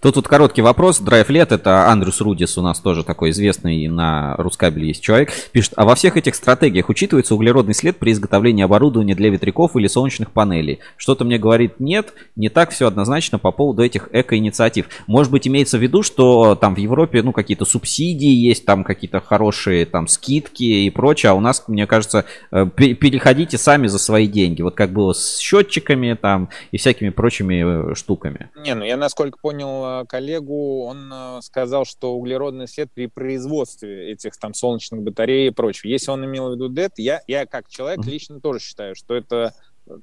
Тут 0.00 0.14
тут 0.14 0.28
короткий 0.28 0.62
вопрос. 0.62 0.98
Драйв 1.00 1.30
лет, 1.30 1.52
это 1.52 1.88
Андрюс 1.88 2.20
Рудис, 2.20 2.58
у 2.58 2.62
нас 2.62 2.80
тоже 2.80 3.04
такой 3.04 3.30
известный 3.30 3.86
на 3.88 4.34
Рускабеле 4.36 4.88
есть 4.88 5.02
человек. 5.02 5.32
Пишет, 5.52 5.72
а 5.76 5.84
во 5.84 5.94
всех 5.94 6.16
этих 6.16 6.34
стратегиях 6.34 6.88
учитывается 6.88 7.34
углеродный 7.34 7.74
след 7.74 7.96
при 7.98 8.12
изготовлении 8.12 8.64
оборудования 8.64 9.14
для 9.14 9.30
ветряков 9.30 9.76
или 9.76 9.86
солнечных 9.86 10.30
панелей? 10.32 10.80
Что-то 10.96 11.24
мне 11.24 11.38
говорит 11.38 11.80
нет, 11.80 12.12
не 12.34 12.48
так 12.48 12.70
все 12.70 12.86
однозначно 12.86 13.38
по 13.38 13.50
поводу 13.52 13.82
этих 13.82 14.08
эко-инициатив. 14.12 14.86
Может 15.06 15.30
быть, 15.30 15.46
имеется 15.46 15.78
в 15.78 15.82
виду, 15.82 16.02
что 16.02 16.54
там 16.54 16.74
в 16.74 16.78
Европе, 16.78 17.22
ну, 17.22 17.32
какие-то 17.32 17.64
субсидии 17.64 18.30
есть, 18.30 18.64
там 18.64 18.84
какие-то 18.84 19.20
хорошие 19.20 19.86
там 19.86 20.08
скидки 20.08 20.64
и 20.64 20.90
прочее, 20.90 21.30
а 21.30 21.34
у 21.34 21.40
нас, 21.40 21.64
мне 21.68 21.86
кажется, 21.86 22.24
э, 22.50 22.66
пе- 22.74 22.94
переходите 22.94 23.58
сами 23.58 23.86
за 23.86 23.98
свои 23.98 24.26
деньги. 24.26 24.62
Вот 24.62 24.74
как 24.74 24.92
было 24.92 25.12
с 25.12 25.38
счетчиками 25.38 26.14
там 26.14 26.48
и 26.70 26.78
всякими 26.78 27.10
прочими 27.10 27.92
э, 27.92 27.94
штуками. 27.94 28.50
Не, 28.56 28.74
ну 28.74 28.84
я 28.84 28.96
насколько 28.96 29.38
понял 29.38 29.75
э, 29.84 30.06
коллегу, 30.06 30.84
он 30.84 31.10
э, 31.12 31.40
сказал, 31.42 31.84
что 31.84 32.14
углеродный 32.14 32.68
след 32.68 32.90
при 32.92 33.06
производстве 33.06 34.12
этих 34.12 34.36
там 34.36 34.54
солнечных 34.54 35.02
батарей 35.02 35.48
и 35.48 35.50
прочего. 35.50 35.88
Если 35.88 36.10
он 36.10 36.24
имел 36.24 36.48
в 36.48 36.54
виду 36.54 36.68
ДЭТ, 36.68 36.92
я, 36.98 37.22
я 37.26 37.46
как 37.46 37.68
человек 37.68 38.04
лично 38.06 38.40
тоже 38.40 38.60
считаю, 38.60 38.94
что 38.94 39.14
это 39.14 39.54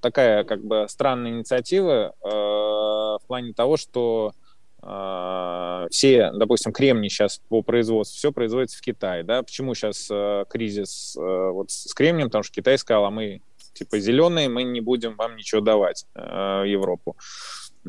такая 0.01 0.43
как 0.43 0.63
бы 0.63 0.86
странная 0.88 1.32
инициатива 1.32 2.13
э, 2.21 2.28
в 2.28 3.21
плане 3.28 3.53
того, 3.53 3.78
что 3.78 4.34
э, 4.82 5.88
все, 5.91 6.32
допустим, 6.32 6.74
кремний 6.74 7.09
сейчас 7.09 7.41
по 7.49 7.61
производству, 7.61 8.17
все 8.17 8.32
производится 8.32 8.78
в 8.78 8.82
Китае, 8.82 9.24
да? 9.24 9.43
Почему 9.43 9.74
сейчас 9.76 10.09
кризис 10.49 11.15
э, 11.17 11.49
вот 11.51 11.71
с 11.71 11.93
кремнием? 11.93 12.28
Потому 12.28 12.43
что 12.43 12.53
Китай 12.53 12.78
сказал, 12.78 13.05
а 13.05 13.11
мы 13.11 13.41
типа 13.74 13.99
зеленые, 13.99 14.49
мы 14.49 14.63
не 14.63 14.82
будем 14.82 15.15
вам 15.15 15.36
ничего 15.36 15.61
давать 15.61 16.05
э, 16.15 16.63
Европу. 16.67 17.17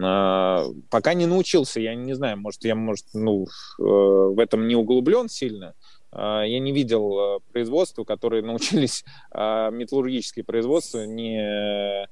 А, 0.02 0.66
Пока 0.90 1.14
не 1.14 1.26
научился, 1.26 1.80
я 1.80 1.94
не 1.94 2.14
знаю, 2.14 2.38
может, 2.38 2.64
я, 2.64 2.74
может, 2.74 3.06
ну, 3.14 3.44
э, 3.44 3.82
в 3.82 4.38
этом 4.38 4.66
не 4.66 4.74
углублен 4.74 5.28
сильно. 5.28 5.74
А, 6.10 6.42
Я 6.42 6.60
не 6.60 6.72
видел 6.72 7.18
э, 7.18 7.38
производства, 7.52 8.04
которые 8.04 8.42
научились 8.46 9.04
а, 9.30 9.70
металлургические 9.70 10.44
производства 10.44 11.04
не 11.04 12.08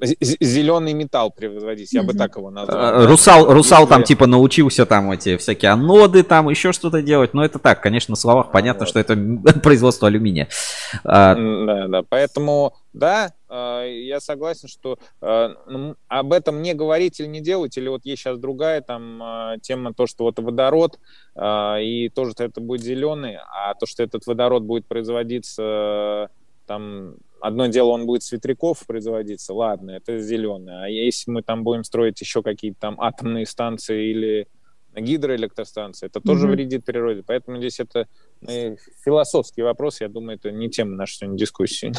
зеленый 0.00 0.92
металл 0.92 1.30
производить, 1.30 1.92
я 1.92 2.02
бы 2.02 2.12
так 2.12 2.36
его 2.36 2.50
назвал. 2.50 3.02
Э. 3.02 3.06
Русал, 3.06 3.52
Русал 3.52 3.86
там 3.86 4.02
типа 4.02 4.26
научился 4.26 4.84
там 4.84 5.10
эти 5.10 5.36
всякие 5.36 5.70
аноды, 5.70 6.22
там 6.22 6.48
еще 6.48 6.72
что-то 6.72 7.02
делать. 7.02 7.34
Но 7.34 7.44
это 7.44 7.58
так, 7.58 7.82
конечно, 7.82 8.12
на 8.12 8.16
словах 8.16 8.52
понятно, 8.52 8.80
вот. 8.80 8.88
что 8.88 9.00
это 9.00 9.16
производство 9.62 10.08
алюминия. 10.08 10.48
Да, 11.02 11.34
да. 11.88 12.02
Поэтому, 12.08 12.74
да, 12.92 13.26
э, 13.26 13.30
я 13.54 14.20
согласен, 14.20 14.68
что 14.68 14.98
э, 15.22 15.48
ну, 15.66 15.94
об 16.08 16.32
этом 16.32 16.62
не 16.62 16.74
говорить 16.74 17.20
или 17.20 17.26
не 17.28 17.40
делать, 17.40 17.76
или 17.78 17.88
вот 17.88 18.04
есть 18.04 18.22
сейчас 18.22 18.38
другая 18.38 18.80
там 18.80 19.22
э, 19.22 19.58
тема, 19.62 19.94
то, 19.94 20.06
что 20.06 20.24
вот 20.24 20.38
водород, 20.38 20.98
и 21.38 22.10
тоже 22.14 22.32
это 22.38 22.60
будет 22.60 22.82
зеленый, 22.82 23.36
а 23.36 23.74
то, 23.74 23.86
что 23.86 24.02
этот 24.02 24.26
водород 24.26 24.62
будет 24.64 24.86
производиться, 24.88 26.28
там, 26.66 27.16
одно 27.40 27.66
дело, 27.66 27.88
он 27.90 28.06
будет 28.06 28.22
с 28.22 28.32
ветряков 28.32 28.84
производиться, 28.86 29.54
ладно, 29.54 29.92
это 29.92 30.18
зеленый, 30.18 30.84
а 30.84 30.88
если 30.88 31.30
мы 31.30 31.42
там 31.42 31.62
будем 31.62 31.84
строить 31.84 32.20
еще 32.20 32.42
какие-то 32.42 32.78
там 32.80 33.00
атомные 33.00 33.46
станции 33.46 34.10
или 34.10 34.48
гидроэлектростанции, 34.94 36.06
это 36.06 36.20
тоже 36.20 36.46
Мгм. 36.46 36.56
вредит 36.56 36.84
природе, 36.84 37.22
поэтому 37.26 37.58
здесь 37.58 37.80
это 37.80 38.06
э, 38.46 38.76
философский 39.04 39.62
вопрос, 39.62 40.00
я 40.00 40.08
думаю, 40.08 40.36
это 40.36 40.50
не 40.50 40.68
тема 40.68 40.96
нашей 40.96 41.18
сегодня 41.18 41.38
дискуссии. 41.38 41.92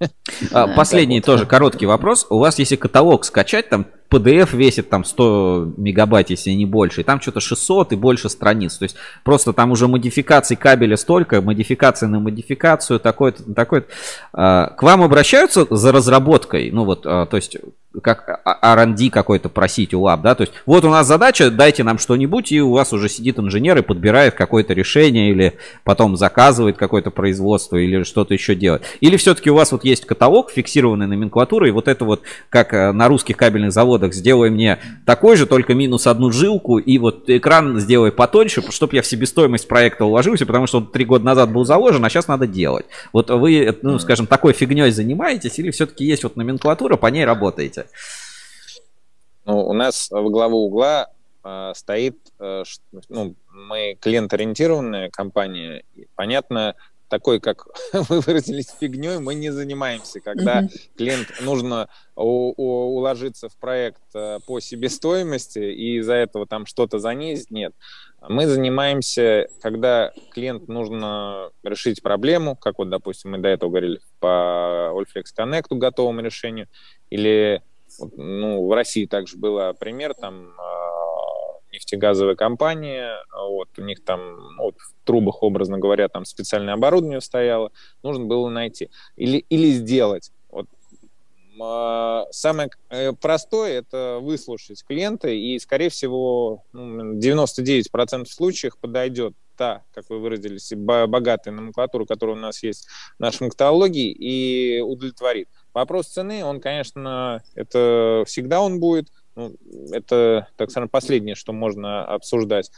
а, 0.52 0.68
Последний 0.74 1.20
тоже 1.20 1.46
короткий 1.46 1.86
вопрос. 1.86 2.26
У 2.30 2.38
вас, 2.38 2.58
если 2.58 2.76
каталог 2.76 3.24
скачать, 3.24 3.68
там 3.68 3.86
PDF 4.10 4.56
весит 4.56 4.88
там 4.88 5.04
100 5.04 5.74
мегабайт, 5.76 6.30
если 6.30 6.50
не 6.50 6.66
больше, 6.66 7.02
и 7.02 7.04
там 7.04 7.20
что-то 7.20 7.40
600 7.40 7.92
и 7.92 7.96
больше 7.96 8.28
страниц. 8.28 8.78
То 8.78 8.84
есть 8.84 8.96
просто 9.22 9.52
там 9.52 9.70
уже 9.70 9.86
модификаций 9.86 10.56
кабеля 10.56 10.96
столько, 10.96 11.42
модификации 11.42 12.06
на 12.06 12.18
модификацию, 12.18 13.00
такой-то, 13.00 13.52
такой 13.54 13.84
К 14.32 14.78
вам 14.80 15.02
обращаются 15.02 15.66
за 15.68 15.92
разработкой? 15.92 16.70
Ну 16.70 16.84
вот, 16.84 17.02
а, 17.04 17.26
то 17.26 17.36
есть 17.36 17.58
как 18.02 18.40
а- 18.44 18.74
R&D 18.74 19.10
какой-то 19.10 19.48
просить 19.48 19.94
у 19.94 20.00
лаб, 20.00 20.22
да? 20.22 20.34
То 20.34 20.42
есть 20.42 20.52
вот 20.66 20.84
у 20.84 20.90
нас 20.90 21.06
задача, 21.06 21.50
дайте 21.50 21.84
нам 21.84 21.98
что-нибудь, 21.98 22.52
и 22.52 22.60
у 22.60 22.72
вас 22.72 22.92
уже 22.92 23.08
сидит 23.08 23.38
инженер 23.38 23.78
и 23.78 23.82
подбирает 23.82 24.34
какое-то 24.34 24.74
решение, 24.74 25.30
или 25.30 25.54
потом 25.84 26.16
заказывает 26.16 26.76
какое-то 26.76 27.10
производство, 27.10 27.76
или 27.76 28.02
что-то 28.02 28.34
еще 28.34 28.54
делает. 28.54 28.82
Или 29.00 29.16
все-таки 29.16 29.50
у 29.50 29.54
вас 29.54 29.72
вот 29.72 29.84
есть 29.84 30.06
каталог, 30.06 30.50
фиксированной 30.50 31.06
номенклатурой, 31.06 31.70
вот 31.70 31.88
это 31.88 32.04
вот, 32.04 32.22
как 32.50 32.74
э, 32.74 32.92
на 32.92 33.08
русских 33.08 33.36
кабельных 33.36 33.72
заводах, 33.72 34.14
сделай 34.14 34.50
мне 34.50 34.78
такой 35.06 35.36
же, 35.36 35.46
только 35.46 35.74
минус 35.74 36.06
одну 36.06 36.30
жилку, 36.30 36.78
и 36.78 36.98
вот 36.98 37.28
экран 37.28 37.78
сделай 37.80 38.12
потоньше, 38.12 38.62
чтобы 38.70 38.96
я 38.96 39.02
в 39.02 39.06
себестоимость 39.06 39.68
проекта 39.68 40.04
уложился, 40.04 40.46
потому 40.46 40.66
что 40.66 40.78
он 40.78 40.86
три 40.86 41.04
года 41.04 41.24
назад 41.24 41.52
был 41.52 41.64
заложен, 41.64 42.04
а 42.04 42.10
сейчас 42.10 42.28
надо 42.28 42.46
делать. 42.46 42.86
Вот 43.12 43.30
вы, 43.30 43.56
э, 43.56 43.74
ну, 43.82 43.98
скажем, 43.98 44.26
такой 44.26 44.52
фигней 44.52 44.90
занимаетесь, 44.90 45.58
или 45.58 45.70
все-таки 45.70 46.04
есть 46.04 46.22
вот 46.22 46.36
номенклатура, 46.36 46.96
по 46.96 47.06
ней 47.06 47.24
работаете? 47.24 47.86
Ну, 49.44 49.66
у 49.66 49.72
нас 49.72 50.08
в 50.10 50.28
главу 50.30 50.66
угла 50.66 51.08
э, 51.44 51.72
стоит, 51.74 52.18
э, 52.38 52.64
ну, 53.08 53.34
мы 53.52 53.96
клиент-ориентированная 54.00 55.08
компания, 55.10 55.84
и, 55.94 56.06
понятно, 56.14 56.74
такой, 57.08 57.40
как 57.40 57.66
вы 57.94 58.20
выразились, 58.20 58.68
фигней 58.78 59.18
мы 59.18 59.34
не 59.34 59.50
занимаемся, 59.50 60.20
когда 60.20 60.60
Мгм. 60.60 60.70
клиент 60.96 61.28
нужно 61.40 61.88
у- 62.16 62.52
у- 62.56 62.96
уложиться 62.98 63.48
в 63.48 63.56
проект 63.56 64.02
э, 64.14 64.40
по 64.46 64.60
себестоимости 64.60 65.58
и 65.60 65.96
из-за 66.00 66.14
этого 66.14 66.46
там 66.46 66.66
что-то 66.66 66.98
занизить, 66.98 67.50
нет. 67.50 67.72
Мы 68.28 68.46
занимаемся, 68.48 69.46
когда 69.62 70.12
клиент 70.32 70.66
нужно 70.68 71.50
решить 71.62 72.02
проблему, 72.02 72.56
как 72.56 72.76
вот, 72.78 72.90
допустим, 72.90 73.30
мы 73.30 73.38
до 73.38 73.48
этого 73.48 73.70
говорили 73.70 74.00
по 74.18 74.90
Allflex 74.92 75.26
Connect 75.38 75.68
готовому 75.70 76.20
решению, 76.20 76.66
или 77.10 77.62
ну, 78.16 78.66
в 78.66 78.72
России 78.72 79.06
также 79.06 79.36
был 79.36 79.74
пример, 79.74 80.14
там 80.14 80.48
э, 80.48 81.72
нефтегазовая 81.72 82.34
компания, 82.34 83.16
вот, 83.34 83.68
у 83.78 83.82
них 83.82 84.04
там 84.04 84.36
ну, 84.56 84.64
вот, 84.64 84.76
в 84.78 84.92
трубах, 85.04 85.42
образно 85.42 85.78
говоря, 85.78 86.08
там 86.08 86.24
специальное 86.24 86.74
оборудование 86.74 87.20
стояло, 87.20 87.72
нужно 88.02 88.24
было 88.24 88.48
найти. 88.48 88.90
Или, 89.16 89.38
или 89.48 89.70
сделать. 89.70 90.32
Вот, 90.50 90.66
э, 91.60 92.24
самое 92.30 92.70
э, 92.90 93.12
простое– 93.12 93.78
это 93.80 94.18
выслушать 94.20 94.84
клиента, 94.84 95.28
и, 95.28 95.58
скорее 95.58 95.90
всего, 95.90 96.64
ну, 96.72 97.14
99% 97.14 98.26
случаев 98.26 98.76
подойдет 98.78 99.34
та, 99.58 99.82
как 99.92 100.08
вы 100.08 100.20
выразились, 100.20 100.72
бо- 100.74 101.06
богатая 101.06 101.50
номенклатура, 101.50 102.06
которая 102.06 102.36
у 102.36 102.38
нас 102.38 102.62
есть 102.62 102.86
в 103.18 103.20
нашем 103.20 103.50
каталоге, 103.50 104.08
и 104.08 104.80
удовлетворит. 104.80 105.48
Вопрос 105.78 106.08
цены, 106.08 106.44
он, 106.44 106.60
конечно, 106.60 107.40
это 107.54 108.24
всегда 108.26 108.60
он 108.60 108.80
будет, 108.80 109.12
ну, 109.36 109.54
это, 109.92 110.48
так 110.56 110.72
скажем, 110.72 110.88
последнее, 110.88 111.36
что 111.36 111.52
можно 111.52 112.04
обсуждать. 112.04 112.72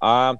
А 0.00 0.34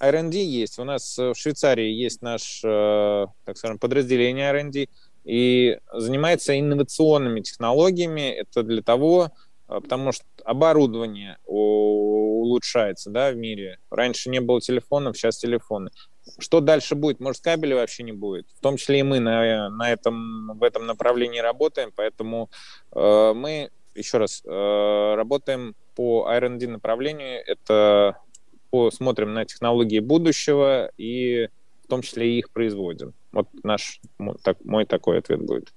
R&D 0.00 0.42
есть. 0.42 0.80
У 0.80 0.84
нас 0.84 1.16
в 1.16 1.34
Швейцарии 1.36 1.88
есть 1.88 2.20
наш, 2.20 2.62
э, 2.64 3.26
так 3.44 3.56
скажем, 3.56 3.78
подразделение 3.78 4.48
R&D, 4.48 4.88
и 5.22 5.78
занимается 5.92 6.58
инновационными 6.58 7.42
технологиями. 7.42 8.32
Это 8.32 8.64
для 8.64 8.82
того, 8.82 9.30
э, 9.68 9.80
потому 9.80 10.10
что 10.10 10.24
оборудование 10.44 11.38
улучшается 11.46 13.10
да, 13.10 13.30
в 13.30 13.36
мире. 13.36 13.78
Раньше 13.88 14.30
не 14.30 14.40
было 14.40 14.60
телефонов, 14.60 15.16
сейчас 15.16 15.38
телефоны. 15.38 15.90
Что 16.38 16.60
дальше 16.60 16.94
будет? 16.94 17.20
Может, 17.20 17.42
кабеля 17.42 17.76
вообще 17.76 18.02
не 18.02 18.12
будет? 18.12 18.46
В 18.56 18.60
том 18.60 18.76
числе 18.76 19.00
и 19.00 19.02
мы 19.02 19.20
на, 19.20 19.70
на 19.70 19.90
этом, 19.90 20.58
в 20.58 20.62
этом 20.62 20.86
направлении 20.86 21.40
работаем, 21.40 21.92
поэтому 21.94 22.50
э, 22.94 23.32
мы, 23.34 23.70
еще 23.94 24.18
раз, 24.18 24.42
э, 24.44 25.14
работаем 25.16 25.74
по 25.94 26.26
R&D 26.28 26.68
направлению. 26.68 27.42
Это 27.46 28.16
по, 28.70 28.90
смотрим 28.90 29.34
на 29.34 29.44
технологии 29.44 29.98
будущего 30.00 30.90
и 30.96 31.48
в 31.84 31.88
том 31.88 32.02
числе 32.02 32.32
и 32.32 32.38
их 32.38 32.50
производим. 32.50 33.14
Вот 33.32 33.48
наш 33.62 34.00
так, 34.42 34.64
мой 34.64 34.86
такой 34.86 35.18
ответ 35.18 35.42
будет. 35.42 35.72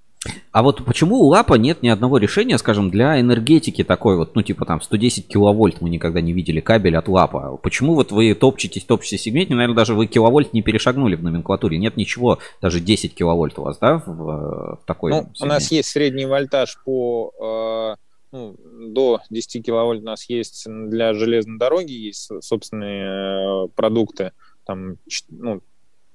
А 0.52 0.64
вот 0.64 0.84
почему 0.86 1.18
у 1.18 1.26
Лапа 1.26 1.56
нет 1.56 1.84
ни 1.84 1.90
одного 1.90 2.18
решения, 2.18 2.58
скажем, 2.58 2.90
для 2.90 3.20
энергетики 3.20 3.84
такой 3.84 4.18
вот, 4.18 4.36
ну 4.36 4.42
типа 4.42 4.66
там 4.66 4.82
110 4.82 5.28
киловольт 5.28 5.82
мы 5.82 5.90
никогда 5.90 6.22
не 6.22 6.34
видели 6.34 6.62
кабель 6.62 6.96
от 6.96 7.08
Лапа. 7.08 7.58
Почему 7.62 7.96
вот 7.96 8.12
вы 8.12 8.34
топчетесь, 8.34 8.84
топчетесь 8.86 9.22
сегменте, 9.22 9.54
наверное, 9.54 9.76
даже 9.76 9.94
вы 9.94 10.08
киловольт 10.08 10.54
не 10.54 10.62
перешагнули 10.62 11.16
в 11.16 11.24
номенклатуре. 11.24 11.78
Нет 11.78 11.98
ничего, 11.98 12.40
даже 12.62 12.80
10 12.80 13.14
киловольт 13.14 13.60
у 13.60 13.64
вас, 13.64 13.78
да, 13.78 14.02
в, 14.06 14.78
в 14.78 14.80
такой 14.86 15.12
Ну, 15.12 15.30
у 15.42 15.46
нас 15.46 15.72
есть 15.72 15.90
средний 15.90 16.26
вольтаж 16.26 16.78
по 16.84 17.96
э, 17.96 18.06
ну, 18.32 18.56
до 18.94 19.22
10 19.30 19.66
киловольт 19.66 20.02
у 20.02 20.06
нас 20.06 20.30
есть 20.30 20.66
для 20.68 21.14
железной 21.14 21.58
дороги, 21.58 21.92
есть 21.92 22.30
собственные 22.42 23.66
э, 23.66 23.68
продукты, 23.76 24.32
там, 24.66 24.98
ну, 25.30 25.62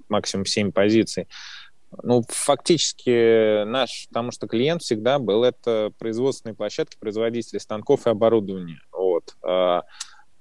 максимум 0.09 0.45
7 0.45 0.73
позиций. 0.73 1.29
Ну, 2.03 2.23
фактически 2.29 3.65
наш, 3.65 4.07
потому 4.09 4.31
что 4.31 4.47
клиент 4.47 4.83
всегда 4.83 5.19
был 5.19 5.43
это 5.43 5.93
производственные 5.99 6.55
площадки, 6.55 6.97
производители 6.99 7.59
станков 7.59 8.07
и 8.07 8.11
оборудования, 8.11 8.81
вот, 8.93 9.35
а, 9.43 9.83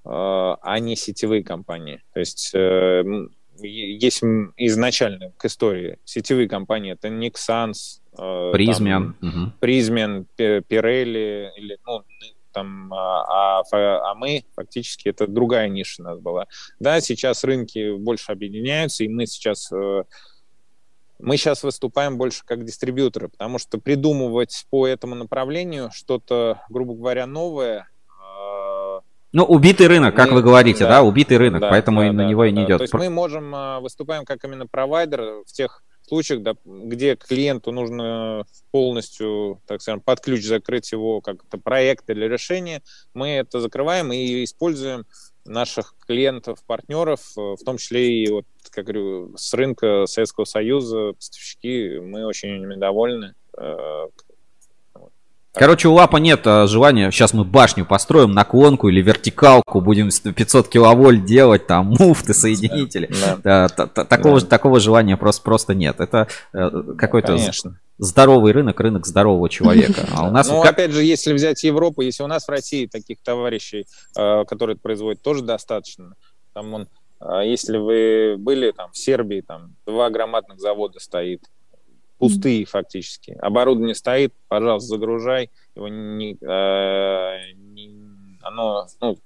а 0.05 0.57
а 0.61 0.79
не 0.79 0.95
сетевые 0.95 1.43
компании. 1.43 2.03
То 2.13 2.19
есть 2.19 2.51
э, 2.53 2.59
м, 2.59 3.35
е- 3.61 3.97
есть 3.97 4.21
м, 4.21 4.53
изначально 4.57 5.31
к 5.37 5.45
истории 5.45 5.97
сетевые 6.05 6.47
компании, 6.47 6.93
это 6.93 7.07
Nexans, 7.07 8.01
э, 8.17 8.51
Призмен. 8.51 9.15
Мгм. 9.21 9.53
Призмен, 9.59 10.27
Пирелли, 10.35 11.51
или, 11.57 11.77
ну, 11.85 12.03
там, 12.51 12.93
а, 12.93 13.61
а 13.61 13.63
а 14.11 14.15
мы 14.15 14.43
фактически 14.55 15.09
это 15.09 15.27
другая 15.27 15.67
ниша 15.67 16.01
у 16.01 16.05
нас 16.05 16.19
была. 16.19 16.47
Да, 16.79 16.99
сейчас 17.01 17.43
рынки 17.43 17.95
больше 17.95 18.31
объединяются, 18.31 19.03
и 19.03 19.07
мы 19.07 19.25
сейчас 19.27 19.71
э, 19.71 20.03
мы 21.19 21.37
сейчас 21.37 21.63
выступаем 21.63 22.17
больше 22.17 22.43
как 22.45 22.63
дистрибьюторы, 22.65 23.29
потому 23.29 23.59
что 23.59 23.77
придумывать 23.77 24.65
по 24.69 24.87
этому 24.87 25.15
направлению 25.15 25.89
что-то, 25.93 26.61
грубо 26.69 26.93
говоря, 26.95 27.25
новое. 27.27 27.87
э, 28.07 28.99
Ну, 29.33 29.43
убитый 29.43 29.87
рынок, 29.87 30.15
как 30.15 30.29
мы- 30.29 30.35
вы 30.35 30.41
говорите, 30.41 30.85
да, 30.85 30.89
да. 30.89 31.03
убитый 31.03 31.37
рынок, 31.37 31.61
да, 31.61 31.69
поэтому 31.69 32.01
да, 32.01 32.11
на 32.11 32.23
да, 32.23 32.29
него 32.29 32.45
и 32.45 32.51
не 32.51 32.61
да. 32.61 32.63
идет. 32.65 32.77
То 32.79 32.83
есть 32.83 32.93
мы 32.93 33.09
можем 33.09 33.53
э, 33.53 33.79
выступаем 33.79 34.25
как 34.25 34.43
именно 34.43 34.65
провайдер 34.65 35.43
в 35.45 35.51
тех 35.51 35.83
случаях, 36.09 36.41
да, 36.41 36.55
где 36.65 37.15
клиенту 37.15 37.71
нужно 37.71 38.45
полностью, 38.71 39.61
так 39.65 39.81
скажем, 39.81 40.01
под 40.01 40.19
ключ 40.19 40.43
закрыть 40.43 40.91
его 40.91 41.21
как-то 41.21 41.57
проект 41.57 42.09
или 42.09 42.25
решение, 42.25 42.81
мы 43.13 43.29
это 43.29 43.59
закрываем 43.59 44.11
и 44.11 44.43
используем 44.43 45.05
наших 45.45 45.95
клиентов, 46.05 46.63
партнеров, 46.65 47.21
э, 47.37 47.41
в 47.41 47.63
том 47.63 47.77
числе 47.77 48.23
и 48.23 48.29
вот, 48.29 48.45
как 48.69 48.85
говорю, 48.85 49.35
с 49.37 49.53
рынка 49.53 50.05
Советского 50.05 50.45
Союза 50.45 51.13
поставщики, 51.13 51.99
мы 51.99 52.25
очень 52.25 52.61
ими 52.61 52.75
довольны. 52.75 53.35
Короче, 55.53 55.87
у 55.87 55.93
Лапа 55.93 56.17
нет 56.17 56.45
а, 56.45 56.67
желания, 56.67 57.09
сейчас 57.11 57.33
мы 57.33 57.43
башню 57.43 57.85
построим, 57.85 58.31
наклонку 58.31 58.87
или 58.87 59.01
вертикалку, 59.01 59.81
будем 59.81 60.11
с 60.11 60.19
500 60.19 60.67
киловольт 60.67 61.25
делать, 61.25 61.65
там, 61.65 61.87
муфты, 61.99 62.33
соединители. 62.33 63.09
да, 63.43 63.67
Да, 63.67 63.87
такого, 64.47 64.79
желания 64.79 65.17
просто, 65.17 65.41
просто 65.41 65.73
нет. 65.73 65.99
Это 65.99 66.27
э, 66.53 66.69
какой-то 66.97 67.37
здоровый 67.97 68.53
рынок, 68.53 68.79
рынок 68.79 69.05
здорового 69.07 69.49
человека. 69.49 70.07
А 70.15 70.27
у 70.27 70.31
нас 70.31 70.47
ну, 70.49 70.61
как- 70.61 70.73
опять 70.73 70.91
же, 70.91 71.03
если 71.03 71.33
взять 71.33 71.63
Европу, 71.63 72.01
если 72.01 72.23
у 72.23 72.27
нас 72.27 72.45
в 72.45 72.49
России 72.49 72.85
таких 72.85 73.17
товарищей, 73.23 73.85
э, 74.17 74.45
которые 74.45 74.75
это 74.75 74.81
производят, 74.81 75.21
тоже 75.21 75.43
достаточно. 75.43 76.13
Там 76.53 76.73
он, 76.73 76.87
э, 77.21 77.41
если 77.45 77.77
вы 77.77 78.35
были 78.37 78.71
там 78.71 78.91
в 78.91 78.97
Сербии, 78.97 79.41
там 79.41 79.75
два 79.85 80.09
громадных 80.11 80.59
завода 80.59 80.99
стоит, 80.99 81.41
пустые 82.19 82.65
фактически. 82.65 83.31
Оборудование 83.39 83.95
стоит, 83.95 84.33
пожалуйста, 84.47 84.89
загружай, 84.89 85.49
его 85.75 85.87
не, 85.87 86.33
э, 86.33 87.53
не- 87.53 88.37
оно 88.41 88.87
ну, 89.01 89.17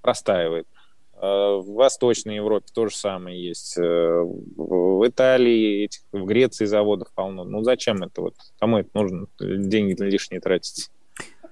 простаивает. 0.00 0.66
Э, 1.14 1.60
В 1.60 1.74
Восточной 1.74 2.36
Европе 2.36 2.66
то 2.72 2.88
же 2.88 2.96
самое 2.96 3.40
есть. 3.40 3.76
Э, 3.78 4.22
В 4.56 5.06
Италии, 5.06 5.84
этих, 5.84 6.00
в 6.12 6.24
Греции 6.24 6.64
заводов 6.64 7.08
полно. 7.14 7.44
Ну 7.44 7.62
зачем 7.62 8.02
это 8.02 8.22
вот? 8.22 8.34
Кому 8.58 8.78
это 8.78 8.90
нужно? 8.94 9.26
Деньги 9.38 10.00
лишние 10.02 10.40
тратить. 10.40 10.90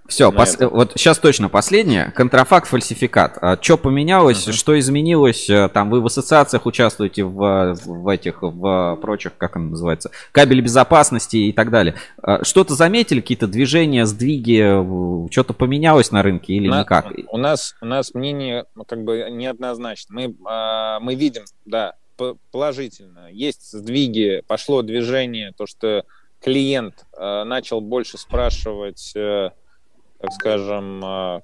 Все, 0.08 0.30
это. 0.32 0.68
вот 0.70 0.92
сейчас 0.96 1.18
точно 1.18 1.50
последнее. 1.50 2.10
Контрафакт, 2.16 2.66
фальсификат. 2.66 3.38
что 3.62 3.76
поменялось, 3.76 4.46
Мгм. 4.46 4.54
что 4.54 4.78
изменилось? 4.78 5.50
Э, 5.50 5.68
Там 5.68 5.90
вы 5.90 6.00
в 6.00 6.06
ассоциациях 6.06 6.64
участвуете 6.64 7.24
в, 7.24 7.74
в 7.84 8.08
этих, 8.08 8.38
в 8.42 8.98
прочих, 9.02 9.36
как 9.36 9.56
оно 9.56 9.70
называется, 9.70 10.10
кабель 10.32 10.62
безопасности 10.62 11.36
и 11.36 11.52
так 11.52 11.70
далее. 11.70 11.94
А, 12.22 12.42
Что-то 12.42 12.74
заметили, 12.74 13.20
какие-то 13.20 13.46
движения, 13.46 14.06
сдвиги, 14.06 14.60
э, 14.62 15.28
что-то 15.30 15.52
поменялось 15.52 16.10
на 16.10 16.22
рынке 16.22 16.54
или 16.54 16.68
На- 16.68 16.80
никак? 16.80 17.12
У 17.30 17.36
нас, 17.36 17.76
у 17.82 17.84
нас 17.86 18.14
мнение 18.14 18.64
ну, 18.74 18.84
как 18.84 19.04
бы 19.04 19.28
неоднозначно. 19.30 20.14
Мы, 20.14 20.34
а, 20.46 21.00
мы 21.00 21.14
видим, 21.16 21.44
да, 21.66 21.94
положительно. 22.50 23.28
Есть 23.30 23.72
сдвиги, 23.72 24.42
пошло 24.48 24.80
движение, 24.82 25.52
то, 25.56 25.66
что 25.66 26.04
клиент 26.42 27.04
а, 27.16 27.44
начал 27.44 27.80
больше 27.82 28.16
спрашивать, 28.16 29.12
э, 29.14 29.50
так 30.18 30.32
скажем, 30.32 31.00
а, 31.04 31.42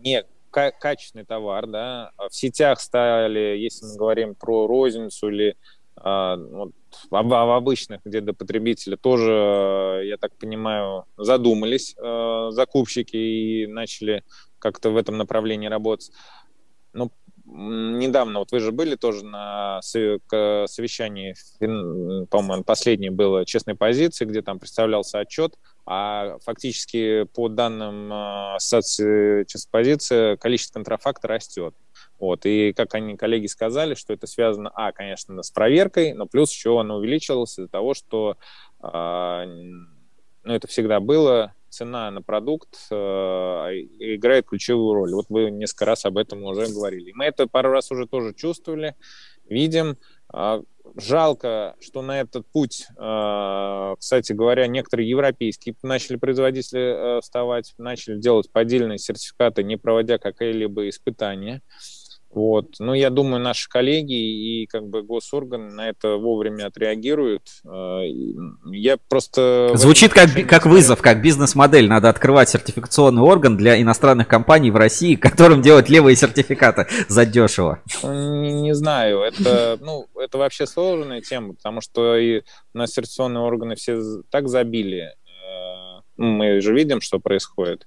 не 0.00 0.24
ка- 0.50 0.72
качественный 0.72 1.24
товар, 1.24 1.66
да. 1.66 2.10
А 2.16 2.28
В 2.28 2.34
сетях 2.34 2.80
стали, 2.80 3.56
если 3.58 3.86
мы 3.86 3.96
говорим 3.96 4.34
про 4.34 4.66
розницу 4.66 5.28
или 5.28 5.56
а, 5.96 6.36
вот, 6.36 6.72
об- 7.10 7.32
обычных, 7.32 8.00
где 8.04 8.20
до 8.20 8.34
потребителя 8.34 8.96
тоже, 8.96 10.02
я 10.04 10.18
так 10.18 10.36
понимаю, 10.36 11.04
задумались 11.16 11.94
э, 11.96 12.48
закупщики 12.50 13.16
и 13.16 13.66
начали 13.66 14.22
как-то 14.58 14.90
в 14.90 14.96
этом 14.98 15.16
направлении 15.16 15.68
работать. 15.68 16.10
Ну, 16.92 17.10
недавно, 17.46 18.40
вот 18.40 18.52
вы 18.52 18.60
же 18.60 18.72
были 18.72 18.96
тоже 18.96 19.24
на 19.24 19.80
совещании, 19.80 21.34
по-моему, 22.26 22.64
последнее 22.64 23.10
было 23.10 23.46
честной 23.46 23.74
позиции, 23.74 24.24
где 24.26 24.42
там 24.42 24.58
представлялся 24.58 25.20
отчет, 25.20 25.54
а 25.86 26.38
фактически 26.44 27.24
по 27.24 27.48
данным 27.48 28.12
э, 28.12 28.54
ассоциации 28.56 29.44
честной 29.44 29.70
позиции 29.70 30.36
количество 30.36 30.74
контрафакта 30.74 31.28
растет. 31.28 31.74
Вот, 32.18 32.44
и 32.44 32.72
как 32.72 32.94
они, 32.94 33.16
коллеги, 33.16 33.46
сказали, 33.46 33.94
что 33.94 34.12
это 34.12 34.26
связано, 34.26 34.70
а, 34.74 34.90
конечно, 34.92 35.42
с 35.42 35.50
проверкой, 35.50 36.12
но 36.14 36.26
плюс 36.26 36.50
еще 36.50 36.80
оно 36.80 36.96
увеличилось 36.96 37.58
из-за 37.58 37.68
того, 37.68 37.94
что 37.94 38.36
а, 38.80 39.44
ну, 39.46 40.52
это 40.52 40.66
всегда 40.66 40.98
было, 40.98 41.54
цена 41.68 42.10
на 42.10 42.22
продукт 42.22 42.70
э, 42.90 42.94
играет 42.94 44.46
ключевую 44.46 44.94
роль. 44.94 45.12
Вот 45.12 45.26
вы 45.28 45.50
несколько 45.50 45.84
раз 45.84 46.04
об 46.04 46.16
этом 46.16 46.42
уже 46.44 46.72
говорили. 46.72 47.12
Мы 47.14 47.26
это 47.26 47.46
пару 47.46 47.70
раз 47.70 47.90
уже 47.90 48.06
тоже 48.06 48.32
чувствовали, 48.32 48.94
видим. 49.48 49.96
А, 50.32 50.62
Жалко, 50.98 51.76
что 51.78 52.00
на 52.00 52.20
этот 52.20 52.46
путь, 52.50 52.86
э, 52.96 53.94
кстати 53.98 54.32
говоря, 54.32 54.66
некоторые 54.66 55.10
европейские 55.10 55.74
начали 55.82 56.16
производители 56.16 57.18
э, 57.18 57.20
вставать, 57.20 57.74
начали 57.76 58.18
делать 58.18 58.50
поддельные 58.50 58.96
сертификаты, 58.96 59.62
не 59.62 59.76
проводя 59.76 60.16
какие-либо 60.16 60.88
испытания. 60.88 61.60
Вот. 62.36 62.74
Ну, 62.80 62.92
я 62.92 63.08
думаю, 63.08 63.42
наши 63.42 63.66
коллеги 63.66 64.12
и 64.12 64.66
как 64.66 64.86
бы 64.86 65.02
госорганы 65.02 65.72
на 65.72 65.88
это 65.88 66.18
вовремя 66.18 66.66
отреагируют. 66.66 67.44
Э, 67.64 68.04
и 68.04 68.36
Я 68.66 68.98
просто... 68.98 69.70
Звучит 69.72 70.12
как, 70.12 70.28
как 70.46 70.66
вызов, 70.66 71.00
как 71.00 71.22
бизнес-модель. 71.22 71.88
Надо 71.88 72.10
открывать 72.10 72.50
сертификационный 72.50 73.22
орган 73.22 73.56
для 73.56 73.80
иностранных 73.80 74.28
компаний 74.28 74.70
в 74.70 74.76
России, 74.76 75.14
которым 75.16 75.62
делать 75.62 75.88
левые 75.88 76.14
сертификаты 76.14 76.86
задешево. 77.08 77.80
Ну, 78.02 78.42
Не, 78.42 78.52
не 78.52 78.74
знаю, 78.74 79.20
это, 79.20 79.78
ну, 79.80 80.06
это 80.20 80.36
вообще 80.36 80.66
сложная 80.66 81.22
тема, 81.22 81.54
потому 81.54 81.80
что 81.80 82.18
и 82.18 82.42
у 82.74 82.78
нас 82.78 82.90
сертификационные 82.90 83.44
органы 83.44 83.76
все 83.76 83.98
так 84.28 84.50
забили. 84.50 85.04
Э, 85.04 86.02
ну, 86.18 86.26
Мы 86.26 86.60
же 86.60 86.74
видим, 86.74 87.00
что 87.00 87.18
происходит. 87.18 87.86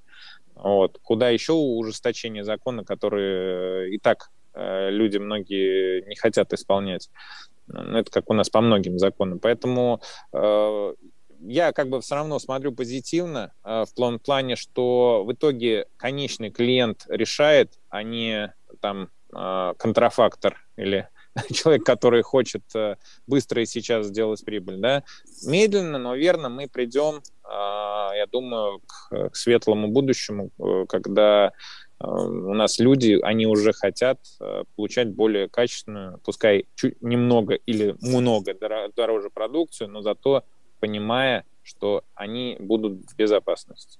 Вот. 0.55 0.97
Куда 1.01 1.29
еще 1.29 1.53
ужесточение 1.53 2.43
закона, 2.43 2.83
которые 2.83 3.93
и 3.93 3.97
так 3.97 4.23
э, 4.23 4.38
люди 4.55 5.17
многие 5.17 6.07
не 6.07 6.15
хотят 6.15 6.53
исполнять. 6.53 7.09
Ну, 7.67 7.97
Это 7.97 8.11
как 8.11 8.29
у 8.29 8.33
нас 8.33 8.49
по 8.49 8.61
многим 8.61 8.97
законам. 8.97 9.39
Поэтому 9.39 10.01
э, 10.33 10.93
я 11.41 11.71
как 11.71 11.89
бы 11.89 12.01
все 12.01 12.15
равно 12.15 12.39
смотрю 12.39 12.71
позитивно 12.71 13.53
э, 13.63 13.85
в 13.85 13.93
план- 13.93 14.19
плане, 14.19 14.55
что 14.55 15.23
в 15.25 15.31
итоге 15.33 15.85
конечный 15.97 16.49
клиент 16.49 17.05
решает, 17.07 17.79
а 17.89 18.03
не 18.03 18.53
там 18.81 19.09
э, 19.33 19.73
контрафактор 19.77 20.57
или 20.77 21.07
человек, 21.53 21.85
который 21.85 22.23
хочет 22.23 22.63
э, 22.75 22.95
быстро 23.27 23.61
и 23.61 23.65
сейчас 23.65 24.07
сделать 24.07 24.43
прибыль. 24.43 24.77
Да? 24.77 25.03
Медленно, 25.45 25.97
но 25.97 26.15
верно 26.15 26.49
мы 26.49 26.67
придем, 26.67 27.21
э, 27.45 27.49
я 27.49 28.25
думаю, 28.31 28.79
к, 28.79 29.29
светлому 29.33 29.89
будущему, 29.89 30.49
э, 30.59 30.85
когда 30.89 31.47
э, 31.47 31.51
у 32.01 32.53
нас 32.53 32.79
люди, 32.79 33.19
они 33.21 33.45
уже 33.45 33.73
хотят 33.73 34.19
э, 34.39 34.63
получать 34.75 35.09
более 35.09 35.49
качественную, 35.49 36.19
пускай 36.23 36.65
чуть 36.75 37.01
немного 37.01 37.55
или 37.55 37.95
много 38.01 38.53
доро- 38.53 38.91
дороже 38.95 39.29
продукцию, 39.29 39.89
но 39.89 40.01
зато 40.01 40.43
понимая, 40.79 41.43
что 41.61 42.03
они 42.15 42.55
будут 42.59 43.01
в 43.09 43.15
безопасности. 43.17 43.99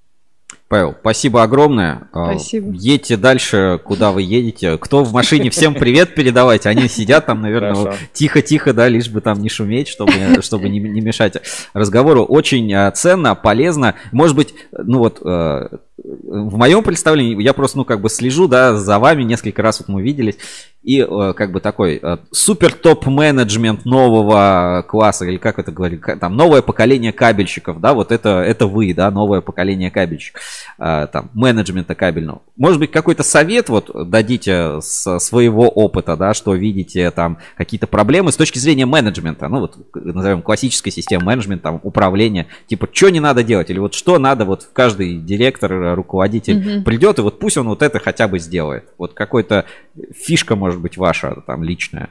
Павел, 0.68 0.96
спасибо 1.00 1.44
огромное. 1.44 2.10
А, 2.14 2.32
Спасибо. 2.32 2.72
Едьте 2.74 3.18
дальше, 3.18 3.80
куда 3.84 4.12
вы 4.12 4.22
едете. 4.22 4.78
Кто 4.78 5.04
в 5.04 5.12
машине, 5.14 5.50
всем 5.50 5.74
привет 5.74 6.16
передавайте. 6.16 6.70
Они 6.70 6.88
сидят 6.88 7.26
там, 7.26 7.42
наверное, 7.42 7.96
тихо-тихо, 8.14 8.74
да, 8.74 8.88
лишь 8.88 9.10
бы 9.10 9.22
там 9.22 9.42
не 9.42 9.50
шуметь, 9.50 9.88
чтобы, 9.88 10.12
чтобы 10.42 10.70
не, 10.70 10.80
не 10.80 11.02
мешать 11.02 11.38
разговору. 11.74 12.24
Очень 12.24 12.74
ценно, 12.94 13.36
полезно. 13.36 13.96
Может 14.12 14.36
быть, 14.36 14.54
ну 14.72 15.00
вот, 15.00 15.20
э, 15.24 15.70
в 16.04 16.58
моем 16.58 16.84
представлении, 16.84 17.42
я 17.42 17.54
просто, 17.54 17.78
ну, 17.78 17.86
как 17.86 18.02
бы 18.02 18.10
слежу, 18.10 18.48
да, 18.48 18.76
за 18.76 19.00
вами, 19.00 19.24
несколько 19.24 19.62
раз 19.62 19.80
вот 19.80 19.90
мы 19.90 20.02
виделись, 20.02 20.38
и 20.82 21.02
э, 21.02 21.34
как 21.36 21.52
бы 21.52 21.60
такой 21.60 22.00
э, 22.02 22.18
супер 22.32 22.74
топ 22.74 23.06
менеджмент 23.06 23.84
нового 23.84 24.84
класса, 24.88 25.26
или 25.26 25.38
как 25.38 25.60
это 25.60 25.72
говорит, 25.72 26.00
ка- 26.00 26.16
там, 26.16 26.38
новое 26.38 26.62
поколение 26.62 27.12
кабельщиков, 27.12 27.82
да, 27.82 27.94
вот 27.94 28.14
это, 28.14 28.42
это 28.42 28.66
вы, 28.66 28.94
да, 28.94 29.12
новое 29.12 29.42
поколение 29.42 29.92
кабельщиков, 29.92 30.42
э, 30.80 31.08
там, 31.12 31.32
менеджмента 31.34 31.96
кабельного. 31.96 32.42
Может 32.56 32.80
быть, 32.80 32.92
какой-то 32.92 33.24
совет 33.24 33.68
вот 33.68 33.92
дадите 34.10 34.80
с 34.82 35.20
своего 35.20 35.68
опыта, 35.68 36.16
да, 36.16 36.34
что 36.34 36.54
видите 36.54 37.12
там 37.12 37.40
какие-то 37.58 37.88
проблемы 37.88 38.32
с 38.32 38.38
точки 38.38 38.58
зрения 38.58 38.86
менеджмента, 38.86 39.50
ну, 39.50 39.60
вот, 39.60 39.78
назовем 39.94 40.42
классической 40.42 40.92
системы 40.92 41.26
менеджмента, 41.26 41.64
там, 41.64 41.82
управления, 41.84 42.48
типа, 42.68 42.88
что 42.92 43.10
не 43.10 43.20
надо 43.20 43.44
делать, 43.44 43.70
или 43.70 43.80
вот 43.80 43.94
что 43.94 44.18
надо, 44.18 44.46
вот 44.46 44.70
каждый 44.72 45.18
директор, 45.18 45.74
э, 45.74 45.89
руководитель 45.96 46.58
Мгм. 46.60 46.84
придет, 46.84 47.20
и 47.20 47.22
вот 47.22 47.40
пусть 47.40 47.58
он 47.58 47.68
вот 47.68 47.82
это 47.82 48.00
хотя 48.00 48.28
бы 48.28 48.40
сделает. 48.40 48.90
Вот 48.98 49.14
какой-то 49.14 49.66
фишка, 50.14 50.56
может 50.56 50.82
быть, 50.82 50.98
ваша 50.98 51.42
там 51.48 51.64
личная. 51.64 52.10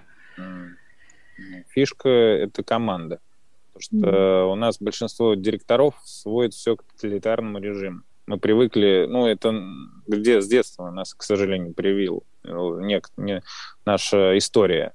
Фишка— 1.71 2.09
это 2.09 2.63
команда. 2.63 3.21
Потому 3.73 3.83
что 4.03 4.45
у 4.53 4.55
нас 4.57 4.79
большинство 4.81 5.35
директоров 5.35 5.95
сводит 6.05 6.55
все 6.55 6.77
к 6.77 6.83
тоталитарному 6.83 7.59
режиму. 7.61 8.01
Мы 8.27 8.39
привыкли, 8.39 9.07
ну, 9.09 9.27
это 9.27 9.55
где, 10.07 10.41
с 10.41 10.49
детства 10.49 10.91
нас, 10.91 11.15
к 11.15 11.23
сожалению, 11.23 11.73
привил 11.73 12.25
э, 12.45 12.49
нек- 12.51 13.11
не, 13.17 13.43
наша 13.87 14.37
история. 14.37 14.93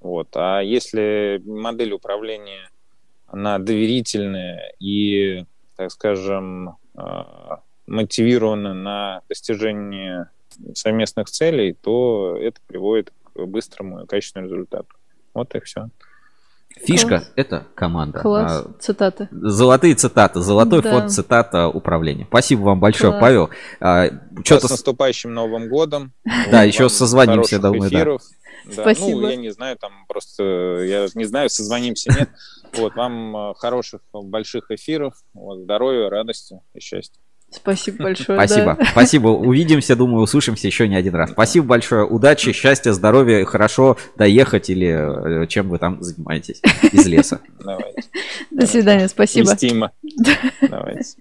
Вот. 0.00 0.28
А 0.34 0.60
если 0.60 1.40
модель 1.46 1.92
управления, 1.92 2.68
она 3.26 3.58
доверительная 3.58 4.74
и, 4.80 5.44
так 5.76 5.90
скажем, 5.92 6.76
мотивирована 7.86 8.74
на 8.74 9.20
достижение 9.28 10.30
совместных 10.74 11.28
целей, 11.28 11.74
то 11.74 12.36
это 12.40 12.60
приводит 12.66 13.12
к 13.34 13.44
быстрому 13.46 14.02
и 14.02 14.06
качественному 14.06 14.52
результату. 14.52 14.88
Вот 15.34 15.54
и 15.54 15.60
все. 15.60 15.88
Фишка 16.76 17.08
Класс. 17.08 17.32
это 17.36 17.66
команда. 17.76 18.18
Класс. 18.20 18.64
А, 18.66 18.72
Цитаты. 18.80 19.28
Золотые 19.30 19.94
цитаты, 19.94 20.40
золотой 20.40 20.82
Да. 20.82 20.90
фонд 20.90 21.12
цитата 21.12 21.68
управления. 21.68 22.24
Спасибо 22.28 22.62
вам 22.62 22.80
большое, 22.80 23.12
Класс. 23.12 23.20
Павел. 23.22 23.50
А, 23.80 24.06
Что-то 24.44 24.66
с 24.66 24.70
наступающим 24.70 25.32
Новым 25.32 25.68
годом. 25.68 26.12
Да, 26.50 26.64
еще 26.64 26.88
созвонимся, 26.88 27.60
думаю, 27.60 27.82
да. 27.82 27.88
эфиров. 27.88 28.22
Да, 28.66 28.82
Спасибо. 28.82 29.20
Ну, 29.20 29.28
я 29.28 29.36
не 29.36 29.50
знаю, 29.50 29.76
там 29.76 29.92
просто, 30.08 30.42
я 30.82 31.06
не 31.14 31.24
знаю, 31.24 31.48
созвонимся, 31.50 32.10
нет. 32.18 32.30
Вот, 32.76 32.96
вам 32.96 33.36
э, 33.36 33.54
хороших, 33.56 34.00
больших 34.12 34.72
эфиров, 34.72 35.14
вот, 35.32 35.60
здоровья, 35.60 36.10
радости 36.10 36.58
и 36.74 36.80
счастья. 36.80 37.20
Спасибо 37.54 38.04
большое. 38.04 38.38
Спасибо. 38.38 38.76
да. 38.78 38.86
Спасибо. 38.90 39.28
Увидимся, 39.28 39.96
думаю, 39.96 40.22
услышимся 40.22 40.66
еще 40.66 40.88
не 40.88 40.96
один 40.96 41.14
раз. 41.14 41.30
Спасибо 41.30 41.66
большое. 41.66 42.04
Удачи, 42.04 42.52
счастья, 42.52 42.92
здоровья, 42.92 43.44
хорошо 43.44 43.96
доехать 44.16 44.70
или 44.70 45.42
э, 45.44 45.46
чем 45.46 45.68
вы 45.68 45.78
там 45.78 46.02
занимаетесь 46.02 46.60
из 46.92 47.06
леса. 47.06 47.40
Давайте. 47.64 48.04
До 48.50 48.66
свидания. 48.66 49.08
Спасибо. 49.08 49.92
Давайте. 50.60 51.16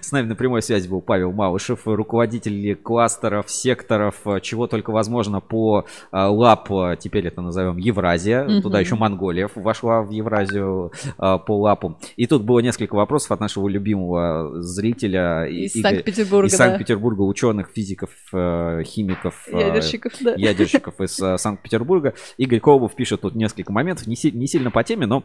С 0.00 0.12
нами 0.12 0.26
на 0.28 0.34
прямой 0.36 0.62
связи 0.62 0.88
был 0.88 1.00
Павел 1.00 1.32
Малышев, 1.32 1.80
руководитель 1.86 2.76
кластеров, 2.76 3.50
секторов, 3.50 4.16
э, 4.26 4.40
чего 4.40 4.66
только 4.66 4.90
возможно 4.90 5.40
по 5.40 5.84
э, 6.12 6.16
ЛАП, 6.18 6.70
э, 6.72 6.96
теперь 6.98 7.26
это 7.26 7.40
назовем 7.40 7.76
Евразия, 7.76 8.44
Мгм. 8.44 8.62
туда 8.62 8.80
еще 8.80 8.94
Монголия 8.94 9.48
вошла 9.54 10.02
в 10.02 10.10
Евразию 10.10 10.92
по 11.16 11.58
ЛАПу. 11.60 11.98
И 12.16 12.26
тут 12.26 12.42
было 12.42 12.60
несколько 12.60 12.94
вопросов 12.94 13.32
от 13.32 13.40
нашего 13.40 13.68
любимого 13.68 14.62
зрителя 14.62 15.44
Из 15.46 15.74
Игоря- 15.76 15.82
Санкт-Петербурга, 15.94 16.46
из 16.46 16.52
да. 16.52 16.56
Санкт-Петербурга, 16.58 17.22
ученых, 17.22 17.68
физиков, 17.74 18.10
химиков, 18.32 19.48
Ядерщиков, 19.52 20.12
да. 20.20 20.34
ядерщиков 20.36 21.00
из 21.00 21.14
Санкт-Петербурга. 21.40 22.14
Игорь 22.36 22.60
Колобов 22.60 22.94
пишет 22.94 23.20
тут 23.22 23.34
несколько 23.34 23.72
моментов, 23.72 24.06
не 24.06 24.16
сильно 24.16 24.70
по 24.70 24.84
теме, 24.84 25.06
но 25.06 25.24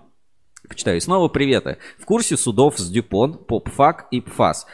почитаю. 0.67 0.97
И 0.97 1.01
снова 1.01 1.27
приветы. 1.27 1.77
В 1.99 2.05
курсе 2.05 2.37
судов 2.37 2.77
с 2.77 2.89
Дюпон, 2.89 3.33
ПОПФАК 3.33 4.07
и 4.11 4.21
ПФАС. 4.21 4.65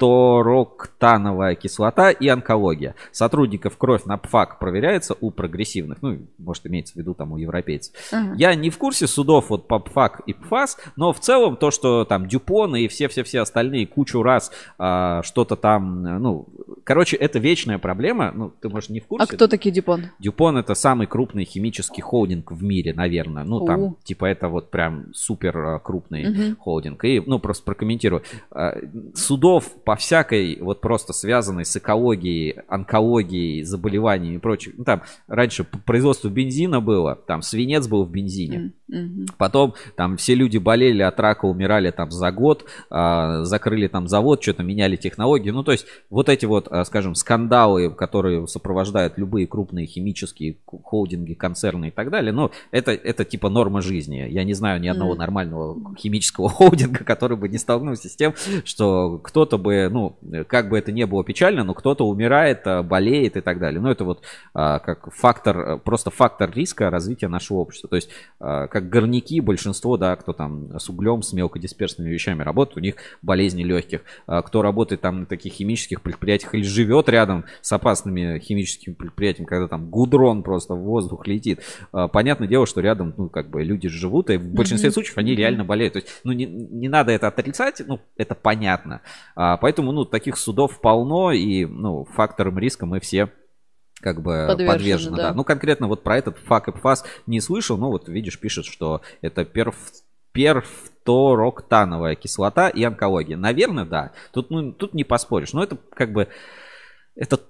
Перфтороктановая 0.00 1.54
кислота 1.54 2.10
и 2.10 2.26
онкология. 2.28 2.94
Сотрудников 3.12 3.76
кровь 3.76 4.04
на 4.04 4.16
ПФАК 4.16 4.58
проверяется 4.58 5.14
у 5.20 5.30
прогрессивных, 5.30 5.98
ну, 6.00 6.18
может, 6.38 6.66
имеется 6.66 6.94
в 6.94 6.96
виду 6.96 7.14
там 7.14 7.32
у 7.32 7.36
европейцев. 7.36 7.94
Ага. 8.12 8.34
Я 8.36 8.54
не 8.54 8.70
в 8.70 8.78
курсе 8.78 9.06
судов 9.06 9.50
вот 9.50 9.68
по 9.68 9.78
ПФАК 9.78 10.22
и 10.26 10.32
ПФАС, 10.32 10.78
но 10.96 11.12
в 11.12 11.20
целом 11.20 11.56
то, 11.56 11.70
что 11.70 12.04
там 12.04 12.26
Дюпон 12.26 12.76
и 12.76 12.88
все-все-все 12.88 13.40
остальные 13.40 13.86
кучу 13.86 14.22
раз 14.22 14.50
а, 14.78 15.22
что-то 15.22 15.56
там, 15.56 16.02
ну, 16.02 16.46
короче, 16.84 17.16
это 17.16 17.38
вечная 17.38 17.78
проблема, 17.78 18.32
ну, 18.34 18.50
ты, 18.60 18.68
может, 18.68 18.90
не 18.90 19.00
в 19.00 19.06
курсе. 19.06 19.24
А 19.24 19.26
кто 19.34 19.48
такие 19.48 19.72
Дюпон? 19.72 20.06
Дюпон 20.18 20.56
это 20.56 20.74
самый 20.74 21.06
крупный 21.06 21.44
химический 21.44 22.02
холдинг 22.02 22.52
в 22.52 22.62
мире, 22.62 22.94
наверное. 22.94 23.44
Ну, 23.44 23.66
там, 23.66 23.80
У. 23.82 23.96
типа, 24.02 24.24
это 24.24 24.48
вот 24.48 24.70
прям 24.70 25.12
супер 25.12 25.58
а, 25.58 25.78
крупный 25.78 26.28
Мгм. 26.30 26.56
холдинг. 26.56 27.04
И, 27.04 27.22
ну, 27.24 27.38
просто 27.38 27.64
прокомментирую. 27.64 28.22
А, 28.50 28.76
Судов 29.14 29.70
по 29.90 29.96
всякой, 29.96 30.56
вот 30.60 30.80
просто 30.80 31.12
связанной 31.12 31.64
с 31.64 31.76
экологией, 31.76 32.60
онкологией, 32.68 33.64
заболеваниями 33.64 34.36
и 34.36 34.38
прочим. 34.38 34.74
Ну, 34.76 34.84
там 34.84 35.02
раньше 35.26 35.64
производство 35.64 36.28
бензина 36.28 36.80
было, 36.80 37.16
там 37.16 37.42
свинец 37.42 37.88
был 37.88 38.04
в 38.04 38.10
бензине. 38.12 38.56
М, 38.56 38.74
Потом 39.38 39.74
там 39.96 40.16
все 40.16 40.34
люди 40.34 40.58
болели 40.58 41.02
от 41.02 41.18
рака, 41.20 41.46
умирали 41.46 41.90
там 41.90 42.10
за 42.10 42.30
год, 42.32 42.64
а, 42.90 43.44
закрыли 43.44 43.86
там 43.88 44.08
завод, 44.08 44.42
что-то 44.42 44.62
меняли 44.62 44.96
технологии. 44.96 45.50
Ну, 45.50 45.62
то 45.62 45.72
есть 45.72 45.86
вот 46.08 46.28
эти 46.28 46.46
вот, 46.46 46.68
а, 46.70 46.84
скажем, 46.84 47.14
скандалы, 47.14 47.90
которые 47.90 48.46
сопровождают 48.46 49.18
любые 49.18 49.46
крупные 49.46 49.86
химические 49.86 50.56
холдинги, 50.66 51.34
концерны 51.34 51.88
и 51.88 51.90
так 51.90 52.10
далее, 52.10 52.32
ну, 52.32 52.50
это, 52.70 52.92
это 52.92 53.24
типа 53.24 53.48
норма 53.48 53.80
жизни. 53.80 54.26
Я 54.28 54.44
не 54.44 54.54
знаю 54.54 54.80
ни 54.80 54.88
одного 54.88 55.14
нормального 55.14 55.94
химического 55.96 56.48
холдинга, 56.50 57.04
который 57.04 57.36
бы 57.36 57.48
не 57.48 57.58
столкнулся 57.58 58.08
с 58.08 58.16
тем, 58.16 58.34
что 58.64 59.18
кто-то 59.18 59.58
бы, 59.58 59.88
ну, 59.90 60.16
как 60.48 60.68
бы 60.68 60.78
это 60.78 60.92
не 60.92 61.06
было 61.06 61.24
печально, 61.24 61.64
но 61.64 61.74
кто-то 61.74 62.06
умирает, 62.06 62.66
а, 62.66 62.82
болеет 62.82 63.36
и 63.36 63.40
так 63.40 63.58
далее. 63.58 63.80
Ну, 63.80 63.88
это 63.88 64.04
вот 64.04 64.22
а, 64.54 64.78
как 64.78 65.12
фактор, 65.12 65.78
просто 65.78 66.10
фактор 66.10 66.50
риска 66.54 66.90
развития 66.90 67.28
нашего 67.28 67.58
общества. 67.58 67.88
То 67.88 67.96
есть 67.96 68.10
а, 68.38 68.66
как 68.80 68.88
горняки, 68.88 69.40
большинство, 69.40 69.96
да, 69.96 70.16
кто 70.16 70.32
там 70.32 70.78
с 70.78 70.88
углем, 70.88 71.22
с 71.22 71.32
мелкодисперсными 71.32 72.08
вещами 72.08 72.42
работает, 72.42 72.76
у 72.78 72.80
них 72.80 72.94
болезни 73.22 73.62
легких. 73.62 74.02
А 74.26 74.42
кто 74.42 74.62
работает 74.62 75.00
там 75.00 75.20
на 75.20 75.26
таких 75.26 75.52
химических 75.52 76.02
предприятиях 76.02 76.54
или 76.54 76.62
живет 76.62 77.08
рядом 77.08 77.44
с 77.60 77.70
опасными 77.72 78.38
химическими 78.38 78.94
предприятиями, 78.94 79.46
когда 79.46 79.68
там 79.68 79.90
гудрон 79.90 80.42
просто 80.42 80.74
в 80.74 80.80
воздух 80.80 81.26
летит, 81.26 81.60
а, 81.92 82.08
понятное 82.08 82.48
дело, 82.48 82.66
что 82.66 82.80
рядом, 82.80 83.14
ну, 83.16 83.28
как 83.28 83.50
бы 83.50 83.62
люди 83.62 83.88
живут, 83.88 84.30
и 84.30 84.36
в 84.36 84.44
большинстве 84.44 84.88
Мгм. 84.88 84.94
случаев 84.94 85.18
они 85.18 85.34
реально 85.34 85.64
болеют. 85.64 85.92
То 85.94 85.98
есть, 85.98 86.08
ну, 86.24 86.32
не, 86.32 86.46
не 86.46 86.88
надо 86.88 87.12
это 87.12 87.28
отрицать, 87.28 87.82
ну, 87.86 88.00
это 88.16 88.34
понятно. 88.34 89.02
А, 89.36 89.56
поэтому, 89.58 89.92
ну, 89.92 90.04
таких 90.04 90.36
судов 90.36 90.80
полно, 90.80 91.32
и, 91.32 91.66
ну, 91.66 92.04
фактором 92.04 92.58
риска 92.58 92.86
мы 92.86 93.00
все 93.00 93.30
как 94.00 94.22
бы 94.22 94.46
Подвержены, 94.48 94.66
подвержены, 94.66 95.16
да. 95.16 95.28
да. 95.28 95.34
Ну, 95.34 95.44
конкретно 95.44 95.86
вот 95.86 96.02
про 96.02 96.18
этот 96.18 96.38
фак 96.38 96.68
и 96.68 96.72
пфас 96.72 97.04
не 97.26 97.40
слышал, 97.40 97.76
но 97.76 97.90
вот 97.90 98.08
видишь, 98.08 98.38
пишет, 98.38 98.64
что 98.64 99.02
это 99.20 99.44
перф 99.44 99.76
перфтороктановая 100.32 102.14
кислота 102.14 102.68
и 102.68 102.84
онкология. 102.84 103.36
Наверное, 103.36 103.84
да. 103.84 104.12
Тут, 104.32 104.50
ну, 104.50 104.72
тут 104.72 104.94
не 104.94 105.02
поспоришь. 105.02 105.52
Но 105.52 105.62
это 105.62 105.76
как 105.92 106.12
бы 106.12 106.28
это 107.16 107.40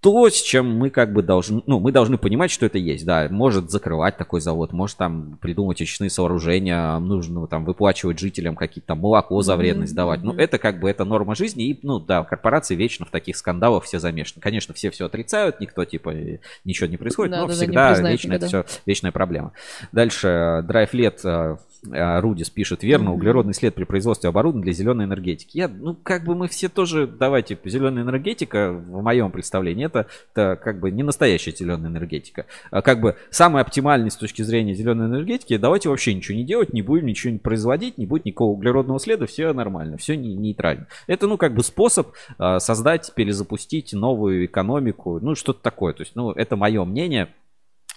то, 0.00 0.28
с 0.30 0.40
чем 0.40 0.76
мы 0.76 0.90
как 0.90 1.12
бы 1.12 1.22
должны, 1.22 1.62
ну, 1.66 1.80
мы 1.80 1.90
должны 1.90 2.18
понимать, 2.18 2.52
что 2.52 2.66
это 2.66 2.78
есть, 2.78 3.04
да, 3.04 3.26
может 3.30 3.70
закрывать 3.70 4.16
такой 4.16 4.40
завод, 4.40 4.72
может 4.72 4.96
там 4.96 5.38
придумать 5.40 5.80
очистные 5.80 6.08
сооружения, 6.08 6.98
нужно 6.98 7.46
там 7.48 7.64
выплачивать 7.64 8.18
жителям 8.18 8.54
какие-то 8.54 8.88
там 8.88 9.00
молоко 9.00 9.42
за 9.42 9.56
вредность 9.56 9.92
Мгм, 9.92 9.96
давать, 9.96 10.22
ну, 10.22 10.32
это 10.34 10.58
как 10.58 10.78
бы, 10.78 10.88
это 10.88 11.04
норма 11.04 11.34
жизни, 11.34 11.64
и, 11.64 11.80
ну, 11.82 11.98
да, 11.98 12.22
корпорации 12.22 12.76
вечно 12.76 13.06
в 13.06 13.10
таких 13.10 13.36
скандалах 13.36 13.84
все 13.84 13.98
замешаны, 13.98 14.40
конечно, 14.40 14.72
все 14.72 14.90
все 14.90 15.06
отрицают, 15.06 15.58
никто, 15.60 15.84
типа, 15.84 16.10
э, 16.10 16.38
ничего 16.64 16.86
не 16.86 16.96
происходит, 16.96 17.32
Да, 17.32 17.40
но 17.40 17.46
да, 17.48 17.52
да, 17.52 17.56
всегда 17.56 17.88
признают 17.88 18.22
вечно 18.22 18.34
это 18.34 18.46
все, 18.46 18.64
вечная 18.86 19.10
проблема. 19.12 19.52
Дальше, 19.90 20.64
драйв 20.64 20.94
лет, 20.94 21.20
э, 21.24 21.56
Рудис 21.84 22.50
пишет, 22.50 22.82
верно, 22.82 23.12
углеродный 23.12 23.54
след 23.54 23.74
при 23.74 23.84
производстве 23.84 24.28
оборудования 24.28 24.64
для 24.64 24.72
зеленой 24.72 25.04
энергетики. 25.04 25.58
Я, 25.58 25.68
ну, 25.68 25.94
как 25.94 26.24
бы 26.24 26.34
мы 26.34 26.48
все 26.48 26.68
тоже, 26.68 27.06
давайте, 27.06 27.58
зеленая 27.64 28.04
энергетика, 28.04 28.72
в 28.72 29.02
моем 29.02 29.30
представлении, 29.30 29.86
это, 29.86 30.06
это 30.32 30.56
как 30.62 30.80
бы 30.80 30.90
не 30.90 31.02
настоящая 31.02 31.52
зеленая 31.52 31.90
энергетика. 31.90 32.46
А 32.70 32.82
как 32.82 33.00
бы 33.00 33.16
самый 33.30 33.62
оптимальный 33.62 34.10
с 34.10 34.16
точки 34.16 34.42
зрения 34.42 34.74
зеленой 34.74 35.06
энергетики, 35.06 35.56
давайте 35.56 35.88
вообще 35.88 36.14
ничего 36.14 36.36
не 36.36 36.44
делать, 36.44 36.72
не 36.72 36.82
будем 36.82 37.06
ничего 37.06 37.32
не 37.32 37.38
производить, 37.38 37.98
не 37.98 38.06
будет 38.06 38.24
никакого 38.24 38.52
углеродного 38.52 38.98
следа, 38.98 39.26
все 39.26 39.52
нормально, 39.52 39.96
все 39.96 40.16
не, 40.16 40.34
нейтрально. 40.34 40.86
Это, 41.06 41.26
ну, 41.26 41.36
как 41.36 41.54
бы 41.54 41.62
способ 41.62 42.12
а, 42.38 42.58
создать, 42.60 43.12
перезапустить 43.14 43.92
новую 43.92 44.46
экономику, 44.46 45.18
ну, 45.20 45.34
что-то 45.34 45.62
такое. 45.62 45.92
То 45.92 46.02
есть, 46.02 46.14
ну, 46.14 46.32
это 46.32 46.56
мое 46.56 46.84
мнение. 46.84 47.28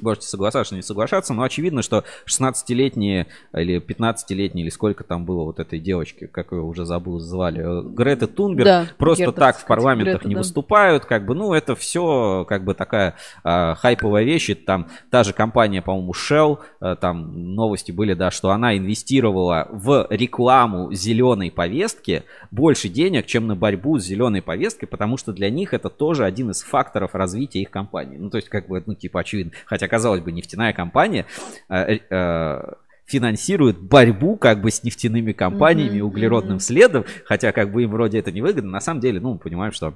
Можете 0.02 0.28
соглашаться, 0.28 0.76
не 0.76 0.82
соглашаться, 0.82 1.34
но 1.34 1.44
очевидно, 1.44 1.82
что 1.82 2.04
16-летние 2.28 3.28
или 3.54 3.80
15-летние, 3.80 4.64
или 4.64 4.70
сколько 4.70 5.04
там 5.04 5.26
было 5.26 5.44
вот 5.44 5.60
этой 5.60 5.80
девочки, 5.80 6.28
как 6.28 6.52
ее 6.52 6.62
уже 6.62 6.86
забыл, 6.86 7.20
звали, 7.20 7.62
э, 7.62 7.84
Грета 7.84 8.28
Тунберг, 8.28 8.66
Да, 8.66 8.88
просто 8.98 9.26
Герта, 9.26 9.40
так 9.40 9.56
в 9.56 9.58
кстати, 9.60 9.68
парламентах 9.68 10.14
Грета, 10.14 10.28
не 10.28 10.36
да. 10.36 10.40
выступают, 10.40 11.06
как 11.06 11.26
бы, 11.26 11.36
ну, 11.36 11.54
это 11.54 11.76
все 11.76 12.46
как 12.48 12.64
бы 12.64 12.74
такая 12.74 13.16
а, 13.44 13.76
хайповая 13.76 14.24
вещь, 14.24 14.50
И 14.50 14.56
там 14.56 14.88
та 15.10 15.24
же 15.24 15.34
компания, 15.34 15.82
по-моему, 15.82 16.14
Shell, 16.14 16.60
а, 16.80 16.96
там 16.96 17.56
новости 17.56 17.92
были, 17.92 18.14
да, 18.14 18.32
что 18.32 18.52
она 18.52 18.78
инвестировала 18.78 19.68
в 19.72 20.08
рекламу 20.10 20.94
зеленой 20.94 21.52
повестки 21.52 22.24
больше 22.50 22.90
денег, 22.90 23.26
чем 23.26 23.48
на 23.48 23.56
борьбу 23.56 23.98
с 24.00 24.04
зеленой 24.04 24.42
повесткой, 24.42 24.88
потому 24.88 25.18
что 25.18 25.34
для 25.34 25.50
них 25.50 25.74
это 25.74 25.90
тоже 25.90 26.26
один 26.26 26.52
из 26.52 26.62
факторов 26.62 27.16
развития 27.16 27.62
их 27.62 27.72
компании. 27.72 28.18
Ну, 28.18 28.30
то 28.30 28.38
есть, 28.38 28.50
как 28.50 28.68
бы, 28.68 28.84
ну, 28.86 28.96
типа, 28.96 29.22
очевидно. 29.22 29.52
Хотя, 29.66 29.88
казалось 29.92 30.22
бы, 30.22 30.32
нефтяная 30.32 30.72
компания 30.72 31.26
э, 31.68 31.98
э, 32.10 32.74
финансирует 33.06 33.78
борьбу 33.78 34.38
как 34.38 34.62
бы 34.62 34.72
с 34.72 34.84
нефтяными 34.84 35.34
компаниями, 35.34 36.00
Мгм, 36.00 36.08
углеродным 36.08 36.60
следом, 36.62 37.04
хотя 37.26 37.52
как 37.52 37.74
бы 37.74 37.84
им 37.84 37.92
вроде 37.92 38.18
это 38.20 38.32
не 38.32 38.42
выгодно. 38.42 38.72
На 38.72 38.80
самом 38.80 39.02
деле, 39.02 39.20
ну, 39.20 39.34
мы 39.34 39.40
понимаем, 39.40 39.74
что 39.74 39.96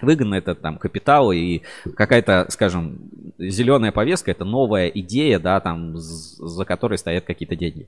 выгодно 0.00 0.34
это 0.34 0.54
там 0.54 0.78
капитал 0.78 1.30
и 1.30 1.60
какая-то, 1.94 2.46
скажем, 2.48 3.10
зеленая 3.38 3.92
повестка, 3.92 4.30
это 4.30 4.46
новая 4.46 4.88
идея, 4.88 5.38
да, 5.38 5.60
там, 5.60 5.98
за 5.98 6.64
которой 6.64 6.96
стоят 6.96 7.26
какие-то 7.26 7.54
деньги. 7.54 7.86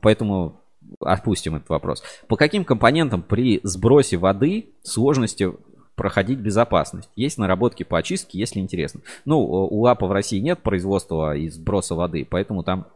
Поэтому 0.00 0.60
отпустим 1.00 1.56
этот 1.56 1.68
вопрос. 1.68 2.04
По 2.28 2.36
каким 2.36 2.64
компонентам 2.64 3.22
при 3.22 3.58
сбросе 3.64 4.18
воды 4.18 4.66
сложности 4.82 5.52
проходить 5.96 6.38
безопасность? 6.38 7.10
Есть 7.16 7.38
наработки 7.38 7.82
по 7.82 7.98
очистке, 7.98 8.38
если 8.38 8.60
интересно. 8.60 9.00
Ну, 9.24 9.40
у 9.40 9.86
АПа 9.86 10.06
в 10.06 10.12
России 10.12 10.38
нет 10.38 10.60
производства 10.60 11.34
и 11.36 11.48
сброса 11.48 11.94
воды, 11.94 12.26
поэтому 12.28 12.62
там 12.62 12.86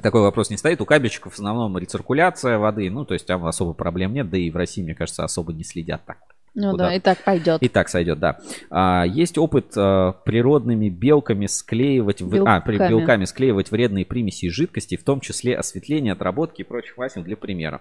такой 0.00 0.22
вопрос 0.22 0.48
не 0.50 0.56
стоит. 0.56 0.80
У 0.80 0.86
кабельщиков 0.86 1.32
в 1.34 1.38
основном 1.38 1.76
рециркуляция 1.76 2.58
воды, 2.58 2.88
ну, 2.90 3.04
то 3.04 3.14
есть 3.14 3.26
там 3.26 3.44
особо 3.44 3.74
проблем 3.74 4.14
нет, 4.14 4.30
да 4.30 4.38
и 4.38 4.50
в 4.50 4.56
России, 4.56 4.82
мне 4.82 4.94
кажется, 4.94 5.24
особо 5.24 5.52
не 5.52 5.64
следят 5.64 6.02
так. 6.06 6.18
Ну 6.54 6.72
Куда? 6.72 6.86
да, 6.86 6.94
и 6.94 6.98
так 7.00 7.22
пойдет. 7.22 7.62
И 7.62 7.68
так 7.68 7.88
сойдет, 7.88 8.18
да. 8.18 8.38
А, 8.70 9.04
есть 9.06 9.38
опыт 9.38 9.72
а, 9.76 10.12
природными 10.24 10.88
белками 10.88 11.46
склеивать, 11.46 12.20
в- 12.22 12.44
а, 12.48 12.60
при- 12.60 12.72
Белками. 12.78 12.90
белками 12.90 13.24
склеивать 13.26 13.70
вредные 13.70 14.04
примеси 14.04 14.46
и 14.46 14.48
жидкости, 14.48 14.96
в 14.96 15.04
том 15.04 15.20
числе 15.20 15.56
осветление, 15.56 16.14
отработки 16.14 16.62
и 16.62 16.64
прочих 16.64 16.96
Васин 16.96 17.22
для 17.22 17.36
примера. 17.36 17.80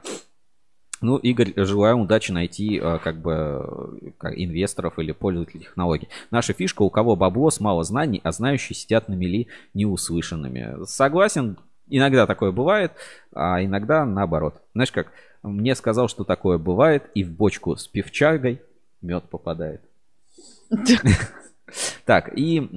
Ну, 1.02 1.18
Игорь, 1.18 1.54
желаю 1.56 1.98
удачи 1.98 2.32
найти 2.32 2.80
а, 2.82 2.98
как 2.98 3.18
бы 3.18 4.02
э, 4.22 4.34
инвесторов 4.36 4.98
или 4.98 5.12
пользователей 5.12 5.64
технологий. 5.64 6.10
Наша 6.32 6.54
фишка, 6.54 6.82
у 6.82 6.90
кого 6.90 7.16
бабло 7.16 7.52
с 7.52 7.60
мало 7.60 7.84
знаний, 7.84 8.20
а 8.24 8.32
знающие 8.32 8.76
сидят 8.76 9.08
на 9.08 9.14
мели 9.14 9.48
неуслышанными. 9.76 10.86
Согласен, 10.86 11.58
иногда 11.88 12.26
такое 12.26 12.52
бывает, 12.52 12.94
а 13.34 13.64
иногда 13.64 14.06
наоборот. 14.06 14.56
Знаешь 14.74 14.92
как, 14.92 15.12
мне 15.44 15.76
сказал, 15.76 16.08
что 16.08 16.24
такое 16.24 16.58
бывает, 16.58 17.04
и 17.14 17.24
в 17.24 17.32
бочку 17.32 17.76
с 17.76 17.88
пивчагой 17.88 18.62
мед 19.02 19.26
попадает. 19.30 19.82
Так, 22.06 22.32
и 22.38 22.70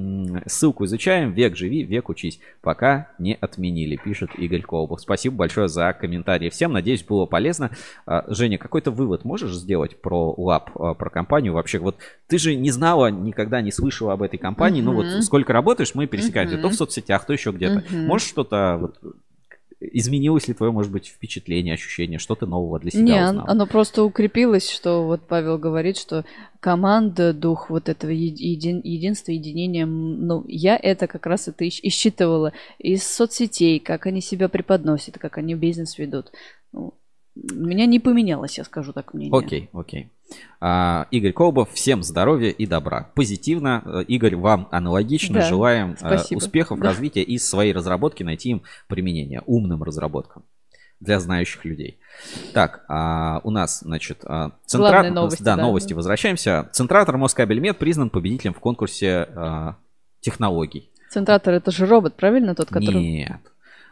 ссылку 0.47 0.85
изучаем. 0.85 1.33
Век 1.33 1.57
живи, 1.57 1.85
век 1.85 2.09
учись. 2.09 2.41
Пока 2.61 3.09
не 3.19 3.35
отменили, 3.41 3.97
пишет 3.97 4.31
Игорь 4.37 4.63
Колбов. 4.63 5.01
Спасибо 5.01 5.37
большое 5.37 5.69
за 5.69 5.93
комментарии 5.93 6.51
всем. 6.51 6.73
Надеюсь, 6.73 7.05
было 7.05 7.27
полезно. 7.27 7.71
А, 8.07 8.25
Женя, 8.27 8.59
какой-то 8.59 8.91
вывод 8.91 9.25
можешь 9.25 9.55
сделать 9.55 10.01
про 10.01 10.35
лаб, 10.37 10.71
а, 10.75 10.95
про 10.95 11.11
компанию? 11.11 11.53
Вообще, 11.53 11.79
вот 11.79 11.97
ты 12.27 12.39
же 12.39 12.57
не 12.57 12.71
знала, 12.73 13.11
никогда 13.11 13.61
не 13.61 13.71
слышала 13.71 14.15
об 14.15 14.23
этой 14.23 14.39
компании. 14.39 14.83
Ну 14.83 14.93
Мгм. 14.93 14.97
вот 15.15 15.25
сколько 15.25 15.53
работаешь, 15.53 15.95
мы 15.95 16.07
пересекаемся. 16.07 16.59
То 16.59 16.69
в 16.69 16.75
соцсетях, 16.75 17.25
то 17.27 17.33
еще 17.33 17.53
где-то. 17.53 17.85
Мгм. 17.91 18.07
Можешь 18.07 18.29
что-то 18.29 18.77
вот, 18.81 18.99
изменилось 19.81 20.47
ли 20.47 20.55
твое, 20.55 20.73
может 20.73 20.93
быть, 20.93 21.07
впечатление, 21.07 21.75
ощущение, 21.75 22.19
что 22.19 22.35
ты 22.35 22.47
нового 22.47 22.79
для 22.79 22.91
себя 22.91 23.03
Не, 23.03 23.25
узнал? 23.29 23.45
оно 23.49 23.67
просто 23.67 24.05
укрепилось, 24.05 24.71
что 24.71 25.07
вот 25.07 25.23
Павел 25.27 25.59
говорит, 25.59 25.97
что 25.97 26.25
команда, 26.61 27.33
дух 27.33 27.71
вот 27.71 27.89
этого 27.89 28.11
еди- 28.11 28.45
един- 28.45 28.83
единства, 28.85 29.33
единения, 29.33 29.87
ну, 29.87 30.45
я 30.47 30.77
это 30.77 31.07
как 31.07 31.27
раз 31.27 31.49
это 31.49 31.65
и 31.65 31.69
и 31.69 31.89
считывала 31.89 32.53
из 32.79 33.07
соцсетей, 33.07 33.81
как 33.81 34.07
они 34.07 34.21
себя 34.21 34.49
преподносят, 34.49 35.17
как 35.19 35.39
они 35.39 35.55
бизнес 35.55 35.97
ведут. 35.99 36.33
Ну, 36.73 36.95
меня 37.35 37.87
не 37.87 38.01
поменялось, 38.01 38.59
я 38.59 38.65
скажу 38.65 38.93
так, 38.93 39.15
мнение. 39.15 39.39
Окей, 39.39 39.71
окей. 39.73 40.11
А, 40.61 41.07
Игорь 41.11 41.33
Колбов, 41.33 41.73
всем 41.73 42.03
здоровья 42.03 42.51
и 42.51 42.67
добра. 42.67 43.11
Позитивно. 43.15 43.83
Э, 43.85 44.03
Игорь, 44.07 44.37
вам 44.37 44.69
аналогично. 44.71 45.37
Да, 45.41 45.49
Желаем 45.49 45.93
э, 45.93 45.97
спасибо. 45.97 46.39
успехов, 46.39 46.79
Да. 46.79 46.89
развития 46.89 47.23
и 47.23 47.39
своей 47.39 47.73
разработки 47.73 48.23
найти 48.23 48.51
им 48.51 48.63
применение. 48.87 49.43
Умным 49.47 49.83
разработкам 49.83 50.45
для 51.01 51.19
знающих 51.19 51.65
людей. 51.65 51.99
Так, 52.53 52.85
а, 52.89 53.41
у 53.43 53.51
нас, 53.51 53.81
значит, 53.81 54.21
а, 54.25 54.53
Главные 54.73 55.11
новости, 55.11 55.43
да, 55.43 55.57
да. 55.57 55.63
новости. 55.63 55.95
Возвращаемся. 55.95 56.69
Центратор 56.73 57.17
Москабельмет 57.17 57.79
признан 57.79 58.11
победителем 58.11 58.53
в 58.53 58.61
конкурсе 58.61 59.29
а, 59.35 59.77
технологий. 60.21 60.91
Центратор 61.09 61.55
это 61.55 61.71
же 61.71 61.87
робот, 61.87 62.17
правильно, 62.17 62.55
тот, 62.55 62.69
который... 62.69 63.03
Нет. 63.03 63.41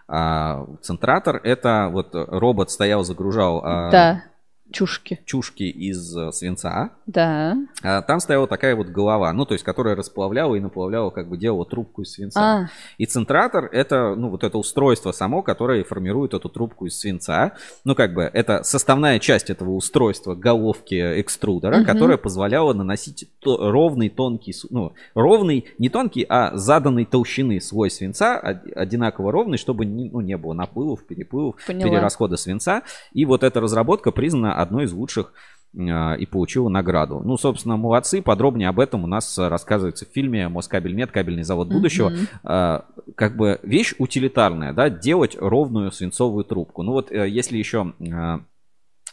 А, 0.07 0.67
центратор 0.83 1.41
это 1.43 1.89
вот 1.91 2.11
робот 2.13 2.71
стоял, 2.71 3.05
загружал 3.05 3.63
а, 3.65 3.91
Да, 3.91 4.25
чушки. 4.71 5.21
чушки 5.25 5.63
из 5.65 6.17
э, 6.17 6.33
свинца. 6.33 6.91
Да. 7.07 7.57
А 7.83 8.03
там 8.03 8.21
стояла 8.21 8.47
такая 8.47 8.77
вот 8.77 8.89
голова, 8.89 9.33
ну, 9.33 9.45
то 9.47 9.55
есть, 9.55 9.65
которая 9.65 9.97
расплавляла 9.97 10.55
и 10.57 10.61
наплавляла, 10.61 11.11
как 11.11 11.29
бы 11.29 11.37
делала 11.39 11.65
трубку 11.65 12.03
из 12.03 12.13
свинца. 12.13 12.41
А, 12.41 12.69
И 12.99 13.07
центратор 13.07 13.65
это, 13.73 14.15
ну, 14.15 14.31
вот 14.31 14.45
это 14.45 14.59
устройство 14.59 15.13
само, 15.13 15.43
которое 15.43 15.85
формирует 15.85 16.35
эту 16.35 16.49
трубку 16.49 16.87
из 16.87 16.99
свинца. 16.99 17.53
Ну, 17.85 17.95
как 17.95 18.13
бы, 18.15 18.23
это 18.33 18.63
составная 18.63 19.19
часть 19.19 19.51
этого 19.51 19.71
устройства 19.71 20.35
головки 20.35 20.95
экструдера, 21.21 21.77
Мгм. 21.79 21.85
которая 21.87 22.17
позволяла 22.19 22.73
наносить 22.75 23.29
то- 23.41 23.71
ровный, 23.71 24.09
тонкий, 24.09 24.55
ну, 24.71 24.93
ровный, 25.15 25.65
не 25.79 25.89
тонкий, 25.89 26.27
а 26.29 26.57
заданной 26.57 27.05
толщины 27.05 27.61
слой 27.61 27.91
свинца, 27.91 28.39
од- 28.39 28.77
одинаково 28.77 29.33
ровный, 29.33 29.59
чтобы 29.59 29.87
не, 29.87 30.11
ну, 30.11 30.21
не 30.21 30.37
было 30.37 30.53
наплывов, 30.53 31.05
переплывов, 31.07 31.57
Поняла. 31.67 31.91
перерасхода 31.91 32.37
свинца. 32.37 32.83
И 33.13 33.25
вот 33.25 33.43
эта 33.43 33.61
разработка 33.61 34.11
признана 34.11 34.58
одной 34.59 34.85
из 34.85 34.93
лучших 34.93 35.33
а, 35.77 36.15
и 36.15 36.27
получила 36.27 36.69
награду. 36.69 37.21
Ну, 37.25 37.37
собственно, 37.37 37.77
молодцы. 37.77 38.23
Подробнее 38.23 38.69
об 38.69 38.81
этом 38.81 39.05
у 39.05 39.07
нас 39.07 39.39
а, 39.39 39.49
рассказывается 39.49 40.07
в 40.07 40.09
фильме 40.09 40.49
«Москабельмет. 40.49 41.11
Кабельный 41.11 41.43
завод 41.43 41.69
будущего». 41.69 42.13
А, 42.43 42.85
Как 43.15 43.37
бы 43.37 43.61
вещь 43.63 43.95
утилитарная, 43.99 44.73
да, 44.73 44.89
делать 44.89 45.37
ровную 45.39 45.93
свинцовую 45.93 46.45
трубку. 46.45 46.83
Ну 46.83 46.93
вот, 46.93 47.13
э, 47.13 47.29
если 47.29 47.59
еще 47.59 47.93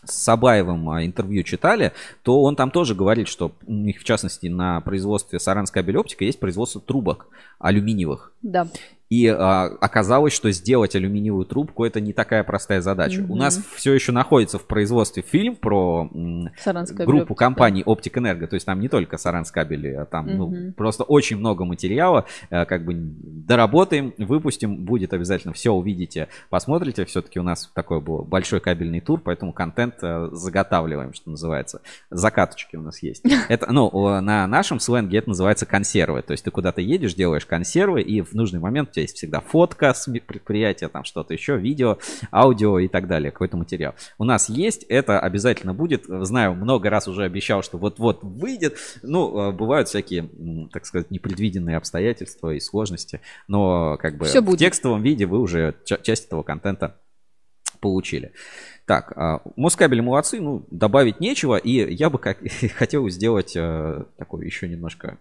с 0.03 0.13
Сабаевым 0.23 0.87
интервью 1.03 1.43
читали, 1.43 1.91
то 2.23 2.43
он 2.43 2.55
там 2.55 2.69
тоже 2.69 2.93
говорит, 2.93 3.27
что 3.27 3.51
у 3.65 3.73
них, 3.73 3.99
в 3.99 4.03
частности, 4.03 4.47
на 4.47 4.79
производстве 4.81 5.39
Саранская 5.39 5.83
оптика 5.97 6.23
есть 6.23 6.39
производство 6.39 6.79
трубок 6.79 7.27
алюминиевых. 7.59 8.31
Да. 8.43 8.67
И 9.09 9.27
а, 9.27 9.65
оказалось, 9.81 10.33
что 10.33 10.49
сделать 10.51 10.95
алюминиевую 10.95 11.45
трубку 11.45 11.85
это 11.85 12.01
не 12.01 12.11
такая 12.11 12.43
простая 12.43 12.81
задача. 12.81 13.19
У 13.21 13.23
Мгм. 13.33 13.37
нас 13.37 13.61
все 13.75 13.93
еще 13.93 14.11
находится 14.11 14.57
в 14.57 14.65
производстве 14.65 15.21
фильм 15.21 15.55
про 15.55 16.09
м, 16.13 16.49
группу 16.65 17.11
биоптика. 17.13 17.35
компаний 17.35 17.83
Оптик 17.85 18.17
Энерго. 18.17 18.47
То 18.47 18.55
есть 18.55 18.65
там 18.65 18.79
не 18.79 18.89
только 18.89 19.17
Саранскабели, 19.17 19.89
а 19.93 20.05
там 20.05 20.35
ну, 20.37 20.47
Мгм. 20.47 20.73
просто 20.73 21.03
очень 21.03 21.37
много 21.37 21.65
материала. 21.65 22.25
Э, 22.49 22.65
Как 22.65 22.83
бы 22.83 22.93
доработаем, 22.95 24.13
выпустим, 24.17 24.77
будет 24.85 25.13
обязательно 25.13 25.53
все 25.53 25.71
увидите, 25.71 26.27
посмотрите. 26.49 27.05
Все-таки 27.05 27.39
у 27.39 27.43
нас 27.43 27.69
такой 27.75 28.01
был 28.01 28.23
большой 28.23 28.59
кабельный 28.59 29.01
тур, 29.01 29.21
поэтому 29.23 29.53
контент 29.53 29.95
э, 30.01 30.29
заготавливаем, 30.31 31.13
что 31.13 31.29
называется. 31.29 31.81
Закаточки 32.09 32.75
у 32.75 32.81
нас 32.81 33.03
есть. 33.03 33.23
Это, 33.49 33.71
ну, 33.71 33.89
на 34.21 34.47
нашем 34.47 34.79
сленге 34.79 35.19
это 35.19 35.29
называется 35.29 35.65
консервы. 35.65 36.21
То 36.23 36.31
есть 36.31 36.43
ты 36.43 36.51
куда-то 36.51 36.81
едешь, 36.81 37.13
делаешь 37.13 37.45
консервы, 37.45 38.01
и 38.01 38.21
в 38.21 38.33
нужный 38.33 38.59
момент 38.59 38.89
у 38.89 38.91
тебя 38.95 39.03
есть 39.03 39.17
всегда 39.17 39.41
фотка 39.41 39.93
с 39.93 40.05
предприятия, 40.25 40.87
там 40.87 41.03
что-то 41.03 41.33
еще, 41.33 41.57
видео, 41.57 41.97
аудио 42.31 42.79
и 42.79 42.87
так 42.87 43.07
далее, 43.07 43.31
какой-то 43.31 43.57
материал. 43.57 43.93
У 44.17 44.23
нас 44.23 44.49
есть, 44.49 44.83
это 44.89 45.19
обязательно 45.19 45.73
будет. 45.73 46.05
Знаю, 46.07 46.55
много 46.55 46.89
раз 46.89 47.07
уже 47.07 47.23
обещал, 47.23 47.61
что 47.61 47.77
вот-вот 47.77 48.23
выйдет. 48.23 48.77
Ну, 49.03 49.49
э, 49.49 49.51
бывают 49.51 49.87
всякие, 49.89 50.29
так 50.71 50.85
сказать, 50.85 51.11
непредвиденные 51.11 51.77
обстоятельства 51.77 52.53
и 52.53 52.59
сложности, 52.59 53.21
но 53.47 53.97
как 53.97 54.17
бы 54.17 54.25
Всё 54.25 54.41
в 54.41 54.45
будет. 54.45 54.59
текстовом 54.59 55.03
виде 55.03 55.25
вы 55.25 55.39
уже 55.39 55.75
ча- 55.85 55.97
часть 55.97 56.27
этого 56.27 56.43
контента 56.43 56.95
получили. 57.81 58.31
Так, 58.85 59.13
а, 59.15 59.41
Москабель 59.55 60.01
молодцы, 60.01 60.39
ну, 60.39 60.65
добавить 60.71 61.19
нечего, 61.19 61.57
и 61.57 61.93
я 61.93 62.09
бы 62.09 62.17
как, 62.19 62.37
хотел 62.77 63.09
сделать 63.09 63.53
э, 63.55 64.03
такой 64.17 64.45
еще 64.45 64.67
немножко 64.67 65.17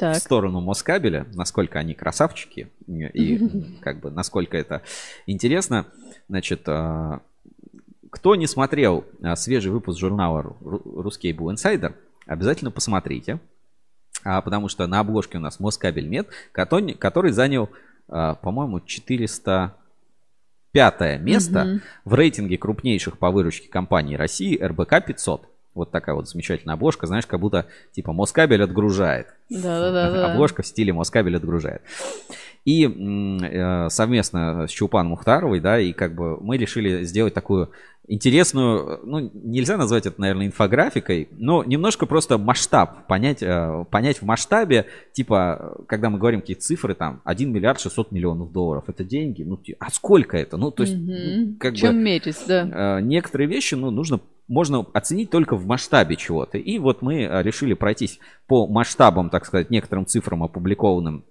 Так. 0.00 0.16
в 0.16 0.20
сторону 0.20 0.60
Москабеля, 0.60 1.26
насколько 1.34 1.78
они 1.78 1.94
красавчики, 1.94 2.68
и 2.88 3.76
как 3.82 4.00
бы 4.00 4.10
насколько 4.10 4.56
это 4.56 4.82
интересно. 5.26 5.86
Значит, 6.28 6.62
а, 6.68 7.20
кто 8.10 8.34
не 8.34 8.46
смотрел 8.46 9.04
а, 9.22 9.36
свежий 9.36 9.70
выпуск 9.70 9.98
журнала 10.00 10.56
Ру- 10.60 10.82
Ruscable 11.04 11.54
Insider, 11.54 11.94
обязательно 12.26 12.70
посмотрите. 12.70 13.38
А, 14.24 14.40
потому 14.40 14.68
что 14.68 14.86
на 14.86 15.00
обложке 15.00 15.38
у 15.38 15.40
нас 15.40 15.60
Москабель 15.60 16.06
Мед, 16.08 16.28
который, 16.52 17.30
занял, 17.32 17.68
по-моему, 18.06 18.80
405 18.80 21.20
место 21.20 21.64
Мгм. 21.64 21.80
в 22.04 22.14
рейтинге 22.14 22.58
крупнейших 22.58 23.18
по 23.18 23.30
выручке 23.30 23.68
компаний 23.68 24.16
России 24.16 24.58
РБК 24.60 25.06
500. 25.06 25.46
Вот 25.74 25.90
такая 25.90 26.14
вот 26.14 26.28
замечательная 26.28 26.74
обложка, 26.74 27.06
знаешь, 27.06 27.26
как 27.26 27.40
будто 27.40 27.66
типа 27.92 28.12
Москабель 28.12 28.62
отгружает. 28.62 29.28
Да-да-да. 29.48 30.32
Обложка 30.32 30.62
в 30.62 30.66
стиле 30.66 30.92
Москабель 30.92 31.36
отгружает. 31.36 31.82
И 32.64 32.86
э, 32.86 33.88
совместно 33.88 34.66
с 34.66 34.70
Чулпан 34.70 35.08
Мухтаровой, 35.08 35.60
да, 35.60 35.80
и 35.80 35.92
как 35.92 36.14
бы 36.14 36.38
мы 36.40 36.58
решили 36.58 37.04
сделать 37.04 37.32
такую 37.32 37.70
интересную, 38.10 39.00
ну, 39.04 39.30
нельзя 39.32 39.76
назвать 39.76 40.04
это, 40.04 40.20
наверное, 40.20 40.46
инфографикой, 40.48 41.28
но 41.30 41.62
немножко 41.62 42.06
просто 42.06 42.38
масштаб, 42.38 43.06
понять, 43.06 43.40
э, 43.40 43.84
понять 43.88 44.20
в 44.20 44.24
масштабе, 44.24 44.86
типа, 45.12 45.84
когда 45.86 46.10
мы 46.10 46.18
говорим 46.18 46.40
какие 46.40 46.56
цифры, 46.56 46.94
там, 46.94 47.22
1 47.24 47.52
миллиард 47.52 47.80
600 47.80 48.10
миллионов 48.10 48.50
долларов, 48.50 48.84
это 48.88 49.04
деньги, 49.04 49.44
ну, 49.44 49.60
а 49.78 49.90
сколько 49.90 50.36
это? 50.36 50.56
Ну, 50.56 50.72
то 50.72 50.82
есть, 50.82 50.96
ну, 50.96 51.54
как 51.60 51.76
Чем 51.76 51.94
бы, 51.94 52.02
мерить, 52.02 52.36
да. 52.48 52.98
э, 52.98 53.00
некоторые 53.00 53.48
вещи, 53.48 53.76
ну, 53.76 53.92
нужно, 53.92 54.20
можно 54.50 54.84
оценить 54.92 55.30
только 55.30 55.56
в 55.56 55.64
масштабе 55.64 56.16
чего-то. 56.16 56.58
И 56.58 56.78
вот 56.78 57.02
мы 57.02 57.22
э, 57.22 57.42
решили 57.42 57.72
пройтись 57.74 58.18
по 58.46 58.66
масштабам, 58.66 59.30
так 59.30 59.46
сказать, 59.46 59.70
некоторым 59.70 60.06
цифрам, 60.06 60.42
опубликованным 60.42 61.24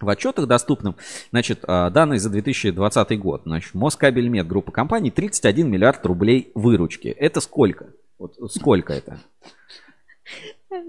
в 0.00 0.08
отчетах 0.08 0.46
доступным. 0.48 0.96
Значит, 1.30 1.60
э, 1.66 1.90
данные 1.90 2.18
за 2.18 2.28
2020 2.28 3.18
год. 3.20 3.42
Значит, 3.46 3.72
Москабельмет, 3.74 4.48
группа 4.48 4.72
компаний, 4.72 5.12
31 5.12 5.70
миллиард 5.70 6.04
рублей 6.04 6.50
выручки. 6.54 7.08
Это 7.08 7.40
сколько? 7.40 7.86
Вот 8.18 8.34
сколько 8.50 8.92
это? 8.92 9.20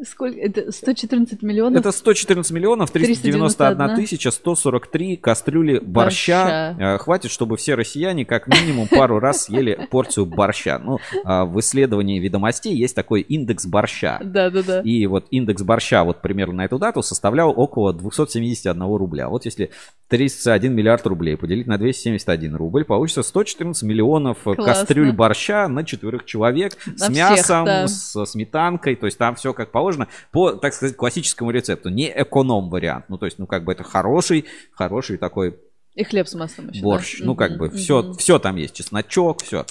Сколько? 0.04 0.40
Это 0.40 0.72
114 0.72 1.42
миллионов? 1.44 1.80
Это 1.80 1.92
114 1.92 2.52
миллионов 2.52 2.90
391 2.92 3.48
391 3.48 3.96
тысяча 3.96 4.32
143 4.32 5.18
кастрюли 5.18 5.80
борща. 5.80 6.74
Борща. 6.78 6.96
Э, 6.96 6.98
Хватит, 6.98 7.32
чтобы 7.32 7.58
все 7.58 7.76
россияне 7.76 8.26
как 8.26 8.48
минимум 8.48 8.88
пару 8.88 9.20
раз 9.20 9.44
съели 9.44 9.88
порцию 9.92 10.26
борща. 10.26 10.80
Ну, 10.80 10.98
а, 11.24 11.46
в 11.46 11.60
исследовании 11.60 12.20
ведомостей 12.20 12.74
есть 12.76 12.96
такой 12.96 13.22
индекс 13.22 13.66
борща. 13.66 14.20
Да-да-да. 14.24 14.82
И 14.82 15.06
вот 15.06 15.28
индекс 15.32 15.62
борща 15.62 16.04
вот 16.04 16.22
примерно 16.22 16.54
на 16.54 16.66
эту 16.66 16.80
дату 16.80 17.04
составлял 17.04 17.54
около 17.56 17.94
271 17.94 18.82
рубля. 18.96 19.30
Вот 19.30 19.46
если 19.46 19.70
31 20.10 20.74
миллиард 20.74 21.06
рублей 21.06 21.36
поделить 21.36 21.68
на 21.68 21.78
271 21.78 22.56
рубль, 22.56 22.86
получится 22.86 23.24
114 23.24 23.84
миллионов 23.84 24.40
Классно. 24.44 24.64
кастрюль 24.64 25.12
борща 25.12 25.68
на 25.68 25.84
четверых 25.84 26.26
человек 26.26 26.74
с 26.96 27.02
всех, 27.02 27.10
мясом, 27.10 27.66
да. 27.66 27.88
со 27.88 28.26
сметанкой. 28.26 28.96
То 28.96 29.06
есть 29.06 29.18
там 29.18 29.36
все 29.36 29.54
как 29.54 29.72
положено 29.72 30.08
по, 30.32 30.52
так 30.52 30.74
сказать, 30.74 30.96
классическому 30.96 31.52
рецепту. 31.52 31.90
Не 31.90 32.10
эконом 32.16 32.70
вариант. 32.70 33.06
Ну, 33.10 33.18
то 33.18 33.26
есть, 33.26 33.38
ну, 33.38 33.48
как 33.48 33.66
бы 33.66 33.74
это 33.74 33.84
хороший, 33.84 34.46
хороший 34.72 35.18
такой 35.18 35.58
И 35.98 36.04
хлеб 36.04 36.28
с 36.28 36.36
маслом 36.36 36.70
еще. 36.70 36.84
борщ. 36.84 37.20
да? 37.20 37.26
Ну, 37.26 37.36
как 37.36 37.58
бы 37.58 37.72
все, 37.72 38.14
все 38.14 38.38
там 38.38 38.56
есть, 38.56 38.76
чесночок, 38.76 39.42
все. 39.42 39.66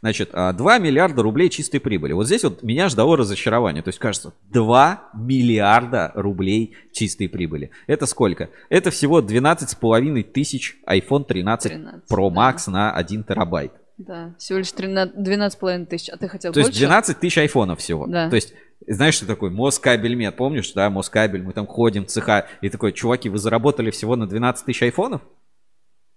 Значит, 0.00 0.30
а, 0.32 0.52
2 0.52 0.78
миллиарда 0.78 1.22
рублей 1.22 1.48
чистой 1.48 1.80
прибыли. 1.80 2.12
Вот 2.12 2.26
здесь 2.26 2.44
вот 2.44 2.62
меня 2.62 2.88
ждало 2.88 3.16
разочарование. 3.16 3.82
То 3.82 3.88
есть, 3.88 3.98
кажется, 3.98 4.32
2 4.50 5.10
миллиарда 5.14 6.12
рублей 6.14 6.76
чистой 6.92 7.28
прибыли. 7.28 7.72
Это 7.88 8.06
сколько? 8.06 8.48
Это 8.68 8.92
всего 8.92 9.20
12,5 9.20 10.22
тысяч 10.22 10.76
iPhone 10.88 11.24
13 11.24 11.72
13, 11.72 12.02
Pro 12.08 12.30
да. 12.32 12.52
Max 12.52 12.70
на 12.70 12.92
1 12.94 13.24
терабайт. 13.24 13.72
Да, 13.98 14.36
всего 14.38 14.60
лишь 14.60 14.70
13 14.70 15.16
12,5 15.16 15.86
тысяч. 15.86 16.08
А 16.10 16.16
ты 16.16 16.28
хотел 16.28 16.52
То 16.52 16.60
есть 16.60 16.70
больше? 16.70 16.80
12 16.80 17.18
тысяч 17.18 17.38
айфонов 17.38 17.80
всего. 17.80 18.06
Да. 18.06 18.30
То 18.30 18.36
есть, 18.36 18.54
знаешь, 18.86 19.14
что 19.14 19.26
такое? 19.26 19.50
Москабельмет, 19.50 20.36
помнишь, 20.36 20.72
да, 20.74 20.90
Москабель, 20.90 21.42
мы 21.42 21.52
там 21.52 21.66
ходим, 21.66 22.06
цеха, 22.06 22.46
и 22.60 22.68
такой, 22.68 22.92
чуваки, 22.92 23.28
вы 23.28 23.38
заработали 23.38 23.90
всего 23.90 24.14
на 24.14 24.28
12 24.28 24.64
тысяч 24.64 24.82
айфонов? 24.82 25.22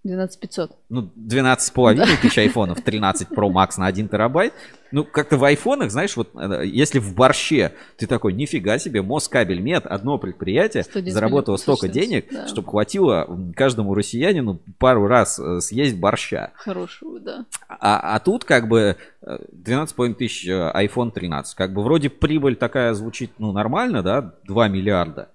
12 0.05 0.39
500. 0.39 0.71
ну, 0.89 1.09
12,5 1.17 2.21
тысяч 2.21 2.37
айфонов, 2.37 2.81
13 2.81 3.29
Pro 3.29 3.49
Max 3.51 3.71
на 3.77 3.87
1 3.87 4.07
терабайт. 4.07 4.53
Ну, 4.91 5.03
как-то 5.03 5.37
в 5.37 5.43
айфонах, 5.43 5.89
знаешь, 5.89 6.15
вот 6.15 6.29
э, 6.35 6.61
если 6.65 6.99
в 6.99 7.15
борще 7.15 7.73
ты 7.97 8.05
такой, 8.05 8.33
нифига 8.33 8.77
себе, 8.77 9.01
Москабель 9.01 9.59
Мед, 9.59 9.87
одно 9.87 10.19
предприятие 10.19 10.83
110 10.83 11.11
заработало 11.11 11.57
столько 11.57 11.87
114, 11.87 12.09
денег, 12.09 12.27
да. 12.31 12.47
чтобы 12.47 12.69
хватило 12.69 13.27
каждому 13.55 13.95
россиянину 13.95 14.61
пару 14.77 15.07
раз 15.07 15.39
э, 15.39 15.59
съесть 15.59 15.97
борща. 15.97 16.51
Хорошую, 16.53 17.19
да. 17.21 17.45
А, 17.67 18.15
а 18.15 18.19
тут 18.19 18.45
как 18.45 18.67
бы 18.67 18.97
э, 19.23 19.37
12,5 19.53 20.13
тысяч 20.13 20.47
э, 20.47 20.71
iPhone 20.75 21.11
13. 21.11 21.55
Как 21.55 21.73
бы 21.73 21.83
вроде 21.83 22.11
прибыль 22.11 22.55
такая 22.55 22.93
звучит, 22.93 23.31
ну, 23.39 23.51
нормально, 23.51 24.03
да, 24.03 24.35
2 24.43 24.67
миллиарда. 24.67 25.29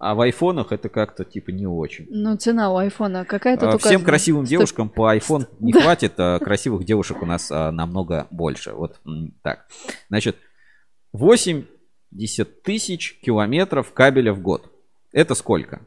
А 0.00 0.14
в 0.14 0.20
айфонах 0.22 0.72
это 0.72 0.88
как-то 0.88 1.24
типа 1.26 1.50
не 1.50 1.66
очень. 1.66 2.06
Ну, 2.08 2.34
цена 2.36 2.72
у 2.72 2.78
айфона 2.78 3.26
какая 3.26 3.56
тут 3.58 3.64
А, 3.64 3.74
указана? 3.76 3.90
Всем 3.98 4.02
красивым 4.04 4.46
Сто- 4.46 4.50
девушкам 4.50 4.88
по 4.88 5.14
iPhone 5.14 5.46
не 5.60 5.72
Да. 5.74 5.82
хватит, 5.82 6.14
а 6.16 6.38
красивых 6.38 6.84
девушек 6.84 7.22
у 7.22 7.26
нас 7.26 7.50
а, 7.52 7.70
намного 7.70 8.26
больше. 8.30 8.72
Вот 8.72 8.98
так. 9.42 9.66
Значит, 10.08 10.36
80 11.12 12.62
тысяч 12.62 13.18
километров 13.20 13.92
кабеля 13.92 14.32
в 14.32 14.40
год. 14.40 14.70
Это 15.12 15.34
сколько? 15.34 15.82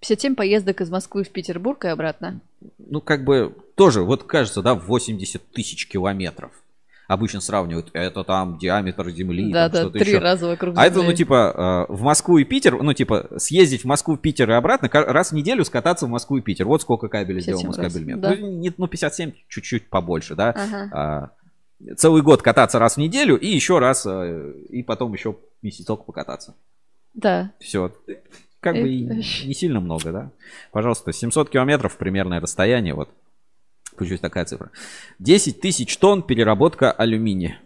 57 0.00 0.34
поездок 0.36 0.80
из 0.80 0.88
Москвы 0.90 1.24
в 1.24 1.28
Петербург 1.28 1.84
и 1.84 1.88
обратно. 1.88 2.40
Ну, 2.78 3.02
как 3.02 3.24
бы 3.24 3.54
тоже, 3.74 4.02
вот 4.02 4.22
кажется, 4.24 4.62
да, 4.62 4.74
80 4.74 5.42
тысяч 5.52 5.86
километров. 5.86 6.52
Обычно 7.10 7.40
сравнивают, 7.40 7.90
это 7.92 8.22
там 8.22 8.56
диаметр 8.56 9.10
Земли, 9.10 9.52
Да, 9.52 9.64
там 9.68 9.72
да, 9.72 9.80
что-то 9.80 9.98
три 9.98 10.12
еще. 10.12 10.20
раза 10.20 10.46
вокруг 10.46 10.78
А 10.78 10.86
это, 10.86 10.98
ну, 10.98 11.02
Земли. 11.02 11.16
типа, 11.16 11.86
э, 11.90 11.92
в 11.92 12.02
Москву 12.02 12.38
и 12.38 12.44
Питер, 12.44 12.80
ну, 12.80 12.92
типа, 12.92 13.26
съездить 13.36 13.82
в 13.82 13.84
Москву, 13.86 14.16
Питер 14.16 14.48
и 14.48 14.52
обратно, 14.52 14.88
раз 14.92 15.32
в 15.32 15.34
неделю 15.34 15.64
скататься 15.64 16.06
в 16.06 16.08
Москву 16.08 16.36
и 16.36 16.40
Питер. 16.40 16.66
Вот 16.66 16.82
сколько 16.82 17.08
кабеля 17.08 17.40
сделал 17.40 17.62
57 17.62 17.82
раз, 17.82 17.94
Москабельмет. 17.94 18.20
да. 18.20 18.36
Ну, 18.38 18.50
не- 18.52 18.72
ну, 18.76 18.86
57, 18.86 19.32
чуть-чуть 19.48 19.88
побольше, 19.90 20.36
да. 20.36 20.50
Ага. 20.50 20.90
А, 20.92 21.94
целый 21.96 22.22
год 22.22 22.42
кататься 22.42 22.78
раз 22.78 22.94
в 22.94 22.98
неделю 22.98 23.36
и 23.36 23.48
еще 23.48 23.80
раз, 23.80 24.06
э, 24.06 24.52
и 24.68 24.84
потом 24.84 25.12
еще 25.12 25.36
месяцок 25.62 26.04
покататься. 26.06 26.54
Да. 27.14 27.50
Все. 27.58 27.92
Как 28.60 28.74
бы 28.76 28.88
и 28.88 29.02
не 29.02 29.54
сильно 29.54 29.80
много, 29.80 30.12
да? 30.12 30.30
Пожалуйста, 30.70 31.12
700 31.12 31.50
километров 31.50 31.96
примерное 31.96 32.40
расстояние, 32.40 32.94
вот. 32.94 33.08
Пусть 34.08 34.22
такая 34.22 34.46
цифра. 34.46 34.70
10 35.18 35.60
тысяч 35.60 35.96
тонн 35.98 36.22
переработка 36.22 36.90
алюминия. 36.90 37.60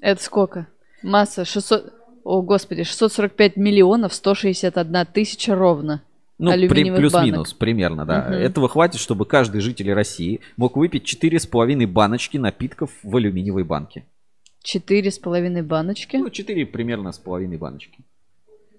Это 0.00 0.22
сколько? 0.22 0.66
Масса 1.02 1.44
600... 1.44 1.92
О, 2.24 2.40
господи, 2.40 2.84
645 2.84 3.56
миллионов 3.56 4.14
161 4.14 5.06
тысяча 5.12 5.54
ровно. 5.54 6.02
Ну, 6.38 6.52
при- 6.52 6.90
плюс-минус, 6.90 7.52
примерно, 7.52 8.06
да. 8.06 8.22
Мгм. 8.22 8.32
Этого 8.34 8.68
хватит, 8.68 9.00
чтобы 9.00 9.26
каждый 9.26 9.60
житель 9.60 9.92
России 9.92 10.40
мог 10.56 10.76
выпить 10.76 11.04
4,5 11.04 11.86
баночки 11.86 12.38
напитков 12.38 12.90
в 13.02 13.14
алюминиевой 13.14 13.64
банке. 13.64 14.06
Четыре 14.62 15.10
с 15.10 15.18
половиной 15.18 15.62
баночки. 15.62 16.16
Ну, 16.16 16.30
4 16.30 16.64
примерно 16.66 17.12
с 17.12 17.18
половиной 17.18 17.58
баночки. 17.58 17.98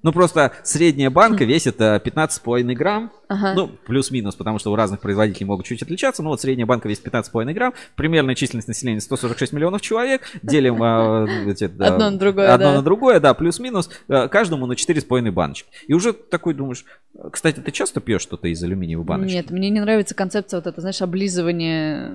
Ну, 0.04 0.12
просто 0.12 0.52
средняя 0.64 1.10
банка 1.10 1.46
весит 1.46 1.80
э, 1.80 2.00
15,5 2.04 2.74
грамм. 2.74 3.12
Ага. 3.30 3.54
Ну, 3.56 3.68
плюс-минус, 3.86 4.36
потому 4.36 4.60
что 4.60 4.72
у 4.72 4.76
разных 4.76 5.00
производителей 5.00 5.46
могут 5.46 5.66
чуть 5.66 5.82
отличаться. 5.82 6.22
Ну, 6.22 6.30
вот 6.30 6.42
средняя 6.42 6.68
банка 6.68 6.90
весит 6.90 7.08
15,5 7.08 7.54
грамм. 7.54 7.74
Примерная 7.96 8.36
численность 8.36 8.68
населения 8.68 9.00
146 9.00 9.54
миллионов 9.54 9.82
человек. 9.82 10.24
Делим 10.44 10.84
э, 10.84 11.54
Одно 11.80 12.10
на 12.12 12.18
другое, 12.18 12.54
одно 12.54 12.68
да. 12.72 12.74
на 12.76 12.82
другое, 12.82 13.20
да, 13.22 13.34
плюс-минус. 13.34 13.90
э, 14.10 14.28
Каждому 14.28 14.66
на 14.66 14.74
4,5 14.74 15.32
баночки. 15.32 15.70
И 15.88 15.94
уже 15.94 16.12
такой 16.12 16.54
думаешь, 16.54 16.84
э, 17.16 17.30
кстати, 17.32 17.62
ты 17.62 17.72
часто 17.72 18.02
пьешь 18.02 18.22
что-то 18.22 18.50
из 18.50 18.62
алюминиевой 18.62 19.06
баночки? 19.06 19.36
Нет, 19.36 19.52
мне 19.52 19.70
не 19.70 19.80
нравится 19.80 20.16
концепция 20.16 20.58
вот 20.58 20.68
это, 20.68 20.82
знаешь, 20.82 21.02
облизывание 21.02 22.12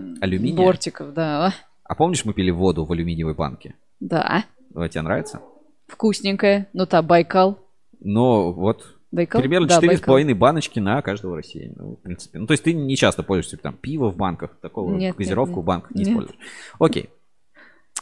бортиков, 0.55 1.15
да. 1.15 1.55
А 1.85 1.94
помнишь, 1.94 2.27
мы 2.27 2.35
пили 2.35 2.51
воду 2.51 2.85
в 2.85 2.93
алюминиевой 2.93 3.35
банке? 3.35 3.74
Да. 3.98 4.44
Тебе 4.74 5.01
нравится? 5.01 5.40
Вкусненькая. 5.86 6.69
Ну, 6.74 6.85
та, 6.85 7.01
Байкал. 7.01 7.59
Но 8.00 8.52
вот 8.52 8.96
Байкал? 9.10 9.40
примерно 9.40 9.66
Да, 9.66 9.80
4,5 9.80 10.34
баночки 10.34 10.78
на 10.80 11.00
каждого 11.02 11.36
россиянина. 11.36 11.84
В 11.92 11.96
принципе. 11.96 12.38
Ну, 12.38 12.46
то 12.46 12.52
есть 12.52 12.64
ты 12.64 12.72
не 12.72 12.96
часто 12.96 13.22
пользуешься 13.22 13.56
там 13.56 13.74
пиво 13.74 14.10
в 14.10 14.16
банках, 14.16 14.56
такого 14.60 14.94
Нет, 14.94 15.16
газировку 15.16 15.48
нет, 15.50 15.56
нет. 15.56 15.62
в 15.62 15.66
банках 15.66 15.90
не 15.92 16.00
Нет. 16.00 16.08
используешь. 16.08 16.38
Окей. 16.78 17.10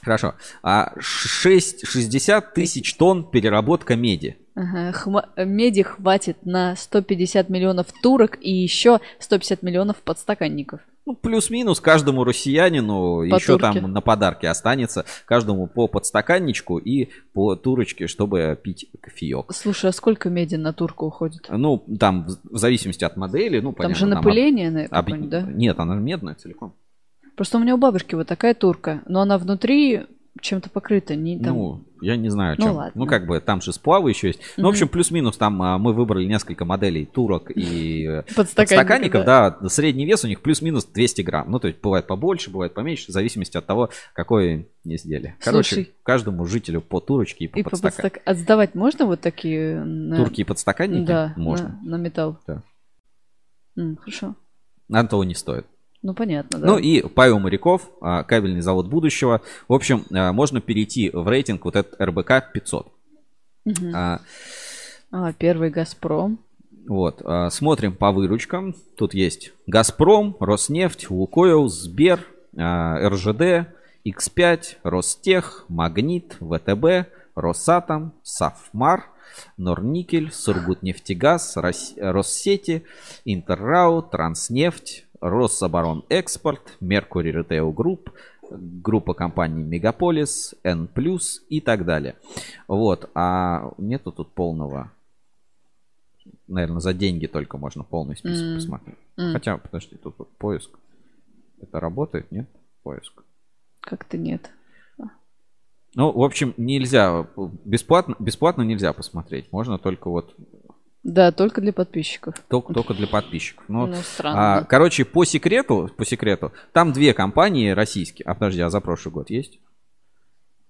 Хорошо. 0.02 0.34
А 0.62 0.92
6, 0.98 1.86
60 1.86 2.54
тысяч 2.54 2.94
тонн 2.94 3.28
переработка 3.28 3.96
меди. 3.96 4.36
Ага, 4.54 4.92
хма- 4.92 5.44
Меди 5.44 5.82
хватит 5.82 6.44
на 6.46 6.76
150 6.76 7.48
миллионов 7.48 7.86
турок 8.02 8.38
и 8.40 8.50
еще 8.52 9.00
150 9.18 9.62
миллионов 9.62 9.96
подстаканников. 9.96 10.80
Ну, 11.06 11.14
плюс-минус 11.14 11.78
каждому 11.80 12.24
россиянину 12.24 13.18
По 13.30 13.36
еще 13.36 13.56
турке. 13.58 13.80
там 13.80 13.92
на 13.92 14.00
подарки 14.00 14.44
останется. 14.46 15.04
Каждому 15.24 15.68
по 15.68 15.86
подстаканничку 15.86 16.78
и 16.78 17.10
по 17.32 17.54
турочке, 17.54 18.08
чтобы 18.08 18.58
пить 18.60 18.90
кофеек. 19.00 19.46
Слушай, 19.54 19.90
а 19.90 19.92
сколько 19.92 20.28
меди 20.30 20.56
на 20.56 20.72
турку 20.72 21.06
уходит? 21.06 21.46
Ну, 21.48 21.78
там 22.00 22.26
в 22.50 22.58
зависимости 22.58 23.04
от 23.04 23.16
модели, 23.16 23.60
ну, 23.60 23.68
Там 23.72 23.74
понятно. 23.76 23.94
же 23.94 24.04
об- 24.06 24.10
напыление, 24.18 24.70
наверное, 24.70 24.98
об- 24.98 25.04
какое-нибудь, 25.04 25.30
да? 25.30 25.42
Нет, 25.42 25.78
она 25.78 25.94
медная 25.94 26.34
целиком. 26.34 26.74
Просто 27.36 27.58
у 27.58 27.60
меня 27.60 27.76
у 27.76 27.78
бабушки 27.78 28.16
вот 28.16 28.26
такая 28.26 28.54
турка, 28.54 29.02
но 29.06 29.20
она 29.20 29.38
внутри 29.38 30.06
чем-то 30.40 30.70
покрыта, 30.70 31.14
не 31.14 31.38
там. 31.38 31.54
Ну, 31.56 31.84
я 32.00 32.16
не 32.16 32.28
знаю, 32.28 32.54
о 32.54 32.56
Ну, 32.58 32.64
чем. 32.66 32.74
ладно. 32.76 32.92
Ну, 32.94 33.06
как 33.06 33.26
бы 33.26 33.40
там 33.40 33.60
же 33.60 33.72
сплавы 33.72 34.10
еще 34.10 34.28
есть. 34.28 34.40
Ну, 34.56 34.66
в 34.66 34.70
общем, 34.70 34.88
плюс-минус 34.88 35.36
там 35.36 35.60
а, 35.62 35.78
мы 35.78 35.92
выбрали 35.92 36.24
несколько 36.24 36.64
моделей 36.64 37.06
турок 37.06 37.50
и 37.54 38.04
э, 38.06 38.22
Подстаканников, 38.34 38.54
подстаканников. 38.56 39.24
Да. 39.24 39.58
средний 39.68 40.06
вес 40.06 40.24
у 40.24 40.28
них 40.28 40.40
плюс-минус 40.42 40.84
200 40.86 41.22
грамм. 41.22 41.50
Ну, 41.50 41.58
то 41.58 41.68
есть 41.68 41.80
бывает 41.80 42.06
побольше, 42.06 42.50
бывает 42.50 42.74
поменьше, 42.74 43.06
в 43.10 43.12
зависимости 43.14 43.56
от 43.56 43.66
того, 43.66 43.90
какое 44.12 44.66
изделие. 44.84 45.36
Короче, 45.40 45.74
Слушай. 45.74 45.94
каждому 46.02 46.44
жителю 46.46 46.80
по 46.80 47.00
турочке 47.00 47.46
и 47.46 47.48
по 47.48 47.58
И 47.58 47.62
по 47.62 47.70
подстаканнику. 47.70 48.16
подстак- 48.18 48.22
А 48.24 48.34
сдавать 48.34 48.74
можно 48.74 49.06
вот 49.06 49.20
такие? 49.20 49.82
на- 49.84 50.16
Турки 50.16 50.42
и 50.42 50.44
подстаканники 50.44 51.06
Да, 51.06 51.32
можно. 51.36 51.78
На, 51.84 51.96
на 51.98 52.02
металл. 52.02 52.38
Да. 52.46 52.62
М, 53.76 53.96
хорошо. 53.96 54.34
На 54.88 55.04
того 55.04 55.24
не 55.24 55.34
стоит. 55.34 55.66
Ну, 56.02 56.14
понятно, 56.14 56.58
да. 56.58 56.66
Ну 56.66 56.78
и 56.78 57.02
Павел 57.02 57.38
Моряков, 57.40 57.90
а, 58.00 58.22
кабельный 58.22 58.60
завод 58.60 58.86
будущего. 58.86 59.40
В 59.68 59.72
общем, 59.72 60.04
а, 60.12 60.32
можно 60.32 60.60
перейти 60.60 61.10
в 61.10 61.26
рейтинг 61.28 61.64
вот 61.64 61.76
этот 61.76 62.00
РБК 62.00 62.52
500. 62.52 62.86
Мгм. 63.64 63.92
А, 63.94 64.20
А, 65.10 65.32
первый 65.32 65.70
Газпром. 65.70 66.38
Вот, 66.88 67.22
а, 67.24 67.48
смотрим 67.50 67.94
по 67.94 68.12
выручкам. 68.12 68.74
Тут 68.96 69.14
есть 69.14 69.52
Газпром, 69.66 70.36
Роснефть, 70.40 71.10
Лукойл, 71.10 71.68
Сбер, 71.68 72.20
РЖД, 72.56 73.66
X5, 74.04 74.76
Ростех, 74.82 75.64
Магнит, 75.68 76.36
ВТБ, 76.40 77.08
Росатом, 77.34 78.12
Сафмар, 78.22 79.06
Норникель, 79.56 80.30
Сургутнефтегаз, 80.32 81.56
Рос- 81.56 81.94
Россети, 81.96 82.84
Интер 83.24 83.67
РАО, 83.67 84.02
Транснефть, 84.02 85.05
Рособоронэкспорт, 85.20 86.76
Меркурий 86.80 87.32
Ритейл 87.32 87.72
Групп, 87.72 88.10
группа 88.50 89.14
компаний 89.14 89.62
Мегаполис, 89.62 90.54
En+, 90.62 90.88
и 91.48 91.60
так 91.60 91.84
далее. 91.84 92.16
Вот, 92.68 93.10
а 93.14 93.72
нету 93.78 94.12
тут 94.12 94.32
полного 94.32 94.92
Наверное, 96.48 96.80
за 96.80 96.92
деньги 96.92 97.26
только 97.26 97.58
можно 97.58 97.84
полный 97.84 98.16
список 98.16 98.44
М. 98.46 98.54
посмотреть. 98.56 98.98
М, 99.16 99.32
Хотя, 99.32 99.58
подожди, 99.58 99.96
тут 99.96 100.14
вот 100.18 100.36
поиск. 100.38 100.70
Это 101.60 101.80
работает, 101.80 102.30
нет? 102.30 102.48
Поиск. 102.82 103.22
Как-то 103.80 104.18
нет. 104.18 104.50
Ну, 105.94 106.12
в 106.12 106.22
общем, 106.22 106.52
нельзя. 106.58 107.26
Бесплатно, 107.64 108.16
бесплатно 108.18 108.62
нельзя 108.62 108.92
посмотреть. 108.92 109.50
Можно 109.50 109.78
только 109.78 110.10
вот 110.10 110.36
Да, 111.06 111.30
только 111.30 111.60
для 111.60 111.72
подписчиков. 111.72 112.34
только, 112.48 112.74
только 112.74 112.92
для 112.92 113.06
подписчиков. 113.06 113.64
Но, 113.68 113.86
Ну, 113.86 113.92
а, 113.92 114.02
странно. 114.02 114.66
короче, 114.68 115.04
по 115.04 115.24
секрету, 115.24 115.88
по 115.96 116.04
секрету, 116.04 116.52
там 116.72 116.92
две 116.92 117.14
компании 117.14 117.70
российские. 117.70 118.26
А 118.26 118.34
подожди, 118.34 118.60
а 118.60 118.70
за 118.70 118.80
прошлый 118.80 119.12
год 119.12 119.30
есть? 119.30 119.60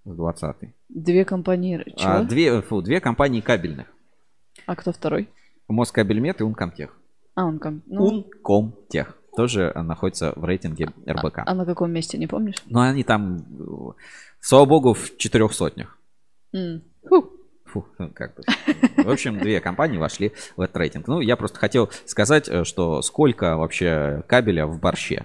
С 0.05 0.15
20 0.15 0.75
Две 0.91 1.25
компании. 1.25 1.83
Чего? 1.97 2.11
а, 2.11 2.19
А, 2.19 2.23
две, 2.23 2.61
фу, 2.61 2.83
две 2.83 3.01
компании 3.01 3.41
кабельных. 3.41 3.87
кто 4.67 4.93
второй? 4.93 5.31
Москабельмет 5.69 6.43
и 6.43 6.45
Ункомтех. 6.45 6.95
А, 7.35 7.47
он 7.47 7.59
ком... 7.59 7.83
ну, 7.87 8.05
Ункомтех. 8.05 9.17
Тоже 9.39 9.73
а, 9.75 9.83
находится 9.83 10.35
в 10.37 10.45
рейтинге 10.45 10.93
РБК. 11.07 11.45
а 11.47 11.55
на 11.55 11.65
каком 11.65 11.91
месте, 11.93 12.19
не 12.19 12.27
помнишь? 12.27 12.63
Но 12.67 12.83
они 12.83 13.05
там, 13.05 13.39
э, 13.39 13.93
слава 14.41 14.67
богу, 14.67 14.93
в 14.93 15.17
четырех 15.17 15.55
сотнях. 15.55 15.99
М. 16.53 16.83
Фу. 17.09 17.36
Фу, 17.83 17.87
ну, 17.99 18.11
как 18.15 18.35
бы. 18.35 18.43
В 19.05 19.11
общем, 19.11 19.39
две 19.39 19.61
компании 19.61 19.99
вошли 19.99 20.33
в 20.57 20.61
этот 20.61 20.77
рейтинг. 20.77 21.07
Ну, 21.09 21.21
я 21.21 21.37
просто 21.37 21.59
хотел 21.59 21.91
сказать, 22.05 22.49
э, 22.49 22.65
что 22.65 23.03
сколько 23.03 23.57
вообще 23.57 24.23
кабеля 24.27 24.67
в 24.67 24.81
борще. 24.81 25.25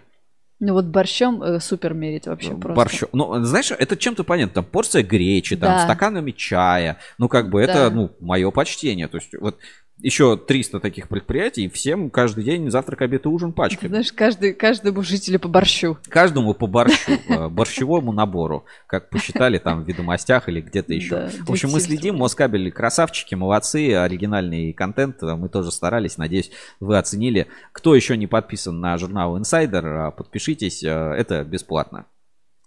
Ну 0.60 0.74
вот 0.74 0.86
борщом 0.86 1.42
э, 1.42 1.60
супер 1.60 1.94
мерить 1.96 2.28
вообще 2.28 2.52
просто. 2.52 2.74
Борщу. 2.76 3.10
Ну, 3.14 3.44
знаешь, 3.44 3.72
это 3.72 3.98
чем-то 3.98 4.24
понятно. 4.24 4.56
Там 4.56 4.66
порция 4.66 5.02
гречи, 5.02 5.56
там, 5.56 5.72
Да. 5.72 5.84
стаканами 5.86 6.32
чая. 6.32 6.98
Ну, 7.18 7.28
как 7.30 7.50
бы 7.50 7.62
это, 7.62 7.90
Да. 7.90 7.96
ну, 7.96 8.12
мое 8.20 8.52
почтение. 8.52 9.08
То 9.08 9.18
есть, 9.18 9.34
вот 9.40 9.58
еще 10.04 10.38
300 10.38 10.80
таких 10.80 11.08
предприятий, 11.08 11.66
и 11.66 11.70
всем 11.70 12.10
каждый 12.10 12.44
день 12.44 12.70
завтрак, 12.70 13.02
обед 13.02 13.26
и 13.26 13.30
ужин 13.30 13.52
Ты 13.52 13.58
пачками. 13.58 13.90
знаешь, 13.90 14.12
каждый, 14.12 14.54
каждому 14.54 15.02
жителю 15.04 15.40
по 15.40 15.48
борщу. 15.48 15.98
Каждому 16.10 16.54
по 16.54 16.68
борщу, 16.68 17.12
э, 17.30 17.50
борщевому 17.50 18.12
набору, 18.12 18.66
как 18.88 19.10
посчитали 19.10 19.58
там 19.58 19.84
в 19.84 19.88
ведомостях 19.88 20.50
или 20.50 20.62
где-то 20.62 20.94
еще. 20.94 21.30
В 21.46 21.52
общем, 21.52 21.70
мы 21.70 21.80
270 21.80 21.88
следим. 21.88 22.18
Москабель 22.18 22.72
красавчики, 22.72 23.36
молодцы, 23.36 23.94
оригинальный 23.94 24.74
контент, 24.74 25.22
э, 25.24 25.36
мы 25.36 25.50
тоже 25.50 25.72
старались, 25.72 26.18
надеюсь, 26.18 26.52
вы 26.80 26.98
оценили. 26.98 27.48
Кто 27.72 27.96
еще 27.96 28.18
не 28.18 28.28
подписан 28.28 28.80
на 28.80 28.98
журнал 28.98 29.38
Insider, 29.38 30.10
э, 30.10 30.12
подпишитесь, 30.12 30.84
это 30.84 31.44
бесплатно. 31.44 32.06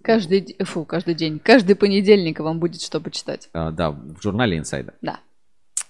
Каждый, 0.02 0.56
фу, 0.64 0.84
каждый 0.84 1.14
день. 1.14 1.38
Каждый 1.38 1.76
понедельник 1.76 2.38
вам 2.40 2.60
будет 2.60 2.82
что 2.82 3.00
почитать. 3.00 3.48
Да, 3.52 3.90
в 3.90 4.20
журнале 4.22 4.58
Insider. 4.58 4.92
Да. 5.00 5.20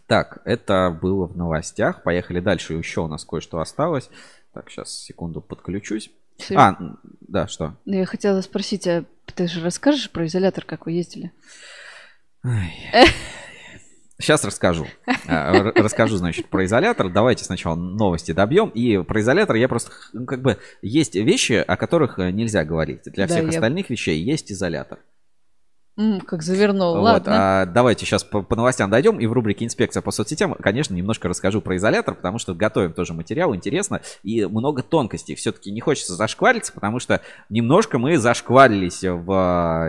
Так, 0.06 0.40
это 0.44 0.90
было 1.00 1.26
в 1.26 1.36
новостях. 1.36 2.02
Поехали 2.02 2.40
дальше. 2.40 2.74
Еще 2.74 3.00
у 3.00 3.06
нас 3.08 3.24
кое-что 3.24 3.58
осталось. 3.60 4.10
Так, 4.52 4.70
сейчас 4.70 4.92
секунду 4.92 5.40
подключусь. 5.40 6.10
Всё. 6.36 6.58
А, 6.58 6.76
да, 7.20 7.46
что? 7.48 7.76
Ну, 7.84 7.94
Я 7.94 8.06
хотела 8.06 8.40
спросить, 8.40 8.86
а 8.86 9.04
ты 9.34 9.46
же 9.48 9.62
расскажешь 9.62 10.10
про 10.10 10.26
изолятор, 10.26 10.64
как 10.64 10.86
вы 10.86 10.92
ездили? 10.92 11.32
Сейчас 14.18 14.44
расскажу. 14.44 14.86
А, 15.26 15.52
Расскажу, 15.74 16.16
значит, 16.16 16.46
про 16.48 16.64
изолятор. 16.64 17.08
Давайте 17.10 17.44
сначала 17.44 17.74
новости 17.74 18.32
добьем. 18.32 18.68
И 18.70 19.02
про 19.02 19.20
изолятор 19.20 19.56
я 19.56 19.68
просто, 19.68 19.92
ну, 20.12 20.26
как 20.26 20.42
бы, 20.42 20.58
есть 20.82 21.14
вещи, 21.14 21.52
о 21.54 21.76
которых 21.76 22.18
э, 22.18 22.30
нельзя 22.30 22.64
говорить. 22.64 23.02
Для 23.04 23.26
Да, 23.26 23.34
всех 23.34 23.44
я- 23.44 23.48
остальных 23.50 23.90
вещей 23.90 24.20
есть 24.22 24.52
изолятор. 24.52 24.98
Как 26.26 26.42
завернул, 26.42 26.94
Вот, 26.94 27.02
ладно. 27.02 27.62
а 27.62 27.66
давайте 27.66 28.04
сейчас 28.04 28.24
по, 28.24 28.42
по 28.42 28.56
новостям 28.56 28.90
дойдем. 28.90 29.20
И 29.20 29.26
в 29.26 29.32
рубрике 29.32 29.64
«Инспекция 29.64 30.00
по 30.02 30.10
соцсетям», 30.10 30.54
конечно, 30.54 30.92
немножко 30.92 31.28
расскажу 31.28 31.60
про 31.60 31.76
изолятор, 31.76 32.16
потому 32.16 32.38
что 32.40 32.52
готовим 32.52 32.92
тоже 32.92 33.14
материал, 33.14 33.54
интересно. 33.54 34.00
И 34.24 34.44
много 34.44 34.82
тонкостей. 34.82 35.36
Все-таки 35.36 35.70
не 35.70 35.80
хочется 35.80 36.14
зашквариться, 36.14 36.72
потому 36.72 36.98
что 36.98 37.20
немножко 37.48 37.98
мы 37.98 38.18
зашкварились 38.18 39.02
в 39.04 39.30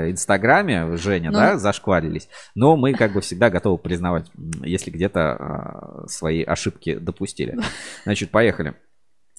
э, 0.04 0.12
Инстаграме, 0.12 0.96
Женя, 0.98 1.32
Ну. 1.32 1.38
да, 1.40 1.58
зашкварились. 1.58 2.30
Но 2.54 2.78
мы 2.78 2.94
как 2.94 3.14
бы 3.14 3.22
всегда 3.22 3.50
готовы 3.50 3.80
признавать, 3.80 4.28
если 4.64 4.92
где-то 4.92 6.04
э, 6.04 6.08
свои 6.08 6.44
ошибки 6.44 6.96
допустили. 6.96 7.58
Значит, 8.04 8.30
поехали. 8.30 8.76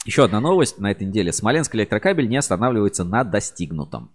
Еще 0.05 0.25
одна 0.25 0.41
новость 0.41 0.79
на 0.79 0.91
этой 0.93 1.05
неделе. 1.07 1.33
Смоленск 1.33 1.75
электрокабель 1.75 2.29
не 2.29 2.37
останавливается 2.37 3.03
на 3.03 3.25
достигнутом. 3.25 4.15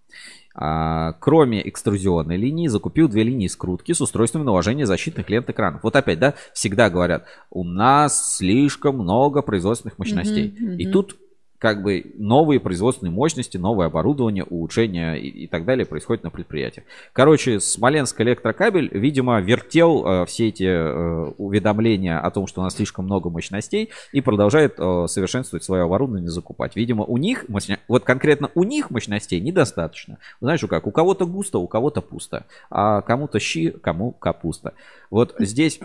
А, 0.54 1.12
кроме 1.20 1.66
экструзионной 1.66 2.36
линии, 2.36 2.68
закупил 2.68 3.08
две 3.08 3.22
линии 3.22 3.46
скрутки 3.46 3.92
с 3.92 4.00
устройствами 4.00 4.44
наложения 4.44 4.86
защитных 4.86 5.30
лент 5.30 5.48
экранов. 5.48 5.82
Вот 5.82 5.96
опять, 5.96 6.18
да, 6.18 6.34
всегда 6.52 6.90
говорят, 6.90 7.24
у 7.50 7.64
нас 7.64 8.36
слишком 8.36 8.96
много 8.98 9.42
производственных 9.42 9.98
мощностей. 9.98 10.54
Мгм, 10.58 10.76
И 10.76 10.84
мгм. 10.84 10.92
тут 10.92 11.16
как 11.62 11.80
бы 11.80 12.10
новые 12.16 12.58
производственные 12.58 13.12
мощности, 13.12 13.56
новое 13.56 13.86
оборудование, 13.86 14.42
улучшения 14.42 15.14
и, 15.14 15.28
и 15.28 15.46
так 15.46 15.64
далее 15.64 15.86
происходит 15.86 16.24
на 16.24 16.30
предприятиях. 16.30 16.84
Короче, 17.12 17.60
Смоленск 17.60 18.20
электрокабель, 18.20 18.88
видимо, 18.92 19.40
вертел 19.40 20.04
э, 20.04 20.26
все 20.26 20.48
эти 20.48 20.64
э, 20.64 21.32
уведомления 21.38 22.18
о 22.18 22.32
том, 22.32 22.48
что 22.48 22.62
у 22.62 22.64
нас 22.64 22.74
слишком 22.74 23.04
много 23.04 23.30
мощностей 23.30 23.90
и 24.10 24.20
продолжает 24.20 24.74
э, 24.76 25.06
совершенствовать 25.06 25.62
свое 25.62 25.84
оборудование, 25.84 26.30
закупать. 26.30 26.74
Видимо, 26.74 27.04
у 27.04 27.16
них, 27.16 27.44
мощня- 27.48 27.78
вот 27.86 28.02
конкретно 28.02 28.50
у 28.56 28.64
них 28.64 28.90
мощностей 28.90 29.38
недостаточно. 29.38 30.18
Знаешь, 30.40 30.62
как, 30.68 30.88
у 30.88 30.90
кого-то 30.90 31.26
густо, 31.26 31.58
у 31.58 31.68
кого-то 31.68 32.00
пусто, 32.00 32.44
а 32.70 33.02
кому-то 33.02 33.38
щи, 33.38 33.70
кому 33.70 34.10
капуста. 34.10 34.74
Вот 35.10 35.36
здесь 35.38 35.78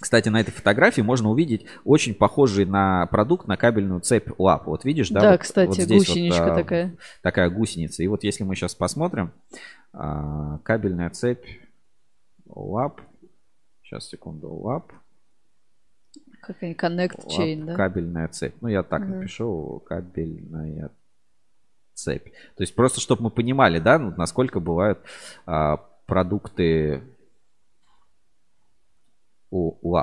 кстати, 0.00 0.28
на 0.28 0.40
этой 0.40 0.50
фотографии 0.50 1.00
можно 1.00 1.30
увидеть 1.30 1.66
очень 1.84 2.14
похожий 2.14 2.64
на 2.64 3.06
продукт, 3.06 3.46
на 3.46 3.56
кабельную 3.56 4.00
цепь 4.00 4.28
лап. 4.38 4.66
Вот 4.66 4.84
видишь, 4.84 5.10
да? 5.10 5.20
Да, 5.20 5.30
вот- 5.32 5.40
кстати, 5.40 5.68
вот 5.68 5.76
здесь 5.76 5.90
вот, 5.90 6.08
гусеничка 6.08 6.52
а, 6.52 6.54
такая. 6.54 6.96
Такая 7.22 7.50
гусеница. 7.50 8.02
И 8.02 8.06
вот 8.08 8.24
если 8.24 8.44
мы 8.44 8.54
сейчас 8.54 8.74
посмотрим, 8.74 9.32
а, 9.92 10.58
кабельная 10.58 11.10
цепь 11.10 11.46
лап. 12.46 13.00
Сейчас, 13.82 14.08
секунду, 14.08 14.52
лап. 14.52 14.92
Какая 16.40 16.74
Connect 16.74 17.20
лап, 17.22 17.40
Chain, 17.40 17.64
да? 17.64 17.74
Кабельная 17.74 18.28
цепь. 18.28 18.54
Ну, 18.60 18.68
я 18.68 18.82
так 18.82 19.00
Мгм. 19.02 19.20
напишу. 19.20 19.82
Кабельная 19.86 20.90
цепь. 21.94 22.26
То 22.56 22.62
есть 22.62 22.74
просто, 22.74 23.00
чтобы 23.00 23.24
мы 23.24 23.30
понимали, 23.30 23.78
да, 23.78 23.98
ну, 23.98 24.12
насколько 24.16 24.60
бывают 24.60 24.98
а, 25.46 25.78
продукты 26.06 27.02
у. 29.50 29.96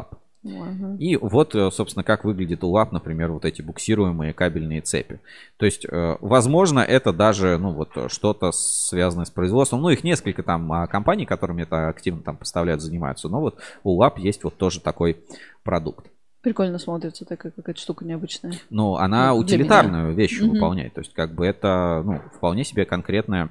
Ага. 0.43 0.95
И 0.97 1.17
вот, 1.17 1.53
э, 1.53 1.69
собственно, 1.71 2.03
как 2.03 2.23
выглядит 2.25 2.63
УЛАП, 2.63 2.91
например, 2.93 3.31
вот 3.31 3.45
эти 3.45 3.61
буксируемые 3.61 4.33
кабельные 4.33 4.81
цепи. 4.81 5.19
То 5.57 5.65
есть, 5.65 5.85
э, 5.85 6.17
возможно, 6.19 6.79
это 6.79 7.13
даже, 7.13 7.57
ну, 7.59 7.73
вот 7.73 7.89
э, 7.95 8.07
что-то 8.09 8.51
связанное 8.51 9.25
с 9.25 9.29
производством. 9.29 9.81
Ну, 9.81 9.89
их 9.89 10.03
несколько 10.03 10.41
там 10.41 10.71
а, 10.73 10.87
компаний, 10.87 11.27
которыми 11.27 11.61
это 11.61 11.89
активно 11.89 12.21
там 12.23 12.37
поставляют, 12.37 12.81
занимаются. 12.81 13.29
Но 13.29 13.39
вот 13.39 13.59
у 13.83 13.91
УЛАП 13.91 14.17
есть 14.17 14.43
вот 14.43 14.57
тоже 14.57 14.79
такой 14.81 15.23
продукт. 15.63 16.07
Прикольно 16.41 16.79
смотрится 16.79 17.23
такая 17.23 17.51
какая-то 17.51 17.79
штука 17.79 18.03
необычная. 18.03 18.53
Ну, 18.71 18.95
она 18.95 19.27
Ну, 19.27 19.43
для 19.43 19.55
утилитарную 19.57 20.15
вещь 20.15 20.41
Мгм. 20.41 20.53
выполняет. 20.53 20.95
То 20.95 21.01
есть, 21.01 21.13
как 21.13 21.35
бы 21.35 21.45
это, 21.45 22.01
ну, 22.03 22.19
вполне 22.35 22.63
себе 22.63 22.85
конкретное 22.85 23.49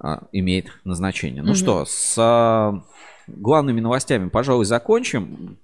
а, 0.00 0.24
имеет 0.32 0.66
назначение. 0.84 1.42
Ну 1.42 1.50
Мгм. 1.50 1.56
что, 1.56 1.84
с 1.86 2.82
главными 3.26 3.80
новостями, 3.80 4.28
пожалуй, 4.28 4.64
закончим. 4.64 5.58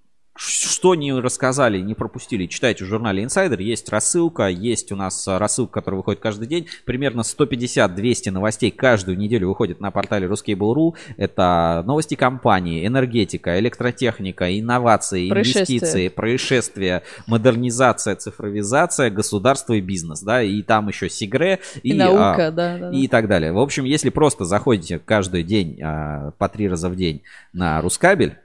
Что 0.44 0.97
не 0.97 1.12
рассказали, 1.12 1.78
не 1.78 1.94
пропустили, 1.94 2.47
читайте 2.47 2.85
в 2.85 2.89
журнале 2.89 3.23
Insider. 3.23 3.62
Есть 3.62 3.89
рассылка, 3.90 4.48
есть 4.48 4.90
у 4.90 4.97
нас 4.97 5.28
а, 5.28 5.39
рассылка, 5.39 5.74
которая 5.74 5.98
выходит 5.98 6.20
каждый 6.20 6.48
день. 6.48 6.66
Примерно 6.85 7.20
150-200 7.20 8.32
новостей 8.32 8.73
каждую 8.73 9.16
неделю 9.16 9.48
выходит 9.48 9.78
на 9.81 9.93
портале 9.93 10.27
Ruskable.ru. 10.27 10.94
Это 11.16 11.85
новости 11.86 12.16
компании, 12.16 12.85
энергетика, 12.85 13.56
электротехника, 13.60 14.59
инновации, 14.59 15.28
Происшествия. 15.28 15.77
инвестиции, 15.77 16.09
происшествия, 16.09 17.02
модернизация, 17.28 18.16
цифровизация, 18.16 19.10
государство 19.10 19.74
и 19.74 19.81
бизнес. 19.81 20.23
Да, 20.23 20.43
и 20.43 20.62
там 20.62 20.89
еще 20.89 21.09
Сигре 21.09 21.60
И, 21.85 21.90
и, 21.90 21.94
наука, 21.94 22.48
а, 22.48 22.51
да, 22.51 22.78
да. 22.78 22.90
да. 22.90 22.98
и 22.98 23.06
так 23.06 23.28
далее. 23.28 23.52
В 23.52 23.60
общем, 23.60 23.85
если 23.85 24.10
просто 24.10 24.44
заходите 24.44 24.98
каждый 24.98 25.44
день 25.44 25.81
а, 25.81 26.32
по 26.39 26.48
три 26.48 26.69
раза 26.69 26.89
в 26.89 26.97
день 26.97 27.23
на 27.52 27.81
Рускабель, 27.81 28.39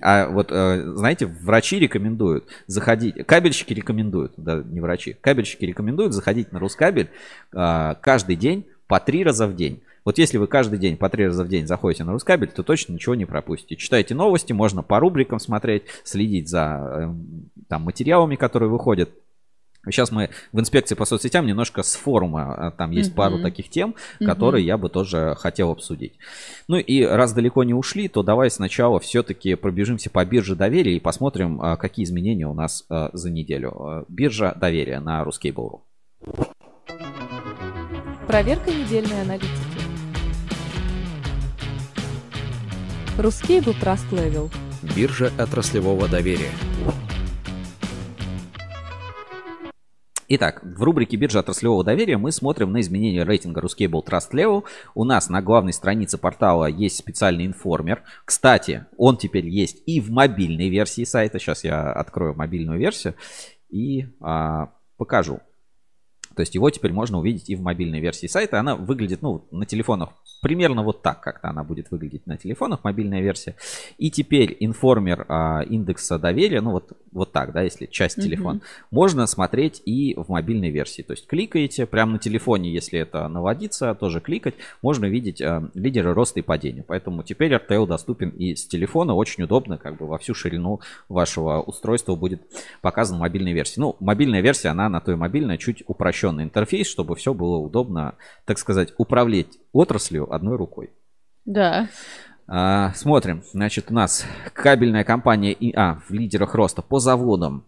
а 0.00 0.28
вот, 0.28 0.48
э, 0.50 0.92
знаете, 0.94 1.26
врачи 1.26 1.78
рекомендуют 1.78 2.44
заходить, 2.66 3.26
кабельщики 3.26 3.72
рекомендуют, 3.72 4.32
да, 4.36 4.62
не 4.64 4.80
врачи, 4.80 5.16
кабельщики 5.20 5.64
рекомендуют 5.64 6.12
заходить 6.12 6.52
на 6.52 6.58
Рускабель 6.58 7.10
а, 7.52 7.94
каждый 7.96 8.36
день 8.36 8.66
по 8.86 8.98
три 9.00 9.24
раза 9.24 9.46
в 9.46 9.54
день. 9.54 9.82
Вот 10.04 10.18
если 10.18 10.38
вы 10.38 10.46
каждый 10.46 10.78
день 10.78 10.96
по 10.96 11.08
три 11.10 11.26
раза 11.26 11.44
в 11.44 11.48
день 11.48 11.66
заходите 11.66 12.04
на 12.04 12.12
Рускабель, 12.12 12.48
то 12.48 12.62
точно 12.62 12.94
ничего 12.94 13.14
не 13.14 13.26
пропустите. 13.26 13.76
Читайте 13.76 14.14
новости, 14.14 14.52
можно 14.52 14.82
по 14.82 14.98
рубрикам 14.98 15.38
смотреть, 15.38 15.84
следить 16.04 16.48
за 16.48 16.60
эм, 16.60 17.50
там, 17.68 17.82
материалами, 17.82 18.36
которые 18.36 18.70
выходят. 18.70 19.10
Сейчас 19.86 20.12
мы 20.12 20.28
в 20.52 20.60
инспекции 20.60 20.94
по 20.94 21.06
соцсетям 21.06 21.46
немножко 21.46 21.82
с 21.82 21.94
форума, 21.94 22.54
а, 22.54 22.70
там 22.70 22.90
есть 22.90 23.14
пару 23.14 23.36
Мгм. 23.36 23.42
таких 23.42 23.70
тем, 23.70 23.94
Мгм. 24.20 24.28
которые 24.30 24.64
я 24.66 24.76
бы 24.76 24.90
тоже 24.90 25.34
хотел 25.38 25.70
обсудить. 25.70 26.12
Ну 26.68 26.76
и 26.76 27.02
раз 27.02 27.32
далеко 27.32 27.64
не 27.64 27.72
ушли, 27.72 28.08
то 28.08 28.22
давай 28.22 28.50
сначала 28.50 29.00
все-таки 29.00 29.54
пробежимся 29.54 30.10
по 30.10 30.22
бирже 30.24 30.54
доверия 30.54 30.96
и 30.96 31.00
посмотрим, 31.00 31.60
а, 31.62 31.76
какие 31.76 32.04
изменения 32.04 32.46
у 32.46 32.52
нас 32.54 32.84
а, 32.90 33.08
за 33.14 33.30
неделю. 33.30 34.04
Биржа 34.08 34.54
доверия 34.54 35.00
на 35.00 35.22
Ruskable.ru. 35.22 35.80
Проверка 38.26 38.70
недельной 38.70 39.22
аналитики. 39.22 39.48
Русский 43.18 43.58
Trust 43.58 44.10
Level. 44.12 44.50
Биржа 44.94 45.30
отраслевого 45.38 46.08
доверия. 46.08 46.50
Итак, 50.32 50.60
в 50.62 50.80
рубрике 50.84 51.16
биржа 51.16 51.40
отраслевого 51.40 51.82
доверия 51.82 52.16
мы 52.16 52.30
смотрим 52.30 52.70
на 52.70 52.80
изменение 52.80 53.24
рейтинга 53.24 53.60
Ruscable 53.60 54.06
Trust 54.06 54.30
Level. 54.32 54.62
У 54.94 55.02
нас 55.02 55.28
на 55.28 55.42
главной 55.42 55.72
странице 55.72 56.18
портала 56.18 56.66
есть 56.66 56.98
специальный 56.98 57.46
информер. 57.46 58.04
Кстати, 58.24 58.86
он 58.96 59.16
теперь 59.16 59.48
есть 59.48 59.82
и 59.86 60.00
в 60.00 60.12
мобильной 60.12 60.68
версии 60.68 61.02
сайта. 61.02 61.40
Сейчас 61.40 61.64
я 61.64 61.92
открою 61.92 62.36
мобильную 62.36 62.78
версию 62.78 63.16
и 63.70 64.06
а, 64.20 64.68
покажу. 64.96 65.40
То 66.40 66.42
есть 66.42 66.54
его 66.54 66.70
теперь 66.70 66.94
можно 66.94 67.18
увидеть 67.18 67.50
и 67.50 67.54
в 67.54 67.60
мобильной 67.60 68.00
версии 68.00 68.26
сайта. 68.26 68.58
Она 68.58 68.74
выглядит, 68.74 69.20
ну, 69.20 69.44
на 69.50 69.66
телефонах 69.66 70.14
примерно 70.40 70.82
вот 70.82 71.02
так 71.02 71.20
как-то 71.20 71.48
она 71.48 71.64
будет 71.64 71.90
выглядеть 71.90 72.26
на 72.26 72.36
телефонах, 72.36 72.82
мобильная 72.82 73.20
версия. 73.20 73.56
И 73.98 74.10
теперь 74.10 74.56
информер 74.60 75.26
а, 75.28 75.60
индекса 75.60 76.18
доверия, 76.18 76.60
ну 76.60 76.72
вот, 76.72 76.92
вот 77.12 77.32
так, 77.32 77.52
да, 77.52 77.62
если 77.62 77.86
часть 77.86 78.16
телефона, 78.16 78.60
можно 78.90 79.26
смотреть 79.26 79.82
и 79.84 80.14
в 80.16 80.28
мобильной 80.28 80.70
версии. 80.70 81.02
То 81.02 81.12
есть 81.12 81.26
кликаете 81.26 81.86
прямо 81.86 82.12
на 82.12 82.18
телефоне, 82.18 82.72
если 82.72 82.98
это 82.98 83.28
наводится, 83.28 83.94
тоже 83.94 84.20
кликать, 84.20 84.54
можно 84.82 85.04
видеть 85.06 85.42
а, 85.42 85.68
лидеры 85.74 86.14
роста 86.14 86.40
и 86.40 86.42
падения. 86.42 86.84
Поэтому 86.86 87.22
теперь 87.22 87.52
RTL 87.52 87.86
доступен 87.86 88.30
и 88.30 88.54
с 88.54 88.66
телефона, 88.66 89.14
очень 89.14 89.44
удобно, 89.44 89.76
как 89.76 89.98
бы 89.98 90.06
во 90.06 90.18
всю 90.18 90.34
ширину 90.34 90.80
вашего 91.08 91.60
устройства 91.60 92.14
будет 92.14 92.42
показан 92.80 93.18
в 93.18 93.20
мобильной 93.20 93.52
версии. 93.52 93.80
Ну, 93.80 93.96
мобильная 94.00 94.40
версия, 94.40 94.68
она 94.68 94.88
на 94.88 95.00
той 95.00 95.16
мобильной 95.16 95.58
чуть 95.58 95.82
упрощенный 96.30 96.44
интерфейс, 96.44 96.86
чтобы 96.88 97.14
все 97.16 97.34
было 97.34 97.56
удобно, 97.56 98.14
так 98.44 98.58
сказать, 98.58 98.92
управлять 98.98 99.58
отраслью 99.72 100.32
одной 100.32 100.56
рукой. 100.56 100.90
Да. 101.44 101.88
А, 102.46 102.92
смотрим. 102.94 103.42
Значит, 103.52 103.90
у 103.90 103.94
нас 103.94 104.24
кабельная 104.52 105.04
компания 105.04 105.52
ИА 105.52 106.00
в 106.08 106.12
лидерах 106.12 106.54
роста 106.54 106.82
по 106.82 106.98
заводам. 106.98 107.64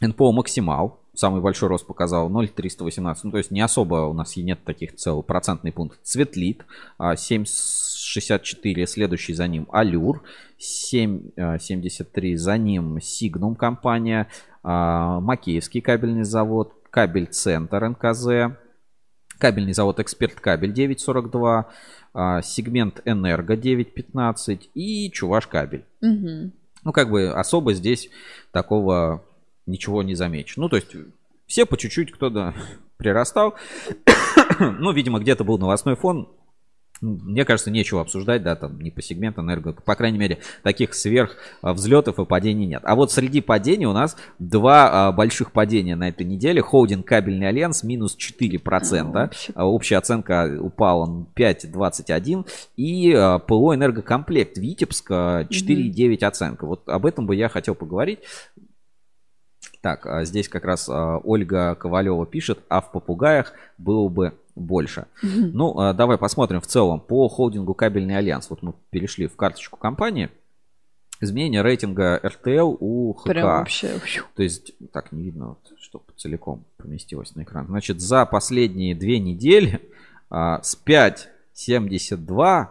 НПО 0.00 0.32
Максимал. 0.32 1.00
Самый 1.14 1.40
большой 1.40 1.68
рост 1.68 1.86
показал 1.86 2.30
0,318. 2.30 3.24
Ну, 3.24 3.30
то 3.32 3.38
есть 3.38 3.50
не 3.50 3.60
особо 3.60 4.06
у 4.06 4.12
нас 4.12 4.36
и 4.36 4.42
нет 4.42 4.62
таких 4.64 4.94
целый 4.94 5.24
процентный 5.24 5.72
пункт. 5.72 5.98
Цветлит 6.04 6.64
а, 6.98 7.14
7,64. 7.14 8.86
Следующий 8.86 9.34
за 9.34 9.48
ним 9.48 9.66
Алюр 9.72 10.22
7,73. 10.60 12.36
За 12.36 12.56
ним 12.56 13.00
Сигнум 13.00 13.56
компания. 13.56 14.28
а, 14.62 15.20
Макеевский 15.20 15.80
кабельный 15.80 16.24
завод. 16.24 16.77
Кабель 16.90 17.26
Центр 17.26 17.88
НКЗ. 17.88 18.56
Кабельный 19.38 19.72
завод 19.72 20.00
Эксперт 20.00 20.40
Кабель 20.40 20.72
9,42. 20.72 21.64
а, 22.14 22.42
Сегмент 22.42 23.00
Энерго 23.04 23.54
9,15. 23.54 24.68
И 24.74 25.10
Чуваш 25.10 25.46
Кабель. 25.46 25.84
Мгм. 26.00 26.52
Ну, 26.84 26.92
как 26.92 27.10
бы 27.10 27.30
особо 27.30 27.74
здесь 27.74 28.10
такого 28.52 29.24
ничего 29.66 30.02
не 30.02 30.14
замечу. 30.14 30.60
Ну, 30.60 30.68
то 30.68 30.76
есть 30.76 30.94
все 31.46 31.66
по 31.66 31.76
чуть-чуть 31.76 32.12
кто-то 32.12 32.54
прирастал. 32.96 33.54
ну, 34.58 34.92
видимо, 34.92 35.20
где-то 35.20 35.44
был 35.44 35.58
новостной 35.58 35.96
фон. 35.96 36.28
Мне 37.00 37.44
кажется, 37.44 37.70
нечего 37.70 38.00
обсуждать, 38.00 38.42
да, 38.42 38.56
там, 38.56 38.80
не 38.80 38.90
по 38.90 39.02
сегменту 39.02 39.42
энерго. 39.42 39.72
По 39.72 39.94
крайней 39.94 40.18
мере, 40.18 40.38
таких 40.62 40.94
сверх 40.94 41.36
а, 41.62 41.72
взлетов 41.72 42.18
и 42.18 42.24
падений 42.24 42.66
нет. 42.66 42.82
А 42.84 42.96
вот 42.96 43.12
среди 43.12 43.40
падений 43.40 43.86
у 43.86 43.92
нас 43.92 44.16
два 44.38 45.08
а, 45.08 45.12
больших 45.12 45.52
падения 45.52 45.96
на 45.96 46.08
этой 46.08 46.26
неделе. 46.26 46.60
Холдинг 46.60 47.06
Кабельный 47.06 47.48
Альянс 47.48 47.84
минус 47.84 48.16
4%. 48.16 49.12
вообще. 49.12 49.52
А 49.54 49.66
Общая 49.66 49.96
оценка 49.98 50.58
упала 50.60 51.06
на 51.06 51.26
5,21. 51.36 52.46
И 52.76 53.12
а, 53.12 53.38
ПО 53.38 53.74
Энергокомплект 53.74 54.58
Витебск 54.58 55.10
а, 55.10 55.42
4,9 55.44 56.24
оценка. 56.24 56.66
Вот 56.66 56.88
об 56.88 57.06
этом 57.06 57.26
бы 57.26 57.36
я 57.36 57.48
хотел 57.48 57.74
поговорить. 57.74 58.20
Так, 59.80 60.06
а 60.06 60.24
здесь 60.24 60.48
как 60.48 60.64
раз 60.64 60.88
а, 60.88 61.18
Ольга 61.18 61.76
Ковалева 61.76 62.26
пишет, 62.26 62.58
а 62.68 62.80
в 62.80 62.90
попугаях 62.90 63.52
было 63.78 64.08
бы 64.08 64.34
больше. 64.58 65.06
Ну, 65.22 65.78
а, 65.78 65.92
давай 65.92 66.18
посмотрим 66.18 66.60
в 66.60 66.66
целом 66.66 67.00
по 67.00 67.28
холдингу 67.28 67.74
Кабельный 67.74 68.16
Альянс. 68.16 68.50
Вот 68.50 68.62
мы 68.62 68.74
перешли 68.90 69.26
в 69.26 69.36
карточку 69.36 69.76
компании. 69.76 70.30
Изменение 71.20 71.62
рейтинга 71.62 72.20
RTL 72.22 72.76
у 72.78 73.12
ХК. 73.14 73.26
Прям 73.26 73.46
вообще. 73.46 74.00
То 74.36 74.42
есть, 74.42 74.72
так, 74.92 75.10
не 75.10 75.24
видно, 75.24 75.48
вот, 75.48 75.72
чтобы 75.80 76.04
целиком 76.16 76.64
поместилось 76.76 77.34
на 77.34 77.42
экран. 77.42 77.66
Значит, 77.66 78.00
за 78.00 78.24
последние 78.24 78.94
две 78.94 79.18
недели 79.18 79.80
а, 80.30 80.62
с 80.62 80.80
5,72 80.86 82.68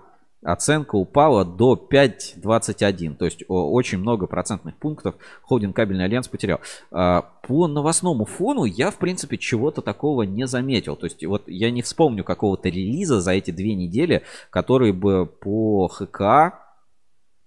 оценка 0.47 0.95
упала 0.95 1.43
до 1.43 1.73
5,21. 1.75 3.15
То 3.15 3.25
есть 3.25 3.43
очень 3.47 3.97
много 3.97 4.27
процентных 4.27 4.75
пунктов 4.77 5.15
холдинг 5.43 5.75
кабельный 5.75 6.05
альянс 6.05 6.29
потерял. 6.29 6.61
А, 6.89 7.23
по 7.41 7.67
новостному 7.67 8.25
фону 8.25 8.63
я, 8.63 8.89
в 8.89 8.95
принципе, 8.95 9.37
чего-то 9.37 9.81
такого 9.81 10.23
не 10.23 10.47
заметил. 10.47 10.95
То 10.95 11.05
есть 11.05 11.25
вот 11.25 11.43
я 11.47 11.69
не 11.69 11.81
вспомню 11.81 12.23
какого-то 12.23 12.69
релиза 12.69 13.19
за 13.19 13.31
эти 13.31 13.51
две 13.51 13.75
недели, 13.75 14.23
который 14.49 14.93
бы 14.93 15.25
по 15.25 15.89
ХК 15.89 16.66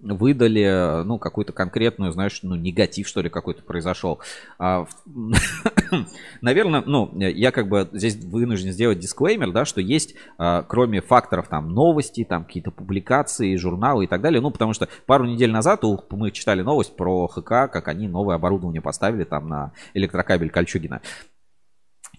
выдали, 0.03 1.05
ну, 1.05 1.19
какую-то 1.19 1.53
конкретную, 1.53 2.13
знаешь, 2.13 2.41
ну, 2.43 2.55
негатив, 2.55 3.07
что 3.07 3.21
ли, 3.21 3.29
какой-то 3.29 3.63
произошел. 3.63 4.21
А, 4.59 4.87
Наверное, 6.41 6.83
ну, 6.87 7.11
я 7.19 7.51
как 7.51 7.69
бы 7.69 7.89
здесь 7.93 8.17
вынужден 8.17 8.73
сделать 8.73 8.99
дисклеймер, 8.99 9.53
да, 9.53 9.65
что 9.65 9.81
есть, 9.81 10.15
а, 10.39 10.63
кроме 10.63 11.01
факторов 11.01 11.49
там 11.49 11.73
новости, 11.73 12.25
там 12.25 12.45
какие-то 12.45 12.71
публикации, 12.71 13.57
журналы 13.57 14.05
и 14.05 14.07
так 14.07 14.21
далее, 14.21 14.41
ну, 14.41 14.51
потому 14.51 14.73
что 14.73 14.89
пару 15.07 15.27
недель 15.27 15.51
назад 15.51 15.85
у- 15.85 16.03
мы 16.11 16.31
читали 16.31 16.63
новость 16.63 16.97
про 16.97 17.27
ХК, 17.29 17.69
как 17.71 17.89
они 17.89 18.09
новое 18.09 18.37
оборудование 18.37 18.81
поставили 18.81 19.25
там 19.25 19.49
на 19.49 19.73
электрокабель 19.95 20.51
Кольчугина. 20.51 21.01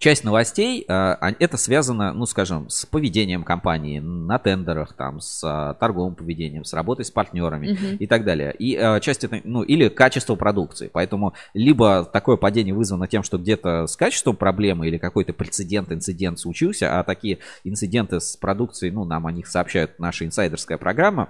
Часть 0.01 0.23
новостей, 0.23 0.83
а, 0.87 1.13
а, 1.13 1.33
это 1.39 1.57
связано, 1.57 2.11
ну, 2.11 2.25
скажем, 2.25 2.69
с 2.69 2.85
поведением 2.87 3.43
компании 3.43 3.99
на 3.99 4.39
тендерах, 4.39 4.93
там, 4.93 5.21
с 5.21 5.43
а, 5.43 5.75
торговым 5.75 6.15
поведением, 6.15 6.65
с 6.65 6.73
работой 6.73 7.05
с 7.05 7.11
партнерами 7.11 7.73
Мгм. 7.73 7.97
и 7.97 8.07
так 8.07 8.25
далее. 8.25 8.53
И 8.57 8.75
а, 8.75 8.99
часть 8.99 9.23
это, 9.23 9.39
ну, 9.43 9.61
или 9.61 9.89
качество 9.89 10.35
продукции. 10.35 10.89
Поэтому 10.91 11.33
либо 11.53 12.03
такое 12.03 12.35
падение 12.35 12.73
вызвано 12.73 13.07
тем, 13.07 13.21
что 13.21 13.37
где-то 13.37 13.85
с 13.85 13.95
качеством 13.95 14.35
проблемы 14.35 14.87
или 14.87 14.97
какой-то 14.97 15.33
прецедент, 15.33 15.91
инцидент 15.91 16.39
случился, 16.39 16.99
а 16.99 17.03
такие 17.03 17.37
инциденты 17.63 18.19
с 18.19 18.35
продукцией, 18.35 18.91
ну, 18.91 19.05
нам 19.05 19.27
о 19.27 19.31
них 19.31 19.45
сообщает 19.47 19.99
наша 19.99 20.25
инсайдерская 20.25 20.79
программа. 20.79 21.29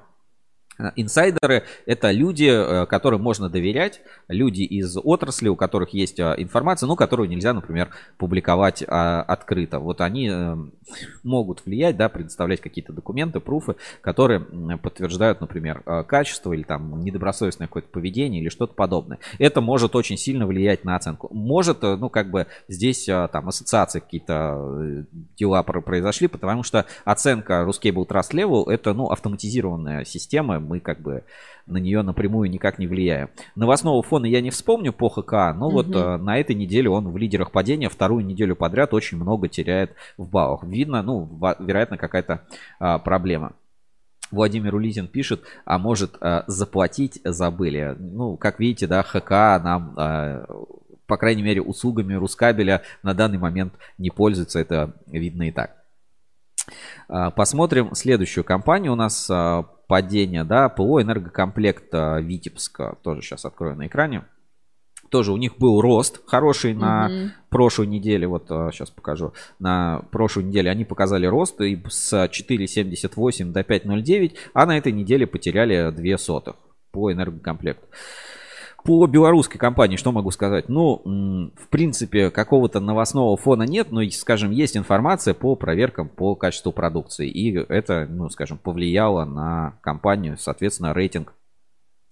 Инсайдеры– 0.96 1.64
это 1.86 2.12
люди, 2.12 2.50
э, 2.50 2.86
которым 2.86 3.22
можно 3.22 3.50
доверять, 3.50 4.02
люди 4.28 4.64
из 4.64 4.98
отрасли, 4.98 5.48
у 5.50 5.56
которых 5.56 5.90
есть 5.90 6.20
э, 6.20 6.36
информация, 6.38 6.88
ну, 6.88 6.96
которую 6.96 7.30
нельзя, 7.30 7.54
например, 7.54 7.90
публиковать 8.18 8.84
а, 8.88 9.22
открыто. 9.22 9.80
Вот 9.80 10.02
они 10.02 10.30
э, 10.32 10.56
могут 11.24 11.66
влиять, 11.66 11.98
да, 11.98 12.10
предоставлять 12.10 12.62
какие-то 12.62 12.94
документы, 12.94 13.40
пруфы, 13.40 13.76
которые 14.02 14.42
подтверждают, 14.82 15.42
например, 15.42 15.82
качество 16.08 16.54
или 16.54 16.64
там 16.64 17.04
недобросовестное 17.04 17.68
какое-то 17.68 17.90
поведение 17.90 18.42
или 18.42 18.50
что-то 18.50 18.74
подобное. 18.74 19.20
Это 19.40 19.62
может 19.62 19.96
очень 19.96 20.18
сильно 20.18 20.46
влиять 20.46 20.84
на 20.84 20.96
оценку. 20.96 21.30
Может, 21.34 21.82
ну, 21.82 22.10
как 22.10 22.30
бы 22.30 22.48
здесь 22.68 23.06
там 23.06 23.48
ассоциации 23.48 24.00
какие-то 24.00 25.06
дела 25.38 25.64
про- 25.64 25.82
произошли, 25.82 26.28
потому 26.28 26.64
что 26.64 26.86
оценка 27.06 27.66
Ruscable 27.68 28.08
Trust 28.08 28.32
Level 28.32 28.70
это, 28.70 28.94
ну, 28.94 29.10
автоматизированная 29.10 30.06
система, 30.06 30.60
мы 30.72 30.80
как 30.80 31.02
бы 31.02 31.24
на 31.68 31.78
нее 31.78 32.02
напрямую 32.02 32.50
никак 32.50 32.80
не 32.80 32.88
влияем. 32.88 33.30
Новостного 33.56 34.02
фона 34.02 34.26
я 34.26 34.40
не 34.40 34.52
вспомню 34.52 34.94
по 34.94 35.10
ХК, 35.10 35.54
но 35.54 35.70
вот 35.70 35.88
Мгм. 35.88 35.98
э, 35.98 36.18
на 36.18 36.38
этой 36.40 36.56
неделе 36.56 36.90
он 36.90 37.10
в 37.10 37.18
лидерах 37.18 37.52
падения 37.52 37.90
вторую 37.90 38.26
неделю 38.26 38.56
подряд 38.56 38.94
очень 38.94 39.18
много 39.18 39.50
теряет 39.50 39.92
в 40.18 40.30
баллах. 40.30 40.64
Видно, 40.64 41.04
ну, 41.04 41.20
во- 41.26 41.58
вероятно, 41.60 41.98
какая-то 41.98 42.46
а, 42.80 43.00
проблема. 43.00 43.52
Владимир 44.32 44.74
Улитин 44.76 45.08
пишет, 45.10 45.42
а 45.66 45.78
может 45.78 46.16
а, 46.22 46.46
заплатить 46.48 47.20
забыли. 47.26 47.96
Ну, 48.00 48.38
как 48.38 48.60
видите, 48.62 48.88
да, 48.88 49.04
ХК 49.04 49.30
нам, 49.62 49.94
а, 49.98 50.46
по 51.06 51.18
крайней 51.18 51.44
мере, 51.44 51.62
услугами 51.62 52.14
Рускабеля 52.14 52.82
на 53.04 53.14
данный 53.14 53.38
момент 53.40 53.74
не 53.98 54.10
пользуется. 54.10 54.60
Это 54.60 54.94
видно 55.08 55.50
и 55.50 55.52
так. 55.52 55.76
А, 57.10 57.30
Посмотрим 57.32 57.94
следующую 57.96 58.44
компанию. 58.46 58.94
У 58.94 58.96
нас 58.96 59.28
а, 59.30 59.66
падение, 59.92 60.46
да, 60.46 60.70
ПО 60.70 61.02
энергокомплект 61.02 61.94
а, 61.94 62.22
Витебска. 62.22 62.96
Тоже 63.04 63.22
сейчас 63.22 63.44
открою 63.44 63.76
на 63.76 63.88
экране. 63.88 64.24
Тоже 65.10 65.34
у 65.34 65.38
них 65.38 65.58
был 65.58 65.82
рост 65.82 66.22
хороший 66.26 66.74
на 66.74 67.10
Мгм. 67.10 67.32
прошлой 67.50 67.88
неделе, 67.88 68.26
вот 68.26 68.46
сейчас 68.48 68.90
покажу, 68.90 69.34
на 69.60 70.04
прошлой 70.10 70.46
неделе 70.46 70.72
они 70.72 70.86
показали 70.86 71.26
рост 71.26 71.60
и 71.60 71.78
с 71.90 72.14
4,78 72.30 73.52
до 73.52 73.64
5,09, 73.64 74.38
а 74.54 74.66
на 74.66 74.78
этой 74.78 74.94
неделе 74.94 75.28
потеряли 75.28 75.92
2 75.92 76.18
сотых 76.18 76.56
по 76.92 77.12
энергокомплекту. 77.12 77.86
По 78.84 79.06
белорусской 79.06 79.60
компании 79.60 79.98
что 79.98 80.12
могу 80.12 80.32
сказать? 80.32 80.70
Ну, 80.70 81.52
в 81.56 81.68
принципе, 81.70 82.32
какого-то 82.32 82.80
новостного 82.80 83.38
фона 83.38 83.64
нет, 83.64 83.92
но, 83.92 84.04
скажем, 84.10 84.52
есть 84.52 84.76
информация 84.76 85.34
по 85.34 85.56
проверкам 85.56 86.10
по 86.10 86.36
качеству 86.36 86.72
продукции. 86.72 87.30
И 87.30 87.56
это, 87.56 88.08
ну, 88.10 88.30
скажем, 88.30 88.58
повлияло 88.58 89.26
на 89.26 89.78
компанию, 89.82 90.38
соответственно, 90.38 90.94
рейтинг 90.94 91.34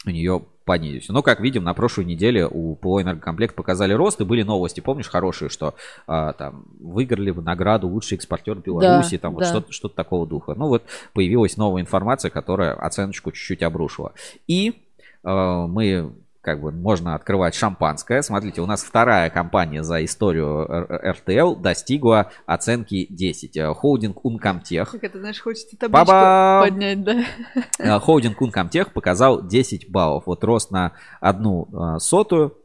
у 0.06 0.12
нее 0.12 0.46
понизился. 0.64 1.14
Но, 1.14 1.24
как 1.24 1.40
видим, 1.40 1.64
на 1.64 1.74
прошлой 1.74 2.06
неделе 2.06 2.48
у 2.48 2.76
ПО 2.76 3.02
«Энергокомплект» 3.02 3.56
показали 3.56 3.94
рост, 3.94 4.22
и 4.22 4.24
были 4.24 4.44
новости, 4.44 4.80
помнишь, 4.80 5.10
хорошие, 5.10 5.50
что 5.50 5.74
а, 6.06 6.34
там 6.34 6.68
выиграли 6.80 7.32
бы 7.32 7.42
награду 7.42 7.88
«Лучший 7.88 8.16
экспортер 8.16 8.60
Беларуси», 8.60 9.18
там 9.18 9.34
вот 9.34 9.42
да. 9.42 9.46
что-то, 9.48 9.74
что-то 9.74 9.96
такого 9.96 10.28
духа. 10.28 10.54
Ну 10.56 10.68
вот 10.68 10.84
появилась 11.14 11.58
новая 11.58 11.82
информация, 11.82 12.30
которая 12.30 12.74
оценочку 12.74 13.32
чуть-чуть 13.32 13.64
обрушила. 13.64 14.14
И 14.48 14.84
а, 15.24 15.66
мы 15.66 16.14
как 16.42 16.62
бы 16.62 16.72
можно 16.72 17.16
открывать 17.16 17.56
шампанское. 17.56 18.22
Смотрите, 18.22 18.62
у 18.62 18.66
нас 18.66 18.84
вторая 18.84 19.30
компания 19.30 19.84
за 19.84 20.04
историю 20.06 20.88
РТЛ 20.90 21.56
достигла 21.56 22.32
оценки 22.46 23.08
10. 23.10 23.58
Э, 23.58 23.74
Холдинг 23.74 24.26
Uncomtech 24.26 24.86
Как 24.92 25.04
это, 25.04 25.20
знаешь, 25.20 25.42
хочется 25.42 25.78
табличку 25.78 26.08
Ба-бам! 26.08 26.64
поднять, 26.70 27.04
да? 27.04 27.24
Э, 27.78 28.00
Холдинг 28.00 28.42
Uncomtech 28.42 28.92
показал 28.92 29.46
10 29.46 29.90
баллов. 29.90 30.24
Вот 30.28 30.44
рост 30.44 30.72
на 30.72 30.94
одну 31.20 31.68
э, 31.72 32.00
сотую. 32.00 32.56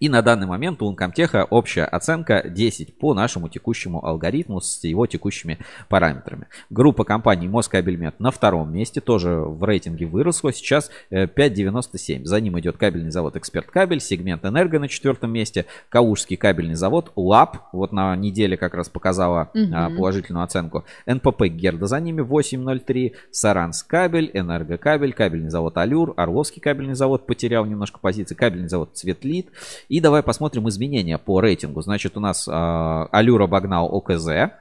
И 0.00 0.08
на 0.08 0.22
данный 0.22 0.46
момент 0.46 0.80
у 0.80 0.90
Uncomtech 0.90 1.46
общая 1.50 1.84
оценка 1.84 2.42
10 2.48 2.96
по 2.98 3.12
нашему 3.12 3.50
текущему 3.50 4.04
алгоритму 4.04 4.62
с 4.62 4.82
его 4.82 5.06
текущими 5.06 5.58
параметрами. 5.90 6.46
Группа 6.70 7.04
компаний 7.04 7.48
Москабельмет 7.48 8.18
на 8.18 8.30
втором 8.30 8.72
месте, 8.72 9.02
тоже 9.02 9.36
в 9.36 9.62
рейтинге 9.62 10.06
выросла. 10.06 10.54
Сейчас 10.54 10.90
э, 11.10 11.26
5,97. 11.26 12.24
За 12.24 12.40
ним 12.40 12.58
идет 12.58 12.78
кабельный 12.78 13.10
завод 13.10 13.36
Эксперт 13.36 13.66
Кабель, 13.70 14.00
сегмент 14.00 14.42
Энерго 14.46 14.78
на 14.78 14.88
четвертом 14.88 15.32
месте, 15.32 15.66
Калужский 15.90 16.38
кабельный 16.38 16.76
завод, 16.76 17.12
ЛАП, 17.14 17.58
вот 17.72 17.92
на 17.92 18.16
неделе 18.16 18.56
как 18.56 18.72
раз 18.72 18.88
показала 18.88 19.50
Мгм. 19.52 19.96
положительную 19.96 20.44
оценку. 20.44 20.84
НПП 21.04 21.42
Герда 21.44 21.84
за 21.86 22.00
ними 22.00 22.22
8.03, 22.22 23.12
Саранс 23.30 23.82
кабель, 23.82 24.30
Энергокабель, 24.32 25.12
кабельный 25.12 25.50
завод 25.50 25.76
Алюр, 25.76 26.14
Орловский 26.16 26.62
кабельный 26.62 26.94
завод 26.94 27.26
потерял 27.26 27.66
немножко 27.66 27.98
позиции, 27.98 28.34
кабельный 28.34 28.68
завод 28.68 28.92
Цветлит. 28.94 29.50
И 29.90 30.00
давай 30.00 30.22
посмотрим 30.22 30.68
изменения 30.68 31.18
по 31.18 31.40
рейтингу. 31.40 31.82
Значит, 31.82 32.16
у 32.16 32.20
нас 32.20 32.46
а, 32.48 33.06
Алюр 33.10 33.42
обогнал 33.42 33.92
ОКЗ. 33.92 34.52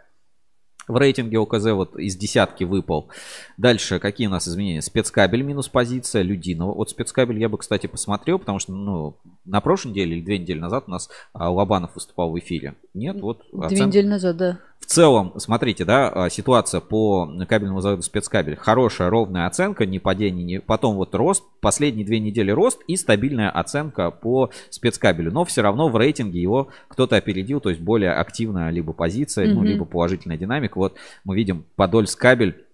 В 0.88 0.98
рейтинге 0.98 1.38
ОКЗ 1.38 1.66
вот 1.66 1.96
из 2.00 2.16
десятки 2.16 2.64
выпал. 2.64 3.12
Дальше 3.56 4.00
какие 4.00 4.26
у 4.26 4.32
нас 4.32 4.48
изменения? 4.48 4.82
Спецкабель 4.82 5.44
минус 5.44 5.70
позиция, 5.70 6.24
Людинова. 6.24 6.74
Вот 6.74 6.90
спецкабель 6.90 7.38
я 7.40 7.48
бы, 7.48 7.60
кстати, 7.60 7.86
посмотрел, 7.86 8.40
потому 8.40 8.58
что, 8.58 8.72
ну, 8.74 9.18
на 9.46 9.62
прошлой 9.62 9.90
неделе 9.92 10.18
или 10.18 10.26
две 10.26 10.40
недели 10.40 10.58
назад 10.58 10.86
у 10.88 10.92
нас 10.92 11.12
а, 11.34 11.52
Лобанов 11.52 11.94
выступал 11.94 12.32
в 12.32 12.40
эфире. 12.40 12.74
Нет, 12.96 13.22
вот 13.22 13.44
Две 13.54 13.68
оценка- 13.68 13.86
недели 13.86 14.08
назад, 14.08 14.38
да. 14.38 14.60
В 14.80 14.86
целом, 14.86 15.34
смотрите, 15.38 15.86
да, 15.86 16.10
а, 16.10 16.30
ситуация 16.30 16.82
по 16.82 17.32
кабельному 17.48 17.82
заводу 17.82 18.02
спецкабель. 18.02 18.56
Хорошая, 18.56 19.10
ровная 19.10 19.46
оценка, 19.46 19.86
не 19.86 20.00
падение, 20.00 20.44
не... 20.44 20.60
потом 20.60 20.96
вот 20.96 21.14
рост, 21.14 21.44
последние 21.60 22.06
две 22.06 22.20
недели 22.20 22.50
рост 22.50 22.82
и 22.88 22.96
стабильная 22.96 23.52
оценка 23.52 24.10
по 24.10 24.50
спецкабелю. 24.70 25.32
Но 25.32 25.46
все 25.46 25.62
равно 25.62 25.90
в 25.90 25.98
рейтинге 25.98 26.42
его 26.42 26.70
кто-то 26.88 27.18
опередил, 27.18 27.60
то 27.60 27.70
есть 27.70 27.82
более 27.82 28.14
активная 28.14 28.70
либо 28.72 28.94
позиция, 28.94 29.48
ну, 29.48 29.60
Мгм. 29.60 29.66
либо 29.66 29.86
положительная 29.86 30.38
динамика. 30.38 30.78
Вот 30.78 30.96
мы 31.24 31.36
видим 31.36 31.66
Подольскабель 31.76 32.50
а, 32.50 32.69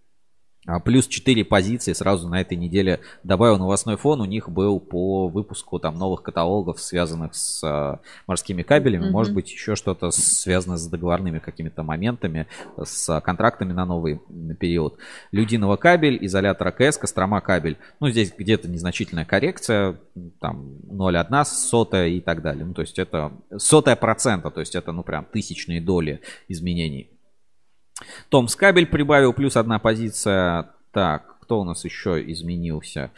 Плюс 0.84 1.08
4 1.08 1.46
позиции 1.46 1.94
сразу 1.94 2.28
на 2.28 2.42
этой 2.42 2.58
неделе 2.58 3.00
добавил 3.24 3.60
новостной 3.60 3.98
фон. 3.98 4.22
У 4.22 4.26
них 4.26 4.50
был 4.50 4.80
по 4.80 5.28
выпуску 5.28 5.78
там 5.80 5.98
новых 5.98 6.24
каталогов, 6.24 6.80
связанных 6.80 7.36
с 7.36 7.64
а, 7.64 8.00
морскими 8.26 8.64
кабелями. 8.64 9.04
Мгм. 9.04 9.12
Может 9.12 9.34
быть, 9.34 9.52
еще 9.52 9.76
что-то 9.76 10.10
связано 10.12 10.78
с 10.78 10.88
договорными 10.88 11.38
какими-то 11.38 11.84
моментами, 11.84 12.48
с 12.84 13.08
а, 13.10 13.22
контрактами 13.22 13.74
на 13.74 13.86
новый 13.86 14.20
период. 14.60 14.98
Людиного 15.32 15.76
кабель, 15.76 16.18
изолятор 16.26 16.68
АКС, 16.70 16.98
Кострома 16.98 17.42
кабель. 17.42 17.78
Ну, 18.00 18.10
здесь 18.10 18.34
где-то 18.36 18.68
незначительная 18.68 19.26
коррекция, 19.26 19.98
там 20.40 20.80
0,1 20.90 21.46
сотая 21.46 22.08
и 22.08 22.22
так 22.22 22.42
далее. 22.42 22.66
Ну, 22.66 22.74
то 22.74 22.82
есть 22.82 22.98
это 22.98 23.32
сотая 23.56 23.96
процента, 23.96 24.50
то 24.50 24.62
есть 24.62 24.74
это, 24.74 24.92
ну, 24.92 25.04
прям 25.04 25.26
тысячные 25.26 25.80
доли 25.80 26.22
изменений. 26.48 27.15
Томс 28.30 28.56
кабель 28.56 28.86
прибавил 28.86 29.34
плюс 29.34 29.56
одна 29.56 29.80
позиция. 29.80 30.72
Так, 30.92 31.40
кто 31.42 31.60
у 31.60 31.64
нас 31.64 31.86
еще 31.86 32.24
изменился 32.32 33.12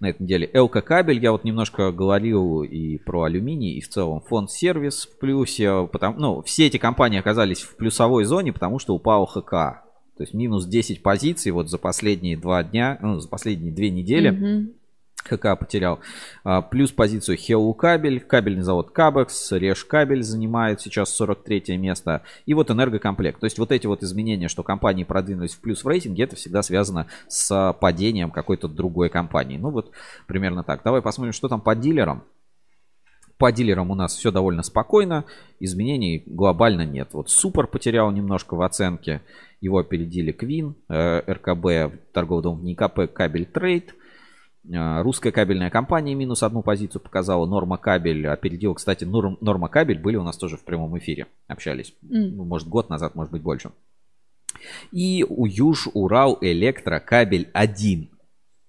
на 0.00 0.10
этой 0.10 0.22
неделе? 0.22 0.50
ЛК 0.52 0.82
кабель. 0.84 1.18
Я 1.18 1.32
вот 1.32 1.44
немножко 1.44 1.92
говорил 1.92 2.62
и 2.62 2.98
про 2.98 3.24
алюминий, 3.24 3.74
и 3.74 3.80
в 3.80 3.88
целом 3.88 4.20
фонд 4.20 4.50
сервис 4.50 5.06
в 5.06 5.18
плюсе. 5.18 5.88
Потому, 5.90 6.18
ну, 6.18 6.42
все 6.42 6.66
эти 6.66 6.76
компании 6.76 7.20
оказались 7.20 7.62
в 7.62 7.76
плюсовой 7.76 8.24
зоне, 8.24 8.52
потому 8.52 8.78
что 8.78 8.94
упал 8.94 9.26
ХК. 9.26 9.50
То 10.16 10.24
есть 10.24 10.34
минус 10.34 10.66
10 10.66 11.02
позиций 11.02 11.52
вот 11.52 11.70
за 11.70 11.78
последние 11.78 12.36
два 12.36 12.62
дня, 12.62 12.98
ну, 13.00 13.18
за 13.18 13.28
последние 13.28 13.72
две 13.72 13.90
недели. 13.90 14.30
Мгм. 14.30 14.72
ХК 15.24 15.58
потерял. 15.58 16.00
А, 16.44 16.62
Плюс 16.62 16.92
позицию 16.92 17.36
Хеу 17.36 17.72
кабель, 17.74 18.20
кабельный 18.20 18.62
завод 18.62 18.90
Кабекс, 18.90 19.52
Реж 19.52 19.84
кабель 19.84 20.22
занимает 20.22 20.80
сейчас 20.80 21.14
43 21.14 21.76
место. 21.76 22.22
И 22.46 22.54
вот 22.54 22.70
энергокомплект. 22.70 23.40
То 23.40 23.44
есть 23.44 23.58
вот 23.58 23.72
эти 23.72 23.86
вот 23.86 24.02
изменения, 24.02 24.48
что 24.48 24.62
компании 24.62 25.04
продвинулись 25.04 25.54
в 25.54 25.60
плюс 25.60 25.84
в 25.84 25.88
рейтинге, 25.88 26.24
это 26.24 26.36
всегда 26.36 26.62
связано 26.62 27.06
с 27.28 27.76
падением 27.80 28.30
какой-то 28.30 28.68
другой 28.68 29.08
компании. 29.08 29.58
Ну 29.58 29.70
вот 29.70 29.92
примерно 30.26 30.64
так. 30.64 30.82
Давай 30.82 31.02
посмотрим, 31.02 31.32
что 31.32 31.48
там 31.48 31.60
по 31.60 31.74
дилерам. 31.74 32.24
По 33.42 33.50
дилерам 33.50 33.90
у 33.90 33.96
нас 33.96 34.14
все 34.14 34.30
довольно 34.30 34.62
спокойно. 34.62 35.24
Изменений 35.58 36.22
глобально 36.26 36.86
нет. 36.86 37.08
Вот 37.12 37.28
Супер 37.28 37.66
потерял 37.66 38.10
немножко 38.12 38.54
в 38.54 38.62
оценке. 38.62 39.22
Его 39.60 39.78
опередили 39.78 40.30
Квин, 40.30 40.76
э, 40.88 41.22
РКБ, 41.28 42.12
торговый 42.12 42.42
дом 42.42 42.64
НИКП, 42.64 43.12
Кабель 43.12 43.46
Трейд. 43.46 43.94
А, 44.74 45.02
Русская 45.02 45.32
кабельная 45.32 45.70
компания 45.70 46.14
минус 46.14 46.42
одну 46.42 46.62
позицию 46.62 47.00
показала. 47.00 47.46
Норма 47.46 47.78
кабель 47.78 48.26
опередил. 48.28 48.74
Кстати, 48.74 49.04
Норм- 49.04 49.38
Норма 49.40 49.68
кабель 49.68 49.98
были 49.98 50.16
у 50.16 50.22
нас 50.22 50.36
тоже 50.36 50.56
в 50.56 50.64
прямом 50.64 50.96
эфире. 50.98 51.26
Общались. 51.48 51.94
Ну, 52.02 52.44
может, 52.44 52.68
год 52.68 52.88
назад, 52.88 53.14
может 53.14 53.32
быть, 53.32 53.42
больше. 53.42 53.70
И 54.92 55.24
у 55.28 55.46
Юж 55.46 55.88
Урал 55.92 56.38
Электро 56.40 57.00
кабель 57.00 57.48
1. 57.52 58.10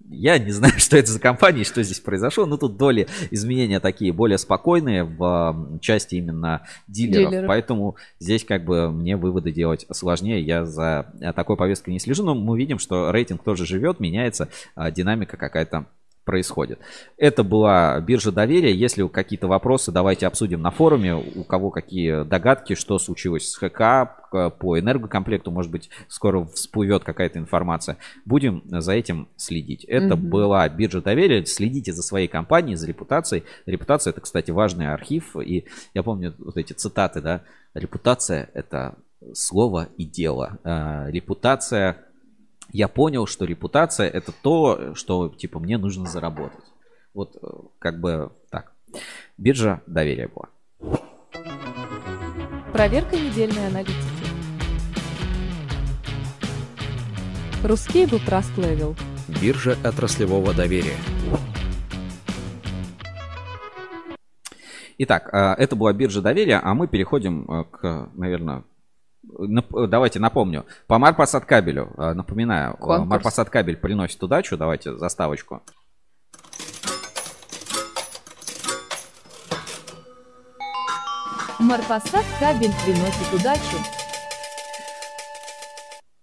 Я 0.08 0.38
не 0.38 0.50
знаю, 0.50 0.74
что 0.78 0.96
это 0.96 1.10
за 1.10 1.20
компания 1.20 1.62
и 1.62 1.64
что 1.64 1.82
здесь 1.82 2.00
произошло, 2.00 2.46
но 2.46 2.56
тут 2.56 2.76
доли 2.76 3.08
изменения 3.30 3.80
такие 3.80 4.12
более 4.12 4.38
спокойные 4.38 5.04
в 5.04 5.78
части 5.80 6.16
именно 6.16 6.66
дилеров. 6.88 7.30
Дилеров. 7.30 7.48
Поэтому 7.48 7.96
здесь 8.18 8.44
как 8.44 8.64
бы 8.64 8.90
мне 8.90 9.16
выводы 9.16 9.52
делать 9.52 9.86
сложнее. 9.90 10.40
Я 10.40 10.64
за 10.64 11.12
э, 11.20 11.32
такой 11.32 11.56
повесткой 11.56 11.90
не 11.90 12.00
слежу, 12.00 12.24
но 12.24 12.34
мы 12.34 12.58
видим, 12.58 12.78
что 12.78 13.10
рейтинг 13.10 13.42
тоже 13.42 13.66
живет, 13.66 14.00
меняется, 14.00 14.48
а 14.74 14.90
динамика 14.90 15.36
какая-то 15.36 15.86
происходит. 16.24 16.78
Это 17.16 17.44
была 17.44 18.00
биржа 18.00 18.32
доверия. 18.32 18.74
Если 18.74 19.06
какие-то 19.08 19.46
вопросы, 19.46 19.92
давайте 19.92 20.26
обсудим 20.26 20.62
на 20.62 20.70
форуме. 20.70 21.14
У 21.14 21.44
кого 21.44 21.70
какие 21.70 22.24
догадки, 22.24 22.74
что 22.74 22.98
случилось 22.98 23.48
с 23.50 23.56
ХК 23.56 23.78
к- 24.30 24.50
по 24.58 24.78
энергокомплекту, 24.78 25.50
может 25.50 25.70
быть, 25.70 25.90
скоро 26.08 26.44
всплывет 26.46 27.04
какая-то 27.04 27.38
информация. 27.38 27.98
Будем 28.24 28.62
за 28.66 28.92
этим 28.94 29.28
следить. 29.36 29.84
Это 29.84 30.16
Мгм. 30.16 30.28
была 30.30 30.68
биржа 30.68 31.00
доверия. 31.02 31.44
Следите 31.46 31.92
за 31.92 32.02
своей 32.02 32.28
компанией, 32.28 32.76
за 32.76 32.86
репутацией. 32.86 33.44
Репутация 33.66 34.10
это, 34.12 34.20
кстати, 34.20 34.50
важный 34.50 34.92
архив. 34.92 35.36
И 35.36 35.66
я 35.94 36.02
помню 36.02 36.34
вот 36.38 36.56
эти 36.56 36.72
цитаты, 36.72 37.20
да. 37.20 37.42
Репутация 37.74 38.48
это 38.54 38.94
слово 39.34 39.88
и 39.96 40.04
дело. 40.04 40.58
А, 40.64 41.08
Репутация 41.10 41.96
я 42.74 42.88
понял, 42.88 43.28
что 43.28 43.44
репутация 43.44 44.08
это 44.08 44.32
то, 44.32 44.96
что 44.96 45.28
типа 45.28 45.60
мне 45.60 45.78
нужно 45.78 46.06
заработать. 46.06 46.64
Вот 47.14 47.36
э, 47.40 47.46
как 47.78 48.00
бы 48.00 48.32
так. 48.50 48.72
Биржа 49.38 49.80
доверия 49.86 50.28
была. 50.28 50.48
Проверка 52.72 53.14
недельной 53.14 53.68
аналитики. 53.68 53.94
Русский 57.62 58.06
был 58.06 58.18
Trust 58.18 58.56
Level. 58.56 58.98
Биржа 59.40 59.76
отраслевого 59.84 60.52
доверия. 60.52 60.96
Итак, 64.98 65.32
э, 65.32 65.62
это 65.62 65.76
была 65.76 65.92
биржа 65.92 66.22
доверия, 66.22 66.58
а 66.58 66.74
мы 66.74 66.88
переходим 66.88 67.48
э, 67.48 67.64
к, 67.70 68.10
наверное, 68.14 68.64
давайте 69.88 70.20
напомню. 70.20 70.64
По 70.86 70.98
Марпасад 70.98 71.44
кабелю, 71.44 71.92
э, 71.96 72.12
напоминаю, 72.12 72.74
э, 72.74 72.76
Конкурс. 72.76 73.10
Марпасад 73.10 73.50
кабель 73.50 73.76
приносит 73.76 74.22
удачу. 74.22 74.56
Давайте 74.56 74.96
заставочку. 74.96 75.62
Марпасад 81.58 82.24
кабель 82.38 82.72
приносит 82.84 83.32
удачу. 83.32 84.03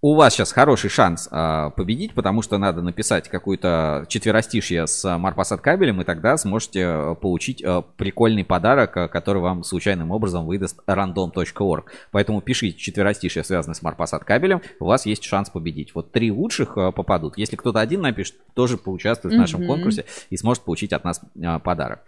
У 0.03 0.15
вас 0.15 0.34
сейчас 0.34 0.52
хороший 0.52 0.90
шанс 0.90 1.28
а, 1.30 1.69
победить, 1.69 2.15
потому 2.15 2.41
что 2.41 2.57
надо 2.57 2.82
написать 2.82 3.30
какую-то 3.30 4.06
четверостишье 4.07 4.88
с 4.88 5.18
Марпасад 5.18 5.61
кабелем, 5.61 6.02
и 6.02 6.03
тогда 6.03 6.38
сможете 6.38 6.80
э, 6.80 7.15
получить 7.22 7.61
э, 7.64 7.84
прикольный 7.98 8.44
подарок, 8.44 8.98
э, 8.98 9.07
который 9.07 9.44
вам 9.44 9.64
случайным 9.64 10.10
образом 10.10 10.48
выдаст 10.48 10.80
random.org. 10.88 11.91
Поэтому 12.10 12.41
пишите 12.41 12.80
четверостишье, 12.80 13.44
связанное 13.44 13.76
с 13.76 13.84
Марпасад 13.84 14.23
кабелем, 14.26 14.64
у 14.80 14.86
вас 14.86 15.06
есть 15.06 15.23
шанс 15.23 15.52
победить. 15.52 15.94
Вот 15.94 16.11
три 16.11 16.32
лучших 16.32 16.78
э, 16.78 16.91
попадут. 16.91 17.38
Если 17.38 17.56
кто-то 17.56 17.80
один 17.80 18.02
напишет, 18.02 18.38
тоже 18.56 18.78
поучаствует 18.78 19.36
в 19.36 19.38
нашем 19.38 19.60
Мгм. 19.60 19.68
конкурсе 19.68 20.06
и 20.32 20.38
сможет 20.38 20.64
получить 20.64 20.94
от 20.94 21.03
нас 21.03 21.22
э, 21.40 21.60
подарок. 21.60 21.99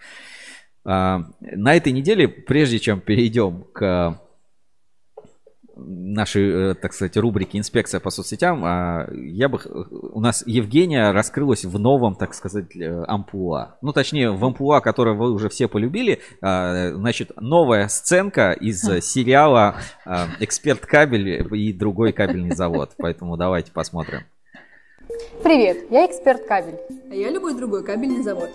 А, 0.84 1.22
На 1.40 1.76
этой 1.76 1.91
неделе, 1.94 2.28
прежде 2.28 2.80
чем 2.80 3.02
перейдем 3.02 3.65
к 3.72 4.20
нашей, 5.75 6.71
э, 6.71 6.75
так 6.75 6.93
сказать, 6.93 7.17
рубрике 7.17 7.57
«Инспекция 7.57 7.99
по 7.99 8.09
соцсетям», 8.09 8.63
а, 8.63 9.07
я 9.11 9.49
бы... 9.49 9.59
У 10.13 10.19
нас 10.19 10.43
Евгения 10.45 11.11
раскрылась 11.11 11.65
в 11.65 11.79
новом, 11.79 12.15
так 12.15 12.33
сказать, 12.33 12.75
э, 12.75 13.03
амплуа. 13.07 13.77
Ну, 13.81 13.93
точнее, 13.93 14.31
в 14.31 14.43
амплуа, 14.43 14.81
которое 14.81 15.15
вы 15.15 15.31
уже 15.31 15.49
все 15.49 15.67
полюбили. 15.67 16.19
А, 16.41 16.91
Значит, 16.93 17.31
новая 17.39 17.87
сценка 17.87 18.51
из 18.51 18.87
э, 18.87 19.01
сериала 19.01 19.75
а, 20.05 20.27
«Эксперт 20.39 20.85
кабель» 20.85 21.55
и 21.55 21.73
другой 21.73 22.13
кабельный 22.13 22.55
завод. 22.55 22.91
Поэтому 22.97 23.37
давайте 23.37 23.71
посмотрим. 23.71 24.21
Привет, 25.43 25.91
я 25.91 26.05
эксперт 26.05 26.45
кабель. 26.45 26.77
А 27.09 27.15
я 27.15 27.29
любой 27.29 27.55
другой 27.55 27.83
кабельный 27.83 28.23
завод. 28.23 28.49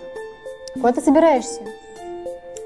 Куда 0.73 0.93
ты 0.93 1.01
собираешься? 1.01 1.61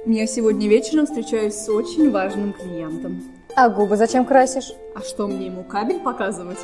Я 0.05 0.27
сегодня 0.27 0.67
вечером 0.67 1.05
встречаюсь 1.05 1.55
с 1.55 1.69
очень 1.69 2.11
важным 2.11 2.53
клиентом. 2.53 3.23
А 3.55 3.69
губы 3.69 3.97
зачем 3.97 4.25
красишь? 4.25 4.71
А 4.95 5.01
что 5.01 5.27
мне 5.27 5.45
ему 5.47 5.63
кабель 5.63 5.99
показывать? 5.99 6.59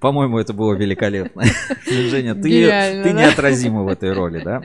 По-моему, 0.00 0.38
это 0.38 0.52
было 0.52 0.74
великолепно. 0.74 1.42
Женя, 1.86 2.34
ты, 2.34 2.48
Гениально, 2.48 3.02
ты 3.02 3.12
да? 3.12 3.20
неотразима 3.22 3.82
в 3.82 3.88
этой 3.88 4.12
роли, 4.12 4.42
да? 4.42 4.62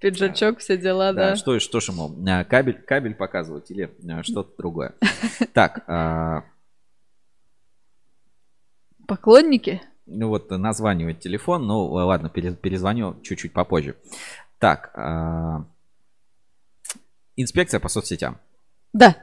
Пиджачок, 0.00 0.58
все 0.58 0.76
дела, 0.76 1.12
Да, 1.12 1.30
да. 1.30 1.36
что, 1.36 1.58
что 1.60 1.80
ж 1.80 1.88
ему, 1.88 2.12
а, 2.28 2.44
кабель, 2.44 2.80
кабель 2.82 3.14
показывать 3.14 3.70
или 3.70 3.90
а, 4.10 4.22
что-то 4.22 4.52
другое. 4.58 4.94
Так, 5.54 5.84
а, 5.86 6.44
Поклонники? 9.06 9.80
ну 10.06 10.28
вот 10.28 10.50
названивает 10.50 11.20
телефон, 11.20 11.66
ну 11.66 11.84
ладно, 11.84 12.28
пере- 12.28 12.54
перезвоню 12.54 13.16
чуть-чуть 13.22 13.52
попозже. 13.52 13.94
Так, 14.58 14.90
а, 14.94 15.64
инспекция 17.36 17.80
по 17.80 17.88
соцсетям. 17.88 18.38
Да. 18.92 19.16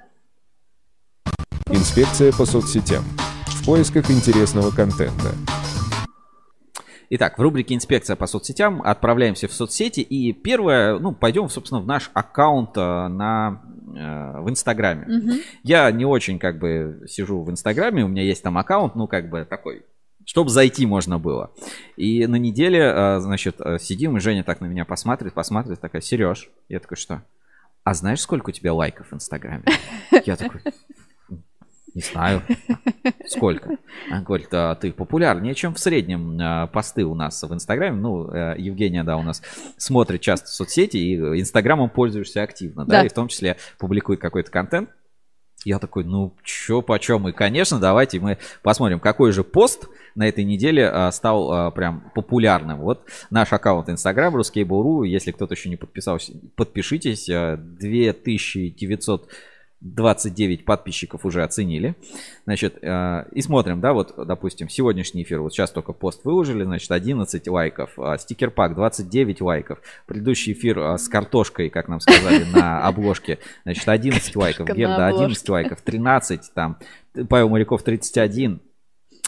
Инспекция 1.69 2.31
по 2.31 2.45
соцсетям. 2.45 3.03
В 3.47 3.65
поисках 3.65 4.09
интересного 4.09 4.71
контента. 4.71 5.35
Итак, 7.11 7.39
в 7.39 7.41
рубрике 7.41 7.73
«Инспекция 7.73 8.15
по 8.15 8.27
соцсетям» 8.27 8.83
отправляемся 8.83 9.47
в 9.47 9.53
соцсети. 9.53 10.01
И 10.01 10.31
первое, 10.31 10.99
ну, 10.99 11.11
пойдем, 11.11 11.49
собственно, 11.49 11.81
в 11.81 11.87
наш 11.87 12.11
аккаунт 12.13 12.77
э, 12.77 13.07
на, 13.07 13.63
э, 13.95 14.41
в 14.41 14.49
Инстаграме. 14.49 15.05
Мгм. 15.07 15.39
Я 15.63 15.91
не 15.91 16.05
очень, 16.05 16.37
как 16.37 16.59
бы, 16.59 17.03
сижу 17.07 17.41
в 17.41 17.49
Инстаграме, 17.49 18.05
у 18.05 18.07
меня 18.07 18.21
есть 18.21 18.43
там 18.43 18.59
аккаунт, 18.59 18.93
ну, 18.93 19.07
как 19.07 19.27
бы, 19.27 19.43
такой, 19.43 19.87
чтобы 20.23 20.51
зайти 20.51 20.85
можно 20.85 21.17
было. 21.17 21.51
И 21.97 22.27
на 22.27 22.35
неделе, 22.35 22.81
э, 22.81 23.19
значит, 23.21 23.55
э, 23.59 23.79
сидим, 23.79 24.17
и 24.17 24.19
Женя 24.19 24.43
так 24.43 24.61
на 24.61 24.67
меня 24.67 24.85
посматривает, 24.85 25.33
посматривает, 25.33 25.81
такая, 25.81 26.03
Сереж, 26.03 26.51
я 26.67 26.79
такой, 26.79 26.97
что? 26.97 27.23
А 27.89 27.93
знаешь, 27.95 28.21
сколько 28.21 28.49
у 28.49 28.51
тебя 28.51 28.71
лайков 28.71 29.07
в 29.09 29.15
Инстаграме? 29.15 29.63
Я 30.25 30.35
такой, 30.35 30.61
не 31.95 32.03
знаю. 32.03 32.43
Сколько? 33.25 33.77
Она 34.11 34.21
говорит, 34.21 34.49
а 34.51 34.75
ты 34.75 34.93
популярнее, 34.93 35.55
чем 35.55 35.73
в 35.73 35.79
среднем 35.79 36.37
а, 36.39 36.67
посты 36.67 37.03
у 37.03 37.15
нас 37.15 37.41
в 37.41 37.51
Инстаграме. 37.51 37.99
Ну, 37.99 38.29
э, 38.31 38.53
Евгения, 38.59 39.03
да, 39.03 39.17
у 39.17 39.23
нас 39.23 39.41
смотрит 39.77 40.21
часто 40.21 40.49
соцсети, 40.49 40.97
и 40.97 41.15
Инстаграмом 41.15 41.89
пользуешься 41.89 42.43
активно, 42.43 42.85
да, 42.85 42.99
Да. 42.99 43.05
и 43.07 43.09
в 43.09 43.13
том 43.13 43.27
числе 43.27 43.57
публикует 43.79 44.19
какой-то 44.19 44.51
контент. 44.51 44.91
Я 45.65 45.79
такой, 45.79 46.05
ну 46.05 46.33
чё 46.43 46.81
почем? 46.81 47.27
И, 47.27 47.31
конечно, 47.31 47.79
давайте 47.79 48.19
мы 48.19 48.37
посмотрим, 48.61 48.99
какой 48.99 49.31
же 49.31 49.43
пост 49.43 49.89
на 50.15 50.27
этой 50.27 50.43
неделе 50.43 50.87
а, 50.87 51.11
стал 51.11 51.51
а, 51.51 51.71
прям 51.71 52.11
популярным. 52.15 52.79
Вот 52.79 53.05
наш 53.29 53.51
аккаунт 53.51 53.89
Инстаграм 53.89 54.35
Ruskable.ru, 54.35 55.05
если 55.05 55.31
кто-то 55.31 55.53
еще 55.53 55.69
не 55.69 55.75
подписался, 55.75 56.33
подпишитесь. 56.55 57.29
Э, 57.29 57.57
2900 57.57 59.29
29 59.81 60.65
подписчиков 60.65 61.25
уже 61.25 61.43
оценили. 61.43 61.95
Значит, 62.45 62.79
э, 62.81 63.25
и 63.31 63.41
смотрим, 63.41 63.79
да, 63.79 63.93
вот, 63.93 64.13
допустим, 64.17 64.67
сегодняшний 64.67 65.23
эфир, 65.23 65.39
вот 65.41 65.53
сейчас 65.53 65.71
только 65.71 65.93
пост 65.93 66.25
выложили, 66.25 66.63
значит, 66.63 66.91
11 66.91 67.47
лайков, 67.47 67.97
а, 67.97 68.17
стикер-пак 68.17 68.75
29 68.75 69.41
лайков, 69.41 69.79
предыдущий 70.05 70.51
эфир 70.51 70.79
а, 70.79 70.97
с 70.97 71.07
картошкой, 71.07 71.69
как 71.69 71.87
нам 71.87 72.01
сказали, 72.01 72.43
на 72.53 72.81
обложке, 72.87 73.39
значит, 73.63 73.87
11 73.87 74.35
лайков, 74.35 74.67
Герда 74.67 75.07
11 75.07 75.49
лайков, 75.49 75.81
13, 75.81 76.51
там, 76.53 76.77
Павел 77.29 77.47
Моряков 77.47 77.81
31, 77.81 78.59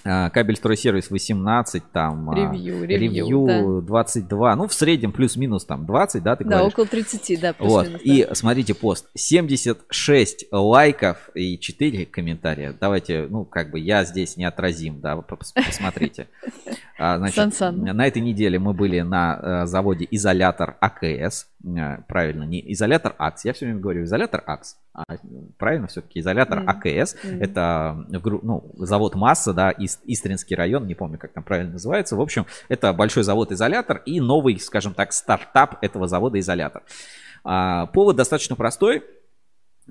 Кабель 0.04 0.56
стройсервис 0.56 1.10
18, 1.12 1.84
там, 1.92 2.30
а, 2.30 2.36
Ревью, 2.36 2.84
ревью, 2.86 3.12
ревью 3.46 3.82
22, 3.86 4.56
ну, 4.56 4.68
в 4.68 4.74
среднем 4.74 5.12
плюс-минус 5.12 5.66
там 5.66 5.86
20, 5.86 6.24
да, 6.24 6.36
ты 6.36 6.44
Да, 6.44 6.50
говоришь? 6.58 6.74
около 6.74 6.86
30, 6.88 7.38
да, 7.40 7.54
Вот, 7.60 7.84
плюс-минус. 7.88 8.02
и 8.04 8.26
да. 8.26 8.36
смотрите 8.36 8.74
пост. 8.74 9.08
76 9.16 10.46
лайков 10.52 11.30
и 11.36 11.58
4 11.60 12.06
комментария. 12.06 12.76
Давайте, 12.80 13.28
ну, 13.30 13.46
как 13.46 13.72
бы 13.72 13.80
я 13.80 14.04
здесь 14.04 14.38
неотразим, 14.38 15.02
да, 15.02 15.16
вы 15.16 15.22
пос- 15.24 15.54
посмотрите. 15.66 16.28
А, 16.98 17.18
Значит, 17.18 17.60
на 17.60 18.08
этой 18.08 18.22
неделе 18.22 18.60
мы 18.60 18.74
были 18.74 19.02
на 19.02 19.40
э, 19.64 19.66
заводе 19.66 20.08
Изолятор 20.12 20.78
АКС, 20.80 21.48
правильно, 22.08 22.44
не 22.44 22.72
изолятор 22.74 23.14
АКС, 23.18 23.46
я 23.46 23.54
все 23.54 23.66
время 23.66 23.80
говорю 23.80 24.04
изолятор 24.04 24.44
АКС, 24.46 24.78
а 24.94 25.04
правильно 25.58 25.88
все-таки 25.88 26.20
изолятор 26.20 26.62
Мгм. 26.62 26.70
АКС, 26.70 27.16
Мгм. 27.24 27.42
это 27.42 28.06
гру- 28.10 28.40
ну, 28.42 28.72
завод 28.78 29.16
Масса, 29.16 29.54
да, 29.54 29.72
Ис- 29.72 30.00
Истринский 30.06 30.56
район, 30.56 30.88
не 30.88 30.96
помню, 30.96 31.18
как 31.18 31.34
там 31.34 31.44
правильно 31.44 31.74
называется, 31.74 32.16
в 32.16 32.22
общем, 32.22 32.46
это 32.68 32.92
большой 32.94 33.24
завод-изолятор 33.24 34.02
и 34.06 34.20
новый, 34.20 34.60
скажем 34.60 34.94
так, 34.94 35.14
стартап 35.14 35.78
этого 35.84 36.08
завода-изолятор. 36.08 36.84
А, 37.44 37.86
повод 37.88 38.16
достаточно 38.16 38.56
простой, 38.56 39.04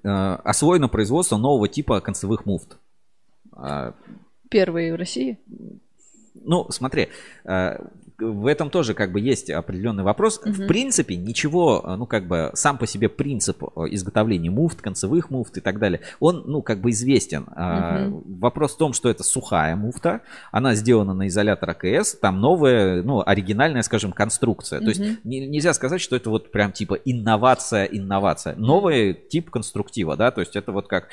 Э, 0.03 0.37
освоено 0.45 0.89
производство 0.89 1.37
нового 1.37 1.69
типа 1.69 2.01
концевых 2.01 2.47
муфт. 2.47 2.79
А, 3.53 3.93
Первые 4.49 4.95
в 4.95 4.97
России. 4.97 5.39
ну, 6.35 6.71
смотри, 6.71 7.09
э, 7.45 7.77
в 8.21 8.47
этом 8.47 8.71
тоже 8.71 8.95
как 8.95 9.13
бы 9.13 9.21
есть 9.21 9.51
определенный 9.51 10.03
вопрос. 10.05 10.41
В 10.45 10.47
Мгм. 10.47 10.67
принципе, 10.69 11.17
ничего, 11.17 11.83
э, 11.85 11.97
ну, 11.97 12.07
как 12.07 12.27
бы 12.27 12.51
сам 12.55 12.79
по 12.79 12.87
себе 12.87 13.09
принцип 13.09 13.63
э, 13.63 13.69
изготовления 13.91 14.51
муфт, 14.51 14.81
концевых 14.81 15.31
муфт 15.31 15.57
и 15.57 15.61
так 15.61 15.79
далее, 15.79 16.01
он, 16.21 16.45
ну, 16.47 16.63
как 16.63 16.81
бы 16.81 16.91
известен. 16.91 17.47
А, 17.57 18.09
Вопрос 18.41 18.75
в 18.75 18.79
том, 18.79 18.93
что 18.93 19.09
это 19.09 19.23
сухая 19.23 19.77
муфта, 19.77 20.21
она 20.53 20.75
сделана 20.75 21.15
на 21.15 21.29
изолятор 21.29 21.71
АКС, 21.71 22.15
там 22.21 22.41
новая, 22.41 23.03
ну, 23.03 23.23
оригинальная, 23.25 23.83
скажем, 23.83 24.13
конструкция. 24.13 24.81
То 24.81 24.89
есть 24.89 25.01
не- 25.25 25.47
нельзя 25.47 25.73
сказать, 25.75 26.01
что 26.01 26.17
это 26.17 26.31
вот 26.31 26.51
прям 26.53 26.73
типа 26.73 26.95
инновация, 27.05 27.85
инновация. 27.85 28.55
Новый 28.57 29.15
тип 29.15 29.51
конструктива, 29.51 30.17
да, 30.17 30.31
то 30.31 30.41
есть 30.41 30.57
это 30.57 30.73
вот 30.73 30.89
как 30.89 31.09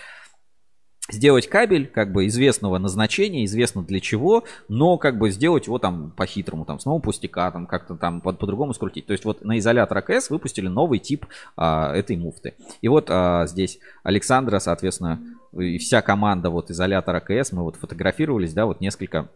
сделать 1.10 1.48
кабель 1.48 1.88
как 1.88 2.12
бы 2.12 2.28
известного 2.28 2.78
назначения, 2.78 3.46
известно 3.46 3.84
для 3.84 4.00
чего, 4.00 4.44
но 4.68 4.98
как 4.98 5.18
бы 5.18 5.32
сделать 5.32 5.68
его 5.68 5.80
там 5.80 6.12
по-хитрому, 6.16 6.66
там, 6.66 6.80
с 6.80 6.86
нового 6.86 7.02
пустяка, 7.02 7.52
там, 7.52 7.66
как-то 7.66 7.96
там 7.96 8.22
по- 8.22 8.34
по-другому 8.34 8.74
скрутить. 8.74 9.06
То 9.06 9.14
есть 9.14 9.26
вот 9.26 9.44
на 9.44 9.58
изолятор 9.60 9.98
АКС 9.98 10.30
выпустили 10.30 10.68
новый 10.68 11.00
тип 11.00 11.26
а, 11.56 11.94
этой 11.94 12.18
муфты. 12.18 12.56
И 12.82 12.88
вот 12.88 13.08
а, 13.10 13.48
здесь 13.48 13.80
Александра, 14.04 14.60
соответственно, 14.60 15.22
и 15.58 15.78
вся 15.78 16.02
команда 16.02 16.50
вот 16.50 16.70
изолятор 16.72 17.16
АКС, 17.16 17.52
мы 17.52 17.64
вот 17.64 17.78
фотографировались, 17.78 18.54
да, 18.54 18.66
вот 18.66 18.82
несколько 18.82 19.30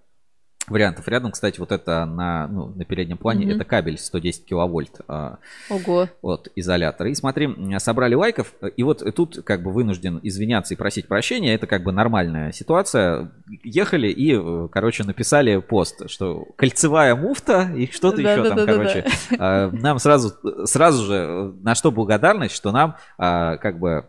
вариантов. 0.72 1.08
Рядом, 1.08 1.32
кстати, 1.32 1.60
вот 1.60 1.72
это 1.72 2.06
на, 2.06 2.48
ну, 2.48 2.68
на 2.76 2.86
переднем 2.86 3.18
плане, 3.18 3.46
Мгм. 3.46 3.56
это 3.56 3.66
кабель 3.66 3.98
110 3.98 4.46
киловольт. 4.46 5.02
а, 5.08 5.38
Ого. 5.70 6.08
вот, 6.22 6.48
изолятор. 6.56 7.08
И 7.08 7.14
смотри, 7.16 7.50
собрали 7.80 8.16
лайков, 8.16 8.54
и 8.76 8.84
вот 8.84 9.04
тут 9.16 9.42
как 9.44 9.62
бы 9.64 9.72
вынужден 9.72 10.20
извиняться 10.24 10.74
и 10.74 10.78
просить 10.78 11.08
прощения, 11.08 11.54
это 11.54 11.68
как 11.68 11.84
бы 11.84 11.92
нормальная 11.92 12.52
ситуация. 12.52 13.32
Ехали 13.64 14.08
и, 14.08 14.34
э, 14.36 14.68
короче, 14.72 15.04
написали 15.04 15.58
пост, 15.58 16.10
что 16.10 16.46
кольцевая 16.56 17.16
муфта 17.16 17.70
и 17.76 17.88
что-то 17.92 18.22
еще 18.22 18.48
там, 18.50 18.66
короче. 18.66 19.06
А, 19.38 19.70
Нам 19.72 20.00
сразу, 20.00 20.34
сразу 20.66 21.06
же, 21.06 21.14
э, 21.16 21.52
на 21.62 21.76
что 21.76 21.92
благодарность, 21.92 22.56
что 22.56 22.72
нам 22.72 22.96
а, 23.18 23.58
как 23.58 23.80
бы 23.80 24.06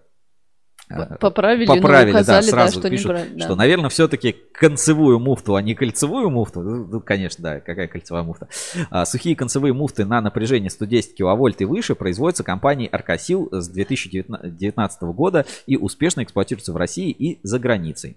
Поправили, 1.20 1.66
ну, 1.66 1.76
поправили, 1.76 2.10
указали, 2.10 2.44
да, 2.44 2.50
сразу 2.50 2.80
что 2.80 2.90
пишут, 2.90 3.10
неправильно, 3.10 3.38
да. 3.38 3.44
что, 3.44 3.54
наверное, 3.54 3.90
все-таки 3.90 4.36
концевую 4.52 5.18
муфту, 5.18 5.54
а 5.54 5.62
не 5.62 5.74
кольцевую 5.74 6.30
муфту. 6.30 6.62
Ну, 6.62 6.86
ну, 6.86 7.00
конечно, 7.00 7.42
да, 7.42 7.60
какая 7.60 7.88
кольцевая 7.88 8.22
муфта. 8.22 8.48
А, 8.90 9.04
сухие 9.04 9.36
концевые 9.36 9.72
муфты 9.72 10.04
на 10.04 10.20
напряжение 10.20 10.70
110 10.70 11.14
киловольт 11.14 11.60
и 11.60 11.64
выше 11.64 11.94
производятся 11.94 12.44
компанией 12.44 12.88
Аркасил 12.88 13.48
с 13.52 13.68
2019 13.68 15.02
года 15.02 15.46
и 15.66 15.76
успешно 15.76 16.22
эксплуатируются 16.22 16.72
в 16.72 16.76
России 16.76 17.10
и 17.10 17.40
за 17.42 17.58
границей. 17.58 18.16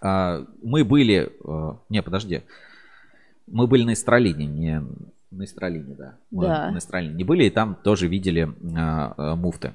А, 0.00 0.44
мы 0.62 0.84
были... 0.84 1.32
э, 1.44 1.76
Не, 1.88 2.02
подожди. 2.02 2.42
Мы 3.46 3.66
были 3.66 3.84
на 3.84 3.92
Истралине, 3.92 4.46
не 4.46 4.82
на 5.30 5.44
Истралине, 5.44 5.94
да. 5.94 6.18
Мы 6.30 6.46
Да. 6.46 6.70
на 6.70 6.78
Истралине 6.78 7.14
не 7.14 7.24
были, 7.24 7.44
и 7.44 7.50
там 7.50 7.74
тоже 7.74 8.06
видели 8.06 8.52
а, 8.76 9.14
а, 9.16 9.36
муфты. 9.36 9.72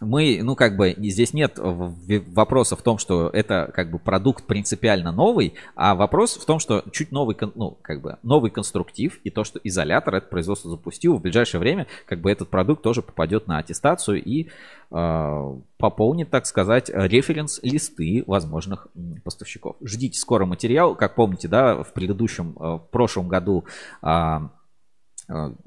Мы, 0.00 0.40
ну, 0.42 0.54
как 0.56 0.76
бы, 0.76 0.94
здесь 0.98 1.32
нет 1.32 1.58
вопроса 1.58 2.76
в 2.76 2.82
том, 2.82 2.98
что 2.98 3.28
это, 3.28 3.70
как 3.74 3.90
бы, 3.90 3.98
продукт 3.98 4.44
принципиально 4.44 5.12
новый, 5.12 5.54
а 5.74 5.94
вопрос 5.94 6.36
в 6.36 6.44
том, 6.44 6.58
что 6.58 6.84
чуть 6.92 7.12
новый, 7.12 7.36
ну, 7.54 7.78
как 7.82 8.00
бы, 8.00 8.18
новый 8.22 8.50
конструктив, 8.50 9.18
и 9.24 9.30
то, 9.30 9.44
что 9.44 9.60
изолятор 9.62 10.16
это 10.16 10.28
производство 10.28 10.70
запустил, 10.70 11.16
в 11.16 11.22
ближайшее 11.22 11.60
время, 11.60 11.86
как 12.06 12.20
бы, 12.20 12.30
этот 12.30 12.48
продукт 12.48 12.82
тоже 12.82 13.02
попадет 13.02 13.46
на 13.46 13.58
аттестацию 13.58 14.22
и 14.22 14.48
э, 14.90 15.56
пополнит, 15.78 16.30
так 16.30 16.46
сказать, 16.46 16.90
референс-листы 16.90 18.24
возможных 18.26 18.88
поставщиков. 19.24 19.76
Ждите 19.82 20.18
скоро 20.18 20.46
материал, 20.46 20.94
как 20.94 21.14
помните, 21.14 21.48
да, 21.48 21.82
в 21.82 21.92
предыдущем, 21.92 22.56
э, 22.58 22.64
в 22.76 22.88
прошлом 22.90 23.28
году 23.28 23.64
э, 24.02 24.38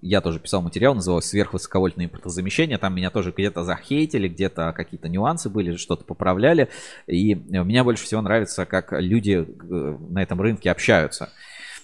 я 0.02 0.22
тоже 0.22 0.40
писал 0.40 0.62
материал, 0.62 0.96
назывался 0.96 1.30
«Сверхвысоковольтное 1.30 2.06
импортозамещение». 2.06 2.78
Там 2.78 2.96
меня 2.96 3.10
тоже 3.10 3.32
где-то 3.32 3.64
захейтили, 3.64 4.30
где-то 4.30 4.74
какие-то 4.74 5.10
нюансы 5.10 5.50
были, 5.50 5.76
что-то 5.76 6.06
поправляли. 6.06 6.70
И 7.08 7.34
э, 7.34 7.64
мне 7.64 7.84
больше 7.84 8.06
всего 8.06 8.22
нравится, 8.22 8.66
как 8.66 8.94
люди 8.94 9.46
э, 9.46 9.98
на 10.10 10.24
этом 10.24 10.40
рынке 10.40 10.72
общаются. 10.72 11.30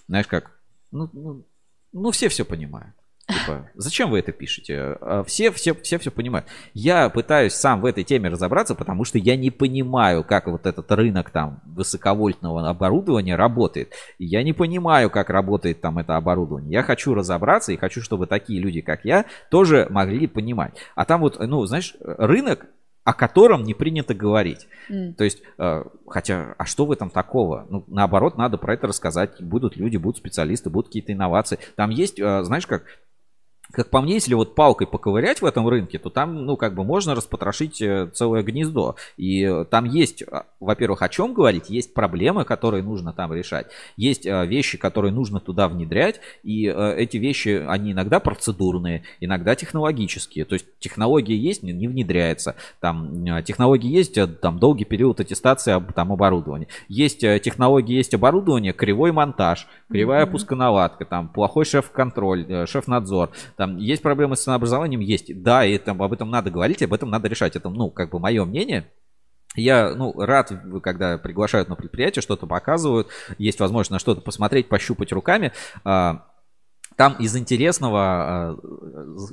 Знаешь, 0.07 0.27
как, 0.27 0.51
ну, 0.91 1.09
ну, 1.11 1.45
ну, 1.91 2.11
все 2.11 2.29
все 2.29 2.45
понимают. 2.45 2.95
Типа, 3.27 3.69
зачем 3.73 4.11
вы 4.11 4.19
это 4.19 4.31
пишете? 4.31 4.97
А 5.01 5.23
Все, 5.25 5.51
все, 5.51 5.73
все 5.73 5.97
все 5.97 6.11
понимают. 6.11 6.47
Я 6.73 7.09
пытаюсь 7.09 7.53
сам 7.53 7.81
в 7.81 7.85
этой 7.85 8.03
теме 8.03 8.29
разобраться, 8.29 8.75
потому 8.75 9.03
что 9.03 9.17
я 9.17 9.35
не 9.35 9.49
понимаю, 9.49 10.23
как 10.23 10.47
вот 10.47 10.65
этот 10.67 10.91
рынок 10.91 11.31
там 11.31 11.61
высоковольтного 11.65 12.69
оборудования 12.69 13.35
работает. 13.35 13.93
Я 14.19 14.43
не 14.43 14.53
понимаю, 14.53 15.09
как 15.09 15.29
работает 15.29 15.81
там 15.81 15.97
это 15.97 16.17
оборудование. 16.17 16.71
Я 16.71 16.83
хочу 16.83 17.15
разобраться 17.15 17.71
и 17.71 17.77
хочу, 17.77 18.01
чтобы 18.01 18.27
такие 18.27 18.59
люди, 18.59 18.81
как 18.81 19.05
я, 19.05 19.25
тоже 19.49 19.87
могли 19.89 20.27
понимать. 20.27 20.75
А 20.95 21.05
там 21.05 21.21
вот, 21.21 21.39
ну, 21.39 21.65
знаешь, 21.65 21.95
рынок, 22.01 22.67
о 23.03 23.13
котором 23.13 23.63
не 23.63 23.73
принято 23.73 24.13
говорить. 24.13 24.67
М. 24.89 25.13
То 25.13 25.23
есть, 25.23 25.41
э, 25.59 25.83
хотя, 26.07 26.55
а 26.57 26.65
что 26.65 26.85
в 26.85 26.91
этом 26.91 27.11
такого? 27.11 27.67
Ну, 27.69 27.83
наоборот, 27.87 28.35
надо 28.35 28.57
про 28.57 28.73
это 28.73 28.87
рассказать. 28.87 29.39
Будут 29.41 29.77
люди, 29.77 29.97
будут 29.97 30.17
специалисты, 30.17 30.71
будут 30.71 30.87
какие-то 30.87 31.13
инновации. 31.13 31.59
Там 31.75 31.91
есть, 31.91 32.19
э, 32.19 32.43
знаешь, 32.43 32.65
как 32.65 32.83
как 33.75 33.89
по 33.89 34.01
мне, 34.01 34.15
если 34.15 34.33
вот 34.33 34.55
палкой 34.55 34.87
поковырять 34.87 35.41
в 35.41 35.45
этом 35.45 35.67
рынке, 35.67 35.99
то 35.99 36.09
там, 36.09 36.45
ну, 36.45 36.57
как 36.57 36.73
бы 36.73 36.83
можно 36.83 37.13
распотрошить 37.13 37.81
э, 37.81 38.09
целое 38.13 38.41
гнездо. 38.43 38.95
И 39.17 39.43
э, 39.43 39.65
там 39.65 39.85
есть, 39.85 40.23
а, 40.23 40.45
во-первых, 40.59 41.01
о 41.01 41.09
чем 41.09 41.33
говорить, 41.33 41.69
есть 41.69 41.93
проблемы, 41.93 42.45
которые 42.45 42.83
нужно 42.83 43.13
там 43.13 43.33
решать, 43.33 43.67
есть 43.97 44.25
э, 44.25 44.45
вещи, 44.45 44.77
которые 44.77 45.11
нужно 45.11 45.39
туда 45.39 45.67
внедрять, 45.67 46.21
и 46.43 46.67
э, 46.67 46.95
эти 46.97 47.17
вещи, 47.17 47.63
они 47.67 47.91
иногда 47.91 48.19
процедурные, 48.19 49.03
иногда 49.19 49.55
технологические. 49.55 50.45
То 50.45 50.53
есть 50.53 50.65
технология 50.79 51.35
есть, 51.35 51.63
не, 51.63 51.73
не 51.73 51.87
внедряется. 51.87 52.55
Там 52.79 53.25
э, 53.25 53.43
технологии 53.43 53.89
есть, 53.89 54.17
э, 54.17 54.27
там 54.27 54.59
долгий 54.59 54.85
период 54.85 55.19
аттестации 55.19 55.83
там 55.93 56.11
оборудования. 56.11 56.67
Есть 56.87 57.23
э, 57.23 57.39
технологии, 57.39 57.95
есть 57.95 58.13
оборудование, 58.13 58.73
кривой 58.73 59.11
монтаж, 59.11 59.67
кривая 59.89 60.25
пусконаладка, 60.25 61.05
там 61.05 61.29
плохой 61.29 61.65
шеф-контроль, 61.65 62.45
э, 62.47 62.65
шеф-надзор. 62.65 63.31
Там 63.55 63.77
есть 63.77 64.01
проблемы 64.01 64.35
с 64.35 64.43
ценообразованием, 64.43 64.99
есть. 64.99 65.41
Да, 65.41 65.65
и 65.65 65.77
там 65.77 66.01
об 66.01 66.13
этом 66.13 66.29
надо 66.29 66.51
говорить, 66.51 66.81
об 66.83 66.93
этом 66.93 67.09
надо 67.09 67.27
решать. 67.27 67.55
Это, 67.55 67.69
ну, 67.69 67.89
как 67.89 68.09
бы 68.09 68.19
мое 68.19 68.43
мнение. 68.45 68.91
Я, 69.55 69.95
ну, 69.95 70.13
рад, 70.17 70.51
когда 70.83 71.17
приглашают 71.17 71.69
на 71.69 71.75
предприятие, 71.75 72.21
что-то 72.21 72.45
показывают, 72.45 73.07
есть 73.37 73.59
возможность 73.59 73.91
на 73.91 73.99
что-то 73.99 74.21
посмотреть, 74.21 74.67
пощупать 74.67 75.13
руками. 75.13 75.53
Там 76.95 77.15
из 77.19 77.35
интересного, 77.35 77.99
а, 78.01 78.57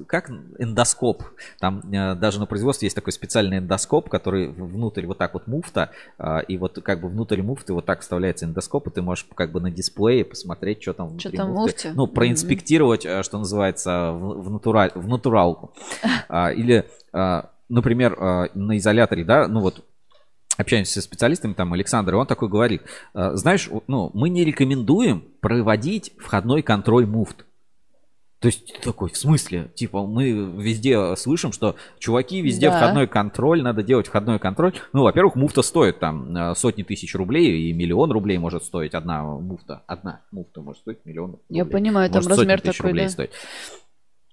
как 0.06 0.30
эндоскоп, 0.58 1.22
там 1.60 1.80
э, 1.92 2.14
даже 2.16 2.40
на 2.40 2.46
производстве 2.46 2.86
есть 2.86 2.96
такой 2.96 3.12
специальный 3.12 3.58
эндоскоп, 3.58 4.08
который 4.08 4.48
внутрь 4.48 5.06
вот 5.06 5.18
так 5.18 5.34
вот 5.34 5.46
муфта, 5.46 5.90
а, 6.18 6.40
и 6.40 6.56
вот 6.56 6.80
как 6.82 7.00
бы 7.00 7.08
внутрь 7.08 7.40
муфты 7.42 7.72
вот 7.72 7.86
так 7.86 8.00
вставляется 8.00 8.46
эндоскоп, 8.46 8.88
и 8.88 8.90
ты 8.90 9.02
можешь 9.02 9.26
как 9.34 9.52
бы 9.52 9.60
на 9.60 9.70
дисплее 9.70 10.24
посмотреть, 10.24 10.82
что 10.82 10.92
там 10.92 11.08
внутри 11.10 11.36
там 11.36 11.50
муфты. 11.50 11.60
муфте? 11.60 11.92
Ну, 11.94 12.06
проинспектировать, 12.08 13.06
э, 13.06 13.22
что 13.22 13.38
называется, 13.38 14.10
в, 14.12 14.50
натураль, 14.50 14.90
в 14.94 15.06
натуралку. 15.06 15.72
А, 16.28 16.50
Или, 16.52 16.88
например, 17.68 18.18
на 18.54 18.76
изоляторе, 18.76 19.24
да, 19.24 19.46
ну 19.46 19.60
вот 19.60 19.84
общаемся 20.56 20.94
со 20.94 21.02
специалистами, 21.02 21.52
там 21.52 21.72
Александр, 21.72 22.14
и 22.14 22.16
он 22.16 22.26
такой 22.26 22.48
говорит, 22.48 22.82
«А, 23.14 23.36
знаешь, 23.36 23.68
ну, 23.86 24.10
мы 24.14 24.28
не 24.28 24.44
рекомендуем 24.44 25.24
проводить 25.40 26.12
входной 26.18 26.62
контроль 26.62 27.06
муфт. 27.06 27.44
То 28.42 28.48
есть 28.48 28.74
ты 28.74 28.80
такой, 28.82 29.10
в 29.10 29.16
смысле? 29.16 29.70
Типа, 29.76 30.04
мы 30.04 30.32
везде 30.32 31.14
слышим, 31.14 31.52
что 31.52 31.76
чуваки, 32.00 32.40
везде 32.42 32.70
Да. 32.70 32.76
входной 32.76 33.06
контроль, 33.06 33.62
надо 33.62 33.84
делать 33.84 34.08
входной 34.08 34.40
контроль. 34.40 34.74
Ну, 34.92 35.04
во-первых, 35.04 35.36
муфта 35.36 35.62
стоит 35.62 36.00
там 36.00 36.36
э, 36.36 36.54
сотни 36.56 36.82
тысяч 36.82 37.14
рублей, 37.14 37.70
и 37.70 37.72
миллион 37.72 38.10
рублей 38.10 38.38
может 38.38 38.64
стоить 38.64 38.94
одна 38.94 39.22
муфта. 39.22 39.84
Одна 39.86 40.22
муфта 40.32 40.60
может 40.60 40.80
стоить 40.82 40.98
миллион 41.04 41.30
рублей. 41.30 41.44
Я 41.48 41.64
понимаю, 41.64 42.10
там 42.10 42.16
Может 42.16 42.30
сотни 42.30 42.40
размер 42.40 42.60
тысяч 42.60 42.76
такой, 42.78 42.90
рублей 42.90 43.04
да. 43.06 43.10
стоить. 43.10 43.30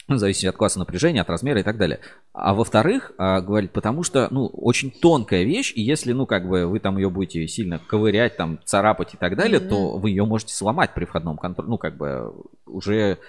Ну, 0.07 0.17
зависит 0.17 0.49
от 0.49 0.55
класса 0.55 0.79
напряжения, 0.79 1.21
от 1.21 1.29
размера 1.29 1.59
и 1.59 1.63
так 1.63 1.77
далее. 1.77 1.99
А 2.33 2.55
во-вторых, 2.55 3.11
а, 3.19 3.41
говорит, 3.41 3.73
потому 3.73 4.01
что, 4.01 4.27
ну, 4.31 4.47
очень 4.47 4.89
тонкая 4.89 5.43
вещь, 5.43 5.71
и 5.75 5.83
если, 5.83 6.13
ну, 6.13 6.25
как 6.25 6.49
бы 6.49 6.65
вы 6.65 6.79
там 6.79 6.97
ее 6.97 7.11
будете 7.11 7.47
сильно 7.47 7.77
ковырять, 7.77 8.35
там, 8.35 8.59
царапать 8.65 9.13
и 9.13 9.17
так 9.17 9.35
далее, 9.35 9.59
Мгм. 9.59 9.69
то 9.69 9.97
вы 9.99 10.09
ее 10.09 10.25
можете 10.25 10.55
сломать 10.55 10.95
при 10.95 11.05
входном 11.05 11.37
контроле. 11.37 11.69
Ну, 11.69 11.77
как 11.77 11.95
бы 11.95 12.33
уже 12.65 13.19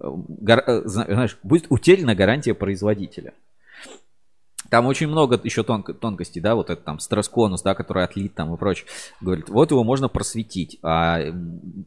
знаешь, 0.00 1.38
будет 1.42 1.66
утеряна 1.68 2.14
гарантия 2.14 2.54
производителя. 2.54 3.34
Там 4.70 4.86
очень 4.86 5.08
много 5.08 5.38
еще 5.42 5.62
тонко- 5.62 5.94
тонкостей, 5.94 6.40
да, 6.40 6.54
вот 6.54 6.70
это 6.70 6.80
там 6.80 7.00
стресс-конус, 7.00 7.62
да, 7.62 7.74
который 7.74 8.04
отлит 8.04 8.34
там 8.34 8.54
и 8.54 8.56
прочее. 8.56 8.86
Говорит, 9.20 9.48
вот 9.48 9.72
его 9.72 9.82
можно 9.82 10.08
просветить. 10.08 10.78
А, 10.82 11.20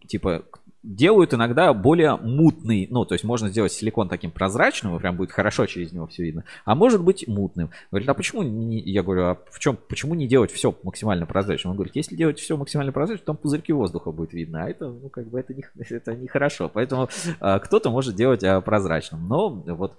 типа, 0.07 0.43
делают 0.83 1.33
иногда 1.33 1.73
более 1.73 2.17
мутный, 2.17 2.87
ну, 2.91 3.05
то 3.05 3.15
есть 3.15 3.23
можно 3.23 3.49
сделать 3.49 3.71
силикон 3.71 4.09
таким 4.09 4.31
прозрачным, 4.31 4.95
и 4.95 4.99
прям 4.99 5.15
будет 5.15 5.31
хорошо 5.31 5.65
через 5.65 5.93
него 5.93 6.07
все 6.07 6.23
видно, 6.23 6.43
а 6.65 6.75
может 6.75 7.01
быть 7.01 7.25
мутным. 7.27 7.69
Говорит, 7.89 8.09
а 8.09 8.13
почему 8.13 8.43
не, 8.43 8.79
я 8.81 9.01
говорю, 9.01 9.23
а 9.23 9.37
в 9.49 9.59
чем, 9.59 9.77
почему 9.87 10.13
не 10.13 10.27
делать 10.27 10.51
все 10.51 10.75
максимально 10.83 11.25
прозрачным? 11.25 11.71
Он 11.71 11.77
говорит, 11.77 11.95
если 11.95 12.15
делать 12.15 12.37
все 12.39 12.57
максимально 12.57 12.91
прозрачным, 12.91 13.25
там 13.25 13.37
пузырьки 13.37 13.71
воздуха 13.71 14.11
будет 14.11 14.33
видно, 14.33 14.65
а 14.65 14.69
это, 14.69 14.89
ну, 14.89 15.09
как 15.09 15.27
бы, 15.27 15.39
это, 15.39 15.53
не, 15.53 15.63
это 15.89 16.15
нехорошо. 16.15 16.69
Поэтому 16.71 17.09
а, 17.39 17.59
кто-то 17.59 17.89
может 17.89 18.15
делать 18.15 18.43
а, 18.43 18.59
прозрачным. 18.59 19.25
Но 19.27 19.49
вот 19.49 19.95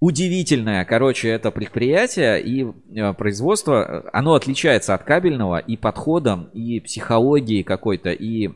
удивительное, 0.00 0.84
короче, 0.86 1.28
это 1.28 1.50
предприятие 1.50 2.42
и 2.42 2.66
э, 2.94 3.12
производство, 3.14 4.04
э, 4.04 4.08
оно 4.12 4.34
отличается 4.34 4.94
от 4.94 5.04
кабельного 5.04 5.58
и 5.58 5.76
подходом, 5.76 6.50
и 6.52 6.80
психологией 6.80 7.62
какой-то, 7.62 8.10
и 8.10 8.50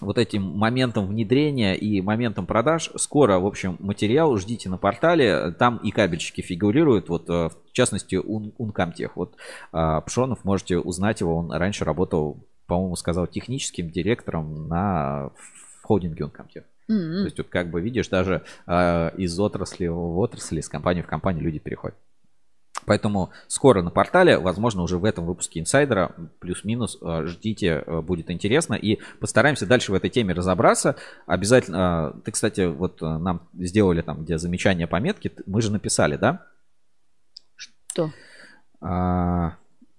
вот 0.00 0.18
этим 0.18 0.42
моментом 0.42 1.06
внедрения 1.06 1.74
и 1.74 2.00
моментом 2.00 2.46
продаж. 2.46 2.90
Скоро, 2.96 3.38
в 3.38 3.46
общем, 3.46 3.76
материал 3.78 4.36
ждите 4.36 4.68
на 4.68 4.78
портале. 4.78 5.52
Там 5.52 5.78
и 5.78 5.90
кабельщики 5.90 6.40
фигурируют. 6.40 7.08
Вот, 7.08 7.28
э, 7.28 7.48
в 7.48 7.72
частности, 7.72 8.16
Ун, 8.16 8.52
Ункамтех. 8.58 9.16
Вот 9.16 9.34
а, 9.72 10.00
Пшонов, 10.02 10.44
можете 10.44 10.78
узнать 10.78 11.20
его. 11.20 11.36
Он 11.36 11.52
раньше 11.52 11.84
работал, 11.84 12.38
по-моему, 12.66 12.96
сказал, 12.96 13.26
техническим 13.26 13.90
директором 13.90 14.68
на 14.68 15.30
холдинге 15.82 16.24
Ункамтех. 16.24 16.64
То 16.86 16.94
М-м. 16.94 17.24
есть 17.24 17.36
тут 17.36 17.48
как 17.48 17.70
бы 17.70 17.80
видишь, 17.80 18.08
даже 18.08 18.42
а, 18.66 19.08
из 19.16 19.38
отрасли 19.38 19.86
в 19.86 20.18
отрасли, 20.18 20.60
из 20.60 20.68
компании 20.68 21.02
в 21.02 21.06
компанию 21.06 21.44
люди 21.44 21.58
переходят. 21.58 21.96
Поэтому 22.88 23.30
скоро 23.46 23.82
на 23.82 23.90
портале, 23.90 24.38
возможно, 24.38 24.82
уже 24.82 24.98
в 24.98 25.04
этом 25.04 25.26
выпуске 25.26 25.60
инсайдера, 25.60 26.14
плюс-минус, 26.40 26.98
э, 27.00 27.24
ждите, 27.26 27.84
э, 27.86 28.00
будет 28.00 28.30
интересно. 28.30 28.74
И 28.74 28.98
постараемся 29.20 29.66
дальше 29.66 29.92
в 29.92 29.94
этой 29.94 30.10
теме 30.10 30.34
разобраться. 30.34 30.96
Обязательно, 31.26 32.14
э, 32.16 32.20
ты, 32.24 32.32
кстати, 32.32 32.66
вот 32.66 33.00
нам 33.00 33.42
сделали 33.58 34.00
там, 34.00 34.24
где 34.24 34.38
замечания, 34.38 34.86
пометки, 34.86 35.30
мы 35.46 35.60
же 35.60 35.70
написали, 35.70 36.16
да? 36.16 36.46
Что? 37.56 38.10
А, 38.80 39.56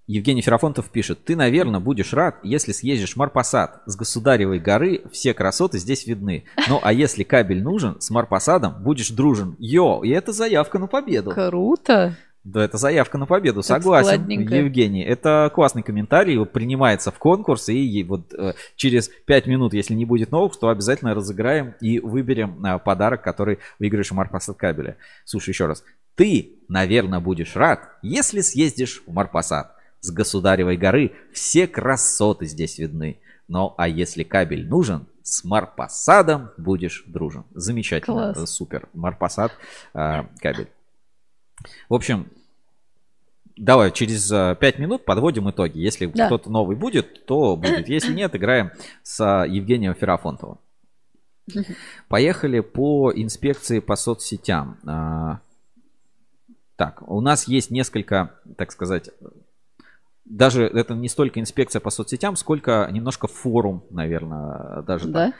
Евгений 0.08 0.42
Ферафонтов 0.42 0.90
пишет, 0.90 1.24
ты, 1.24 1.36
наверное, 1.36 1.80
будешь 1.80 2.14
рад, 2.14 2.38
если 2.42 2.72
съездишь 2.72 3.14
в 3.14 3.18
Марпасад. 3.18 3.84
С 3.86 3.96
Государевой 3.96 4.58
горы 4.58 5.04
все 5.12 5.36
красоты 5.36 5.78
здесь 5.78 6.08
видны. 6.08 6.46
Ну, 6.68 6.80
а 6.82 6.92
если 6.94 7.24
кабель 7.24 7.62
нужен, 7.62 8.02
с 8.02 8.10
Марпасадом 8.10 8.82
будешь 8.82 9.12
дружен. 9.12 9.56
Йо, 9.60 10.04
и 10.04 10.10
это 10.10 10.34
заявка 10.34 10.80
на 10.80 10.88
победу. 10.88 11.30
Круто. 11.30 12.18
Да, 12.52 12.64
это 12.64 12.78
заявка 12.78 13.18
на 13.18 13.28
победу, 13.28 13.62
согласен. 13.62 14.28
Евгений. 14.28 15.04
Это 15.04 15.52
классный 15.54 15.84
комментарий, 15.84 16.38
вот 16.38 16.52
принимается 16.52 17.12
в 17.12 17.20
конкурс, 17.20 17.70
и 17.70 18.04
вот 18.04 18.34
э, 18.34 18.54
через 18.76 19.08
5 19.08 19.48
минут, 19.48 19.74
если 19.74 19.94
не 19.94 20.06
будет 20.06 20.32
новых, 20.32 20.58
то 20.58 20.70
обязательно 20.70 21.14
разыграем 21.14 21.76
и 21.80 22.00
выберем 22.00 22.66
э, 22.66 22.80
подарок, 22.80 23.22
который 23.24 23.60
выиграешь 23.78 24.12
у 24.12 24.16
Марпасад 24.16 24.58
кабеля. 24.58 24.98
Слушай, 25.26 25.52
еще 25.52 25.68
раз. 25.68 25.84
Ты, 26.16 26.54
наверное, 26.68 27.20
будешь 27.20 27.56
рад, 27.56 27.90
если 28.02 28.42
съездишь 28.42 29.04
в 29.06 29.14
Марпасад. 29.14 29.76
С 30.02 30.12
Государевой 30.12 30.78
горы 30.78 31.12
все 31.34 31.68
красоты 31.68 32.46
здесь 32.46 32.80
видны. 32.80 33.20
Ну, 33.48 33.74
а 33.78 33.88
если 33.88 34.24
кабель 34.24 34.68
нужен, 34.68 35.08
с 35.22 35.44
Марпасадом 35.44 36.50
будешь 36.58 37.04
дружен. 37.06 37.44
Замечательно, 37.54 38.34
Класс. 38.34 38.50
супер. 38.52 38.88
Марпасад 38.94 39.52
э, 39.94 40.24
кабель. 40.40 40.70
В 41.90 41.94
общем, 41.94 42.28
давай 43.60 43.92
через 43.92 44.32
э, 44.32 44.56
5 44.60 44.80
минут 44.80 45.06
подводим 45.06 45.50
итоги. 45.50 45.80
Если 45.80 46.06
Да. 46.08 46.26
кто-то 46.28 46.50
новый 46.50 46.76
будет, 46.76 47.26
то 47.26 47.56
будет. 47.56 47.88
Если 47.98 48.14
нет, 48.14 48.36
играем 48.36 48.72
с 49.04 49.20
э, 49.20 49.48
Евгением 49.50 49.94
Ферафонтовым. 49.94 50.58
Поехали 52.08 52.60
по 52.60 53.12
инспекции 53.16 53.80
по 53.80 53.96
соцсетям. 53.96 54.78
А, 54.86 55.40
Так, 56.76 57.04
у 57.10 57.20
нас 57.22 57.48
есть 57.48 57.72
несколько, 57.72 58.36
так 58.56 58.72
сказать, 58.72 59.10
даже 60.26 60.64
это 60.66 60.94
не 60.94 61.10
столько 61.10 61.40
инспекция 61.40 61.80
по 61.80 61.90
соцсетям, 61.90 62.36
сколько 62.36 62.88
немножко 62.92 63.28
форум, 63.28 63.84
наверное, 63.90 64.84
даже 64.84 65.12
так. 65.12 65.34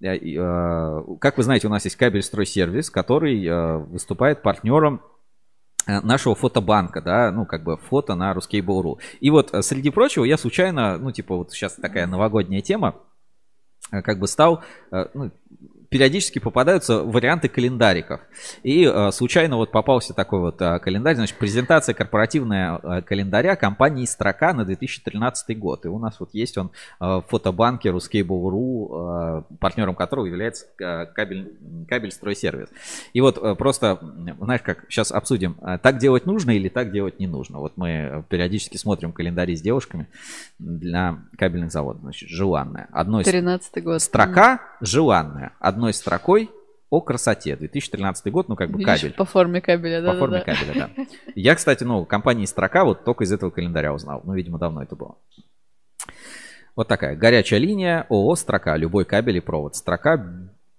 Да? 0.00 0.08
Э, 0.12 0.16
и, 0.16 0.38
э, 0.40 1.02
Как 1.20 1.36
вы 1.36 1.42
знаете, 1.42 1.66
у 1.66 1.70
нас 1.70 1.84
есть 1.84 1.96
кабель-стройсервис, 1.96 2.90
который 2.90 3.44
э, 3.44 3.76
выступает 3.78 4.40
партнером 4.42 4.94
э, 4.96 5.19
нашего 6.02 6.34
фотобанка, 6.34 7.00
да, 7.00 7.30
ну, 7.32 7.44
как 7.44 7.64
бы 7.64 7.76
фото 7.76 8.14
на 8.14 8.32
Ruskable.ru. 8.32 8.98
И 9.20 9.30
вот, 9.30 9.52
э, 9.52 9.62
среди 9.62 9.90
прочего, 9.90 10.24
я 10.24 10.38
случайно, 10.38 10.98
ну, 10.98 11.12
типа, 11.12 11.36
вот 11.36 11.52
сейчас 11.52 11.74
такая 11.74 12.06
новогодняя 12.06 12.60
тема, 12.60 12.94
э, 13.92 14.02
как 14.02 14.18
бы 14.18 14.28
стал, 14.28 14.62
э, 14.92 15.06
ну, 15.14 15.30
периодически 15.90 16.38
попадаются 16.38 17.02
варианты 17.02 17.48
календариков. 17.48 18.20
И 18.62 18.84
э, 18.84 19.10
случайно 19.10 19.56
вот 19.56 19.72
попался 19.72 20.14
такой 20.14 20.38
вот 20.38 20.62
э, 20.62 20.78
календарь, 20.78 21.16
значит, 21.16 21.36
презентация 21.36 21.94
корпоративная 21.94 22.78
э, 22.80 23.02
календаря 23.02 23.56
компании 23.56 24.06
«Строка» 24.06 24.54
на 24.54 24.64
2013 24.64 25.58
год. 25.58 25.84
И 25.84 25.88
у 25.88 25.98
нас 25.98 26.20
вот 26.20 26.30
есть 26.32 26.56
он 26.56 26.70
э, 27.00 27.04
в 27.04 27.24
фотобанке 27.28 27.88
Ruskable.ru, 27.88 29.40
э, 29.50 29.56
партнером 29.58 29.96
которого 29.96 30.26
является 30.26 30.66
э, 30.78 31.06
кабель, 31.06 31.58
кабель 31.88 32.12
стройсервис. 32.12 32.68
И 33.12 33.20
вот 33.20 33.38
э, 33.38 33.56
просто, 33.56 33.98
знаешь, 34.40 34.62
как 34.62 34.84
сейчас 34.88 35.10
обсудим, 35.10 35.56
э, 35.60 35.78
так 35.82 35.98
делать 35.98 36.24
нужно 36.24 36.52
или 36.52 36.68
так 36.68 36.92
делать 36.92 37.18
не 37.18 37.26
нужно. 37.26 37.58
Вот 37.58 37.76
мы 37.76 38.24
периодически 38.28 38.76
смотрим 38.76 39.12
календари 39.12 39.56
с 39.56 39.60
девушками 39.60 40.06
для 40.60 41.18
кабельных 41.36 41.72
заводов. 41.72 42.02
Значит, 42.02 42.28
желанное. 42.28 42.86
Одной 42.92 43.24
13 43.24 43.82
год. 43.82 44.00
Строка 44.00 44.60
желанная. 44.80 45.52
Одной 45.80 45.94
строкой 45.94 46.50
о 46.90 47.00
красоте. 47.00 47.56
2013 47.56 48.30
год, 48.30 48.50
ну 48.50 48.56
как 48.56 48.70
бы 48.70 48.82
кабель. 48.82 49.14
По 49.14 49.24
форме 49.24 49.62
кабеля, 49.62 50.02
да. 50.02 50.12
По 50.12 50.18
форме 50.18 50.40
кабеля, 50.40 50.74
да. 50.74 51.04
Я, 51.34 51.54
кстати, 51.54 51.84
ну, 51.84 52.04
компании 52.04 52.44
Строка 52.44 52.84
вот 52.84 53.02
только 53.04 53.24
из 53.24 53.32
этого 53.32 53.50
календаря 53.50 53.94
узнал. 53.94 54.20
Ну, 54.24 54.34
видимо, 54.34 54.58
давно 54.58 54.82
это 54.82 54.94
было. 54.94 55.16
Вот 56.76 56.86
такая 56.86 57.16
горячая 57.16 57.60
линия 57.60 58.06
ООО 58.10 58.34
«Строка». 58.36 58.76
Любой 58.76 59.06
кабель 59.06 59.38
и 59.38 59.40
провод. 59.40 59.74
Строка 59.74 60.18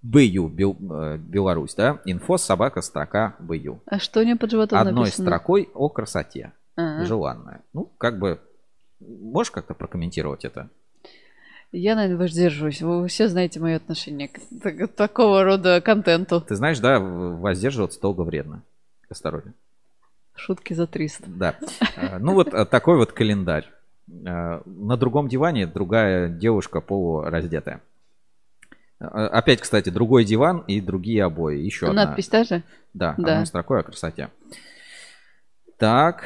БЮ, 0.02 0.48
Бел- 0.48 0.76
э, 0.78 1.18
Беларусь, 1.18 1.74
да? 1.74 2.00
Инфо, 2.04 2.38
собака, 2.38 2.80
строка, 2.80 3.34
БЮ. 3.40 3.82
А 3.86 3.98
что 3.98 4.20
у 4.20 4.22
нее 4.22 4.36
под 4.36 4.52
животом 4.52 4.78
Одной 4.78 4.94
написано? 5.04 5.26
строкой 5.26 5.68
о 5.74 5.88
красоте. 5.88 6.52
А. 6.76 7.04
Желанная. 7.04 7.62
Ну, 7.72 7.86
как 7.98 8.20
бы, 8.20 8.40
можешь 9.00 9.50
как-то 9.50 9.74
прокомментировать 9.74 10.44
это? 10.44 10.70
Я, 11.72 11.96
наверное, 11.96 12.18
воздерживаюсь. 12.18 12.82
Вы 12.82 13.08
все 13.08 13.28
знаете 13.28 13.58
мое 13.58 13.76
отношение 13.76 14.28
к, 14.28 14.38
к 14.62 14.88
такого 14.88 15.42
рода 15.42 15.80
контенту. 15.80 16.42
Ты 16.42 16.54
знаешь, 16.54 16.78
да, 16.80 17.00
воздерживаться 17.00 17.98
долго 18.00 18.20
вредно. 18.22 18.62
Осторожно. 19.08 19.54
Шутки 20.34 20.74
за 20.74 20.86
300. 20.86 21.24
Да. 21.28 21.56
А, 21.96 22.18
Ну 22.18 22.34
вот 22.34 22.52
а, 22.52 22.66
такой 22.66 22.96
вот 22.98 23.12
календарь. 23.12 23.70
А, 24.26 24.62
На 24.66 24.96
другом 24.98 25.28
диване 25.28 25.66
другая 25.66 26.28
девушка 26.28 26.80
полураздетая. 26.82 27.80
Опять, 28.98 29.60
кстати, 29.60 29.88
другой 29.88 30.24
диван 30.24 30.58
и 30.68 30.80
другие 30.80 31.24
обои. 31.24 31.58
Еще 31.58 31.88
одна. 31.88 32.04
Надпись 32.06 32.28
та 32.28 32.44
же? 32.44 32.62
Да, 32.94 33.14
Да. 33.18 33.32
одной 33.32 33.46
строкой 33.46 33.80
о 33.80 33.82
красоте. 33.82 34.28
Так. 35.78 36.24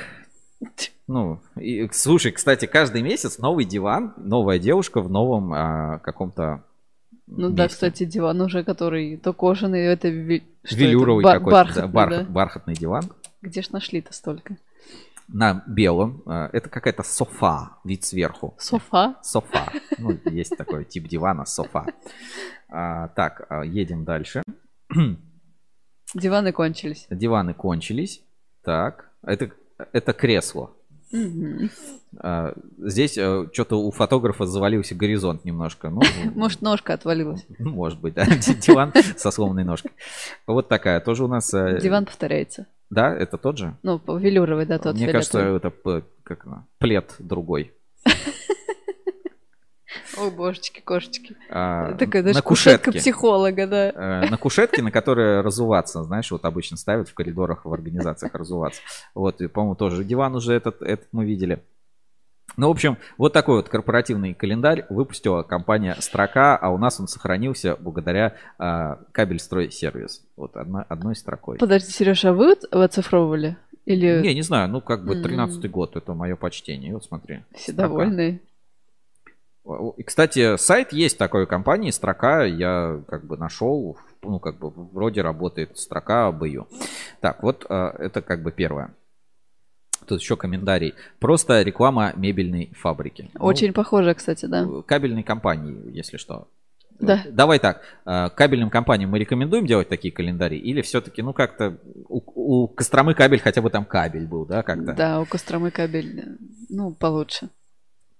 Ну, 1.08 1.40
и, 1.56 1.88
слушай, 1.92 2.32
кстати, 2.32 2.66
каждый 2.66 3.02
месяц 3.02 3.38
новый 3.38 3.64
диван, 3.64 4.14
новая 4.16 4.58
девушка 4.58 5.00
в 5.00 5.08
новом 5.08 5.52
а, 5.52 5.98
каком-то 6.00 6.64
Ну 7.28 7.50
да, 7.50 7.64
месте. 7.64 7.74
кстати, 7.76 8.04
диван 8.04 8.40
уже, 8.40 8.64
который 8.64 9.16
то 9.16 9.32
кожаный, 9.32 9.82
это 9.84 10.08
что 10.08 10.14
это? 10.74 10.74
Велюровый 10.74 11.22
Ба- 11.22 11.34
какой-то, 11.34 11.50
да, 11.74 11.86
бархатный, 11.86 11.92
барх- 11.92 12.10
да. 12.26 12.32
бархатный 12.32 12.74
диван. 12.74 13.04
Где 13.42 13.62
ж 13.62 13.70
нашли-то 13.70 14.12
столько? 14.12 14.56
на 15.28 15.64
белом. 15.66 16.22
А, 16.26 16.48
Это 16.52 16.68
какая-то 16.70 17.02
софа, 17.02 17.78
вид 17.84 18.04
сверху. 18.04 18.54
Софа? 18.58 19.16
Софа. 19.22 19.72
Ну, 19.98 20.16
есть 20.26 20.56
такой 20.56 20.84
тип 20.84 21.08
дивана, 21.08 21.44
софа. 21.46 21.84
А, 22.68 23.08
так, 23.08 23.44
а, 23.48 23.64
едем 23.64 24.04
дальше. 24.04 24.42
Диваны 26.14 26.52
кончились. 26.52 27.06
Диваны 27.10 27.54
кончились. 27.54 28.22
Так, 28.62 29.10
это, 29.22 29.50
это 29.92 30.12
кресло. 30.12 30.70
А, 32.18 32.54
Здесь 32.78 33.12
что-то 33.12 33.76
у 33.76 33.90
фотографа 33.90 34.46
завалился 34.46 34.94
горизонт 34.94 35.44
немножко. 35.44 35.90
Ну, 35.90 36.00
Может, 36.34 36.62
ножка 36.62 36.94
отвалилась. 36.94 37.46
ну, 37.58 37.70
может 37.70 38.00
быть, 38.00 38.14
да. 38.14 38.24
Диван 38.60 38.92
со 39.16 39.30
сломанной 39.30 39.64
ножкой. 39.64 39.92
Вот 40.46 40.68
такая. 40.68 41.00
Тоже 41.00 41.24
у 41.24 41.28
нас... 41.28 41.52
э, 41.54 41.78
Диван 41.80 42.06
повторяется. 42.06 42.66
Да, 42.90 43.14
это 43.14 43.36
тот 43.36 43.58
же? 43.58 43.76
Ну, 43.82 44.00
велюровый, 44.06 44.64
да, 44.66 44.78
тот 44.78 44.94
Мне 44.94 45.06
фиолетовый. 45.06 45.44
кажется, 45.44 45.68
это 45.68 46.04
как 46.22 46.46
плед 46.78 47.14
другой. 47.18 47.72
Ой, 50.16 50.31
божечки, 50.31 50.81
кошечки. 50.81 51.36
А, 51.51 51.93
Такая 51.94 52.23
даже 52.23 52.35
на 52.35 52.43
кушетка 52.43 52.93
психолога, 52.93 53.66
да. 53.66 53.90
Э, 53.90 54.31
на 54.31 54.36
кушетке, 54.36 54.82
на 54.82 54.90
которой 54.90 55.40
разуваться, 55.40 56.02
знаешь, 56.02 56.31
вот 56.31 56.44
обычно 56.44 56.77
ставят 56.77 57.09
в 57.09 57.14
коридорах 57.14 57.64
в 57.64 57.73
организациях 57.73 58.35
разуваться. 58.35 58.81
Вот, 59.14 59.40
и, 59.40 59.48
по-моему, 59.48 59.74
тоже 59.74 60.05
диван 60.05 60.35
уже 60.35 60.55
этот, 60.55 60.82
этот 60.82 61.09
мы 61.12 61.24
видели. 61.24 61.62
Ну, 62.56 62.68
в 62.68 62.70
общем, 62.70 62.97
вот 63.18 63.32
такой 63.32 63.56
вот 63.56 63.68
корпоративный 63.68 64.32
календарь 64.32 64.86
выпустила 64.89 65.43
компания 65.43 65.94
Строка, 66.01 66.56
а 66.56 66.70
у 66.70 66.78
нас 66.78 66.98
он 66.98 67.06
сохранился 67.06 67.77
благодаря 67.78 68.36
а, 68.59 69.01
кабель 69.12 69.40
сервис. 69.40 70.24
Вот 70.36 70.56
одной, 70.56 70.85
одной 70.89 71.16
строкой. 71.16 71.59
Подожди, 71.59 71.90
Сережа, 71.90 72.31
а 72.31 72.32
вы 72.32 72.52
оцифровывали? 72.70 73.59
Или 73.85 74.20
Не, 74.20 74.35
не 74.35 74.43
знаю, 74.43 74.68
ну 74.68 74.81
как 74.81 75.05
бы 75.05 75.14
М. 75.14 75.23
13-й 75.23 75.68
год, 75.68 75.97
это 75.97 76.14
мое 76.14 76.35
почтение. 76.35 76.94
Вот 76.94 77.05
смотри. 77.05 77.44
все 77.55 77.73
строка. 77.73 77.89
довольны? 77.89 78.40
И, 79.97 80.02
кстати, 80.02 80.56
сайт 80.56 80.93
есть 80.93 81.18
такой 81.18 81.47
компании, 81.47 81.90
строка, 81.90 82.44
я 82.44 83.02
как 83.09 83.24
бы 83.24 83.36
нашел, 83.36 83.97
ну, 84.22 84.38
как 84.38 84.59
бы 84.59 84.70
вроде 84.70 85.22
работает 85.22 85.76
строка 85.78 86.28
об 86.28 86.44
ее. 86.44 86.66
Так, 87.20 87.43
вот 87.43 87.66
а, 87.68 87.94
это 87.98 88.22
как 88.22 88.43
бы 88.43 88.52
первое. 88.52 88.94
Тут 90.06 90.20
еще 90.20 90.36
комментарий. 90.36 90.94
Просто 91.18 91.62
реклама 91.62 92.12
мебельной 92.14 92.72
фабрики. 92.76 93.30
Ну, 93.34 93.44
Очень 93.44 93.72
похоже, 93.72 94.14
кстати, 94.14 94.47
да. 94.47 94.66
кабельной 94.86 95.24
компании, 95.24 95.90
если 95.93 96.16
что. 96.16 96.48
Да. 96.98 97.24
Давай 97.30 97.59
так, 97.59 97.82
а, 98.05 98.30
кабельным 98.30 98.70
компаниям 98.70 99.10
мы 99.10 99.18
рекомендуем 99.18 99.66
делать 99.66 99.88
такие 99.88 100.12
календари? 100.12 100.59
Или 100.59 100.80
все-таки, 100.82 101.22
ну, 101.22 101.32
как-то 101.32 101.76
у, 102.09 102.64
у 102.64 102.68
Костромы 102.68 103.14
кабель 103.14 103.40
хотя 103.40 103.60
бы 103.60 103.70
там 103.70 103.84
кабель 103.84 104.26
был, 104.26 104.47
да, 104.47 104.62
как-то? 104.62 104.93
Да, 104.93 105.20
у 105.20 105.26
Костромы 105.26 105.70
кабель, 105.70 106.20
э, 106.20 106.24
ну, 106.68 106.94
получше. 106.94 107.51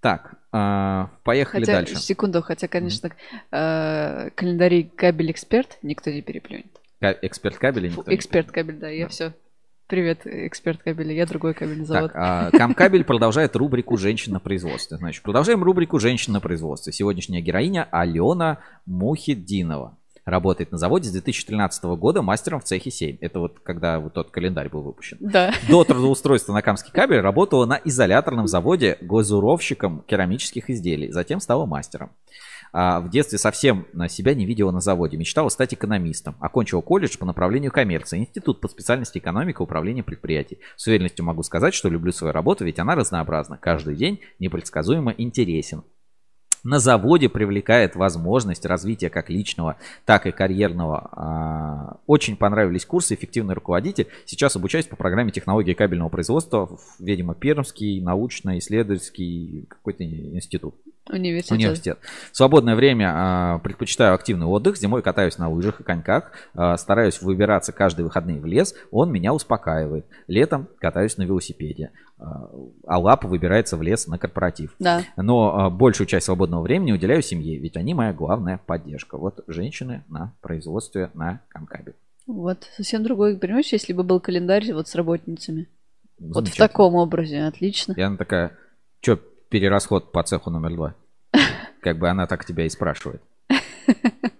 Так, 0.01 0.35
а, 0.52 1.10
поехали 1.24 1.62
Хотя, 1.62 1.73
дальше. 1.73 1.97
секунду, 1.97 2.43
хотя, 2.43 2.68
конечно, 2.68 3.10
э, 3.51 4.31
календарей 4.35 4.85
кабель 4.85 5.31
эксперт 5.31 5.78
никто 5.82 6.10
не 6.10 6.23
переплюнет. 6.23 6.81
Эксперт 7.01 7.56
кабеля 7.59 7.90
Фу, 7.90 8.01
никто 8.01 8.14
эксперт 8.14 8.51
кабель, 8.51 8.77
да, 8.77 8.89
я 8.89 9.09
все. 9.09 9.32
Привет, 9.86 10.23
эксперт 10.24 10.82
кабеля, 10.82 11.14
я 11.14 11.27
другой 11.27 11.55
кабельный 11.55 11.85
завод. 11.85 12.12
Так, 12.12 12.20
а, 12.20 12.51
Камкабель 12.51 13.05
продолжает 13.05 13.55
рубрику 13.55 13.97
«Женщин 13.97 14.32
на 14.32 14.40
производстве». 14.40 14.97
Значит, 14.97 15.23
продолжаем 15.23 15.62
рубрику 15.62 16.01
«Женщин 16.01 16.32
на 16.32 16.40
производстве». 16.40 16.93
Сегодняшняя 16.93 17.40
героиня 17.40 17.86
Алена 17.93 18.59
Мухиддинова. 18.86 19.97
Работает 20.27 20.73
на 20.73 20.78
заводе 20.78 21.09
с 21.09 21.12
2013 21.12 21.85
года 21.85 22.20
мастером 22.20 22.59
в 22.59 22.65
цехе 22.65 22.90
7. 22.90 23.19
Это 23.20 23.39
вот 23.39 23.61
когда 23.61 24.01
вот 24.01 24.12
тот 24.12 24.32
календарь 24.32 24.69
был 24.69 24.82
выпущен. 24.82 25.19
Да. 25.20 25.55
До 25.69 25.85
трудоустройства 25.85 26.53
на 26.53 26.62
Камский 26.62 26.90
кабель 26.90 27.20
работала 27.20 27.65
на 27.65 27.81
изоляторном 27.85 28.48
заводе 28.48 28.98
глазуровщиком 29.01 30.03
керамических 30.05 30.69
изделий. 30.69 31.12
Затем 31.12 31.39
стала 31.39 31.65
мастером. 31.65 32.11
А 32.73 32.98
в 32.98 33.09
детстве 33.09 33.39
совсем 33.39 33.86
себя 34.09 34.35
не 34.35 34.47
видела 34.47 34.73
на 34.73 34.81
заводе. 34.81 35.16
Мечтала 35.16 35.48
стать 35.48 35.74
экономистом. 35.74 36.35
Окончила 36.40 36.81
колледж 36.81 37.16
по 37.19 37.24
направлению 37.24 37.70
коммерции. 37.70 38.19
Институт 38.19 38.61
по 38.61 38.66
специальности 38.66 39.19
экономика 39.19 39.62
управления 39.62 40.03
предприятий. 40.03 40.59
С 40.74 40.89
уверенностью 40.89 41.24
могу 41.24 41.44
сказать, 41.44 41.73
что 41.73 41.89
люблю 41.89 42.11
свою 42.11 42.32
работу, 42.32 42.65
ведь 42.65 42.81
она 42.81 42.97
разнообразна. 42.97 43.59
Каждый 43.59 43.94
день 43.94 44.20
непредсказуемо 44.40 45.15
интересен. 45.16 45.85
На 46.66 46.80
заводе 46.80 47.28
привлекает 47.28 47.94
возможность 47.94 48.66
развития 48.66 49.09
как 49.09 49.30
личного, 49.30 49.76
так 50.05 50.26
и 50.26 50.32
карьерного. 50.32 51.09
А, 51.12 51.97
Очень 52.09 52.36
понравились 52.36 52.84
курсы 52.84 53.14
«Эффективный 53.14 53.55
руководитель». 53.55 54.09
Сейчас 54.24 54.56
обучаюсь 54.56 54.86
по 54.86 54.97
программе 54.97 55.30
технологии 55.30 55.74
кабельного 55.74 56.09
производства 56.09 56.68
видимо, 56.98 57.36
Пермский 57.36 58.01
научно-исследовательский 58.01 59.66
какой-то 59.68 60.02
институт. 60.02 60.74
Университет. 61.09 61.52
Университет. 61.52 61.98
В 62.32 62.36
свободное 62.36 62.74
время 62.74 63.12
а, 63.14 63.59
предпочитаю 63.59 64.14
активный 64.14 64.47
отдых. 64.47 64.76
Зимой 64.76 65.02
катаюсь 65.02 65.38
на 65.38 65.48
лыжах 65.48 65.80
и 65.80 65.84
коньках. 65.84 66.32
а, 66.55 66.76
стараюсь 66.76 67.22
выбираться 67.22 67.70
каждые 67.70 68.06
выходные 68.06 68.40
в 68.40 68.44
лес. 68.44 68.74
Он 68.90 69.12
меня 69.12 69.32
успокаивает. 69.32 70.05
Летом 70.26 70.66
катаюсь 70.80 71.16
на 71.16 71.22
велосипеде. 71.22 71.93
А, 72.18 72.51
а 72.86 72.98
лапа 72.98 73.28
выбирается 73.28 73.76
в 73.76 73.82
лес 73.82 74.06
на 74.06 74.18
корпоратив. 74.18 74.74
Да. 74.78 75.02
Но 75.16 75.59
а, 75.59 75.70
большую 75.70 76.06
часть 76.06 76.26
свободного 76.26 76.62
времени 76.62 76.93
уделяю 76.93 77.22
семье, 77.22 77.59
ведь 77.59 77.76
они 77.76 77.94
моя 77.94 78.12
главная 78.12 78.59
поддержка. 78.59 79.18
Вот 79.18 79.44
женщины 79.47 80.05
на 80.09 80.32
производстве 80.40 81.10
на 81.14 81.43
Камкабе. 81.48 81.94
Вот, 82.26 82.68
совсем 82.76 83.02
другой. 83.02 83.36
Понимаешь, 83.36 83.72
если 83.72 83.93
бы 83.93 84.02
был 84.02 84.20
календарь 84.20 84.72
вот 84.72 84.88
с 84.88 84.94
работницами. 84.94 85.68
Вот 86.18 86.48
в 86.48 86.56
таком 86.56 86.94
образе, 86.94 87.43
отлично. 87.44 87.93
И 87.93 88.01
она 88.01 88.16
такая, 88.16 88.56
что 89.01 89.16
перерасход 89.16 90.10
по 90.10 90.22
цеху 90.22 90.51
номер 90.51 90.74
два? 90.74 90.94
Как 91.82 91.98
бы 91.98 92.09
она 92.09 92.26
так 92.26 92.44
тебя 92.44 92.64
и 92.64 92.70
спрашивает. 92.70 93.22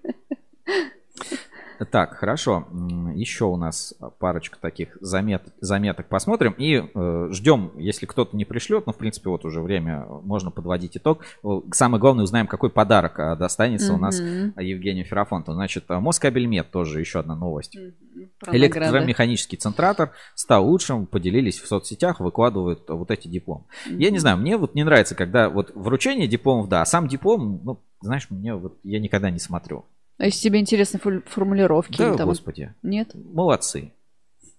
Так, 1.90 2.15
хорошо. 2.15 2.66
Еще 3.15 3.44
у 3.44 3.57
нас 3.57 3.94
парочка 4.19 4.59
таких 4.61 4.97
замет, 5.01 5.43
заметок 5.61 6.09
посмотрим. 6.09 6.55
И 6.59 6.82
э, 6.82 7.28
ждем, 7.31 7.73
если 7.77 8.07
кто-то 8.07 8.36
не 8.36 8.44
пришлет, 8.44 8.86
ну, 8.86 8.93
в 8.93 8.97
принципе, 8.97 9.31
вот 9.31 9.44
уже 9.44 9.61
время, 9.61 10.07
можно 10.23 10.51
подводить 10.51 10.97
итог. 10.97 11.24
Э, 11.44 11.61
Самое 11.73 12.01
главное, 12.01 12.24
узнаем, 12.24 12.47
какой 12.47 12.70
подарок 12.70 13.19
а, 13.19 13.36
достанется 13.36 13.93
у 13.93 13.98
нас. 13.98 14.19
Евгению 14.20 15.05
Ферафонту. 15.05 15.53
Значит, 15.53 15.85
Москабельмет 15.89 16.70
тоже 16.70 17.01
еще 17.01 17.20
одна 17.20 17.35
новость. 17.35 17.77
Награды. 17.77 18.57
Электромеханический 18.57 19.59
центратор 19.59 20.12
стал 20.35 20.66
лучшим, 20.66 21.07
поделились 21.07 21.61
в 21.61 21.66
соцсетях, 21.66 22.20
выкладывают 22.20 22.89
вот 22.89 23.11
эти 23.11 23.28
дипломы. 23.28 23.65
Я 23.86 24.11
не 24.11 24.19
знаю, 24.19 24.36
мне 24.39 24.57
вот 24.57 24.74
не 24.74 24.85
нравится, 24.85 25.15
когда 25.15 25.48
вот 25.48 25.73
вручение 25.74 26.28
дипломов, 26.28 26.69
да, 26.69 26.82
а 26.82 26.86
сам 26.86 27.09
диплом, 27.09 27.61
ну, 27.65 27.81
знаешь, 28.01 28.28
мне 28.31 28.55
вот 28.55 28.78
я 28.82 29.01
никогда 29.01 29.31
не 29.31 29.39
смотрю. 29.39 29.85
А 30.18 30.24
если 30.26 30.40
тебе 30.48 30.60
интересны 30.60 30.98
формулировки? 31.26 31.98
Да, 31.98 32.14
там- 32.16 32.28
господи. 32.28 32.74
Нет? 32.82 33.10
Молодцы. 33.14 33.93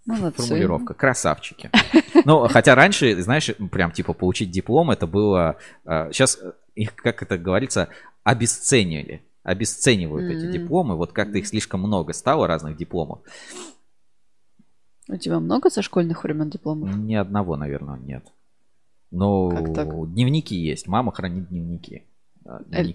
Молодцы. 0.05 0.43
Формулировка. 0.43 0.93
Красавчики. 0.93 1.69
Ну, 2.25 2.47
хотя 2.47 2.75
раньше, 2.75 3.21
знаешь, 3.21 3.51
прям 3.71 3.91
типа 3.91 4.13
получить 4.13 4.51
диплом, 4.51 4.91
это 4.91 5.07
было... 5.07 5.57
Сейчас 5.85 6.39
их, 6.75 6.95
как 6.95 7.21
это 7.23 7.38
говорится, 7.38 7.89
обесценили. 8.23 9.21
Обесценивают 9.43 10.31
эти 10.31 10.51
дипломы. 10.51 10.95
Вот 10.95 11.11
как-то 11.11 11.38
их 11.38 11.47
слишком 11.47 11.81
много 11.81 12.13
стало, 12.13 12.47
разных 12.47 12.77
дипломов. 12.77 13.19
У 15.09 15.15
тебя 15.17 15.39
много 15.39 15.69
со 15.69 15.81
школьных 15.81 16.23
времен 16.23 16.49
дипломов? 16.49 16.95
Ни 16.95 17.15
одного, 17.15 17.55
наверное, 17.57 17.97
нет. 17.97 18.25
Но 19.11 19.51
дневники 20.05 20.55
есть. 20.55 20.88
Мама 20.88 21.11
хранит 21.13 21.49
дневники. 21.49 22.03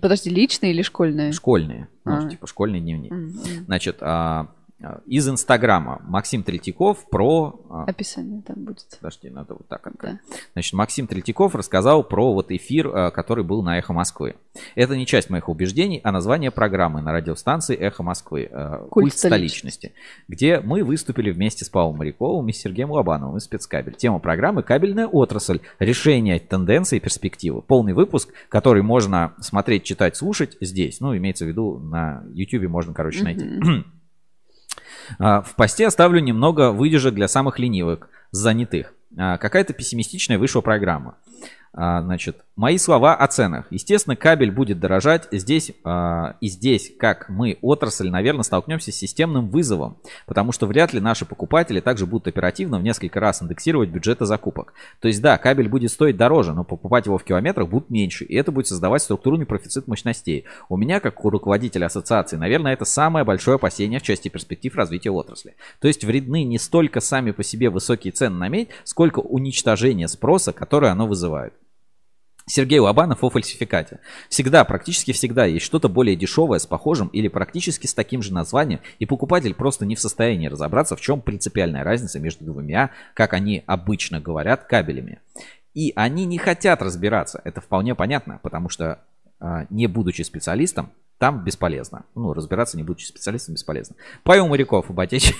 Подожди, 0.01 0.31
личные 0.31 0.73
или 0.73 0.83
школьные? 0.83 1.33
Школьные. 1.33 1.89
Ну, 2.05 2.27
А. 2.27 2.29
типа 2.29 2.47
школьный 2.47 2.81
дневник. 2.81 3.13
М. 3.13 3.33
Значит, 3.67 3.99
а, 4.01 4.49
из 5.07 5.29
Инстаграма 5.29 6.01
Максим 6.05 6.43
Третьяков 6.43 7.09
про... 7.11 7.61
а, 7.71 7.85
Описание 7.85 8.43
там 8.43 8.65
будет. 8.65 8.87
Подожди, 9.01 9.31
надо 9.31 9.55
вот 9.55 9.67
так 9.69 9.87
открыть. 9.87 10.19
Значит, 10.53 10.73
Максим 10.73 11.07
Третьяков 11.07 11.55
рассказал 11.55 12.05
про 12.05 12.33
вот 12.33 12.51
эфир, 12.51 12.89
а, 12.89 13.11
который 13.11 13.45
был 13.45 13.63
на 13.63 13.79
«Эхо 13.79 13.93
Москвы». 13.93 14.37
Это 14.75 14.97
не 14.97 15.07
часть 15.07 15.31
моих 15.31 15.49
убеждений, 15.49 16.01
а 16.05 16.13
название 16.13 16.51
программы 16.51 17.01
на 17.01 17.13
радиостанции 17.13 17.77
«Эхо 17.77 18.03
Москвы» 18.03 18.51
Культ 18.53 18.91
«Культ 18.91 19.15
столичности», 19.15 19.93
где 20.29 20.61
мы 20.61 20.85
выступили 20.85 21.31
вместе 21.31 21.65
с 21.65 21.69
Павлом 21.69 21.97
Моряковым 21.99 22.49
и 22.49 22.53
Сергеем 22.53 22.91
Лобановым 22.91 23.37
из 23.37 23.45
спецкабель. 23.45 23.95
Тема 23.95 24.19
программы 24.19 24.63
«Кабельная 24.63 25.07
отрасль. 25.07 25.61
Решение 25.79 26.39
тенденций 26.39 26.99
и 26.99 27.01
перспективы». 27.01 27.63
Полный 27.63 27.93
выпуск, 27.93 28.31
который 28.49 28.83
можно 28.83 29.35
смотреть, 29.41 29.85
читать, 29.85 30.17
слушать 30.17 30.57
здесь. 30.61 31.01
Ну, 31.01 31.17
имеется 31.17 31.45
в 31.45 31.49
виду 31.49 31.79
на 31.79 32.25
YouTube 32.33 32.69
можно, 32.69 32.93
короче, 32.95 33.25
найти. 33.25 33.45
А, 33.45 33.85
В 35.19 35.49
посте 35.57 35.87
оставлю 35.87 36.21
немного 36.21 36.73
выдержек 36.73 37.15
для 37.15 37.29
самых 37.29 37.59
ленивых, 37.59 38.09
занятых. 38.31 38.95
А, 39.17 39.39
Какая-то 39.39 39.73
пессимистичная 39.73 40.39
вышла 40.39 40.61
программа. 40.61 41.17
А, 41.75 42.03
Значит, 42.03 42.45
мои 42.55 42.77
слова 42.77 43.15
о 43.15 43.27
ценах. 43.29 43.67
Естественно, 43.71 44.15
кабель 44.15 44.51
будет 44.51 44.79
дорожать. 44.79 45.27
Здесь 45.33 45.73
а, 45.85 46.37
и 46.41 46.49
здесь, 46.49 46.93
как 46.99 47.31
мы, 47.31 47.57
отрасль, 47.63 48.11
наверное, 48.11 48.43
столкнемся 48.43 48.93
с 48.93 48.97
системным 48.97 49.49
вызовом. 49.49 49.97
Потому 50.27 50.53
что 50.53 50.67
вряд 50.67 50.93
ли 50.93 51.01
наши 51.01 51.25
покупатели 51.25 51.81
также 51.81 52.05
будут 52.05 52.29
оперативно 52.29 52.79
в 52.79 52.83
несколько 52.83 53.21
раз 53.21 53.43
индексировать 53.43 53.89
бюджеты 53.89 54.27
закупок. 54.27 54.75
То 55.01 55.09
есть, 55.09 55.23
да, 55.23 55.39
кабель 55.39 55.69
будет 55.69 55.91
стоить 55.91 56.19
дороже, 56.19 56.53
но 56.53 56.63
покупать 56.63 57.07
его 57.07 57.17
в 57.17 57.25
километрах 57.25 57.69
будут 57.69 57.89
меньше. 57.89 58.25
И 58.25 58.35
это 58.35 58.53
будет 58.53 58.67
создавать 58.67 59.01
структурный 59.01 59.47
профицит 59.47 59.89
мощностей. 59.89 60.45
У 60.69 60.77
меня, 60.77 61.01
как 61.01 61.25
у 61.25 61.31
руководителя 61.31 61.87
ассоциации, 61.87 62.37
наверное, 62.37 62.75
это 62.75 62.85
самое 62.85 63.25
большое 63.25 63.55
опасение 63.55 63.99
в 63.99 64.03
части 64.03 64.29
перспектив 64.29 64.75
развития 64.75 65.11
отрасли. 65.11 65.57
То 65.81 65.89
есть 65.89 66.05
вредны 66.05 66.45
не 66.45 66.59
столько 66.59 67.01
сами 67.01 67.31
по 67.31 67.43
себе 67.43 67.71
высокие 67.71 68.13
цены 68.13 68.37
на 68.37 68.49
медь, 68.49 68.69
сколько 68.85 69.21
уничтожение 69.21 70.09
спроса, 70.09 70.53
которое 70.53 70.93
оно 70.93 71.07
вызывает. 71.07 71.55
Сергей 72.47 72.79
Лобанов 72.79 73.23
о 73.23 73.31
фальсификате. 73.31 74.01
Всегда, 74.29 74.65
практически 74.65 75.13
всегда 75.13 75.45
есть 75.45 75.65
что-то 75.65 75.89
более 75.89 76.17
дешевое 76.17 76.59
с 76.59 76.67
похожим 76.67 77.09
или 77.09 77.29
практически 77.29 77.87
с 77.87 77.95
таким 77.95 78.23
же 78.23 78.33
названием, 78.33 78.81
и 78.99 79.07
покупатель 79.07 79.55
просто 79.55 79.87
не 79.87 79.95
в 79.95 80.01
состоянии 80.01 80.49
разобраться, 80.49 80.97
в 80.97 81.01
чем 81.01 81.21
принципиальная 81.21 81.85
разница 81.85 82.19
между 82.21 82.45
двумя, 82.45 82.91
как 83.15 83.33
они 83.33 83.63
обычно 83.67 84.21
говорят, 84.21 84.65
кабелями. 84.65 85.21
И 85.75 85.93
они 85.97 86.27
не 86.27 86.39
хотят 86.39 86.83
разбираться. 86.83 87.41
Это 87.45 87.61
вполне 87.61 87.95
понятно, 87.95 88.41
потому 88.43 88.69
что 88.69 89.01
не 89.71 89.87
будучи 89.87 90.23
специалистом, 90.23 90.91
там 91.23 91.45
бесполезно. 91.45 92.05
Ну, 92.17 92.33
разбираться, 92.33 92.77
не 92.77 92.83
будучи 92.83 93.07
специалистом, 93.07 93.55
бесполезно. 93.55 93.95
Павел 94.25 94.49
Моряков 94.49 94.91
об, 94.91 94.99
отеч... 94.99 95.33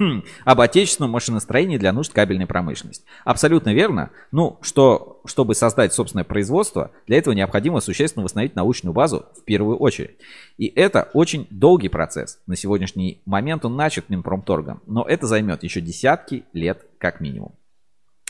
об 0.44 0.60
отечественном 0.60 1.12
машиностроении 1.12 1.78
для 1.78 1.92
нужд 1.92 2.12
кабельной 2.12 2.48
промышленности. 2.48 3.04
Абсолютно 3.24 3.72
верно. 3.72 4.10
Ну, 4.32 4.58
что, 4.62 5.20
чтобы 5.26 5.54
создать 5.54 5.94
собственное 5.94 6.24
производство, 6.24 6.90
для 7.06 7.18
этого 7.18 7.34
необходимо 7.34 7.78
существенно 7.78 8.24
восстановить 8.24 8.56
научную 8.56 8.92
базу 8.92 9.26
в 9.40 9.44
первую 9.44 9.76
очередь. 9.76 10.18
И 10.56 10.66
это 10.66 11.08
очень 11.14 11.46
долгий 11.50 11.88
процесс. 11.88 12.40
На 12.48 12.56
сегодняшний 12.56 13.22
момент 13.24 13.64
он 13.64 13.76
начат 13.76 14.08
Минпромторгом, 14.08 14.82
но 14.86 15.04
это 15.04 15.28
займет 15.28 15.62
еще 15.62 15.80
десятки 15.80 16.46
лет 16.52 16.84
как 16.98 17.20
минимум. 17.20 17.54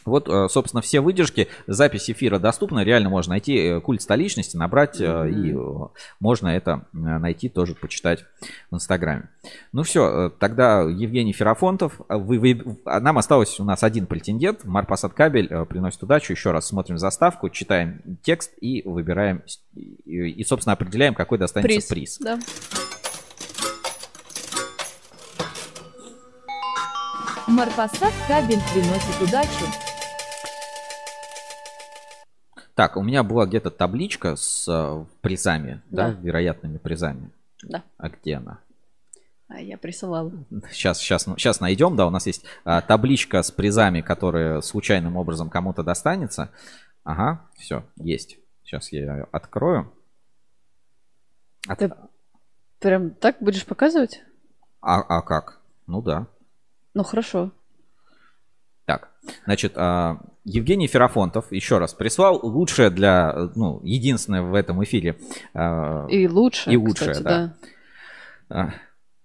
Вот, 0.08 0.28
э, 0.28 0.48
собственно, 0.48 0.80
все 0.80 1.00
выдержки, 1.00 1.48
запись 1.66 2.10
эфира 2.10 2.38
доступна, 2.38 2.84
реально 2.84 3.08
можно 3.08 3.30
найти 3.30 3.56
э, 3.56 3.80
культ 3.80 4.02
столичности, 4.02 4.56
набрать, 4.56 5.00
mm-hmm. 5.00 5.30
и 5.30 5.90
можно 6.20 6.48
это 6.48 6.86
найти, 6.92 7.48
тоже 7.48 7.74
почитать 7.74 8.24
в 8.70 8.76
Инстаграме. 8.76 9.28
Ну 9.72 9.82
все, 9.82 10.32
тогда 10.38 10.82
Евгений 10.82 11.32
Ферафонтов, 11.32 12.00
вы, 12.08 12.38
вы, 12.38 12.78
нам 12.84 13.18
осталось 13.18 13.58
у 13.60 13.64
нас 13.64 13.82
один 13.82 14.06
претендент, 14.06 14.64
Марпасад 14.64 15.12
Кабель 15.12 15.48
приносит 15.66 16.02
удачу, 16.02 16.32
еще 16.32 16.50
раз 16.50 16.66
смотрим 16.66 16.98
заставку, 16.98 17.48
читаем 17.50 18.00
текст 18.22 18.52
и 18.60 18.82
выбираем, 18.84 19.42
и, 19.74 20.30
и 20.30 20.44
собственно, 20.44 20.72
определяем, 20.72 21.14
какой 21.14 21.38
достанется 21.38 21.94
приз. 21.94 22.18
приз. 22.18 22.18
Да. 22.18 22.38
Марпасад 27.48 28.12
Кабель 28.28 28.60
приносит 28.72 29.22
удачу. 29.22 29.87
Так, 32.78 32.96
у 32.96 33.02
меня 33.02 33.24
была 33.24 33.44
где-то 33.44 33.72
табличка 33.72 34.36
с 34.36 34.68
э, 34.68 35.04
призами, 35.20 35.82
да. 35.90 36.12
да, 36.12 36.20
вероятными 36.20 36.78
призами. 36.78 37.32
Да. 37.64 37.82
А 37.96 38.08
где 38.08 38.36
она? 38.36 38.60
А 39.48 39.60
я 39.60 39.76
присылала. 39.76 40.30
Сейчас, 40.70 41.00
сейчас, 41.00 41.24
сейчас 41.24 41.58
найдем, 41.58 41.96
да, 41.96 42.06
у 42.06 42.10
нас 42.10 42.28
есть 42.28 42.44
а, 42.64 42.80
табличка 42.80 43.42
с 43.42 43.50
призами, 43.50 44.00
которые 44.00 44.62
случайным 44.62 45.16
образом 45.16 45.50
кому-то 45.50 45.82
достанется. 45.82 46.52
Ага, 47.02 47.44
все, 47.56 47.84
есть. 47.96 48.38
Сейчас 48.62 48.92
я 48.92 49.00
ее 49.00 49.26
открою. 49.32 49.92
От... 51.66 51.80
Ты 51.80 51.92
прям 52.78 53.10
так 53.10 53.38
будешь 53.40 53.66
показывать? 53.66 54.22
А, 54.80 55.00
а 55.00 55.22
как? 55.22 55.58
Ну 55.88 56.00
да. 56.00 56.28
Ну 56.94 57.02
хорошо. 57.02 57.50
Так, 58.84 59.10
значит, 59.46 59.72
а, 59.74 60.20
Евгений 60.48 60.86
Ферафонтов, 60.86 61.52
еще 61.52 61.78
раз, 61.78 61.94
прислал 61.94 62.40
лучшее 62.42 62.90
для, 62.90 63.50
ну, 63.54 63.80
единственное 63.84 64.42
в 64.42 64.54
этом 64.54 64.82
эфире. 64.84 65.16
А, 65.54 66.06
и 66.08 66.26
лучшее, 66.26 66.74
И 66.74 66.76
лучшее, 66.76 67.12
кстати, 67.12 67.22
да. 67.22 67.54
да. 68.48 68.74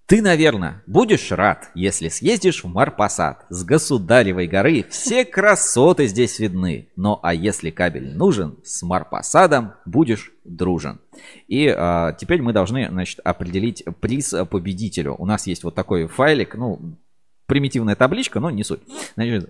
Ты, 0.05 0.21
наверное, 0.21 0.83
будешь 0.85 1.31
рад, 1.31 1.71
если 1.75 2.09
съездишь 2.09 2.63
в 2.63 2.67
Марпасад. 2.67 3.45
С 3.49 3.63
Государевой 3.63 4.47
горы 4.47 4.85
все 4.89 5.23
красоты 5.23 6.07
здесь 6.07 6.39
видны. 6.39 6.89
Но 6.97 7.19
а 7.23 7.33
если 7.33 7.69
кабель 7.69 8.15
нужен, 8.15 8.57
с 8.63 8.83
Марпасадом 8.83 9.73
будешь 9.85 10.33
дружен. 10.43 10.99
И 11.47 11.67
а, 11.67 12.11
теперь 12.13 12.41
мы 12.41 12.51
должны, 12.51 12.89
значит, 12.89 13.21
определить 13.23 13.85
приз 14.01 14.35
победителю. 14.51 15.15
У 15.17 15.25
нас 15.25 15.47
есть 15.47 15.63
вот 15.63 15.73
такой 15.73 16.07
файлик, 16.07 16.55
ну, 16.55 16.97
примитивная 17.45 17.95
табличка, 17.95 18.41
но 18.41 18.51
не 18.51 18.63
суть. 18.63 18.81
Значит, 19.15 19.49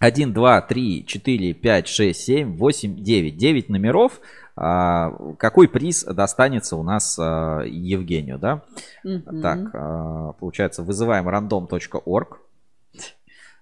1, 0.00 0.32
2, 0.32 0.60
3, 0.62 1.04
4, 1.06 1.54
5, 1.54 1.88
6, 1.88 2.20
7, 2.20 2.56
8, 2.56 2.96
9. 2.96 3.36
9 3.36 3.68
номеров. 3.68 4.20
А, 4.56 5.10
какой 5.38 5.68
приз 5.68 6.04
достанется 6.04 6.76
у 6.76 6.82
нас 6.82 7.18
а, 7.18 7.60
Евгению, 7.64 8.38
да? 8.38 8.64
Mm-hmm. 9.04 9.42
Так, 9.42 9.58
а, 9.74 10.32
получается, 10.32 10.82
вызываем 10.82 11.28
random.org. 11.28 12.38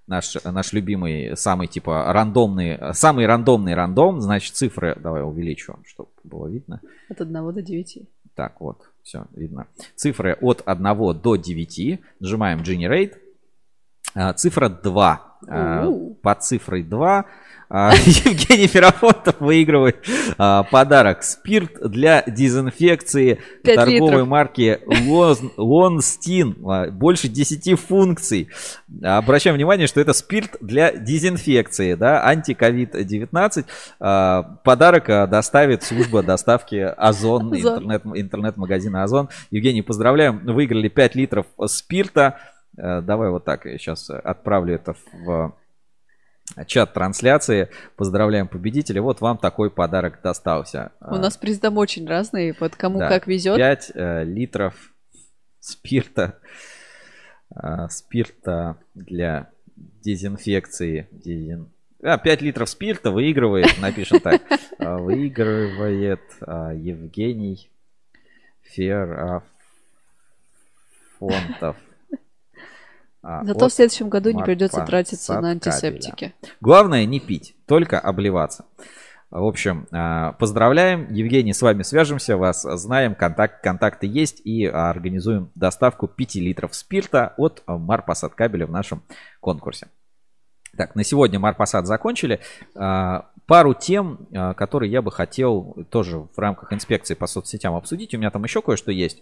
Наш, 0.06 0.36
наш 0.44 0.72
любимый, 0.72 1.36
самый 1.36 1.66
типа 1.66 2.12
рандомный, 2.12 2.78
самый 2.94 3.26
рандомный 3.26 3.74
рандом, 3.74 4.20
значит 4.20 4.54
цифры, 4.54 4.96
давай 4.98 5.22
увеличу, 5.22 5.76
чтобы 5.84 6.08
было 6.22 6.46
видно. 6.46 6.80
От 7.10 7.20
1 7.20 7.32
до 7.52 7.62
9. 7.62 8.08
Так, 8.34 8.60
вот, 8.60 8.88
все, 9.02 9.26
видно. 9.34 9.66
Цифры 9.96 10.38
от 10.40 10.62
1 10.64 11.20
до 11.20 11.36
9. 11.36 12.00
Нажимаем 12.20 12.60
Generate. 12.60 13.16
Цифра 14.36 14.68
2. 14.68 15.27
Uh-huh. 15.46 16.14
Под 16.22 16.42
цифрой 16.42 16.82
2 16.82 17.24
а, 17.70 17.92
Евгений 18.06 18.66
Ферафонтов 18.66 19.40
выигрывает 19.40 20.04
а, 20.38 20.62
подарок. 20.62 21.22
Спирт 21.22 21.72
для 21.80 22.22
дезинфекции 22.22 23.40
торговой 23.62 24.10
литров. 24.10 24.28
марки 24.28 24.80
Лонстин. 25.56 26.56
Больше 26.92 27.28
10 27.28 27.78
функций. 27.78 28.48
Обращаем 29.02 29.56
внимание, 29.56 29.86
что 29.86 30.00
это 30.00 30.14
спирт 30.14 30.56
для 30.60 30.92
дезинфекции, 30.92 31.94
да, 31.94 32.26
анти-ковид-19. 32.26 33.66
Подарок 34.64 35.30
доставит 35.30 35.82
служба 35.82 36.22
доставки 36.22 36.76
Озон, 36.76 37.54
интернет, 37.54 38.02
интернет-магазина 38.06 39.02
Озон. 39.02 39.28
Евгений, 39.50 39.82
поздравляем, 39.82 40.38
выиграли 40.44 40.88
5 40.88 41.14
литров 41.14 41.46
спирта. 41.66 42.38
Э, 42.78 43.00
давай 43.02 43.30
вот 43.30 43.44
так, 43.44 43.66
я 43.66 43.76
сейчас 43.76 44.08
отправлю 44.10 44.74
это 44.74 44.94
в 45.12 45.54
чат 46.66 46.94
трансляции. 46.94 47.68
Поздравляем 47.96 48.48
победителя. 48.48 49.02
Вот 49.02 49.20
вам 49.20 49.38
такой 49.38 49.70
подарок 49.70 50.20
достался. 50.22 50.92
У 51.00 51.16
нас 51.16 51.36
приз 51.36 51.58
там 51.58 51.76
очень 51.78 52.06
разный, 52.06 52.56
вот 52.58 52.76
кому 52.76 52.98
да, 52.98 53.08
как 53.08 53.26
везет. 53.26 53.56
5 53.56 53.92
э, 53.94 54.24
литров 54.24 54.74
спирта. 55.60 56.38
Э, 57.54 57.88
спирта 57.90 58.78
для 58.94 59.50
дезинфекции. 59.76 61.08
Дезин... 61.10 61.68
А, 62.02 62.16
5 62.16 62.42
литров 62.42 62.68
спирта 62.68 63.10
выигрывает, 63.10 63.78
напишем 63.80 64.20
так. 64.20 64.40
Э, 64.78 64.96
выигрывает 64.96 66.22
э, 66.40 66.72
Евгений 66.76 67.68
Ферафонтов. 68.62 69.48
А, 73.28 73.44
Зато 73.44 73.68
в 73.68 73.72
следующем 73.72 74.08
году 74.08 74.30
не 74.30 74.42
придется 74.42 74.82
тратиться 74.86 75.38
на 75.38 75.50
антисептики. 75.50 76.34
Главное 76.62 77.04
не 77.04 77.20
пить, 77.20 77.54
только 77.66 78.00
обливаться. 78.00 78.64
В 79.30 79.44
общем, 79.44 79.86
а, 79.92 80.32
поздравляем. 80.32 81.12
Евгений, 81.12 81.52
с 81.52 81.60
вами 81.60 81.82
свяжемся, 81.82 82.38
вас 82.38 82.62
знаем, 82.62 83.14
контакт, 83.14 83.62
контакты 83.62 84.06
есть 84.06 84.40
и 84.46 84.64
организуем 84.64 85.50
доставку 85.54 86.08
5 86.08 86.36
литров 86.36 86.74
спирта 86.74 87.34
от 87.36 87.62
Марпасад 87.66 88.34
кабеля 88.34 88.66
в 88.66 88.70
нашем 88.70 89.02
конкурсе. 89.40 89.88
Так, 90.74 90.94
на 90.94 91.04
сегодня 91.04 91.38
Марпасад 91.38 91.86
закончили. 91.86 92.40
А, 92.74 93.26
пару 93.44 93.74
тем, 93.74 94.26
которые 94.56 94.90
я 94.90 95.02
бы 95.02 95.12
хотел 95.12 95.76
тоже 95.90 96.20
в 96.34 96.38
рамках 96.38 96.72
инспекции 96.72 97.12
по 97.12 97.26
соцсетям 97.26 97.74
обсудить. 97.74 98.14
У 98.14 98.18
меня 98.18 98.30
там 98.30 98.44
еще 98.44 98.62
кое-что 98.62 98.90
есть. 98.90 99.20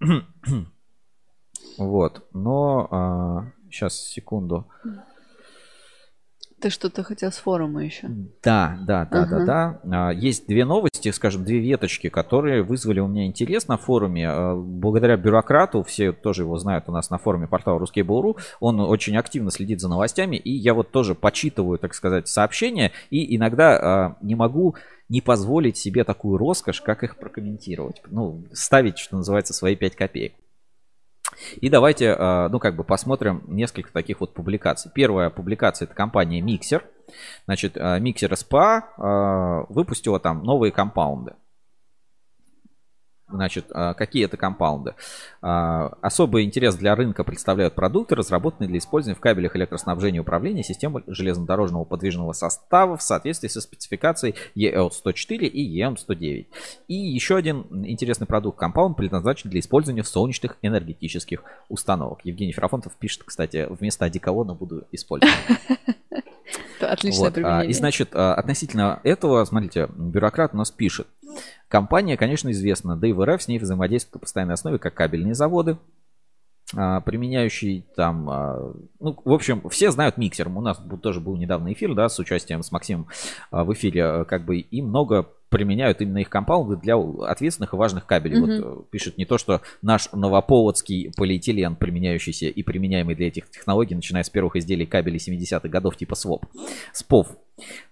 Вот, 1.78 2.26
но 2.32 2.88
а, 2.90 3.44
сейчас 3.70 3.94
секунду. 3.94 4.66
Ты 6.58 6.70
что-то 6.70 7.02
хотел 7.02 7.30
с 7.30 7.36
форума 7.36 7.84
еще? 7.84 8.08
Да, 8.42 8.78
да, 8.80 9.04
да, 9.04 9.24
uh-huh. 9.24 9.44
да, 9.44 9.80
да. 9.84 10.10
Есть 10.10 10.46
две 10.46 10.64
новости, 10.64 11.10
скажем, 11.10 11.44
две 11.44 11.58
веточки, 11.58 12.08
которые 12.08 12.62
вызвали 12.62 12.98
у 12.98 13.06
меня 13.06 13.26
интерес 13.26 13.68
на 13.68 13.76
форуме. 13.76 14.26
А, 14.26 14.54
благодаря 14.56 15.18
бюрократу, 15.18 15.82
все 15.82 16.12
тоже 16.12 16.42
его 16.42 16.56
знают 16.56 16.88
у 16.88 16.92
нас 16.92 17.10
на 17.10 17.18
форуме 17.18 17.46
портала 17.46 17.78
Русский 17.78 18.00
Буру, 18.00 18.38
он 18.58 18.80
очень 18.80 19.18
активно 19.18 19.50
следит 19.50 19.82
за 19.82 19.88
новостями, 19.88 20.36
и 20.36 20.50
я 20.50 20.72
вот 20.72 20.90
тоже 20.90 21.14
почитываю, 21.14 21.78
так 21.78 21.92
сказать, 21.92 22.26
сообщения, 22.26 22.92
и 23.10 23.36
иногда 23.36 23.76
а, 23.76 24.16
не 24.22 24.34
могу 24.34 24.76
не 25.10 25.20
позволить 25.20 25.76
себе 25.76 26.04
такую 26.04 26.38
роскошь, 26.38 26.80
как 26.80 27.04
их 27.04 27.16
прокомментировать. 27.16 28.00
Ну, 28.10 28.44
ставить, 28.52 28.98
что 28.98 29.16
называется, 29.16 29.52
свои 29.52 29.76
5 29.76 29.94
копеек. 29.94 30.32
И 31.60 31.68
давайте, 31.68 32.14
а, 32.18 32.48
ну, 32.48 32.58
как 32.58 32.76
бы 32.76 32.84
посмотрим 32.84 33.42
несколько 33.46 33.92
таких 33.92 34.20
вот 34.20 34.34
публикаций. 34.34 34.90
Первая 34.94 35.30
публикация 35.30 35.86
это 35.86 35.94
компания 35.94 36.40
Mixer. 36.40 36.82
Значит, 37.46 37.76
а, 37.76 37.98
Mixer 37.98 38.32
SPA 38.32 38.82
а, 38.96 39.66
выпустила 39.68 40.20
там 40.20 40.42
новые 40.42 40.72
компаунды. 40.72 41.34
Значит, 43.28 43.66
а, 43.72 43.94
какие 43.94 44.24
это 44.24 44.36
компаунды? 44.36 44.94
А, 45.42 45.88
особый 46.00 46.44
интерес 46.44 46.76
для 46.76 46.94
рынка 46.94 47.24
представляют 47.24 47.74
продукты, 47.74 48.14
разработанные 48.14 48.68
для 48.68 48.78
использования 48.78 49.16
в 49.16 49.20
кабелях 49.20 49.56
электроснабжения 49.56 50.18
и 50.18 50.20
управления 50.20 50.62
системы 50.62 51.02
железнодорожного 51.08 51.84
подвижного 51.84 52.32
состава 52.32 52.96
в 52.96 53.02
соответствии 53.02 53.48
со 53.48 53.60
спецификацией 53.60 54.36
EL104 54.56 55.46
и 55.46 55.80
EM109. 55.80 56.46
И 56.86 56.94
еще 56.94 57.36
один 57.36 57.66
интересный 57.84 58.28
продукт 58.28 58.58
компаунд 58.58 58.96
предназначен 58.96 59.50
для 59.50 59.58
использования 59.58 60.02
в 60.02 60.08
солнечных 60.08 60.56
энергетических 60.62 61.42
установок. 61.68 62.20
Евгений 62.22 62.52
Ферафонтов 62.52 62.94
пишет, 62.94 63.24
кстати, 63.24 63.66
вместо 63.68 64.04
одеколона 64.04 64.54
буду 64.54 64.84
использовать. 64.92 65.34
Отличное 66.80 67.20
Вот, 67.20 67.28
а, 67.28 67.32
применение. 67.32 67.70
И 67.70 67.72
значит, 67.72 68.10
а, 68.14 68.34
относительно 68.34 69.00
этого, 69.02 69.44
смотрите, 69.44 69.88
бюрократ 69.94 70.54
у 70.54 70.56
нас 70.56 70.70
пишет. 70.70 71.06
Компания, 71.68 72.16
конечно, 72.16 72.50
известна, 72.50 72.96
да 72.96 73.06
и 73.06 73.12
в 73.12 73.24
РФ 73.24 73.42
с 73.42 73.48
ней 73.48 73.58
взаимодействуют 73.58 74.14
на 74.14 74.20
постоянной 74.20 74.54
основе, 74.54 74.78
как 74.78 74.94
кабельные 74.94 75.34
заводы, 75.34 75.78
а, 76.74 77.00
применяющий 77.00 77.86
там, 77.96 78.24
ну, 79.00 79.18
в 79.24 79.32
общем, 79.32 79.68
все 79.68 79.90
знают 79.90 80.16
миксер. 80.16 80.48
У 80.48 80.60
нас 80.60 80.80
тоже 81.02 81.20
был 81.20 81.36
недавно 81.36 81.72
эфир, 81.72 81.94
да, 81.94 82.08
с 82.08 82.18
участием 82.18 82.62
с 82.62 82.72
Максимом 82.72 83.08
в 83.50 83.72
эфире, 83.72 84.24
как 84.24 84.44
бы, 84.44 84.58
и 84.58 84.82
много 84.82 85.28
применяют 85.56 86.02
именно 86.02 86.18
их 86.18 86.28
компаунды 86.28 86.76
для 86.76 86.96
ответственных 86.96 87.72
и 87.72 87.76
важных 87.76 88.04
кабелей. 88.04 88.38
Мгм. 88.38 88.46
Вот 88.46 88.50
э, 88.50 88.82
пишет 88.90 89.16
не 89.16 89.24
то, 89.24 89.38
что 89.38 89.62
наш 89.80 90.12
новополоцкий 90.12 91.10
полиэтилен, 91.16 91.76
применяющийся 91.76 92.48
и 92.48 92.62
применяемый 92.62 93.14
для 93.14 93.28
этих 93.28 93.50
технологий, 93.50 93.94
начиная 93.94 94.22
с 94.22 94.28
первых 94.28 94.56
изделий 94.56 94.84
кабелей 94.84 95.18
70-х 95.18 95.66
годов 95.68 95.96
типа 95.96 96.14
СВОП, 96.14 96.44
СПОВ. 96.92 97.28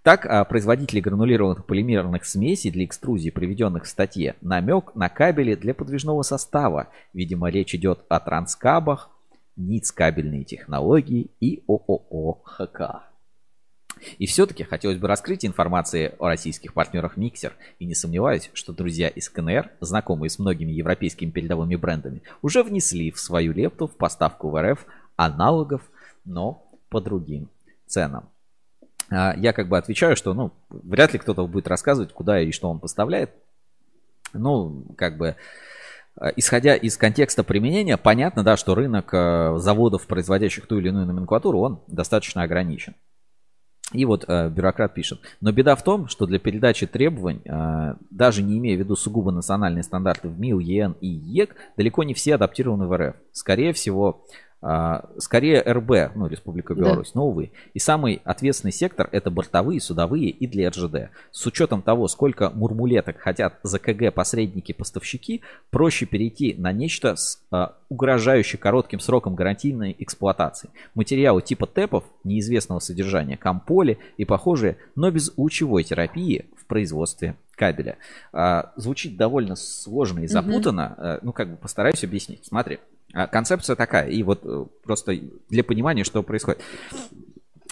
Так, 0.03 0.27
а, 0.27 0.45
производители 0.45 1.01
гранулированных 1.01 1.65
полимерных 1.65 2.27
смесей 2.27 2.71
для 2.71 2.85
экструзии, 2.85 3.31
приведенных 3.31 3.85
в 3.85 3.89
статье, 3.89 4.37
намек 4.43 4.95
на 4.95 5.09
кабели 5.09 5.55
для 5.55 5.73
подвижного 5.73 6.21
состава. 6.21 6.89
Видимо, 7.15 7.49
речь 7.49 7.75
идет 7.75 8.01
о 8.11 8.21
транскабах, 8.21 9.09
НИЦ 9.57 9.93
кабельные 9.93 10.45
технологии 10.45 11.31
и 11.41 11.63
ООО 11.67 12.43
ХК. 12.45 13.14
И 14.19 14.27
все-таки 14.27 14.65
хотелось 14.65 14.99
бы 14.99 15.09
раскрыть 15.09 15.45
информации 15.45 16.15
о 16.19 16.29
российских 16.29 16.75
партнерах 16.75 17.17
Миксер. 17.17 17.55
И 17.79 17.87
не 17.87 17.95
сомневаюсь, 17.95 18.51
что 18.55 18.73
друзья 18.73 19.09
из 19.09 19.29
КНР, 19.29 19.71
знакомые 19.81 20.31
с 20.31 20.39
многими 20.39 20.73
европейскими 20.73 21.31
передовыми 21.31 21.77
брендами, 21.77 22.23
уже 22.43 22.63
внесли 22.63 23.11
в 23.11 23.19
свою 23.19 23.53
лепту 23.53 23.87
в 23.87 23.97
поставку 23.97 24.51
в 24.51 24.61
РФ 24.61 24.85
аналогов, 25.17 25.83
но 26.25 26.71
по 26.89 27.01
другим 27.01 27.49
ценам. 27.87 28.29
А, 29.11 29.35
Я 29.37 29.53
как 29.53 29.69
бы 29.69 29.79
отвечаю, 29.79 30.17
что 30.17 30.35
ну, 30.35 30.53
вряд 30.71 31.13
ли 31.13 31.19
кто-то 31.19 31.47
будет 31.47 31.69
рассказывать, 31.69 32.13
куда 32.13 32.41
и 32.41 32.53
что 32.53 32.69
он 32.71 32.81
поставляет. 32.81 33.31
Ну, 34.33 34.85
как 34.97 35.17
бы, 35.17 35.37
э, 36.21 36.33
исходя 36.37 36.75
из 36.75 36.97
контекста 36.97 37.45
применения, 37.45 37.97
понятно, 37.97 38.43
да, 38.43 38.57
что 38.57 38.75
рынок 38.75 39.13
э, 39.13 39.59
заводов, 39.59 40.07
производящих 40.07 40.67
ту 40.67 40.79
или 40.79 40.89
иную 40.89 41.07
номенклатуру, 41.07 41.61
он 41.61 41.83
достаточно 41.87 42.43
ограничен. 42.43 42.95
И 43.95 44.05
вот 44.05 44.25
э, 44.27 44.51
бюрократ 44.51 44.93
пишет. 44.93 45.21
Но 45.41 45.53
беда 45.53 45.77
в 45.77 45.85
том, 45.85 46.09
что 46.09 46.27
для 46.27 46.39
передачи 46.39 46.87
требований, 46.87 47.41
э, 47.45 47.95
даже 48.11 48.43
не 48.43 48.59
имея 48.59 48.77
в 48.77 48.81
виду 48.81 48.97
сугубо 48.97 49.31
национальные 49.31 49.85
стандарты 49.85 50.29
в 50.29 50.39
МИЛ, 50.39 50.59
ЕН 50.59 50.97
и 51.01 51.07
ЕК, 51.07 51.55
далеко 51.77 52.03
не 52.03 52.13
все 52.13 52.35
адаптированы 52.35 52.87
в 52.87 52.97
РФ. 52.97 53.15
Скорее 53.33 53.73
всего, 53.73 54.27
скорее 55.19 55.61
РБ, 55.61 56.15
ну, 56.15 56.27
Республика 56.27 56.75
Да. 56.75 56.81
Беларусь, 56.81 57.15
но, 57.15 57.27
увы. 57.27 57.53
И 57.75 57.79
самый 57.79 58.23
ответственный 58.25 58.73
сектор 58.73 59.09
это 59.13 59.31
бортовые, 59.31 59.81
судовые 59.81 60.31
и 60.31 60.47
для 60.47 60.71
РЖД. 60.71 61.11
С 61.31 61.47
учетом 61.47 61.83
того, 61.83 62.09
сколько 62.09 62.51
мурмулеток 62.51 63.19
хотят 63.19 63.59
за 63.63 63.79
КГ 63.79 64.13
посредники-поставщики, 64.13 65.43
проще 65.71 66.07
перейти 66.07 66.55
на 66.57 66.73
нечто 66.73 67.17
с 67.17 67.43
э, 67.53 67.67
угрожающе 67.89 68.57
коротким 68.57 69.01
сроком 69.01 69.35
гарантийной 69.35 69.95
эксплуатации. 69.99 70.71
Материалы 70.95 71.43
типа 71.43 71.67
ТЭПов 71.67 72.05
неизвестного 72.25 72.79
содержания, 72.79 73.37
комполи 73.37 73.99
и 74.17 74.25
похожие, 74.25 74.79
но 74.97 75.11
без 75.11 75.33
лучевой 75.37 75.85
терапии 75.85 76.47
в 76.57 76.67
производстве 76.67 77.37
кабеля. 77.55 77.99
А, 78.33 78.73
звучит 78.77 79.17
довольно 79.17 79.57
сложно 79.57 80.21
и 80.21 80.27
запутанно. 80.27 80.95
Э, 80.99 81.19
Ну, 81.23 81.33
как 81.33 81.51
бы 81.51 81.57
постараюсь 81.57 82.03
объяснить. 82.03 82.45
Смотри, 82.47 82.77
а, 82.77 82.94
концепция 83.31 83.77
такая, 83.77 84.09
и 84.09 84.23
вот 84.23 84.41
э, 84.45 84.67
просто 84.83 85.17
для 85.49 85.65
понимания, 85.65 86.05
что 86.05 86.23
происходит. 86.23 86.61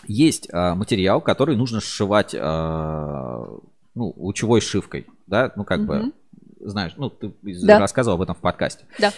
Есть 0.07 0.49
а, 0.53 0.75
материал, 0.75 1.21
который 1.21 1.57
нужно 1.57 1.81
сшивать 1.81 2.35
а, 2.39 3.47
ну, 3.95 4.13
лучевой 4.17 4.61
шивкой, 4.61 5.07
да, 5.27 5.53
ну, 5.55 5.65
как 5.65 5.85
бы, 5.85 5.97
Мгм. 5.99 6.13
знаешь, 6.61 6.95
ну, 6.97 7.11
ты 7.11 7.33
Да. 7.43 7.79
рассказывал 7.79 8.17
об 8.17 8.23
этом 8.23 8.35
в 8.35 8.39
подкасте. 8.41 8.85
Да. 8.99 9.13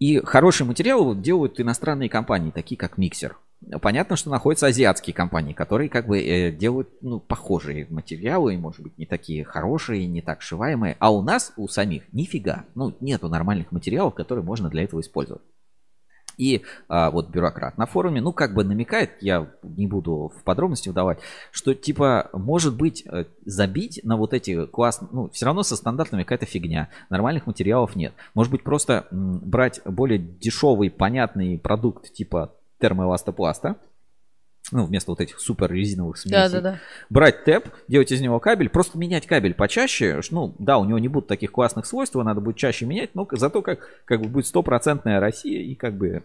И 0.00 0.18
хороший 0.24 0.66
материал 0.66 1.14
делают 1.14 1.60
иностранные 1.60 2.08
компании, 2.08 2.50
такие 2.50 2.78
как 2.78 2.96
Миксер. 2.98 3.36
Понятно, 3.82 4.16
что 4.16 4.30
находятся 4.30 4.68
азиатские 4.68 5.12
компании, 5.12 5.52
которые 5.52 5.90
как 5.90 6.06
бы 6.06 6.18
э, 6.18 6.50
делают 6.50 6.88
ну, 7.02 7.20
похожие 7.20 7.86
материалы, 7.90 8.56
может 8.56 8.80
быть, 8.80 8.96
не 8.96 9.04
такие 9.04 9.44
хорошие, 9.44 10.06
не 10.06 10.22
так 10.22 10.40
сшиваемые. 10.40 10.96
А 10.98 11.12
у 11.12 11.20
нас, 11.20 11.52
у 11.56 11.68
самих, 11.68 12.10
нифига. 12.12 12.64
Ну, 12.74 12.96
нету 13.00 13.28
нормальных 13.28 13.70
материалов, 13.70 14.14
которые 14.14 14.44
можно 14.44 14.70
для 14.70 14.84
этого 14.84 15.00
использовать. 15.00 15.42
И 16.38 16.62
а, 16.88 17.10
вот 17.10 17.28
бюрократ 17.28 17.76
на 17.76 17.84
форуме, 17.84 18.22
ну, 18.22 18.32
как 18.32 18.54
бы 18.54 18.64
намекает, 18.64 19.10
я 19.20 19.50
не 19.62 19.86
буду 19.86 20.32
в 20.34 20.42
подробности 20.42 20.88
вдавать, 20.88 21.18
что, 21.50 21.74
типа, 21.74 22.30
может 22.32 22.76
быть, 22.76 23.04
э, 23.06 23.26
забить 23.44 24.00
на 24.04 24.16
вот 24.16 24.32
эти 24.32 24.64
классные, 24.64 25.10
ну, 25.12 25.28
все 25.28 25.44
равно 25.44 25.62
со 25.62 25.76
стандартами 25.76 26.22
какая-то 26.22 26.46
фигня, 26.46 26.88
нормальных 27.10 27.46
материалов 27.46 27.94
нет. 27.94 28.14
Может 28.32 28.52
быть, 28.52 28.62
просто 28.62 29.06
брать 29.10 29.82
более 29.84 30.18
дешевый, 30.18 30.90
понятный 30.90 31.58
продукт, 31.58 32.10
типа 32.10 32.54
термоэластопласта, 32.80 33.76
ну, 34.72 34.84
вместо 34.84 35.10
вот 35.10 35.20
этих 35.20 35.40
супер 35.40 35.72
резиновых 35.72 36.16
смесей. 36.16 36.36
Да-да-да. 36.36 36.78
Брать 37.08 37.44
тэп, 37.44 37.68
делать 37.88 38.12
из 38.12 38.20
него 38.20 38.38
кабель, 38.38 38.68
просто 38.68 38.98
менять 38.98 39.26
кабель 39.26 39.54
почаще. 39.54 40.20
Ну, 40.30 40.54
да, 40.58 40.78
у 40.78 40.84
него 40.84 40.98
не 40.98 41.08
будут 41.08 41.28
таких 41.28 41.50
классных 41.50 41.86
свойств, 41.86 42.14
его 42.14 42.24
надо 42.24 42.40
будет 42.40 42.56
чаще 42.56 42.86
менять, 42.86 43.14
но 43.14 43.26
зато 43.32 43.62
как, 43.62 43.80
как 44.04 44.20
бы 44.20 44.28
будет 44.28 44.46
стопроцентная 44.46 45.18
Россия 45.18 45.62
и 45.62 45.74
как 45.74 45.94
бы 45.94 46.24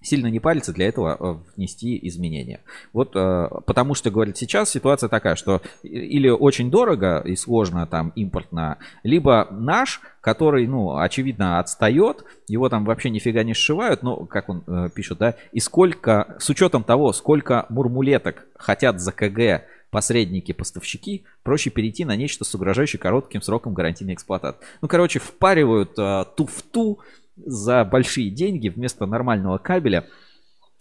сильно 0.00 0.28
не 0.28 0.40
париться 0.40 0.72
для 0.72 0.88
этого 0.88 1.16
э, 1.18 1.56
внести 1.56 1.98
изменения. 2.08 2.60
Вот 2.92 3.12
э, 3.14 3.48
потому 3.66 3.94
что, 3.94 4.10
говорит, 4.10 4.36
сейчас 4.36 4.70
ситуация 4.70 5.08
такая, 5.08 5.34
что 5.34 5.60
или 5.82 6.28
очень 6.28 6.70
дорого 6.70 7.20
и 7.24 7.36
сложно 7.36 7.86
там 7.86 8.12
импортно, 8.14 8.78
либо 9.02 9.48
наш, 9.50 10.00
который, 10.20 10.66
ну, 10.66 10.96
очевидно, 10.96 11.58
отстает, 11.58 12.24
его 12.46 12.68
там 12.68 12.84
вообще 12.84 13.10
нифига 13.10 13.42
не 13.42 13.54
сшивают, 13.54 14.02
но, 14.02 14.26
как 14.26 14.48
он 14.48 14.62
э, 14.66 14.88
пишет, 14.94 15.18
да, 15.18 15.34
и 15.52 15.60
сколько, 15.60 16.36
с 16.38 16.48
учетом 16.48 16.84
того, 16.84 17.12
сколько 17.12 17.66
мурмулеток 17.68 18.46
хотят 18.56 19.00
за 19.00 19.12
КГ 19.12 19.64
посредники, 19.90 20.52
поставщики, 20.52 21.24
проще 21.42 21.70
перейти 21.70 22.04
на 22.04 22.14
нечто 22.14 22.44
с 22.44 22.54
угрожающей 22.54 22.98
коротким 22.98 23.42
сроком 23.42 23.74
гарантийной 23.74 24.14
эксплуатации. 24.14 24.60
Ну, 24.80 24.88
короче, 24.88 25.18
впаривают 25.18 25.98
э, 25.98 26.24
туфту 26.36 27.00
за 27.44 27.84
большие 27.84 28.30
деньги 28.30 28.68
вместо 28.68 29.06
нормального 29.06 29.58
кабеля. 29.58 30.06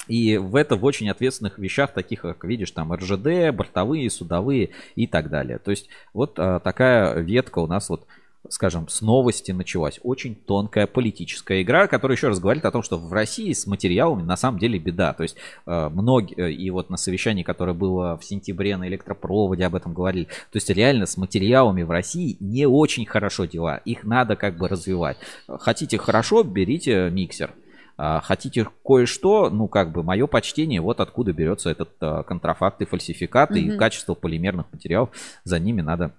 И 0.07 0.37
в 0.37 0.55
это 0.55 0.77
в 0.77 0.85
очень 0.85 1.09
ответственных 1.09 1.59
вещах, 1.59 1.93
таких 1.93 2.21
как, 2.21 2.43
видишь, 2.45 2.71
там 2.71 2.93
РЖД, 2.93 3.53
бортовые, 3.53 4.09
судовые 4.09 4.69
и 4.95 5.05
так 5.05 5.29
далее. 5.29 5.59
То 5.59 5.71
есть 5.71 5.89
вот 6.13 6.35
а, 6.37 6.59
такая 6.59 7.19
ветка 7.19 7.59
у 7.59 7.67
нас 7.67 7.89
вот, 7.89 8.05
скажем, 8.49 8.87
с 8.87 9.01
новости 9.01 9.51
началась. 9.51 9.99
Очень 10.03 10.35
тонкая 10.35 10.87
политическая 10.87 11.61
игра, 11.61 11.87
которая 11.87 12.15
еще 12.15 12.27
раз 12.27 12.39
говорит 12.39 12.65
о 12.65 12.71
том, 12.71 12.83
что 12.83 12.97
в 12.97 13.11
России 13.13 13.53
с 13.53 13.67
материалами 13.67 14.23
на 14.23 14.37
самом 14.37 14.59
деле 14.59 14.79
беда. 14.79 15.13
То 15.13 15.23
есть 15.23 15.37
э, 15.65 15.89
многие, 15.89 16.53
и 16.53 16.69
вот 16.69 16.89
на 16.89 16.97
совещании, 16.97 17.43
которое 17.43 17.73
было 17.73 18.17
в 18.17 18.23
сентябре 18.23 18.77
на 18.77 18.87
электропроводе, 18.87 19.65
об 19.65 19.75
этом 19.75 19.93
говорили. 19.93 20.25
То 20.25 20.55
есть 20.55 20.69
реально 20.69 21.05
с 21.05 21.17
материалами 21.17 21.83
в 21.83 21.91
России 21.91 22.37
не 22.39 22.65
очень 22.65 23.05
хорошо 23.05 23.45
дела. 23.45 23.77
Их 23.85 24.03
надо 24.03 24.35
как 24.35 24.57
бы 24.57 24.67
развивать. 24.67 25.17
Хотите 25.47 25.97
хорошо, 25.97 26.43
берите 26.43 27.09
миксер. 27.09 27.53
А, 27.99 28.21
Хотите 28.21 28.67
кое-что, 28.85 29.49
ну 29.49 29.67
как 29.67 29.91
бы 29.91 30.03
мое 30.03 30.27
почтение, 30.27 30.81
вот 30.81 30.99
откуда 30.99 31.33
берется 31.33 31.71
этот 31.71 31.89
а, 31.99 32.21
контрафакт 32.23 32.79
и 32.81 32.85
фальсификат 32.85 33.55
и 33.55 33.69
Мгм. 33.69 33.77
качество 33.79 34.13
полимерных 34.13 34.67
материалов, 34.71 35.09
за 35.43 35.59
ними 35.59 35.81
надо 35.81 36.13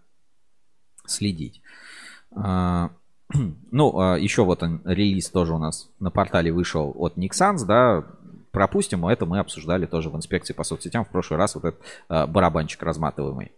следить. 1.07 1.63
А, 2.35 2.91
Ну, 3.71 3.99
а, 3.99 4.19
еще 4.19 4.45
вот 4.45 4.63
он, 4.63 4.81
релиз 4.85 5.29
тоже 5.31 5.55
у 5.55 5.59
нас 5.59 5.91
на 6.01 6.11
портале 6.11 6.51
вышел 6.53 6.95
от 6.97 7.17
Nixans, 7.19 7.65
да, 7.67 8.05
пропустим, 8.51 9.07
это 9.07 9.27
мы 9.27 9.39
обсуждали 9.39 9.85
тоже 9.87 10.09
в 10.11 10.17
инспекции 10.17 10.55
по 10.55 10.65
соцсетям 10.65 11.05
в 11.05 11.11
прошлый 11.11 11.39
раз, 11.39 11.55
вот 11.55 11.65
этот 11.65 11.81
а, 12.09 12.27
барабанчик 12.27 12.83
разматываемый. 12.83 13.53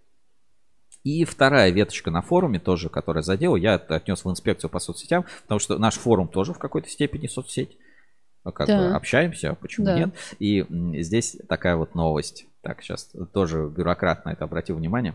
И 1.05 1.25
вторая 1.25 1.71
веточка 1.71 2.11
на 2.11 2.21
форуме 2.21 2.59
тоже, 2.59 2.89
которая 2.91 3.23
задела, 3.23 3.57
я 3.57 3.75
отнес 3.75 4.25
в 4.25 4.31
инспекцию 4.31 4.71
по 4.71 4.81
соцсетям, 4.81 5.25
потому 5.43 5.59
что 5.59 5.79
наш 5.79 5.95
форум 5.95 6.29
тоже 6.29 6.53
в 6.53 6.59
какой-то 6.59 6.89
степени 6.91 7.27
соцсеть. 7.27 7.79
Как 8.45 8.67
Да. 8.67 8.79
бы 8.79 8.95
общаемся, 8.95 9.51
а 9.51 9.55
почему 9.55 9.87
Да. 9.87 9.99
нет? 9.99 10.15
И 10.39 10.67
здесь 11.03 11.37
такая 11.49 11.77
вот 11.77 11.95
новость. 11.95 12.47
Так, 12.63 12.83
сейчас 12.83 13.11
тоже 13.33 13.67
бюрократ 13.69 14.25
на 14.25 14.33
это 14.33 14.45
обратил 14.45 14.77
внимание. 14.77 15.15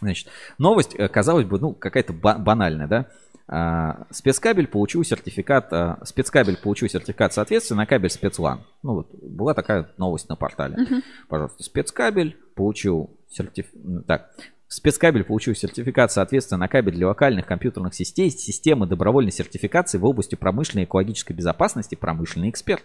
Значит, 0.00 0.28
новость, 0.58 0.94
э, 0.94 1.08
казалось 1.08 1.46
бы, 1.46 1.58
ну, 1.58 1.74
какая-то 1.74 2.12
ба- 2.12 2.38
банальная, 2.38 2.88
да? 2.88 3.06
А, 3.48 4.06
спецкабель 4.10 4.66
получил 4.66 5.04
сертификат, 5.04 5.72
а, 5.72 5.98
спецкабель 6.04 6.56
получил 6.56 6.88
сертификат 6.88 7.34
соответствия 7.34 7.76
на 7.76 7.86
кабель 7.86 8.08
спецлан. 8.08 8.64
Ну, 8.82 8.94
вот 8.94 9.14
была 9.14 9.52
такая 9.52 9.90
новость 9.98 10.28
на 10.28 10.36
портале. 10.36 10.76
Мгм. 10.76 11.02
Пожалуйста, 11.28 11.62
спецкабель 11.62 12.36
получил 12.54 13.10
сертификат. 13.28 14.06
Так, 14.06 14.30
спецкабель 14.68 15.24
получил 15.24 15.54
сертификат 15.54 16.12
соответствия 16.12 16.56
на 16.56 16.68
кабель 16.68 16.94
для 16.94 17.08
локальных 17.08 17.46
компьютерных 17.46 17.94
сетей, 17.94 18.30
системы 18.30 18.86
добровольной 18.86 19.32
сертификации 19.32 19.98
в 19.98 20.04
области 20.04 20.34
промышленной 20.34 20.84
и 20.84 20.86
экологической 20.86 21.32
безопасности, 21.32 21.94
промышленный 21.94 22.48
эксперт. 22.48 22.84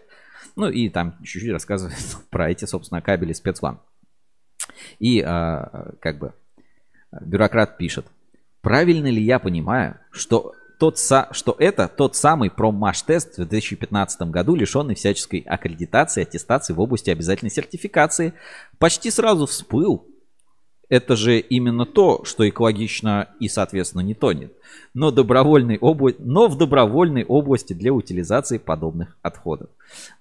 Ну 0.56 0.70
и 0.70 0.90
там 0.90 1.18
чуть-чуть 1.24 1.52
рассказывает 1.52 1.98
про 2.30 2.50
эти, 2.52 2.66
собственно, 2.66 3.02
кабели 3.02 3.34
спецлан. 3.34 3.80
И 5.00 5.22
а, 5.22 5.94
как 6.02 6.20
бы 6.20 6.34
бюрократ 7.12 7.78
пишет, 7.78 8.06
правильно 8.62 9.08
ли 9.08 9.22
я 9.22 9.40
понимаю, 9.40 10.00
что 10.12 10.54
тот, 10.78 10.98
са- 10.98 11.28
что 11.32 11.56
это 11.58 11.88
тот 11.88 12.16
самый 12.16 12.50
проммаш-тест 12.50 13.34
в 13.34 13.48
2015 13.48 14.30
году, 14.30 14.56
лишенный 14.56 14.96
всяческой 14.96 15.40
аккредитации, 15.40 16.22
аттестации 16.22 16.74
в 16.74 16.80
области 16.80 17.10
обязательной 17.10 17.52
сертификации, 17.52 18.34
почти 18.78 19.10
сразу 19.10 19.46
всплыл. 19.46 20.06
Это 20.90 21.18
же 21.18 21.40
именно 21.40 21.86
то, 21.86 22.24
что 22.24 22.48
экологично 22.48 23.28
и, 23.42 23.50
соответственно, 23.50 24.02
не 24.02 24.14
тонет. 24.14 24.54
Но, 24.94 25.12
добровольной 25.12 25.78
обла... 25.82 26.12
Но 26.18 26.48
в 26.48 26.58
добровольной 26.58 27.26
области 27.26 27.74
для 27.74 27.92
утилизации 27.92 28.58
подобных 28.58 29.18
отходов. 29.22 29.70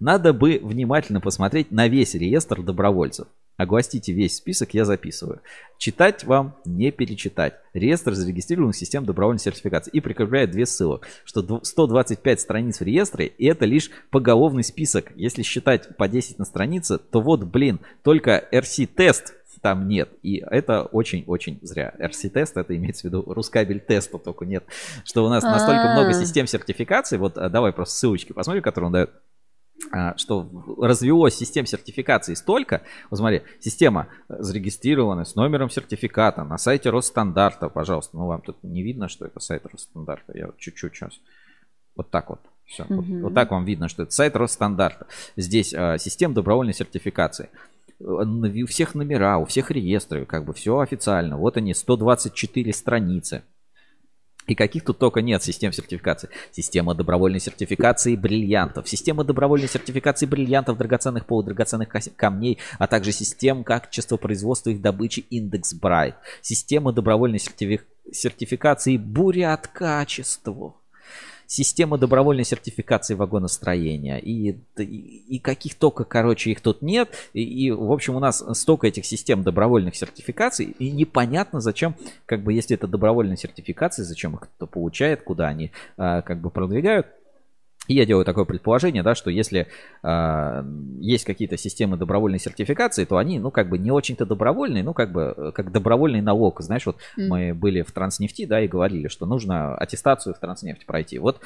Надо 0.00 0.32
бы 0.32 0.58
внимательно 0.60 1.20
посмотреть 1.20 1.70
на 1.70 1.86
весь 1.86 2.14
реестр 2.14 2.62
добровольцев. 2.62 3.28
Огласите 3.56 4.12
весь 4.12 4.36
список, 4.36 4.74
я 4.74 4.84
записываю. 4.84 5.40
Читать 5.78 6.24
вам 6.24 6.56
не 6.64 6.90
перечитать. 6.90 7.54
Реестр 7.72 8.14
зарегистрированных 8.14 8.76
систем 8.76 9.04
добровольной 9.04 9.40
сертификации. 9.40 9.90
И 9.90 10.00
прикрепляет 10.00 10.50
две 10.50 10.66
ссылок, 10.66 11.06
что 11.24 11.40
дв- 11.40 11.64
125 11.64 12.40
страниц 12.40 12.80
в 12.80 12.82
реестре, 12.82 13.26
и 13.26 13.46
это 13.46 13.64
лишь 13.64 13.90
поголовный 14.10 14.62
список. 14.64 15.12
Если 15.16 15.42
считать 15.42 15.96
по 15.96 16.08
10 16.08 16.38
на 16.38 16.44
странице, 16.44 16.98
то 16.98 17.20
вот, 17.20 17.44
блин, 17.44 17.80
только 18.02 18.46
RC-тест 18.52 19.34
там 19.62 19.88
нет. 19.88 20.10
И 20.22 20.44
это 20.48 20.82
очень-очень 20.82 21.58
зря. 21.62 21.92
RC-тест, 21.98 22.56
это 22.56 22.76
имеется 22.76 23.02
в 23.02 23.04
виду 23.06 23.24
Рускабель 23.26 23.80
теста 23.80 24.18
только 24.18 24.44
нет. 24.44 24.64
Что 25.04 25.24
у 25.24 25.28
нас 25.28 25.42
настолько 25.42 25.90
много 25.92 26.10
А. 26.10 26.12
систем 26.12 26.46
сертификации. 26.46 27.16
Вот 27.16 27.36
а, 27.36 27.48
давай 27.48 27.72
просто 27.72 27.96
ссылочки 27.96 28.32
посмотрим, 28.32 28.62
которые 28.62 28.86
он 28.86 28.92
дает 28.92 29.10
что 30.16 30.48
развелось 30.78 31.34
систем 31.36 31.66
сертификации 31.66 32.34
столько. 32.34 32.82
Вот 33.10 33.18
смотри, 33.18 33.42
система 33.60 34.08
э, 34.28 34.36
зарегистрирована 34.38 35.24
с 35.24 35.34
номером 35.34 35.70
сертификата 35.70 36.44
на 36.44 36.58
сайте 36.58 36.90
Росстандарта, 36.90 37.68
пожалуйста. 37.68 38.16
Ну, 38.16 38.26
вам 38.26 38.40
тут 38.40 38.56
не 38.62 38.82
видно, 38.82 39.08
что 39.08 39.26
это 39.26 39.38
сайт 39.40 39.66
Росстандарта. 39.66 40.36
Я 40.36 40.46
вот 40.46 40.56
чуть-чуть 40.58 40.94
сейчас. 40.94 41.20
Вот 41.94 42.10
так 42.10 42.30
вот. 42.30 42.40
Все. 42.64 42.84
Вот, 42.88 43.06
Мгм. 43.06 43.22
вот 43.22 43.34
так 43.34 43.50
вам 43.50 43.64
видно, 43.64 43.88
что 43.88 44.02
это 44.02 44.12
сайт 44.12 44.34
Росстандарта. 44.34 45.06
Здесь 45.36 45.72
а, 45.74 45.98
система 45.98 46.34
добровольной 46.34 46.74
сертификации. 46.74 47.50
Э, 48.00 48.04
У 48.04 48.66
всех 48.66 48.94
номера, 48.94 49.38
у 49.38 49.44
всех 49.44 49.70
реестры, 49.70 50.26
как 50.26 50.44
бы 50.44 50.52
все 50.52 50.78
официально. 50.78 51.36
Вот 51.36 51.56
они, 51.56 51.74
124 51.74 52.72
страницы. 52.72 53.42
И 54.46 54.54
каких 54.54 54.84
тут 54.84 54.98
только 54.98 55.22
нет 55.22 55.42
систем 55.42 55.72
сертификации. 55.72 56.28
Система 56.52 56.94
добровольной 56.94 57.40
сертификации 57.40 58.16
бриллиантов, 58.16 58.88
система 58.88 59.24
добровольной 59.24 59.68
сертификации 59.68 60.26
бриллиантов, 60.26 60.78
драгоценных 60.78 61.26
полудрагоценных 61.26 61.88
камней, 62.16 62.58
а 62.78 62.86
также 62.86 63.12
систем 63.12 63.64
качества 63.64 64.16
производства 64.16 64.70
их 64.70 64.80
добычи 64.80 65.20
индекс 65.30 65.74
Брайт, 65.74 66.14
система 66.42 66.92
добровольной 66.92 67.38
сертифи- 67.38 67.80
сертификации 68.12 68.96
буря 68.96 69.54
от 69.54 69.66
качества, 69.66 70.74
система 71.46 71.98
добровольной 71.98 72.44
сертификации 72.44 73.14
вагоностроения 73.14 74.18
и, 74.18 74.56
и, 74.78 74.84
и 74.84 75.38
каких 75.38 75.74
только, 75.74 76.04
короче, 76.04 76.50
их 76.50 76.60
тут 76.60 76.82
нет. 76.82 77.10
И, 77.32 77.42
и, 77.42 77.70
в 77.70 77.92
общем, 77.92 78.16
у 78.16 78.20
нас 78.20 78.44
столько 78.52 78.86
этих 78.86 79.06
систем 79.06 79.42
добровольных 79.42 79.96
сертификаций, 79.96 80.66
и 80.66 80.90
непонятно, 80.90 81.60
зачем, 81.60 81.94
как 82.26 82.42
бы, 82.42 82.52
если 82.52 82.76
это 82.76 82.86
добровольные 82.86 83.36
сертификации, 83.36 84.02
зачем 84.02 84.34
их 84.34 84.40
кто 84.40 84.66
получает, 84.66 85.22
куда 85.22 85.48
они, 85.48 85.72
а, 85.96 86.22
как 86.22 86.40
бы, 86.40 86.50
продвигают. 86.50 87.06
И 87.88 87.94
я 87.94 88.06
делаю 88.06 88.24
такое 88.24 88.44
предположение, 88.44 89.02
да, 89.02 89.14
что 89.14 89.30
если 89.30 89.66
э, 90.02 90.64
есть 91.00 91.24
какие-то 91.24 91.56
системы 91.56 91.96
добровольной 91.96 92.38
сертификации, 92.38 93.04
то 93.04 93.16
они, 93.16 93.38
ну, 93.38 93.50
как 93.50 93.68
бы 93.68 93.78
не 93.78 93.90
очень-то 93.90 94.26
добровольные, 94.26 94.82
ну, 94.82 94.92
как 94.94 95.12
бы, 95.12 95.34
э, 95.36 95.52
как 95.52 95.72
добровольный 95.72 96.20
налог. 96.20 96.60
Знаешь, 96.60 96.86
вот 96.86 96.96
Мгм. 97.16 97.28
мы 97.28 97.54
были 97.54 97.82
в 97.82 97.92
Транснефти, 97.92 98.46
да, 98.46 98.60
и 98.60 98.68
говорили, 98.68 99.08
что 99.08 99.26
нужно 99.26 99.76
аттестацию 99.76 100.34
в 100.34 100.38
Транснефть 100.38 100.86
пройти. 100.86 101.18
Вот 101.18 101.40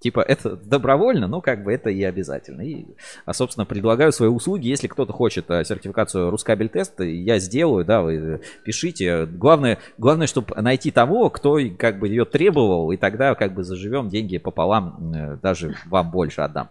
Типа, 0.00 0.20
это 0.20 0.56
добровольно, 0.56 1.26
но 1.26 1.40
как 1.40 1.64
бы 1.64 1.72
это 1.72 1.90
и 1.90 2.02
обязательно. 2.04 2.62
И, 2.62 2.86
а, 3.24 3.32
собственно, 3.32 3.66
предлагаю 3.66 4.12
свои 4.12 4.28
услуги. 4.28 4.68
Если 4.68 4.86
кто-то 4.86 5.12
хочет 5.12 5.50
а, 5.50 5.64
сертификацию 5.64 6.30
Рускабель 6.30 6.68
тест, 6.68 7.00
я 7.00 7.38
сделаю, 7.40 7.84
да, 7.84 8.02
вы 8.02 8.14
э, 8.14 8.38
пишите. 8.64 9.26
Главное, 9.26 9.78
главное, 9.98 10.28
чтобы 10.28 10.54
найти 10.54 10.92
того, 10.92 11.30
кто 11.30 11.58
как 11.76 11.98
бы 11.98 12.08
ее 12.08 12.24
требовал, 12.24 12.92
и 12.92 12.96
тогда 12.96 13.34
как 13.34 13.54
бы 13.54 13.64
заживем, 13.64 14.08
деньги 14.08 14.38
пополам, 14.38 15.12
э, 15.12 15.36
даже 15.42 15.74
вам 15.86 16.12
больше 16.12 16.42
отдам. 16.42 16.70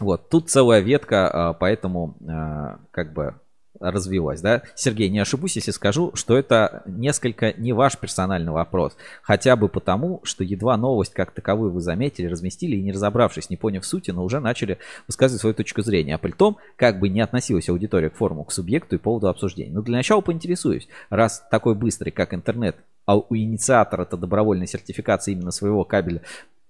Вот, 0.00 0.28
тут 0.28 0.48
целая 0.50 0.80
ветка, 0.80 1.28
а, 1.28 1.52
поэтому 1.52 2.16
а, 2.28 2.78
как 2.90 3.12
бы 3.12 3.34
развилась, 3.80 4.40
да? 4.40 4.62
Сергей, 4.74 5.08
не 5.08 5.18
ошибусь, 5.18 5.56
если 5.56 5.70
скажу, 5.70 6.12
что 6.14 6.36
это 6.36 6.82
несколько 6.86 7.52
не 7.52 7.72
ваш 7.72 7.98
персональный 7.98 8.52
вопрос. 8.52 8.96
Хотя 9.22 9.56
бы 9.56 9.68
потому, 9.68 10.20
что 10.24 10.44
едва 10.44 10.76
новость 10.76 11.14
как 11.14 11.30
таковую 11.30 11.72
вы 11.72 11.80
заметили, 11.80 12.26
разместили 12.26 12.76
и 12.76 12.82
не 12.82 12.92
разобравшись, 12.92 13.50
не 13.50 13.56
поняв 13.56 13.86
сути, 13.86 14.10
но 14.10 14.24
уже 14.24 14.40
начали 14.40 14.78
высказывать 15.06 15.40
свою 15.40 15.54
точку 15.54 15.82
зрения. 15.82 16.14
А 16.14 16.18
при 16.18 16.32
том, 16.32 16.58
как 16.76 16.98
бы 16.98 17.08
не 17.08 17.20
относилась 17.20 17.68
аудитория 17.68 18.10
к 18.10 18.16
форуму, 18.16 18.44
к 18.44 18.52
субъекту 18.52 18.96
и 18.96 18.98
поводу 18.98 19.28
обсуждения. 19.28 19.72
Но 19.72 19.82
для 19.82 19.96
начала 19.96 20.20
поинтересуюсь, 20.20 20.88
раз 21.10 21.44
такой 21.50 21.74
быстрый, 21.74 22.10
как 22.10 22.34
интернет, 22.34 22.76
а 23.06 23.16
у 23.16 23.34
инициатора-то 23.34 24.16
добровольной 24.16 24.66
сертификации 24.66 25.32
именно 25.32 25.50
своего 25.50 25.84
кабеля 25.84 26.22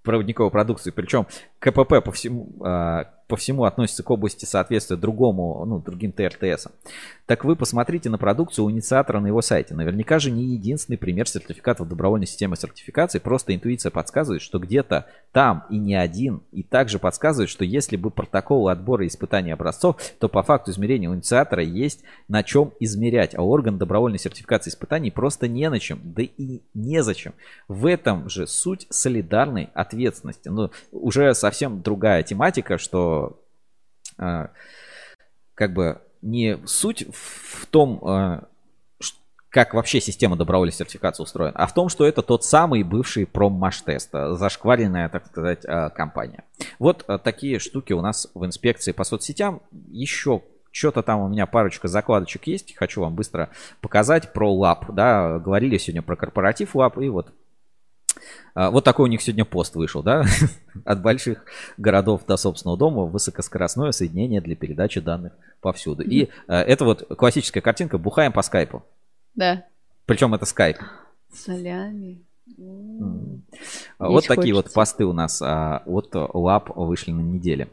проводниковой 0.02 0.50
продукции, 0.50 0.90
причем 0.90 1.26
КПП 1.58 2.02
по 2.02 2.12
всему, 2.12 2.48
а, 2.60 3.10
по 3.28 3.36
всему 3.36 3.64
относится 3.64 4.02
к 4.02 4.10
области 4.10 4.46
соответствия 4.46 4.96
другому, 4.96 5.62
ну, 5.66 5.78
другим 5.78 6.12
ТРТСам. 6.12 6.72
Так 7.26 7.44
вы 7.44 7.56
посмотрите 7.56 8.08
на 8.08 8.16
продукцию 8.16 8.64
у 8.64 8.70
инициатора 8.70 9.20
на 9.20 9.26
его 9.26 9.42
сайте. 9.42 9.74
Наверняка 9.74 10.18
же 10.18 10.30
не 10.30 10.44
единственный 10.54 10.96
пример 10.96 11.28
сертификатов 11.28 11.86
добровольной 11.86 12.26
системы 12.26 12.56
сертификации. 12.56 13.18
Просто 13.18 13.54
интуиция 13.54 13.90
подсказывает, 13.90 14.40
что 14.40 14.58
где-то 14.58 15.04
там 15.30 15.64
и 15.68 15.76
не 15.76 15.94
один. 15.94 16.40
И 16.52 16.62
также 16.62 16.98
подсказывает, 16.98 17.50
что 17.50 17.66
если 17.66 17.96
бы 17.96 18.10
протоколы 18.10 18.72
отбора 18.72 19.04
и 19.04 19.08
испытания 19.08 19.52
образцов, 19.52 19.96
то 20.18 20.30
по 20.30 20.42
факту 20.42 20.70
измерения 20.70 21.10
у 21.10 21.14
инициатора 21.14 21.62
есть 21.62 22.02
на 22.28 22.42
чем 22.42 22.72
измерять. 22.80 23.34
А 23.34 23.42
орган 23.42 23.76
добровольной 23.76 24.18
сертификации 24.18 24.70
испытаний 24.70 25.10
просто 25.10 25.48
не 25.48 25.68
на 25.68 25.78
чем. 25.78 26.00
Да 26.02 26.22
и 26.22 26.62
незачем. 26.72 27.34
В 27.68 27.84
этом 27.84 28.30
же 28.30 28.46
суть 28.46 28.86
солидарной 28.88 29.68
ответственности. 29.74 30.48
Ну, 30.48 30.70
уже 30.92 31.34
совсем 31.34 31.82
другая 31.82 32.22
тематика, 32.22 32.78
что 32.78 33.17
как 34.18 35.72
бы 35.72 36.00
не 36.22 36.58
суть 36.66 37.06
в 37.12 37.66
том, 37.66 38.00
а, 38.04 38.48
как 39.50 39.74
вообще 39.74 40.00
система 40.00 40.36
добровольной 40.36 40.72
сертификации 40.72 41.22
устроена, 41.22 41.56
а 41.56 41.66
в 41.66 41.74
том, 41.74 41.88
что 41.88 42.06
это 42.06 42.22
тот 42.22 42.44
самый 42.44 42.82
бывший 42.82 43.26
проммаш-тест, 43.26 44.14
а, 44.14 44.34
зашкваренная, 44.34 45.08
так 45.08 45.26
сказать, 45.26 45.64
а, 45.66 45.90
компания. 45.90 46.44
Вот 46.78 47.04
а, 47.06 47.18
такие 47.18 47.58
штуки 47.58 47.92
у 47.92 48.00
нас 48.00 48.28
в 48.34 48.44
инспекции 48.44 48.92
по 48.92 49.04
соцсетям. 49.04 49.62
Еще 49.88 50.42
что-то 50.70 51.02
там 51.02 51.20
у 51.20 51.28
меня 51.28 51.46
парочка 51.46 51.88
закладочек 51.88 52.46
есть, 52.46 52.76
хочу 52.76 53.00
вам 53.00 53.14
быстро 53.14 53.48
показать 53.80 54.32
про 54.32 54.52
лап, 54.52 54.92
да, 54.92 55.38
говорили 55.38 55.78
сегодня 55.78 56.02
про 56.02 56.14
корпоратив 56.14 56.76
лап, 56.76 56.98
и 56.98 57.08
вот 57.08 57.28
а, 57.28 57.32
Вот 58.54 58.84
такой 58.84 59.04
у 59.04 59.08
них 59.08 59.22
сегодня 59.22 59.44
пост 59.44 59.74
вышел, 59.76 60.02
да? 60.02 60.24
От 60.84 61.00
больших 61.02 61.44
городов 61.76 62.26
до 62.26 62.36
собственного 62.36 62.76
дома 62.76 63.04
высокоскоростное 63.04 63.92
соединение 63.92 64.40
для 64.40 64.56
передачи 64.56 65.00
данных 65.00 65.32
повсюду. 65.60 66.02
И 66.02 66.28
а, 66.46 66.62
это 66.62 66.84
вот 66.84 67.06
классическая 67.16 67.60
картинка 67.60 67.98
«Бухаем 67.98 68.32
по 68.32 68.42
скайпу». 68.42 68.84
Да. 69.34 69.64
Причем 70.06 70.34
это 70.34 70.44
скайп. 70.44 70.78
Солями. 71.32 72.24
А, 73.98 74.08
Вот 74.08 74.26
такие 74.26 74.54
вот 74.54 74.72
посты 74.72 75.04
у 75.04 75.12
нас 75.12 75.42
а, 75.42 75.82
от 75.86 76.10
лап 76.14 76.76
вышли 76.76 77.12
на 77.12 77.20
неделе. 77.20 77.68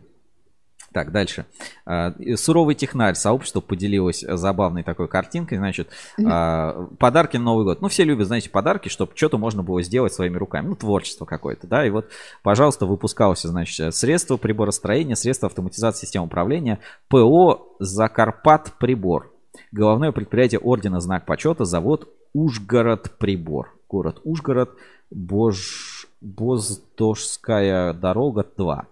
Так, 0.96 1.12
дальше. 1.12 1.46
А, 1.86 2.14
Суровый 2.36 2.74
технарь. 2.74 3.16
Сообщество 3.16 3.60
поделилось 3.60 4.24
забавной 4.26 4.82
такой 4.82 5.10
картинкой. 5.10 5.58
Значит, 5.58 5.90
а, 6.26 6.88
подарки 7.00 7.36
на 7.36 7.44
Новый 7.44 7.66
год. 7.66 7.82
Ну, 7.82 7.90
все 7.90 8.06
любят, 8.06 8.28
знаете, 8.28 8.50
подарки, 8.50 8.88
чтобы 8.88 9.12
что-то 9.14 9.38
можно 9.38 9.62
было 9.62 9.82
сделать 9.82 10.14
своими 10.14 10.38
руками. 10.38 10.70
Ну, 10.70 10.76
творчество 10.76 11.26
какое-то, 11.26 11.68
да. 11.68 11.86
И 11.86 11.90
вот, 11.90 12.08
пожалуйста, 12.44 12.86
выпускалось, 12.86 13.42
значит, 13.42 13.94
средства 13.94 14.38
приборостроения, 14.38 15.16
средства 15.16 15.48
автоматизации 15.48 16.06
систем 16.06 16.24
управления, 16.24 16.80
ПО 17.10 17.76
«Закарпат 17.80 18.72
прибор». 18.80 19.34
Головное 19.74 20.14
предприятие 20.14 20.60
ордена 20.60 21.02
«Знак 21.02 21.26
почета», 21.26 21.66
завод 21.66 22.08
«Ужгород 22.32 23.18
прибор». 23.18 23.78
Город 23.90 24.22
Ужгород, 24.24 24.70
Бож... 25.12 26.08
Боздожская 26.22 27.94
дорога 27.94 28.46
2. 28.58 28.88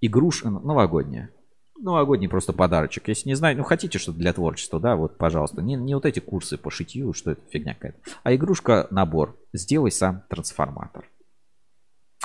Игруш 0.00 0.44
новогодняя. 0.44 1.30
Новогодний 1.78 2.28
просто 2.28 2.52
подарочек. 2.52 3.08
Если 3.08 3.28
не 3.28 3.34
знаю, 3.34 3.56
ну 3.56 3.64
хотите 3.64 3.98
что-то 3.98 4.18
для 4.18 4.32
творчества, 4.32 4.80
да, 4.80 4.96
вот, 4.96 5.16
пожалуйста. 5.16 5.62
Не, 5.62 5.76
не 5.76 5.94
вот 5.94 6.04
эти 6.04 6.20
курсы 6.20 6.58
по 6.58 6.70
шитью, 6.70 7.12
что 7.14 7.32
это 7.32 7.40
фигня 7.50 7.74
какая-то. 7.74 7.98
А 8.22 8.34
игрушка 8.34 8.86
набор. 8.90 9.38
Сделай 9.52 9.90
сам 9.90 10.22
трансформатор. 10.28 11.08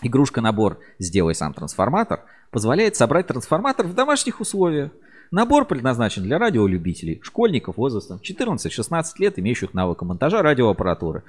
Игрушка 0.01 0.41
набор 0.41 0.79
«Сделай 0.99 1.33
сам 1.35 1.53
трансформатор» 1.53 2.25
позволяет 2.51 2.97
собрать 2.97 3.27
трансформатор 3.27 3.87
в 3.87 3.93
домашних 3.93 4.41
условиях. 4.41 4.91
Набор 5.31 5.65
предназначен 5.65 6.23
для 6.23 6.37
радиолюбителей, 6.37 7.21
школьников 7.23 7.77
возрастом 7.77 8.19
14-16 8.19 9.03
лет, 9.19 9.39
имеющих 9.39 9.73
навык 9.73 10.01
монтажа 10.01 10.41
радиоаппаратуры. 10.41 11.23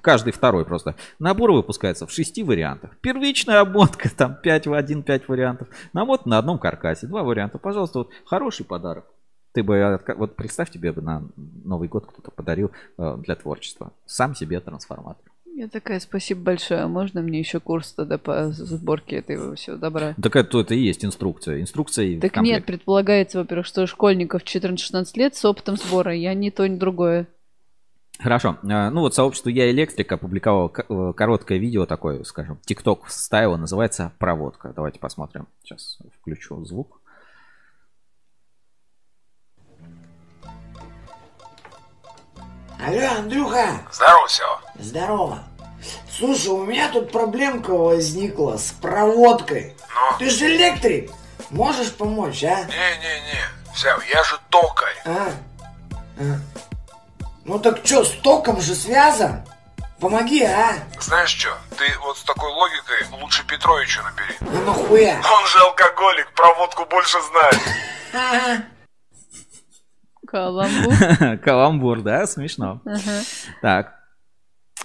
Каждый 0.00 0.32
второй 0.32 0.64
просто. 0.64 0.94
Набор 1.18 1.52
выпускается 1.52 2.06
в 2.06 2.10
шести 2.12 2.42
вариантах. 2.42 2.96
Первичная 3.00 3.60
обмотка, 3.60 4.08
там 4.16 4.36
5 4.42 4.66
в 4.66 4.74
1, 4.74 5.02
5 5.02 5.28
вариантов. 5.28 5.68
Намотан 5.92 6.30
на 6.30 6.38
одном 6.38 6.58
каркасе, 6.58 7.06
два 7.06 7.22
варианта. 7.22 7.58
Пожалуйста, 7.58 8.00
вот 8.00 8.10
хороший 8.24 8.64
подарок. 8.64 9.04
Ты 9.52 9.62
бы, 9.62 9.76
отка- 9.78 10.14
вот 10.14 10.36
представь, 10.36 10.70
тебе 10.70 10.92
бы 10.92 11.02
на 11.02 11.24
Новый 11.36 11.88
год 11.88 12.06
кто-то 12.06 12.30
подарил 12.30 12.70
э, 12.98 13.16
для 13.18 13.34
творчества. 13.34 13.92
Сам 14.06 14.34
себе 14.36 14.60
трансформатор. 14.60 15.24
Я 15.52 15.66
такая, 15.66 15.98
спасибо 15.98 16.42
большое. 16.42 16.86
Можно 16.86 17.20
мне 17.20 17.40
еще 17.40 17.58
курс 17.58 17.92
тогда 17.92 18.16
по 18.16 18.50
сборке 18.52 19.16
этого 19.16 19.56
всего 19.56 19.76
добра? 19.76 20.14
Так 20.22 20.36
это, 20.36 20.60
это 20.60 20.74
и 20.74 20.80
есть 20.80 21.04
инструкция. 21.04 21.60
Инструкция 21.60 22.06
и 22.06 22.20
Так 22.20 22.36
нет, 22.36 22.64
предполагается, 22.64 23.38
во-первых, 23.38 23.66
что 23.66 23.86
школьников 23.86 24.42
14-16 24.44 25.06
лет 25.16 25.34
с 25.34 25.44
опытом 25.44 25.76
сбора. 25.76 26.14
Я 26.14 26.32
ни 26.34 26.50
то, 26.50 26.66
ни 26.68 26.76
другое. 26.76 27.26
Хорошо. 28.22 28.58
А, 28.68 28.90
Ну 28.90 29.00
вот 29.00 29.14
сообщество 29.14 29.48
Я 29.48 29.70
Электрик 29.70 30.12
опубликовало 30.12 30.70
э, 30.76 31.12
короткое 31.16 31.58
видео 31.58 31.86
такое, 31.86 32.22
скажем, 32.24 32.60
TikTok 32.66 33.04
стайл, 33.08 33.56
называется 33.56 34.12
«Проводка». 34.18 34.72
Давайте 34.74 34.98
посмотрим. 34.98 35.48
Сейчас 35.62 35.98
включу 36.20 36.62
звук. 36.64 37.00
Алло, 42.86 43.08
Андрюха! 43.18 43.82
Здорово, 43.92 44.28
Сева. 44.28 44.60
Здорово. 44.78 45.38
Слушай, 46.10 46.48
у 46.48 46.64
меня 46.64 46.90
тут 46.90 47.12
проблемка 47.12 47.70
возникла 47.70 48.56
с 48.56 48.72
проводкой. 48.72 49.76
Ну? 49.94 50.18
Ты 50.18 50.30
же 50.30 50.46
электрик. 50.46 51.10
Можешь 51.50 51.92
помочь, 51.92 52.44
а? 52.44 52.64
Не-не-не, 52.64 53.74
Сев, 53.74 54.04
я 54.12 54.22
же 54.24 54.38
токарь. 54.50 54.96
А? 55.04 55.30
А. 56.18 56.69
Ну 57.50 57.58
так 57.58 57.80
что, 57.84 58.04
с 58.04 58.12
током 58.12 58.60
же 58.60 58.76
связан? 58.76 59.42
Помоги, 59.98 60.44
а? 60.44 60.74
Знаешь 61.00 61.30
что, 61.30 61.48
ты 61.76 61.84
вот 61.98 62.16
с 62.16 62.22
такой 62.22 62.48
логикой 62.48 63.20
лучше 63.20 63.44
Петровича 63.44 64.02
набери. 64.04 64.36
Ну 64.40 64.64
нахуя? 64.64 65.16
Он 65.16 65.46
же 65.48 65.58
алкоголик, 65.58 66.32
про 66.36 66.54
водку 66.54 66.86
больше 66.88 67.18
знает. 68.12 68.66
Каламбур. 70.28 71.38
Каламбур, 71.44 72.02
да? 72.02 72.28
Смешно. 72.28 72.82
Так. 73.62 73.99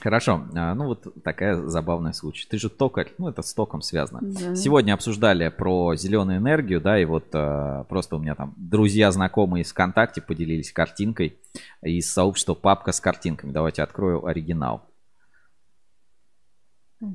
Хорошо. 0.02 0.46
А, 0.56 0.74
Ну 0.76 0.86
вот 0.86 1.08
такая 1.24 1.56
забавная 1.68 2.14
случай. 2.14 2.48
Ты 2.50 2.58
же 2.58 2.70
токарь, 2.70 3.14
ну 3.18 3.28
это 3.30 3.42
с 3.42 3.54
током 3.54 3.82
связано. 3.82 4.20
Да. 4.22 4.56
Сегодня 4.56 4.94
обсуждали 4.94 5.48
про 5.50 5.96
зеленую 5.96 6.38
энергию, 6.38 6.82
да, 6.82 7.00
и 7.00 7.06
вот 7.06 7.26
э, 7.34 7.86
просто 7.90 8.16
у 8.18 8.20
меня 8.20 8.36
там 8.36 8.54
друзья, 8.58 9.12
знакомые 9.12 9.64
из 9.64 9.72
ВКонтакте 9.72 10.22
поделились 10.22 10.72
картинкой 10.72 11.38
из 11.82 12.12
сообщества 12.12 12.54
папка 12.54 12.92
с 12.92 13.00
картинками. 13.00 13.52
Давайте 13.52 13.82
открою 13.84 14.26
оригинал. 14.26 14.86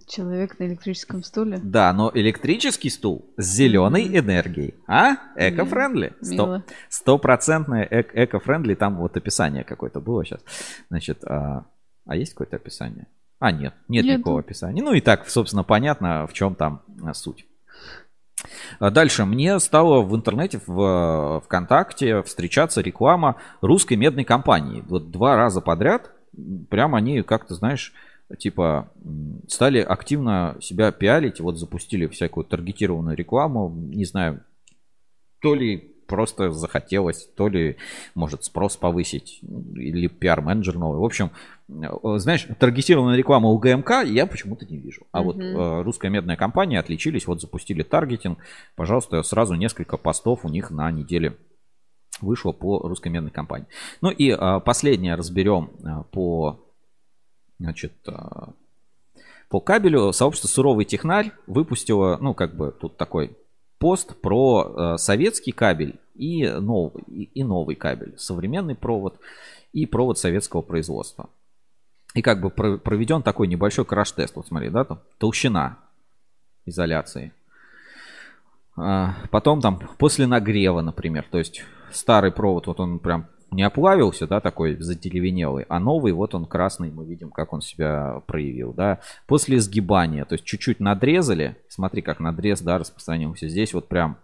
Человек 0.06 0.58
на 0.58 0.64
электрическом 0.66 1.22
стуле. 1.22 1.58
Да, 1.62 1.92
но 1.92 2.10
электрический 2.14 2.90
стул 2.90 3.32
с 3.36 3.44
зеленой 3.46 4.06
энергией. 4.18 4.74
А? 4.86 5.16
Эко-френдли. 5.36 6.12
Стопроцентное 6.88 7.86
эк- 7.90 8.10
эко-френдли. 8.14 8.74
Там 8.74 8.98
вот 8.98 9.16
описание 9.16 9.64
какое-то 9.64 10.00
было 10.00 10.24
сейчас. 10.24 10.42
Значит, 10.90 11.24
а, 12.06 12.16
есть 12.16 12.32
какое-то 12.32 12.56
описание? 12.56 13.06
А, 13.38 13.52
нет, 13.52 13.74
нет 13.88 14.04
Нету. 14.04 14.18
никакого 14.18 14.40
описания. 14.40 14.82
Ну 14.82 14.92
и 14.92 15.00
так, 15.00 15.28
собственно, 15.28 15.64
понятно, 15.64 16.26
в 16.26 16.32
чем 16.32 16.54
там 16.54 16.82
а, 17.02 17.14
суть. 17.14 17.46
А 18.78 18.90
Дальше. 18.90 19.24
Мне 19.24 19.58
стало 19.60 20.02
в 20.02 20.14
интернете, 20.14 20.60
в 20.66 20.80
э, 20.80 21.40
ВКонтакте 21.44 22.22
встречаться 22.22 22.80
реклама 22.80 23.36
русской 23.60 23.94
медной 23.94 24.24
компании. 24.24 24.84
Вот 24.88 25.10
два 25.10 25.36
раза 25.36 25.60
подряд. 25.60 26.10
Прям 26.70 26.94
они 26.94 27.22
как-то, 27.22 27.54
знаешь, 27.54 27.92
типа 28.38 28.90
стали 29.48 29.80
активно 29.80 30.56
себя 30.60 30.92
пиалить. 30.92 31.40
Вот 31.40 31.58
запустили 31.58 32.06
всякую 32.06 32.44
таргетированную 32.44 33.16
рекламу. 33.16 33.70
Не 33.70 34.04
знаю, 34.04 34.42
то 35.40 35.54
ли 35.54 35.90
просто 36.10 36.50
захотелось, 36.50 37.28
то 37.36 37.48
ли, 37.48 37.76
может, 38.16 38.42
спрос 38.42 38.76
повысить, 38.76 39.38
или 39.42 40.08
пиар-менеджер 40.08 40.76
новый. 40.76 40.98
В 40.98 41.04
общем, 41.04 41.26
э, 41.26 41.30
знаешь, 42.18 42.46
таргетированная 42.58 43.16
реклама 43.16 43.48
у 43.48 43.58
ГМК 43.58 44.02
я 44.04 44.26
почему-то 44.26 44.66
не 44.66 44.78
вижу. 44.78 45.06
А 45.12 45.22
вот 45.22 45.36
Мгм. 45.36 45.44
э, 45.44 45.82
русская 45.82 46.10
медная 46.10 46.36
компания 46.36 46.78
отличились, 46.78 47.26
вот 47.26 47.40
запустили 47.40 47.82
таргетинг. 47.82 48.38
Пожалуйста, 48.76 49.22
сразу 49.22 49.54
несколько 49.54 49.96
постов 49.96 50.44
у 50.44 50.48
них 50.48 50.70
на 50.70 50.90
неделе 50.90 51.36
вышло 52.20 52.52
по 52.52 52.80
русской 52.80 53.08
медной 53.08 53.30
компании. 53.30 53.66
Ну 54.00 54.10
и 54.10 54.30
э, 54.30 54.60
последнее 54.64 55.14
разберем 55.14 55.70
э, 55.82 56.02
по, 56.10 56.60
значит, 57.58 57.94
э, 58.06 58.12
по 59.48 59.60
кабелю. 59.60 60.12
Сообщество 60.12 60.48
«Суровый 60.48 60.84
технарь» 60.84 61.32
выпустило, 61.46 62.18
ну, 62.20 62.34
как 62.34 62.56
бы 62.56 62.74
тут 62.78 62.96
такой 62.96 63.36
пост 63.78 64.20
про 64.20 64.94
э, 64.94 64.98
советский 64.98 65.52
кабель 65.52 65.98
и 66.14 66.46
новый, 66.46 67.02
и, 67.08 67.24
и 67.24 67.42
новый 67.42 67.76
кабель. 67.76 68.14
Современный 68.18 68.74
провод 68.74 69.18
и 69.72 69.86
провод 69.86 70.18
советского 70.18 70.62
производства. 70.62 71.30
И 72.14 72.22
как 72.22 72.40
бы 72.40 72.50
про- 72.50 72.78
проведен 72.78 73.22
такой 73.22 73.46
небольшой 73.46 73.84
краш-тест. 73.84 74.34
Вот 74.36 74.48
смотри, 74.48 74.68
да, 74.70 74.84
там 74.84 75.00
толщина 75.18 75.78
изоляции. 76.66 77.32
А, 78.76 79.14
Потом 79.30 79.60
там 79.60 79.80
после 79.98 80.26
нагрева, 80.26 80.80
например, 80.80 81.26
то 81.30 81.38
есть 81.38 81.64
старый 81.92 82.32
провод, 82.32 82.66
вот 82.66 82.80
он 82.80 82.98
прям 82.98 83.26
не 83.50 83.62
оплавился, 83.64 84.28
да, 84.28 84.40
такой 84.40 84.76
задеревенелый, 84.76 85.66
а 85.68 85.80
новый, 85.80 86.12
вот 86.12 86.34
он 86.36 86.46
красный, 86.46 86.90
мы 86.90 87.04
видим, 87.04 87.30
как 87.30 87.52
он 87.52 87.60
себя 87.60 88.22
проявил, 88.26 88.72
да. 88.72 89.00
После 89.26 89.58
сгибания, 89.60 90.24
то 90.24 90.34
есть 90.34 90.44
чуть-чуть 90.44 90.78
надрезали, 90.78 91.56
смотри, 91.68 92.00
как 92.00 92.20
надрез, 92.20 92.60
да, 92.60 92.78
распространился. 92.78 93.48
Здесь 93.48 93.74
вот 93.74 93.88
прям 93.88 94.18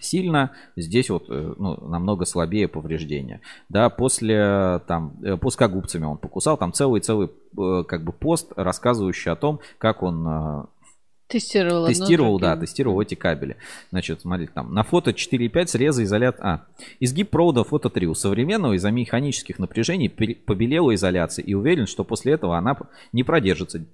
сильно, 0.00 0.52
здесь 0.76 1.10
вот 1.10 1.26
э, 1.28 1.54
ну, 1.56 1.76
намного 1.88 2.24
слабее 2.24 2.68
повреждения. 2.68 3.40
Да, 3.68 3.90
после 3.90 4.80
там 4.86 5.16
э, 5.22 5.36
плоскогубцами 5.36 6.04
он 6.04 6.18
покусал, 6.18 6.56
там 6.56 6.72
целый-целый 6.72 7.28
э, 7.58 7.84
как 7.86 8.04
бы 8.04 8.12
пост, 8.12 8.52
рассказывающий 8.56 9.30
о 9.30 9.36
том, 9.36 9.60
как 9.78 10.02
он 10.02 10.68
Тестировал. 11.30 11.86
Тестировал, 11.86 12.40
да, 12.40 12.56
тестировал 12.56 13.00
эти 13.00 13.14
кабели. 13.14 13.56
Значит, 13.92 14.22
смотрите, 14.22 14.50
там 14.52 14.74
на 14.74 14.82
фото 14.82 15.12
4.5 15.12 15.66
среза 15.68 16.02
изолят... 16.02 16.40
А, 16.40 16.66
изгиб 16.98 17.30
провода 17.30 17.62
фото 17.62 17.88
3. 17.88 18.08
У 18.08 18.14
современного 18.14 18.72
из-за 18.72 18.90
механических 18.90 19.60
напряжений 19.60 20.08
побелела 20.08 20.92
изоляция 20.92 21.44
и 21.44 21.54
уверен, 21.54 21.86
что 21.86 22.02
после 22.02 22.32
этого 22.32 22.58
она 22.58 22.76
не 23.12 23.22
продержится 23.22 23.86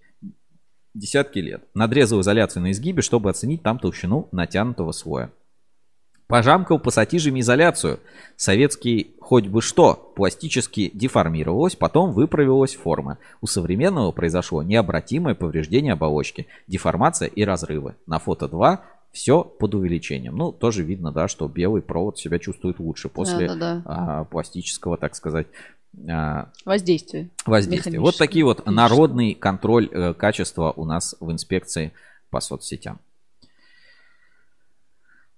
десятки 0.95 1.39
лет. 1.39 1.63
Надрезал 1.75 2.23
изоляцию 2.23 2.63
на 2.63 2.71
изгибе, 2.71 3.03
чтобы 3.03 3.29
оценить 3.29 3.63
там 3.63 3.79
толщину 3.79 4.29
натянутого 4.33 4.93
слоя. 4.93 5.31
Пожамкал 6.29 6.81
пассатижами 6.81 7.41
изоляцию. 7.41 8.01
Советский 8.37 9.15
хоть 9.21 9.47
бы 9.47 9.63
что 9.63 10.13
пластически 10.17 10.91
деформировалось, 10.93 11.77
потом 11.77 12.13
выправилась 12.13 12.75
форма. 12.75 13.19
У 13.41 13.47
современного 13.47 14.11
произошло 14.11 14.63
необратимое 14.63 15.35
повреждение 15.37 15.93
оболочки, 15.93 16.47
деформация 16.67 17.29
и 17.29 17.45
разрывы. 17.45 17.95
На 18.07 18.19
фото 18.19 18.49
2 18.49 18.85
все 19.13 19.45
под 19.45 19.75
увеличением. 19.75 20.37
Ну, 20.37 20.53
тоже 20.53 20.83
видно, 20.83 21.11
да, 21.13 21.27
что 21.29 21.49
белый 21.49 21.81
провод 21.81 22.19
себя 22.19 22.39
чувствует 22.39 22.79
лучше 22.81 23.09
после 23.09 23.47
Да-да-да. 23.49 23.83
а, 23.85 24.25
пластического, 24.25 24.99
так 24.99 25.15
сказать, 25.15 25.47
а, 26.09 26.51
Воздействие. 26.65 27.31
воздействия. 27.47 27.99
Вот 28.01 28.19
такие 28.19 28.45
вот 28.45 28.67
народный 28.67 29.35
контроль 29.35 29.89
э, 29.91 30.13
качества 30.13 30.73
у 30.77 30.85
нас 30.85 31.17
в 31.21 31.33
инспекции 31.33 31.93
по 32.31 32.41
соцсетям. 32.41 33.01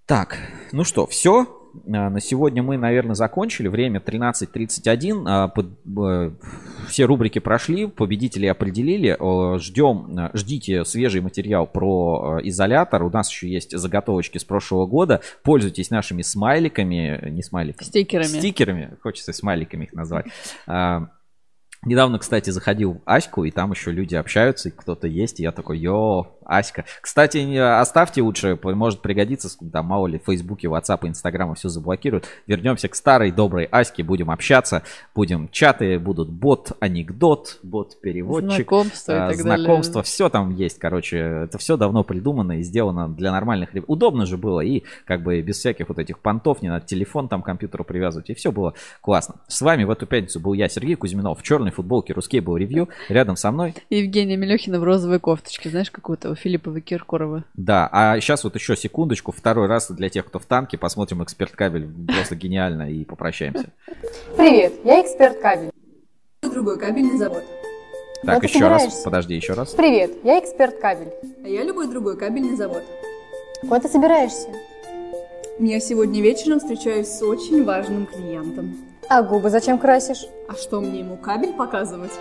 Так, 0.09 0.39
ну 0.73 0.85
что, 0.85 1.07
все. 1.07 1.47
На 1.85 2.19
сегодня 2.19 2.63
мы, 2.63 2.79
наверное, 2.79 3.15
закончили. 3.15 3.69
Время 3.69 4.01
13.31. 4.01 5.25
А, 5.27 5.53
Все 6.89 7.05
рубрики 7.05 7.41
прошли, 7.41 7.87
победителей 7.87 8.49
определили. 8.49 9.19
Ждем, 9.59 10.19
э, 10.19 10.31
ждите 10.33 10.87
свежий 10.87 11.21
материал 11.21 11.67
про 11.67 12.41
изолятор. 12.43 13.03
У 13.03 13.11
нас 13.11 13.31
еще 13.31 13.51
есть 13.51 13.77
заготовочки 13.77 14.39
с 14.39 14.45
прошлого 14.45 14.87
года. 14.87 15.21
Пользуйтесь 15.43 15.91
нашими 15.91 16.23
смайликами, 16.23 17.29
не 17.29 17.43
смайликами. 17.43 17.87
Стикерами. 17.87 18.27
Стикерами, 18.27 18.97
хочется 19.03 19.35
смайликами 19.35 19.85
их 19.85 19.93
назвать. 19.93 20.25
А, 20.67 21.11
Недавно, 21.85 22.19
кстати, 22.19 22.51
заходил 22.51 22.95
в 22.95 23.01
Аську, 23.05 23.45
и 23.45 23.53
там 23.53 23.71
еще 23.71 23.93
люди 23.93 24.17
общаются, 24.17 24.69
и 24.69 24.73
кто-то 24.73 25.07
есть, 25.07 25.39
и 25.39 25.45
я 25.45 25.53
такой, 25.53 25.79
йо, 25.79 26.38
Аська. 26.49 26.87
Кстати, 27.03 27.57
оставьте 27.57 28.23
лучше, 28.23 28.59
может 28.63 29.03
пригодиться, 29.03 29.49
там, 29.71 29.87
мало 29.87 30.07
ли, 30.07 30.19
в 30.19 30.25
Фейсбуке, 30.25 30.67
WhatsApp, 30.67 31.07
Инстаграма 31.07 31.55
все 31.55 31.69
заблокируют. 31.69 32.27
Вернемся 32.47 32.89
к 32.89 32.95
старой 32.95 33.31
доброй 33.31 33.67
Аське, 33.67 34.03
будем 34.03 34.31
общаться, 34.31 34.83
будем 35.15 35.49
чаты, 35.51 35.99
будут 35.99 36.31
бот, 36.31 36.73
анекдот, 36.81 37.59
бот, 37.63 38.01
переводчик. 38.01 38.67
Знакомства 38.69 39.13
и 39.13 39.15
а. 39.17 39.35
Знакомства, 39.35 40.03
все 40.03 40.31
там 40.31 40.55
есть, 40.55 40.79
короче, 40.79 41.19
это 41.19 41.59
все 41.59 41.77
давно 41.77 42.03
придумано 42.03 42.59
и 42.59 42.63
сделано 42.63 43.09
для 43.09 43.31
нормальных 43.31 43.75
ребят. 43.75 43.85
Удобно 43.89 44.25
же 44.25 44.39
было, 44.39 44.61
и 44.61 44.85
как 45.05 45.23
бы 45.23 45.41
без 45.43 45.59
всяких 45.59 45.89
вот 45.91 45.99
этих 45.99 46.19
понтов, 46.19 46.63
не 46.63 46.71
надо 46.71 46.87
телефон 46.87 47.29
там 47.29 47.43
компьютеру 47.43 47.85
привязывать, 47.85 48.31
и 48.31 48.35
все 48.35 48.53
было 48.53 48.73
классно. 49.03 49.37
С 49.49 49.61
вами 49.61 49.85
в 49.85 49.91
эту 49.91 50.07
пятницу 50.07 50.41
был 50.41 50.55
я, 50.55 50.69
Сергей 50.71 50.95
Кузьминов, 50.95 51.41
в 51.41 51.43
черной 51.43 51.73
футболке, 51.73 52.15
русский 52.15 52.41
был 52.41 52.57
ревью, 52.57 52.89
рядом 53.11 53.37
со 53.37 53.51
мной 53.51 53.75
Евгения 53.91 54.37
Мелехина 54.37 54.81
в 54.81 54.85
розовой 54.85 55.21
кофточке, 55.21 55.69
знаешь, 55.69 55.91
какого-то 55.91 56.31
у 56.31 56.35
Филиппова 56.39 56.81
Киркорова. 56.81 57.45
Да, 57.55 57.89
а 57.93 58.19
сейчас 58.21 58.45
вот 58.45 58.55
еще 58.55 58.77
секундочку, 58.77 59.33
второй 59.33 59.67
раз 59.67 59.91
для 59.91 60.09
тех, 60.09 60.27
кто 60.27 60.39
в 60.39 60.47
танке, 60.47 60.79
посмотрим 60.79 61.23
эксперт 61.23 61.53
кабель, 61.53 61.89
просто 62.07 62.37
гениально, 62.37 62.91
и 62.91 63.05
попрощаемся. 63.05 63.71
Привет, 64.37 64.73
я 64.85 65.03
эксперт 65.03 65.41
кабель. 65.41 65.71
Другой 66.43 66.79
кабельный 66.79 67.19
завод. 67.19 67.45
Так, 68.25 68.43
еще 68.43 68.69
раз, 68.69 69.03
подожди, 69.05 69.35
еще 69.35 69.53
раз. 69.53 69.75
Привет, 69.75 70.11
я 70.25 70.39
эксперт 70.41 70.79
кабель. 70.81 71.13
А 71.45 71.49
я 71.49 71.63
любой 71.63 71.89
другой 71.89 72.17
кабельный 72.17 72.57
завод. 72.57 72.83
Куда 73.61 73.81
ты 73.81 73.89
собираешься? 73.89 74.49
Я 75.59 75.81
сегодня 75.81 76.23
вечером 76.23 76.61
встречаюсь 76.61 77.09
с 77.09 77.23
очень 77.23 77.65
важным 77.65 78.07
клиентом. 78.07 78.77
А 79.09 79.23
губы 79.23 79.51
зачем 79.51 79.79
красишь? 79.79 80.27
А 80.49 80.55
что 80.55 80.81
мне 80.81 81.01
ему 81.01 81.17
кабель 81.17 81.53
показывать? 81.53 82.13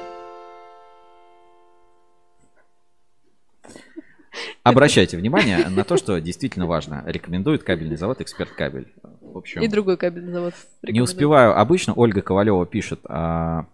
Обращайте 4.64 5.17
внимание 5.17 5.67
на 5.69 5.83
то, 5.83 5.98
что 5.98 6.19
действительно 6.19 6.66
важно. 6.67 7.03
Рекомендует 7.06 7.64
кабельный 7.64 7.98
завод 7.98 8.22
эксперт 8.22 8.51
кабель. 8.51 8.93
В 9.22 9.38
общем, 9.38 9.61
И 9.61 9.67
другой 9.67 9.98
кабельный 9.98 10.32
завод. 10.33 10.53
не 10.83 11.01
успеваю 11.01 11.57
обычно, 11.59 11.93
Ольга 11.93 12.22
Ковалева 12.22 12.66
пишет, 12.66 13.01
а, 13.06 13.66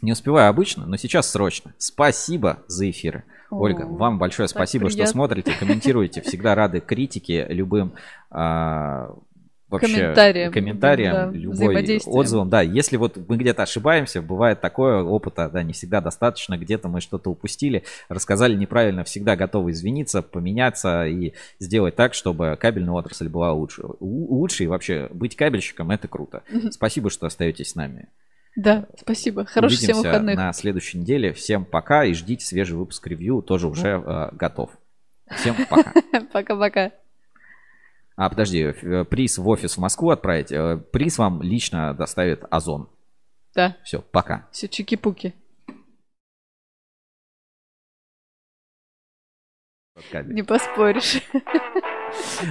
не 0.00 0.12
успеваю 0.12 0.48
обычно, 0.48 0.86
но 0.86 0.96
сейчас 0.96 1.30
срочно. 1.30 1.74
Спасибо 1.78 2.58
за 2.66 2.90
эфиры. 2.90 3.24
Ольга, 3.50 3.82
вам 3.86 4.18
большое 4.18 4.48
спасибо, 4.48 4.88
что 4.88 5.06
смотрите, 5.06 5.52
комментируете. 5.58 6.22
Всегда 6.22 6.54
рады 6.54 6.80
критике, 6.80 7.46
любым 7.50 7.92
а, 8.30 9.14
вообще 9.72 9.94
Комментариям, 9.94 10.52
комментариям, 10.52 11.12
да, 11.12 11.30
любой 11.30 12.00
отзывам. 12.06 12.48
Да, 12.48 12.62
если 12.62 12.96
вот 12.96 13.18
мы 13.28 13.36
где-то 13.36 13.62
ошибаемся, 13.62 14.22
бывает 14.22 14.60
такое, 14.60 15.02
опыта, 15.02 15.48
да, 15.52 15.62
не 15.62 15.72
всегда 15.72 16.00
достаточно, 16.00 16.56
где-то 16.56 16.88
мы 16.88 17.00
что-то 17.00 17.30
упустили, 17.30 17.84
рассказали 18.08 18.54
неправильно, 18.54 19.04
всегда 19.04 19.36
готовы 19.36 19.72
извиниться, 19.72 20.22
поменяться 20.22 21.06
и 21.06 21.32
сделать 21.58 21.96
так, 21.96 22.14
чтобы 22.14 22.56
кабельная 22.60 22.94
отрасль 22.94 23.28
была 23.28 23.52
лучше. 23.52 23.82
Лучше 24.00 24.64
и 24.64 24.66
вообще 24.66 25.08
быть 25.12 25.36
кабельщиком 25.36 25.90
это 25.90 26.08
круто. 26.08 26.42
Спасибо, 26.70 27.10
что 27.10 27.26
остаетесь 27.26 27.70
с 27.70 27.74
нами. 27.74 28.08
Да, 28.54 28.86
спасибо. 29.00 29.46
Хороших 29.46 29.78
всем 29.78 29.96
выходных. 29.96 30.36
на 30.36 30.52
следующей 30.52 30.98
неделе. 30.98 31.32
Всем 31.32 31.64
пока 31.64 32.04
и 32.04 32.12
ждите 32.12 32.44
свежий 32.44 32.76
выпуск 32.76 33.06
ревью, 33.06 33.40
тоже 33.40 33.66
уже 33.66 34.02
э, 34.04 34.28
готов. 34.32 34.70
Всем 35.30 35.56
пока. 35.68 35.94
Пока-пока. 36.32 36.92
А, 38.16 38.28
подожди, 38.28 38.62
э, 38.62 39.04
приз 39.04 39.38
в 39.38 39.48
офис 39.48 39.76
в 39.76 39.80
Москву 39.80 40.10
отправить. 40.10 40.52
э, 40.52 40.76
Приз 40.92 41.18
вам 41.18 41.42
лично 41.42 41.94
доставит 41.94 42.44
Озон. 42.50 42.88
Да, 43.54 43.76
Все, 43.84 44.00
пока. 44.00 44.48
все 44.50 44.66
чики-пуки. 44.68 45.34
Не 50.24 50.42
поспоришь. 50.42 51.22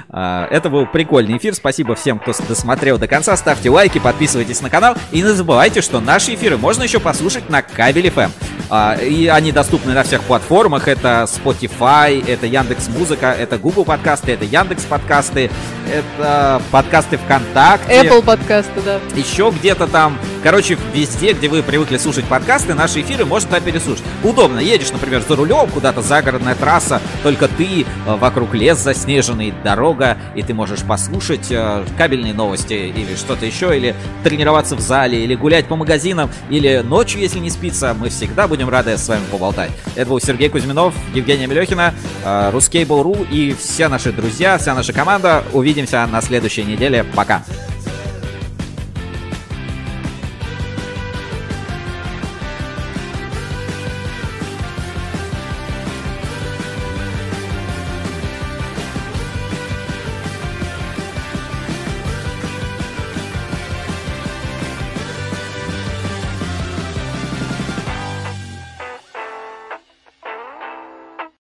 А, 0.10 0.48
Это 0.50 0.70
был 0.70 0.86
прикольный 0.86 1.38
эфир. 1.38 1.54
Спасибо 1.56 1.96
всем, 1.96 2.20
кто 2.20 2.34
досмотрел 2.48 2.98
до 2.98 3.08
конца. 3.08 3.36
Ставьте 3.36 3.70
лайки, 3.70 4.00
подписывайтесь 4.00 4.62
на 4.62 4.70
канал. 4.70 4.96
И 5.12 5.22
не 5.22 5.34
забывайте, 5.34 5.82
что 5.82 6.00
наши 6.00 6.34
эфиры 6.36 6.58
можно 6.58 6.84
еще 6.84 7.00
послушать 7.00 7.50
на 7.50 7.62
Кабель 7.62 8.08
FM. 8.08 8.32
А, 8.70 8.96
И 8.96 9.28
они 9.28 9.52
доступны 9.52 9.94
на 9.94 10.04
всех 10.04 10.22
платформах. 10.24 10.88
Это 10.88 11.28
Spotify, 11.28 12.24
это 12.26 12.46
Яндекс 12.46 12.88
Музыка, 12.90 13.36
это 13.38 13.58
Google 13.58 13.86
подкасты, 13.86 14.32
это 14.32 14.46
Яндекс 14.46 14.84
подкасты, 14.86 15.52
это 15.92 16.62
подкасты 16.72 17.18
ВКонтакте. 17.18 18.02
Apple 18.02 18.24
подкасты, 18.24 18.82
да. 18.86 19.00
еще 19.16 19.52
где-то 19.56 19.88
там. 19.88 20.18
Короче, 20.44 20.78
везде, 20.94 21.34
где 21.34 21.50
вы 21.50 21.62
привыкли 21.64 21.98
слушать 21.98 22.26
подкасты, 22.26 22.74
наши 22.74 23.02
эфиры 23.02 23.26
можно 23.26 23.50
туда 23.50 23.60
переслушать. 23.60 24.04
Удобно. 24.24 24.60
Едешь, 24.60 24.92
например, 24.92 25.22
за 25.28 25.36
рулем, 25.36 25.70
куда-то 25.70 26.02
загородная 26.02 26.56
трасса, 26.56 27.02
только 27.24 27.48
ты, 27.48 27.82
э, 27.84 27.86
вокруг 28.16 28.54
лес 28.54 28.78
заснеженный, 28.80 29.51
дорога, 29.64 30.18
и 30.36 30.44
ты 30.44 30.54
можешь 30.54 30.82
послушать 30.82 31.48
э, 31.52 31.84
кабельные 31.98 32.34
новости 32.34 32.74
или 32.74 33.16
что-то 33.16 33.46
еще, 33.46 33.76
или 33.76 33.96
тренироваться 34.24 34.76
в 34.76 34.80
зале, 34.80 35.24
или 35.24 35.36
гулять 35.36 35.66
по 35.68 35.76
магазинам, 35.76 36.30
или 36.50 36.82
ночью, 36.84 37.22
если 37.22 37.40
не 37.40 37.50
спится. 37.50 37.94
Мы 37.94 38.10
всегда 38.10 38.48
будем 38.48 38.70
рады 38.70 38.98
с 38.98 39.08
вами 39.08 39.24
поболтать. 39.32 39.72
Это 39.96 40.10
был 40.10 40.20
Сергей 40.20 40.50
Кузьминов, 40.50 40.94
Евгения 41.14 41.48
Мелехина, 41.48 41.94
э, 42.24 42.52
Ruskable.ru 42.54 43.28
и 43.30 43.54
все 43.54 43.88
наши 43.88 44.12
друзья, 44.12 44.58
вся 44.58 44.74
наша 44.76 44.94
команда. 44.94 45.44
Увидимся 45.54 46.06
на 46.08 46.22
следующей 46.22 46.64
неделе. 46.64 47.04
Пока. 47.16 47.44